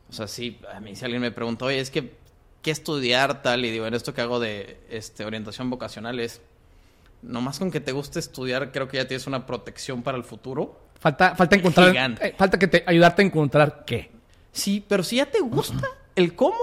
O 0.09 0.13
sea, 0.13 0.27
sí, 0.27 0.59
a 0.73 0.81
mí 0.81 0.97
si 0.97 1.05
alguien 1.05 1.21
me 1.21 1.31
pregunta, 1.31 1.63
oye, 1.63 1.79
es 1.79 1.89
que, 1.89 2.15
¿qué 2.61 2.71
estudiar 2.71 3.41
tal? 3.41 3.63
Y 3.63 3.71
digo, 3.71 3.87
en 3.87 3.93
esto 3.93 4.13
que 4.13 4.19
hago 4.19 4.41
de 4.41 4.81
este, 4.89 5.23
orientación 5.23 5.69
vocacional 5.69 6.19
es 6.19 6.41
nomás 7.21 7.59
con 7.59 7.71
que 7.71 7.79
te 7.79 7.91
guste 7.91 8.19
estudiar, 8.19 8.71
creo 8.71 8.87
que 8.87 8.97
ya 8.97 9.07
tienes 9.07 9.27
una 9.27 9.45
protección 9.45 10.03
para 10.03 10.17
el 10.17 10.23
futuro. 10.23 10.79
Falta, 10.99 11.35
falta 11.35 11.55
encontrar. 11.55 11.95
Eh, 12.21 12.35
falta 12.37 12.59
que 12.59 12.67
te 12.67 12.83
ayudarte 12.85 13.21
a 13.21 13.25
encontrar 13.25 13.83
qué. 13.85 14.11
Sí, 14.51 14.83
pero 14.87 15.03
si 15.03 15.17
ya 15.17 15.25
te 15.25 15.39
gusta 15.39 15.87
el 16.15 16.35
cómo, 16.35 16.57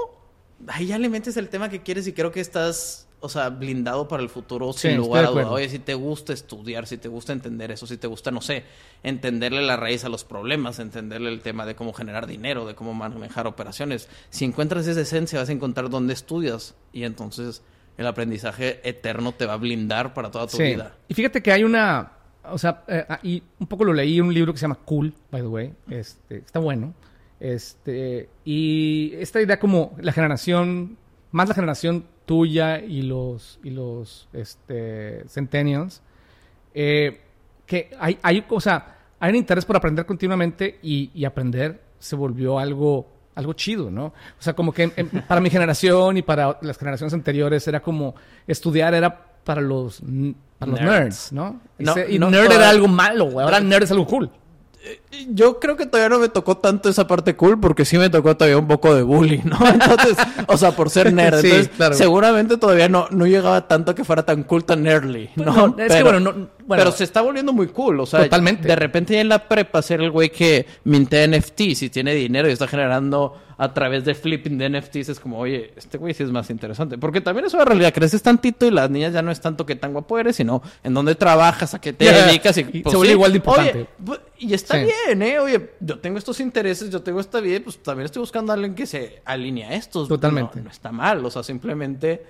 ahí 0.67 0.87
ya 0.87 0.99
le 0.99 1.09
metes 1.09 1.37
el 1.37 1.49
tema 1.49 1.69
que 1.69 1.83
quieres 1.83 2.07
y 2.07 2.13
creo 2.13 2.33
que 2.33 2.41
estás, 2.41 3.09
o 3.21 3.29
sea, 3.29 3.49
blindado 3.49 4.09
para 4.09 4.23
el 4.23 4.29
futuro 4.29 4.73
sin 4.73 4.97
lugar 4.97 5.25
a 5.25 5.31
duda. 5.31 5.51
Oye, 5.51 5.69
si 5.69 5.79
te 5.79 5.95
gusta 5.95 6.33
estudiar, 6.33 6.87
si 6.87 6.99
te 6.99 7.09
gusta 7.09 7.33
entender 7.33 7.71
eso, 7.71 7.87
si 7.87 7.97
te 7.97 8.07
gusta, 8.07 8.31
no 8.31 8.41
sé, 8.43 8.65
entenderle 9.03 9.63
la 9.63 9.77
raíz 9.77 10.05
a 10.05 10.09
los 10.09 10.25
problemas, 10.25 10.79
entenderle 10.79 11.31
el 11.31 11.41
tema 11.41 11.65
de 11.65 11.75
cómo 11.75 11.93
generar 11.93 12.27
dinero, 12.27 12.67
de 12.67 12.75
cómo 12.75 12.93
manejar 12.93 13.47
operaciones. 13.47 14.09
Si 14.31 14.45
encuentras 14.45 14.87
esa 14.87 15.01
esencia, 15.01 15.39
vas 15.39 15.49
a 15.49 15.53
encontrar 15.53 15.89
dónde 15.89 16.13
estudias 16.13 16.75
y 16.93 17.05
entonces 17.05 17.63
el 17.97 18.07
aprendizaje 18.07 18.81
eterno 18.89 19.33
te 19.33 19.47
va 19.47 19.55
a 19.55 19.57
blindar 19.57 20.15
para 20.15 20.31
toda 20.31 20.47
tu 20.47 20.59
vida. 20.59 20.95
Y 21.09 21.15
fíjate 21.15 21.43
que 21.43 21.53
hay 21.53 21.65
una, 21.65 22.13
o 22.45 22.59
sea, 22.59 22.85
eh, 22.89 23.05
ah, 23.09 23.19
y 23.23 23.43
un 23.59 23.67
poco 23.67 23.85
lo 23.85 23.93
leí 23.93 24.19
en 24.19 24.27
un 24.27 24.35
libro 24.35 24.53
que 24.53 24.59
se 24.59 24.63
llama 24.63 24.79
Cool, 24.85 25.15
by 25.31 25.41
the 25.41 25.49
way, 25.49 25.73
este, 25.91 26.39
está 26.39 26.59
bueno, 26.59 26.95
este, 27.41 28.29
y 28.45 29.13
esta 29.15 29.41
idea 29.41 29.59
como 29.59 29.95
la 30.01 30.13
generación, 30.13 30.97
más 31.33 31.49
la 31.49 31.55
generación 31.55 32.05
tuya 32.25 32.81
y 32.81 33.03
los, 33.03 33.59
y 33.63 33.71
los, 33.71 34.29
este, 34.33 35.25
centennials, 35.29 36.03
eh, 36.75 37.21
que 37.67 37.91
hay, 37.99 38.19
hay, 38.23 38.45
o 38.49 38.61
sea, 38.61 38.99
hay 39.19 39.31
un 39.31 39.37
interés 39.37 39.65
por 39.65 39.77
aprender 39.77 40.05
continuamente 40.05 40.79
y, 40.83 41.11
y 41.15 41.25
aprender 41.25 41.81
se 41.99 42.17
volvió 42.17 42.59
algo 42.59 43.16
algo 43.37 43.53
chido, 43.53 43.91
¿no? 43.91 44.07
O 44.07 44.41
sea, 44.41 44.55
como 44.55 44.73
que 44.73 44.89
para 45.29 45.41
mi 45.41 45.51
generación 45.51 46.17
y 46.17 46.23
para 46.23 46.59
las 46.63 46.77
generaciones 46.79 47.13
anteriores 47.15 47.69
era 47.69 47.81
como 47.81 48.15
estudiar 48.47 48.95
era 48.95 49.27
para 49.45 49.61
los, 49.61 50.03
para 50.59 50.73
los 50.73 50.81
nerds. 50.81 51.33
¿no? 51.33 51.61
y 51.79 52.19
nerd 52.19 52.53
era 52.53 52.71
algo 52.71 52.89
malo, 52.89 53.27
güey. 53.27 53.45
Ahora 53.45 53.61
nerd 53.61 53.85
es 53.85 53.91
algo 53.93 54.07
cool. 54.07 54.31
Yo 55.31 55.59
creo 55.59 55.77
que 55.77 55.87
todavía 55.87 56.09
no 56.09 56.21
me 56.21 56.29
tocó 56.29 56.59
tanto 56.59 56.89
esa 56.89 57.07
parte 57.07 57.35
cool 57.35 57.59
porque 57.59 57.85
sí 57.85 57.99
me 57.99 58.09
tocó 58.09 58.37
todavía 58.37 58.57
un 58.57 58.69
poco 58.69 58.95
de 58.95 59.03
bullying, 59.03 59.43
¿no? 59.45 59.59
Entonces, 59.69 60.17
o 60.47 60.57
sea, 60.57 60.73
por 60.73 60.91
ser 60.91 61.13
nerd. 61.13 61.45
Entonces, 61.45 61.99
seguramente 61.99 62.57
todavía 62.57 62.89
no, 62.89 63.09
no 63.11 63.27
llegaba 63.27 63.67
tanto 63.69 63.95
que 63.95 64.05
fuera 64.05 64.25
tan 64.25 64.45
cool, 64.45 64.65
tan 64.65 64.83
nerdly, 64.83 65.31
pues 65.35 65.47
¿no? 65.47 65.67
es 65.67 65.75
pero, 65.77 65.95
que 65.95 66.03
bueno, 66.03 66.49
Pero 66.69 66.93
se 66.93 67.05
está 67.05 67.21
volviendo 67.21 67.53
muy 67.53 67.69
cool, 67.69 68.01
o 68.01 68.07
sea, 68.07 68.25
totalmente. 68.25 68.67
de 68.67 68.77
repente 68.77 69.15
ya 69.15 69.21
en 69.21 69.29
la 69.29 69.49
prepa 69.49 69.83
ser 69.83 70.01
el 70.01 70.11
güey 70.11 70.31
que 70.31 70.67
mintea 70.85 71.27
NFT, 71.27 71.75
si 71.75 71.91
tiene 71.91 72.15
dinero 72.15 72.49
y 72.49 72.53
está 72.53 72.67
generando 72.67 73.37
a 73.59 73.73
través 73.73 74.05
de 74.05 74.15
flipping 74.15 74.59
de 74.59 74.69
NFTs 74.69 75.09
es 75.09 75.21
como, 75.21 75.39
oye, 75.39 75.73
este 75.77 75.97
güey 75.97 76.13
sí 76.13 76.23
es 76.23 76.31
más 76.31 76.51
interesante. 76.51 76.99
Porque 76.99 77.21
también 77.21 77.47
es 77.47 77.55
una 77.55 77.65
realidad, 77.65 77.93
creces 77.93 78.23
tantito 78.23 78.67
y 78.67 78.71
las 78.71 78.91
niñas 78.91 79.15
ya 79.15 79.23
no 79.23 79.31
es 79.31 79.41
tanto 79.41 79.65
que 79.65 79.77
tan 79.77 79.93
guapo 79.93 80.19
eres, 80.19 80.37
sino 80.37 80.63
en 80.85 80.93
dónde 80.93 81.15
trabajas, 81.15 81.73
a 81.73 81.81
qué 81.81 81.93
te 81.93 82.05
dedicas. 82.05 82.59
Y, 82.59 82.65
pues, 82.65 82.91
se 82.91 82.97
vuelve 82.97 83.13
igual 83.13 83.33
de 83.33 83.37
importante. 83.39 83.87
Pues, 84.05 84.21
y 84.39 84.53
está 84.53 84.77
bien, 84.77 85.23
¿eh? 85.23 85.39
Oye, 85.39 85.71
yo 85.81 85.99
tengo 85.99 86.19
estos 86.19 86.41
intereses, 86.41 86.91
yo 86.91 87.01
tengo 87.03 87.21
esta 87.21 87.41
vida, 87.41 87.61
pues 87.65 87.79
también 87.83 88.05
estoy 88.05 88.21
buscando 88.21 88.53
a 88.53 88.55
alguien 88.55 88.75
que 88.75 88.87
se 88.87 89.23
alinea 89.25 89.71
a 89.71 89.75
estos. 89.75 90.09
Totalmente. 90.09 90.59
No, 90.59 90.65
no 90.65 90.71
está 90.71 90.93
mal, 90.93 91.25
o 91.25 91.31
sea, 91.31 91.43
simplemente 91.43 92.25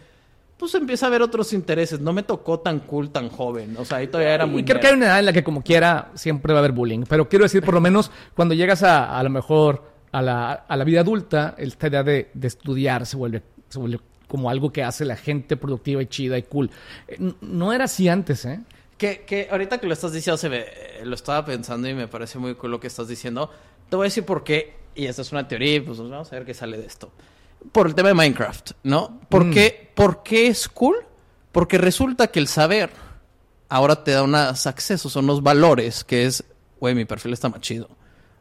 pues 0.56 0.74
empieza 0.74 1.06
a 1.06 1.10
ver 1.10 1.22
otros 1.22 1.52
intereses. 1.52 2.00
No 2.00 2.12
me 2.12 2.22
tocó 2.22 2.60
tan 2.60 2.80
cool, 2.80 3.10
tan 3.10 3.28
joven. 3.28 3.76
O 3.78 3.84
sea, 3.84 3.98
ahí 3.98 4.06
todavía 4.06 4.34
era 4.34 4.46
muy... 4.46 4.62
Y 4.62 4.64
creo 4.64 4.80
que 4.80 4.86
hay 4.86 4.94
una 4.94 5.06
edad 5.06 5.18
en 5.18 5.26
la 5.26 5.32
que 5.32 5.44
como 5.44 5.62
quiera 5.62 6.10
siempre 6.14 6.52
va 6.52 6.60
a 6.60 6.62
haber 6.62 6.72
bullying. 6.72 7.04
Pero 7.08 7.28
quiero 7.28 7.44
decir, 7.44 7.62
por 7.62 7.74
lo 7.74 7.80
menos 7.80 8.10
cuando 8.34 8.54
llegas 8.54 8.82
a, 8.82 9.18
a 9.18 9.22
lo 9.22 9.30
mejor 9.30 9.84
a 10.12 10.22
la, 10.22 10.52
a 10.52 10.76
la 10.76 10.84
vida 10.84 11.00
adulta, 11.00 11.54
esta 11.58 11.88
idea 11.88 12.02
de, 12.02 12.30
de 12.32 12.46
estudiar 12.48 13.04
se 13.04 13.16
vuelve, 13.16 13.42
se 13.68 13.78
vuelve 13.78 14.00
como 14.28 14.48
algo 14.48 14.72
que 14.72 14.82
hace 14.82 15.04
la 15.04 15.16
gente 15.16 15.56
productiva 15.56 16.02
y 16.02 16.06
chida 16.06 16.38
y 16.38 16.42
cool. 16.44 16.70
Eh, 17.06 17.32
no 17.42 17.72
era 17.72 17.84
así 17.84 18.08
antes, 18.08 18.44
¿eh? 18.46 18.60
Que, 18.96 19.24
que 19.26 19.48
ahorita 19.50 19.78
que 19.78 19.86
lo 19.86 19.92
estás 19.92 20.12
diciendo, 20.12 20.38
se 20.38 20.48
me, 20.48 20.60
eh, 20.60 21.02
lo 21.04 21.14
estaba 21.14 21.44
pensando 21.44 21.86
y 21.86 21.92
me 21.92 22.08
parece 22.08 22.38
muy 22.38 22.54
cool 22.54 22.70
lo 22.70 22.80
que 22.80 22.86
estás 22.86 23.08
diciendo. 23.08 23.50
Te 23.90 23.96
voy 23.96 24.04
a 24.04 24.08
decir 24.08 24.24
por 24.24 24.42
qué, 24.42 24.74
y 24.94 25.04
esta 25.04 25.20
es 25.20 25.32
una 25.32 25.46
teoría, 25.46 25.84
pues 25.84 25.98
vamos 25.98 26.32
a 26.32 26.36
ver 26.36 26.46
qué 26.46 26.54
sale 26.54 26.78
de 26.78 26.86
esto 26.86 27.12
por 27.72 27.86
el 27.86 27.94
tema 27.94 28.08
de 28.08 28.14
Minecraft, 28.14 28.72
¿no? 28.82 29.20
¿Por, 29.28 29.44
mm. 29.44 29.50
qué, 29.52 29.92
¿Por 29.94 30.22
qué 30.22 30.48
es 30.48 30.68
cool? 30.68 30.96
Porque 31.52 31.78
resulta 31.78 32.28
que 32.28 32.38
el 32.38 32.48
saber 32.48 32.90
ahora 33.68 34.04
te 34.04 34.12
da 34.12 34.22
unos 34.22 34.66
accesos, 34.66 35.16
unos 35.16 35.42
valores, 35.42 36.04
que 36.04 36.26
es, 36.26 36.44
güey, 36.80 36.94
mi 36.94 37.04
perfil 37.04 37.32
está 37.32 37.48
más 37.48 37.60
chido. 37.60 37.88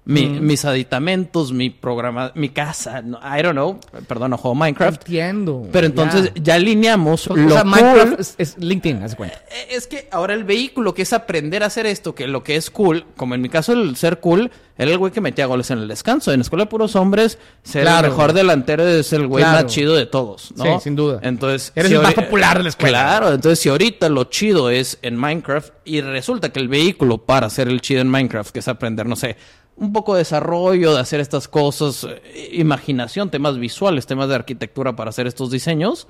Mm. 0.06 0.46
Mis 0.46 0.66
aditamentos, 0.66 1.52
mi 1.52 1.72
programa, 1.72 2.32
mi 2.36 2.50
casa, 2.50 3.00
I 3.00 3.42
don't 3.42 3.54
know, 3.54 3.80
perdón, 4.08 4.32
no 4.32 4.38
juego 4.38 4.54
Minecraft. 4.54 5.02
Entiendo. 5.02 5.68
Pero 5.72 5.88
entonces 5.88 6.32
ya, 6.36 6.56
alineamos 6.56 7.28
lo 7.28 7.48
o 7.48 7.50
sea, 7.50 7.64
Minecraft 7.64 8.40
es, 8.40 8.56
LinkedIn, 8.60 9.02
haz 9.02 9.16
cuenta. 9.16 9.38
Eh, 9.50 9.68
es 9.72 9.88
que 9.88 10.08
ahora 10.12 10.36
el 10.36 10.44
vehículo 10.44 10.94
que 10.94 11.02
es 11.02 11.12
aprender 11.12 11.64
a 11.64 11.68
hacer 11.68 11.88
esto, 11.88 12.14
que 12.14 12.28
lo 12.28 12.44
que 12.44 12.56
es 12.56 12.70
cool, 12.70 13.06
como 13.18 13.34
en 13.34 13.42
mi 13.42 13.50
caso 13.50 13.74
el 13.74 13.96
ser 13.96 14.20
cool, 14.20 14.52
era 14.78 14.92
el 14.92 14.98
güey 14.98 15.12
que 15.12 15.22
metía 15.22 15.46
goles 15.46 15.72
en 15.72 15.80
el 15.80 15.88
descanso. 15.88 16.32
En 16.32 16.40
la 16.40 16.44
escuela 16.44 16.66
de 16.66 16.70
puros 16.70 16.96
hombres, 16.96 17.40
ser 17.64 17.88
el 17.88 18.02
mejor 18.04 18.34
delantero 18.34 18.88
es 18.88 19.12
el 19.14 19.26
güey 19.26 19.44
más 19.44 19.66
chido 19.68 19.96
de 19.96 20.06
todos, 20.06 20.54
¿no? 20.56 20.66
Sí, 20.66 20.72
sin 20.84 20.96
duda. 20.96 21.20
Entonces, 21.24 21.72
eres 21.76 21.92
el 21.92 22.02
más 22.02 22.14
popular 22.14 22.58
de 22.58 22.64
la 22.64 22.70
escuela. 22.70 23.02
Claro, 23.02 23.34
entonces 23.34 23.58
si 23.60 23.70
ahorita 23.70 24.10
lo 24.10 24.26
chido 24.26 24.70
es 24.70 25.00
en 25.02 25.16
Minecraft 25.16 25.74
y 25.86 26.02
resulta 26.02 26.50
que 26.50 26.60
el 26.60 26.68
vehículo 26.68 27.20
para 27.20 27.50
ser 27.50 27.70
el 27.70 27.82
chido 27.82 28.02
en 28.02 28.10
Minecraft, 28.10 28.52
que 28.52 28.60
es 28.60 28.68
aprender, 28.68 29.06
no 29.06 29.16
sé, 29.16 29.38
un 29.78 29.92
poco 29.92 30.14
de 30.14 30.20
desarrollo, 30.20 30.94
de 30.94 31.00
hacer 31.00 31.20
estas 31.20 31.48
cosas, 31.48 32.06
eh, 32.06 32.50
imaginación, 32.54 33.30
temas 33.30 33.58
visuales, 33.58 34.06
temas 34.06 34.30
de 34.30 34.36
arquitectura 34.36 34.96
para 34.96 35.10
hacer 35.10 35.28
estos 35.28 35.52
diseños. 35.52 36.08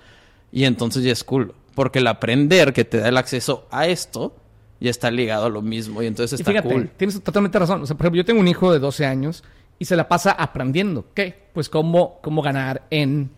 Y 0.52 0.66
entonces 0.66 1.04
ya 1.04 1.12
es 1.12 1.24
cool. 1.24 1.54
Porque 1.74 2.00
el 2.00 2.08
aprender 2.08 2.74
que 2.74 2.86
te 2.86 3.00
da 3.00 3.10
el 3.10 3.18
acceso 3.18 3.68
a 3.72 3.88
esto 3.88 4.36
ya 4.80 4.90
está 4.90 5.12
ligado 5.12 5.48
a 5.48 5.50
lo 5.50 5.62
mismo. 5.62 6.02
Y 6.02 6.08
entonces 6.08 6.40
está 6.40 6.62
cool. 6.62 6.90
Tienes 6.96 7.22
totalmente 7.22 7.60
razón. 7.60 7.82
O 7.82 7.86
sea, 7.86 7.98
por 7.98 8.06
ejemplo, 8.06 8.18
yo 8.22 8.26
tengo 8.26 8.40
un 8.40 8.48
hijo 8.48 8.72
de 8.72 8.80
12 8.80 9.06
años 9.06 9.44
y 9.80 9.86
se 9.86 9.96
la 9.96 10.08
pasa 10.08 10.32
aprendiendo. 10.32 11.06
¿Qué? 11.14 11.50
Pues 11.54 11.70
cómo, 11.70 12.20
cómo 12.22 12.42
ganar 12.42 12.84
en 12.92 13.32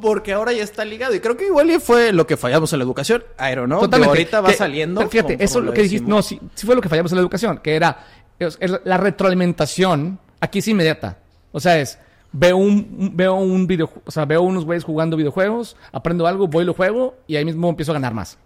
porque 0.00 0.32
ahora 0.32 0.52
ya 0.52 0.62
está 0.62 0.84
ligado. 0.84 1.14
Y 1.14 1.20
creo 1.20 1.36
que 1.36 1.46
igual 1.46 1.70
fue 1.80 2.12
lo 2.12 2.26
que 2.26 2.36
fallamos 2.36 2.72
en 2.72 2.78
la 2.78 2.84
educación. 2.84 3.22
I 3.38 3.54
don't 3.54 3.66
know. 3.66 3.80
Totalmente. 3.80 4.08
ahorita 4.08 4.40
va 4.40 4.52
saliendo. 4.52 5.06
fíjate, 5.08 5.36
eso 5.38 5.60
lo 5.60 5.72
que 5.72 5.82
dijiste. 5.82 6.08
No, 6.08 6.22
sí, 6.22 6.40
sí, 6.54 6.66
fue 6.66 6.74
lo 6.74 6.80
que 6.80 6.88
fallamos 6.88 7.12
en 7.12 7.16
la 7.16 7.22
educación. 7.22 7.58
Que 7.58 7.74
era 7.74 8.06
la 8.84 8.96
retroalimentación 8.96 10.18
aquí 10.40 10.60
es 10.60 10.68
inmediata. 10.68 11.18
O 11.52 11.60
sea, 11.60 11.78
es, 11.78 11.98
veo 12.32 12.56
un, 12.56 13.12
veo 13.14 13.34
un 13.34 13.66
video, 13.66 13.90
o 14.04 14.10
sea, 14.10 14.24
veo 14.24 14.42
unos 14.42 14.64
güeyes 14.64 14.84
jugando 14.84 15.16
videojuegos, 15.16 15.76
aprendo 15.92 16.26
algo, 16.26 16.48
voy 16.48 16.62
y 16.62 16.66
lo 16.66 16.74
juego 16.74 17.16
y 17.26 17.36
ahí 17.36 17.44
mismo 17.44 17.68
empiezo 17.68 17.92
a 17.92 17.94
ganar 17.94 18.14
más. 18.14 18.38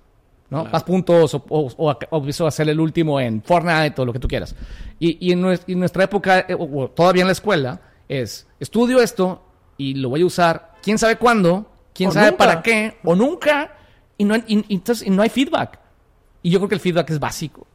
¿no? 0.51 0.65
Más 0.65 0.85
puntos 0.85 1.35
o, 1.35 1.99
empiezo 2.13 2.45
a 2.45 2.49
hacer 2.49 2.69
el 2.69 2.79
último 2.79 3.19
en 3.19 3.43
Fortnite 3.43 4.01
o 4.01 4.05
lo 4.05 4.13
que 4.13 4.19
tú 4.19 4.29
quieras. 4.29 4.55
Y, 4.99 5.33
en, 5.33 5.41
nuestra, 5.41 6.05
época, 6.05 6.47
eh, 6.49 6.57
o, 6.59 6.89
todavía 6.91 7.23
en 7.23 7.29
la 7.29 7.33
escuela, 7.33 7.81
es 8.09 8.47
estudio 8.61 9.01
esto 9.01 9.43
y 9.77 9.95
lo 9.95 10.11
voy 10.11 10.23
a 10.23 10.27
usar, 10.27 10.73
quién 10.83 10.99
sabe 10.99 11.17
cuándo, 11.17 11.71
quién 11.93 12.13
sabe 12.13 12.33
para 12.33 12.63
qué, 12.63 12.99
o 13.03 13.15
nunca, 13.15 13.77
y 14.17 14.25
no, 14.25 14.35
entonces, 14.47 15.07
y 15.07 15.11
no 15.11 15.23
hay 15.23 15.29
feedback. 15.31 15.79
Y 16.43 16.51
yo 16.51 16.59
creo 16.59 16.69
que 16.69 16.75
el 16.75 16.81
feedback 16.81 17.11
es 17.11 17.19
básico 17.19 17.67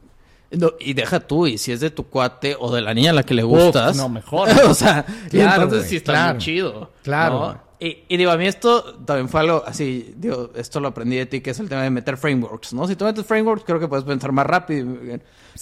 y 0.80 0.94
deja 0.94 1.20
tú, 1.20 1.46
y 1.46 1.58
si 1.58 1.72
es 1.72 1.80
de 1.80 1.90
tu 1.90 2.04
cuate 2.04 2.56
o 2.58 2.74
de 2.74 2.80
la 2.80 2.92
niña 2.92 3.10
a 3.10 3.14
la 3.14 3.22
que 3.22 3.34
le 3.34 3.42
gustas. 3.42 3.96
no, 3.96 4.08
mejor. 4.08 4.48
o 4.66 4.74
sea, 4.74 5.04
entonces 5.30 5.88
sí 5.88 5.96
está 5.96 6.32
muy 6.32 6.42
chido. 6.42 6.90
Claro. 7.02 7.60
Y, 7.82 8.14
digo, 8.18 8.30
a 8.30 8.36
mí 8.36 8.46
esto 8.46 8.98
también 9.06 9.30
fue 9.30 9.40
algo 9.40 9.64
así, 9.66 10.12
digo, 10.18 10.50
esto 10.54 10.80
lo 10.80 10.88
aprendí 10.88 11.16
de 11.16 11.24
ti, 11.24 11.40
que 11.40 11.50
es 11.50 11.60
el 11.60 11.68
tema 11.70 11.82
de 11.82 11.88
meter 11.88 12.18
frameworks, 12.18 12.74
¿no? 12.74 12.86
Si 12.86 12.94
tú 12.94 13.06
metes 13.06 13.24
frameworks, 13.24 13.64
creo 13.64 13.80
que 13.80 13.88
puedes 13.88 14.04
pensar 14.04 14.32
más 14.32 14.44
rápido. 14.44 14.86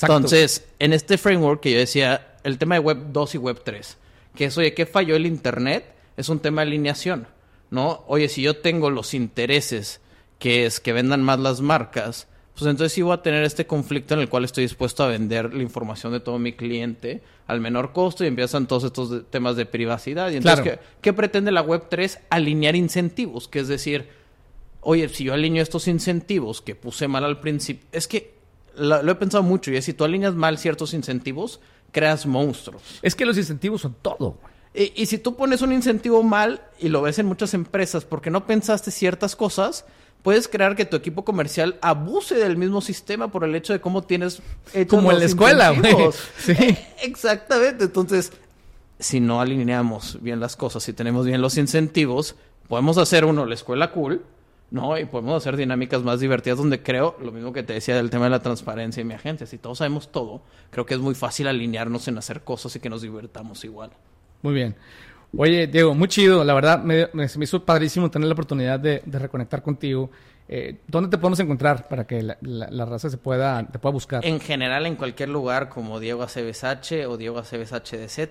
Entonces, 0.02 0.66
en 0.80 0.92
este 0.92 1.16
framework 1.16 1.60
que 1.60 1.70
yo 1.70 1.78
decía, 1.78 2.34
el 2.42 2.58
tema 2.58 2.74
de 2.74 2.80
Web 2.80 3.12
2 3.12 3.36
y 3.36 3.38
Web 3.38 3.60
3, 3.64 3.96
que 4.34 4.46
es, 4.46 4.58
oye, 4.58 4.74
¿qué 4.74 4.84
falló 4.84 5.14
el 5.14 5.26
Internet? 5.26 5.94
Es 6.16 6.28
un 6.28 6.40
tema 6.40 6.62
de 6.62 6.68
alineación, 6.68 7.28
¿no? 7.70 8.02
Oye, 8.08 8.28
si 8.28 8.42
yo 8.42 8.56
tengo 8.56 8.90
los 8.90 9.14
intereses, 9.14 10.00
que 10.40 10.66
es 10.66 10.80
que 10.80 10.92
vendan 10.92 11.22
más 11.22 11.38
las 11.38 11.60
marcas, 11.60 12.26
pues 12.58 12.68
entonces 12.68 12.92
sí 12.92 13.02
voy 13.02 13.14
a 13.14 13.22
tener 13.22 13.44
este 13.44 13.68
conflicto 13.68 14.14
en 14.14 14.20
el 14.20 14.28
cual 14.28 14.44
estoy 14.44 14.64
dispuesto 14.64 15.04
a 15.04 15.06
vender 15.06 15.54
la 15.54 15.62
información 15.62 16.12
de 16.12 16.18
todo 16.18 16.40
mi 16.40 16.54
cliente 16.54 17.22
al 17.46 17.60
menor 17.60 17.92
costo 17.92 18.24
y 18.24 18.26
empiezan 18.26 18.66
todos 18.66 18.82
estos 18.82 19.30
temas 19.30 19.54
de 19.54 19.64
privacidad. 19.64 20.30
Y 20.32 20.38
entonces, 20.38 20.80
¿qué, 21.00 21.12
pretende 21.12 21.52
la 21.52 21.64
Web3? 21.64 22.18
Alinear 22.30 22.74
incentivos, 22.74 23.46
que 23.46 23.60
es 23.60 23.68
decir, 23.68 24.08
oye, 24.80 25.08
si 25.08 25.22
yo 25.22 25.34
alineo 25.34 25.62
estos 25.62 25.86
incentivos 25.86 26.60
que 26.60 26.74
puse 26.74 27.06
mal 27.06 27.24
al 27.24 27.38
principio, 27.38 27.86
es 27.92 28.08
que 28.08 28.34
lo, 28.74 29.08
he 29.08 29.14
pensado 29.14 29.44
mucho 29.44 29.70
y 29.70 29.76
es 29.76 29.84
si 29.84 29.92
tú 29.92 30.02
alineas 30.02 30.34
mal 30.34 30.58
ciertos 30.58 30.94
incentivos, 30.94 31.60
creas 31.92 32.26
monstruos. 32.26 32.82
Es 33.02 33.14
que 33.14 33.24
los 33.24 33.38
incentivos 33.38 33.82
son 33.82 33.94
todo. 34.02 34.36
Y, 34.74 34.92
y 35.00 35.06
si 35.06 35.18
tú 35.18 35.36
pones 35.36 35.62
un 35.62 35.72
incentivo 35.72 36.24
mal 36.24 36.62
y 36.80 36.88
lo 36.88 37.02
ves 37.02 37.20
en 37.20 37.26
muchas 37.26 37.54
empresas 37.54 38.04
porque 38.04 38.30
no 38.30 38.48
pensaste 38.48 38.90
ciertas 38.90 39.36
cosas, 39.36 39.84
puedes 40.22 40.48
crear 40.48 40.76
que 40.76 40.84
tu 40.84 40.96
equipo 40.96 41.24
comercial 41.24 41.78
abuse 41.80 42.34
del 42.34 42.56
mismo 42.56 42.80
sistema 42.80 43.30
por 43.30 43.44
el 43.44 43.54
hecho 43.54 43.72
de 43.72 43.80
cómo 43.80 44.02
tienes 44.02 44.42
como 44.88 45.12
en 45.12 45.20
la 45.20 45.24
escuela 45.24 45.74
sí. 46.38 46.54
Exactamente. 47.02 47.84
Entonces 47.84 48.32
si 48.98 49.20
no 49.20 49.40
alineamos 49.40 50.18
bien 50.20 50.40
las 50.40 50.56
cosas 50.56 50.82
si 50.82 50.92
tenemos 50.92 51.24
bien 51.24 51.40
los 51.40 51.56
incentivos 51.56 52.34
podemos 52.66 52.98
hacer 52.98 53.24
uno 53.24 53.46
la 53.46 53.54
escuela 53.54 53.92
cool 53.92 54.24
no 54.70 54.98
y 54.98 55.04
podemos 55.04 55.36
hacer 55.36 55.56
dinámicas 55.56 56.02
más 56.02 56.20
divertidas 56.20 56.58
donde 56.58 56.82
creo 56.82 57.16
lo 57.22 57.30
mismo 57.30 57.52
que 57.52 57.62
te 57.62 57.74
decía 57.74 57.94
del 57.94 58.10
tema 58.10 58.24
de 58.24 58.30
la 58.30 58.42
transparencia 58.42 59.00
en 59.00 59.06
mi 59.06 59.14
agencia 59.14 59.46
si 59.46 59.56
todos 59.56 59.78
sabemos 59.78 60.10
todo 60.10 60.42
creo 60.70 60.84
que 60.84 60.94
es 60.94 61.00
muy 61.00 61.14
fácil 61.14 61.46
alinearnos 61.46 62.08
en 62.08 62.18
hacer 62.18 62.42
cosas 62.42 62.74
y 62.76 62.80
que 62.80 62.90
nos 62.90 63.02
divertamos 63.02 63.64
igual. 63.64 63.90
Muy 64.42 64.54
bien 64.54 64.76
Oye, 65.36 65.66
Diego, 65.66 65.94
muy 65.94 66.08
chido. 66.08 66.42
La 66.44 66.54
verdad, 66.54 66.82
me, 66.82 67.08
me, 67.12 67.24
hizo 67.24 67.64
padrísimo 67.64 68.10
tener 68.10 68.28
la 68.28 68.32
oportunidad 68.32 68.80
de, 68.80 69.02
reconectar 69.06 69.62
contigo. 69.62 70.10
Eh, 70.48 70.80
¿Dónde 70.86 71.10
te 71.10 71.18
podemos 71.18 71.38
encontrar 71.40 71.86
para 71.88 72.06
que 72.06 72.22
la, 72.22 72.84
raza 72.86 73.10
se 73.10 73.18
pueda, 73.18 73.66
te 73.66 73.78
pueda 73.78 73.92
buscar? 73.92 74.24
En 74.24 74.40
general, 74.40 74.86
en 74.86 74.96
cualquier 74.96 75.28
lugar 75.28 75.68
como 75.68 76.00
Diego 76.00 76.22
ACBSH 76.22 77.06
o 77.06 77.16
Diego 77.18 77.38
ACBSH 77.38 78.30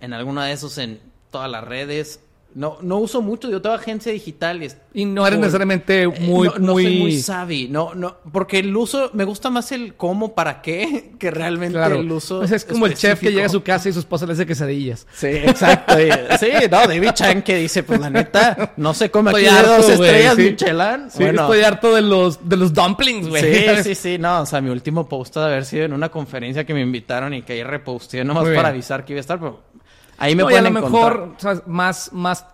En 0.00 0.12
alguna 0.12 0.46
de 0.46 0.52
esos, 0.52 0.78
en 0.78 1.00
todas 1.30 1.50
las 1.50 1.62
redes. 1.62 2.20
No, 2.54 2.78
no 2.82 2.98
uso 2.98 3.20
mucho, 3.20 3.50
yo 3.50 3.60
tengo 3.60 3.74
agencia 3.74 4.12
digital 4.12 4.62
y... 4.92 5.04
no 5.04 5.26
eres 5.26 5.40
necesariamente 5.40 6.06
muy... 6.06 6.46
Eh, 6.46 6.52
no, 6.60 6.72
muy... 6.74 6.84
soy 6.84 6.98
muy 6.98 7.18
savvy, 7.18 7.68
no, 7.68 7.94
no, 7.94 8.18
porque 8.32 8.60
el 8.60 8.76
uso, 8.76 9.10
me 9.12 9.24
gusta 9.24 9.50
más 9.50 9.72
el 9.72 9.94
cómo, 9.94 10.36
para 10.36 10.62
qué, 10.62 11.14
que 11.18 11.32
realmente 11.32 11.76
el 11.84 12.12
uso 12.12 12.44
Es 12.44 12.64
como 12.64 12.86
el 12.86 12.94
chef 12.94 13.18
que 13.18 13.32
llega 13.32 13.46
a 13.46 13.48
su 13.48 13.64
casa 13.64 13.88
y 13.88 13.92
su 13.92 13.98
esposa 13.98 14.24
le 14.26 14.34
hace 14.34 14.46
quesadillas. 14.46 15.04
Sí, 15.12 15.26
exacto. 15.30 15.96
sí, 16.38 16.48
no, 16.70 16.86
David 16.86 17.10
Chan 17.14 17.42
que 17.42 17.56
dice, 17.56 17.82
pues 17.82 17.98
la 17.98 18.10
neta, 18.10 18.72
no 18.76 18.94
sé 18.94 19.10
cómo 19.10 19.30
aquí 19.30 19.46
harto, 19.46 19.78
dos 19.78 19.88
estrellas 19.88 20.36
sí. 20.36 20.42
Michelin. 20.42 21.10
Sí, 21.10 21.22
bueno, 21.24 21.42
estoy 21.42 21.62
harto 21.62 21.92
de 21.92 22.02
los, 22.02 22.48
de 22.48 22.56
los 22.56 22.72
dumplings, 22.72 23.28
güey. 23.28 23.42
Sí, 23.42 23.82
sí, 23.82 23.94
sí, 23.96 24.18
no, 24.18 24.42
o 24.42 24.46
sea, 24.46 24.60
mi 24.60 24.70
último 24.70 25.08
post 25.08 25.34
de 25.34 25.42
haber 25.42 25.64
sido 25.64 25.86
en 25.86 25.92
una 25.92 26.08
conferencia 26.08 26.64
que 26.64 26.72
me 26.72 26.82
invitaron 26.82 27.34
y 27.34 27.42
que 27.42 27.54
ahí 27.54 27.64
reposté 27.64 28.24
nomás 28.24 28.48
para 28.50 28.68
avisar 28.68 29.04
que 29.04 29.14
iba 29.14 29.18
a 29.18 29.22
estar, 29.22 29.40
pero 29.40 29.73
Ahí 30.18 30.34
me 30.34 30.42
no, 30.42 30.48
pueden 30.48 30.64
y 30.64 30.66
a 30.66 30.70
lo 30.70 30.80
mejor 30.80 31.36
más, 31.66 32.12
más, 32.12 32.46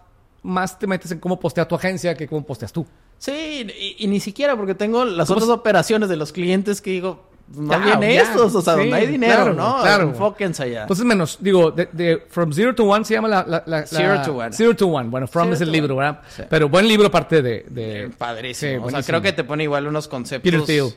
más 0.42 0.78
te 0.78 0.86
metes 0.86 1.11
en 1.12 1.18
cómo 1.18 1.38
postea 1.38 1.66
tu 1.66 1.74
agencia 1.74 2.14
que 2.14 2.26
cómo 2.26 2.44
posteas 2.44 2.72
tú. 2.72 2.86
Sí, 3.18 3.66
y, 3.98 4.06
ni 4.06 4.18
siquiera 4.18 4.56
porque 4.56 4.74
tengo 4.74 5.04
las 5.04 5.30
otras 5.30 5.50
operaciones 5.50 6.08
de 6.08 6.16
los 6.16 6.32
clientes 6.32 6.80
que 6.80 6.90
digo, 6.90 7.28
más 7.54 7.84
bien 7.84 8.02
estos, 8.02 8.54
o 8.54 8.62
sea, 8.62 8.76
donde 8.76 8.94
hay 8.94 9.06
dinero, 9.06 9.52
¿no? 9.52 9.82
Claro. 9.82 10.04
Enfóquense 10.04 10.62
allá. 10.62 10.82
Entonces, 10.82 11.04
menos, 11.04 11.36
digo, 11.38 11.70
de, 11.70 12.22
From 12.30 12.50
Zero 12.50 12.74
to 12.74 12.84
One 12.84 13.04
se 13.04 13.14
llama 13.14 13.28
la... 13.28 13.62
la, 13.66 13.86
zero 13.86 14.22
to 14.22 14.36
One. 14.36 14.52
Zero 14.54 14.74
to 14.74 14.86
One. 14.86 15.11
Bueno, 15.11 15.26
From 15.26 15.52
es 15.52 15.61
el 15.61 15.70
libro, 15.70 15.96
¿verdad? 15.96 16.22
Pero 16.48 16.70
buen 16.70 16.88
libro 16.88 17.08
aparte 17.08 17.42
de... 17.42 17.66
de... 17.68 18.11
Padrísimo. 18.16 18.86
o 18.86 18.90
sea, 18.90 19.02
creo 19.02 19.20
que 19.20 19.34
te 19.34 19.44
pone 19.44 19.64
igual 19.64 19.86
unos 19.86 20.08
conceptos... 20.08 20.50
Peter 20.50 20.64
Thiel. 20.64 20.94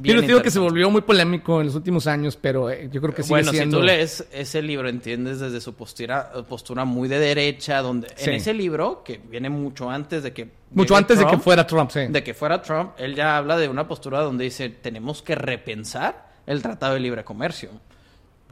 Yo 0.00 0.20
digo 0.20 0.42
que 0.42 0.50
se 0.50 0.58
volvió 0.58 0.90
muy 0.90 1.02
polémico 1.02 1.60
en 1.60 1.66
los 1.66 1.74
últimos 1.74 2.06
años, 2.06 2.38
pero 2.40 2.70
eh, 2.70 2.88
yo 2.90 3.00
creo 3.00 3.14
que 3.14 3.22
sigue 3.22 3.42
bueno, 3.42 3.52
si 3.52 3.68
tú 3.68 3.82
lees 3.82 4.26
ese 4.32 4.62
libro, 4.62 4.88
entiendes 4.88 5.40
desde 5.40 5.60
su 5.60 5.74
postura, 5.74 6.32
postura 6.48 6.84
muy 6.84 7.08
de 7.08 7.18
derecha, 7.18 7.82
donde 7.82 8.08
en 8.16 8.32
ese 8.34 8.54
libro, 8.54 9.02
que 9.04 9.18
viene 9.18 9.50
mucho 9.50 9.90
antes 9.90 10.22
de 10.22 10.32
que... 10.32 10.48
Mucho 10.70 10.96
antes 10.96 11.18
de 11.18 11.26
que 11.26 11.38
fuera 11.38 11.66
Trump, 11.66 11.90
sí. 11.90 12.06
De 12.08 12.24
que 12.24 12.32
fuera 12.32 12.62
Trump, 12.62 12.92
él 12.96 13.14
ya 13.14 13.36
habla 13.36 13.58
de 13.58 13.68
una 13.68 13.86
postura 13.86 14.20
donde 14.20 14.44
dice, 14.44 14.70
tenemos 14.70 15.22
que 15.22 15.34
repensar 15.34 16.32
el 16.46 16.62
Tratado 16.62 16.94
de 16.94 17.00
Libre 17.00 17.24
Comercio. 17.24 17.70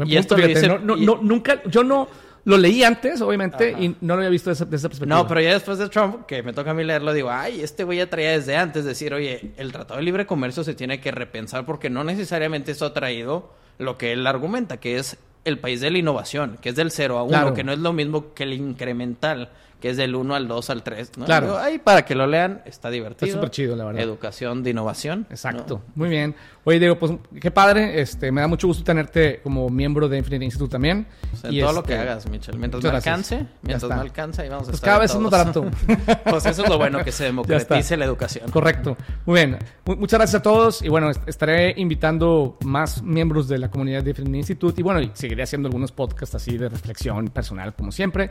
y 0.04 0.16
esto 0.16 0.34
dice, 0.34 0.68
no, 0.68 0.96
no, 0.96 1.18
nunca, 1.22 1.62
yo 1.64 1.82
no 1.82 2.08
lo 2.44 2.56
leí 2.56 2.82
antes, 2.82 3.20
obviamente, 3.20 3.72
y 3.78 3.96
no 4.00 4.14
lo 4.14 4.20
había 4.20 4.30
visto 4.30 4.50
desde, 4.50 4.64
esa 4.64 4.88
perspectiva. 4.88 5.16
No, 5.16 5.28
pero 5.28 5.40
ya 5.40 5.52
después 5.52 5.78
de 5.78 5.88
Trump, 5.88 6.26
que 6.26 6.42
me 6.42 6.52
toca 6.52 6.70
a 6.70 6.74
mí 6.74 6.84
leerlo, 6.84 7.12
digo, 7.12 7.30
ay, 7.30 7.60
este 7.60 7.84
güey 7.84 7.98
ya 7.98 8.08
traía 8.08 8.32
desde 8.32 8.56
antes 8.56 8.84
decir, 8.84 9.12
oye, 9.12 9.52
el 9.56 9.72
Tratado 9.72 9.98
de 9.98 10.04
Libre 10.04 10.26
Comercio 10.26 10.64
se 10.64 10.74
tiene 10.74 11.00
que 11.00 11.10
repensar 11.10 11.66
porque 11.66 11.90
no 11.90 12.04
necesariamente 12.04 12.72
eso 12.72 12.86
ha 12.86 12.94
traído 12.94 13.52
lo 13.78 13.98
que 13.98 14.12
él 14.12 14.26
argumenta, 14.26 14.78
que 14.78 14.96
es 14.96 15.18
el 15.44 15.58
país 15.58 15.80
de 15.80 15.90
la 15.90 15.98
innovación, 15.98 16.58
que 16.60 16.70
es 16.70 16.76
del 16.76 16.90
0 16.90 17.18
a 17.18 17.22
1, 17.22 17.54
que 17.54 17.64
no 17.64 17.72
es 17.72 17.78
lo 17.78 17.92
mismo 17.92 18.34
que 18.34 18.44
el 18.44 18.52
incremental 18.52 19.50
que 19.80 19.90
es 19.90 19.96
del 19.96 20.14
1 20.14 20.34
al 20.34 20.46
2 20.48 20.70
al 20.70 20.82
3. 20.82 21.12
¿no? 21.16 21.24
Claro. 21.24 21.58
ahí 21.58 21.78
para 21.78 22.04
que 22.04 22.14
lo 22.14 22.26
lean, 22.26 22.62
está 22.66 22.90
divertido. 22.90 23.26
Está 23.26 23.38
súper 23.38 23.50
chido, 23.50 23.76
la 23.76 23.84
verdad. 23.84 24.02
Educación 24.02 24.62
de 24.62 24.70
innovación. 24.70 25.26
Exacto. 25.30 25.82
Muy 25.94 26.08
bien. 26.08 26.34
Oye, 26.64 26.78
Diego, 26.78 26.98
pues 26.98 27.12
qué 27.40 27.50
padre. 27.50 28.00
Este, 28.00 28.30
me 28.30 28.42
da 28.42 28.46
mucho 28.46 28.66
gusto 28.66 28.84
tenerte 28.84 29.40
como 29.42 29.70
miembro 29.70 30.08
de 30.08 30.18
Infinite 30.18 30.44
Institute 30.44 30.70
también. 30.70 31.06
En 31.42 31.60
todo 31.60 31.72
lo 31.72 31.82
que 31.82 31.94
este, 31.94 32.08
hagas, 32.08 32.28
Michelle. 32.28 32.58
Mientras 32.58 32.82
me 32.82 32.90
alcance, 32.90 33.46
mientras 33.62 33.90
me 33.90 34.00
alcance, 34.00 34.42
ahí 34.42 34.48
vamos 34.48 34.68
a 34.68 34.70
pues 34.72 34.80
cada 34.80 34.98
vez 34.98 35.10
es 35.10 35.18
más 35.18 35.30
barato. 35.30 35.64
pues 36.24 36.46
eso 36.46 36.62
es 36.62 36.68
lo 36.68 36.76
bueno, 36.76 37.02
que 37.02 37.12
se 37.12 37.24
democratice 37.30 37.96
la 37.96 38.04
educación. 38.04 38.50
Correcto. 38.50 38.96
Muy 39.24 39.40
bien. 39.40 39.58
muchas 39.86 40.18
gracias 40.18 40.40
a 40.40 40.42
todos. 40.42 40.82
Y 40.82 40.88
bueno, 40.88 41.10
estaré 41.26 41.74
invitando 41.78 42.58
más 42.64 43.02
miembros 43.02 43.48
de 43.48 43.58
la 43.58 43.70
comunidad 43.70 44.02
de 44.02 44.10
Infinite 44.10 44.36
Institute. 44.36 44.80
Y 44.80 44.84
bueno, 44.84 45.10
seguiré 45.14 45.42
haciendo 45.42 45.68
algunos 45.68 45.92
podcasts 45.92 46.34
así 46.34 46.58
de 46.58 46.68
reflexión 46.68 47.28
personal, 47.28 47.74
como 47.74 47.90
siempre. 47.90 48.28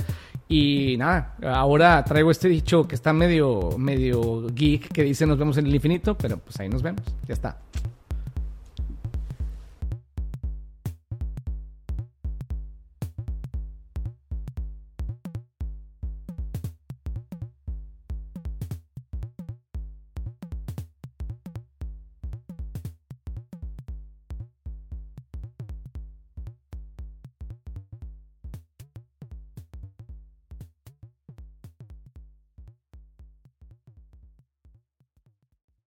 Y 0.48 0.98
nada, 0.98 1.36
ahora 1.44 2.04
traigo 2.04 2.32
este 2.32 2.48
dicho 2.48 2.88
que 2.88 2.96
está 2.96 3.14
medio, 3.14 3.78
medio 3.78 4.48
geek, 4.54 4.92
que 4.92 5.04
dice 5.04 5.26
nos 5.26 5.38
vemos 5.38 5.58
en 5.58 5.68
el 5.68 5.76
infinito, 5.76 6.18
pero 6.18 6.38
pues 6.38 6.60
ahí 6.60 6.70
nos 6.70 6.82
vemos. 6.82 7.02
Ya 7.28 7.34
está. 7.34 7.58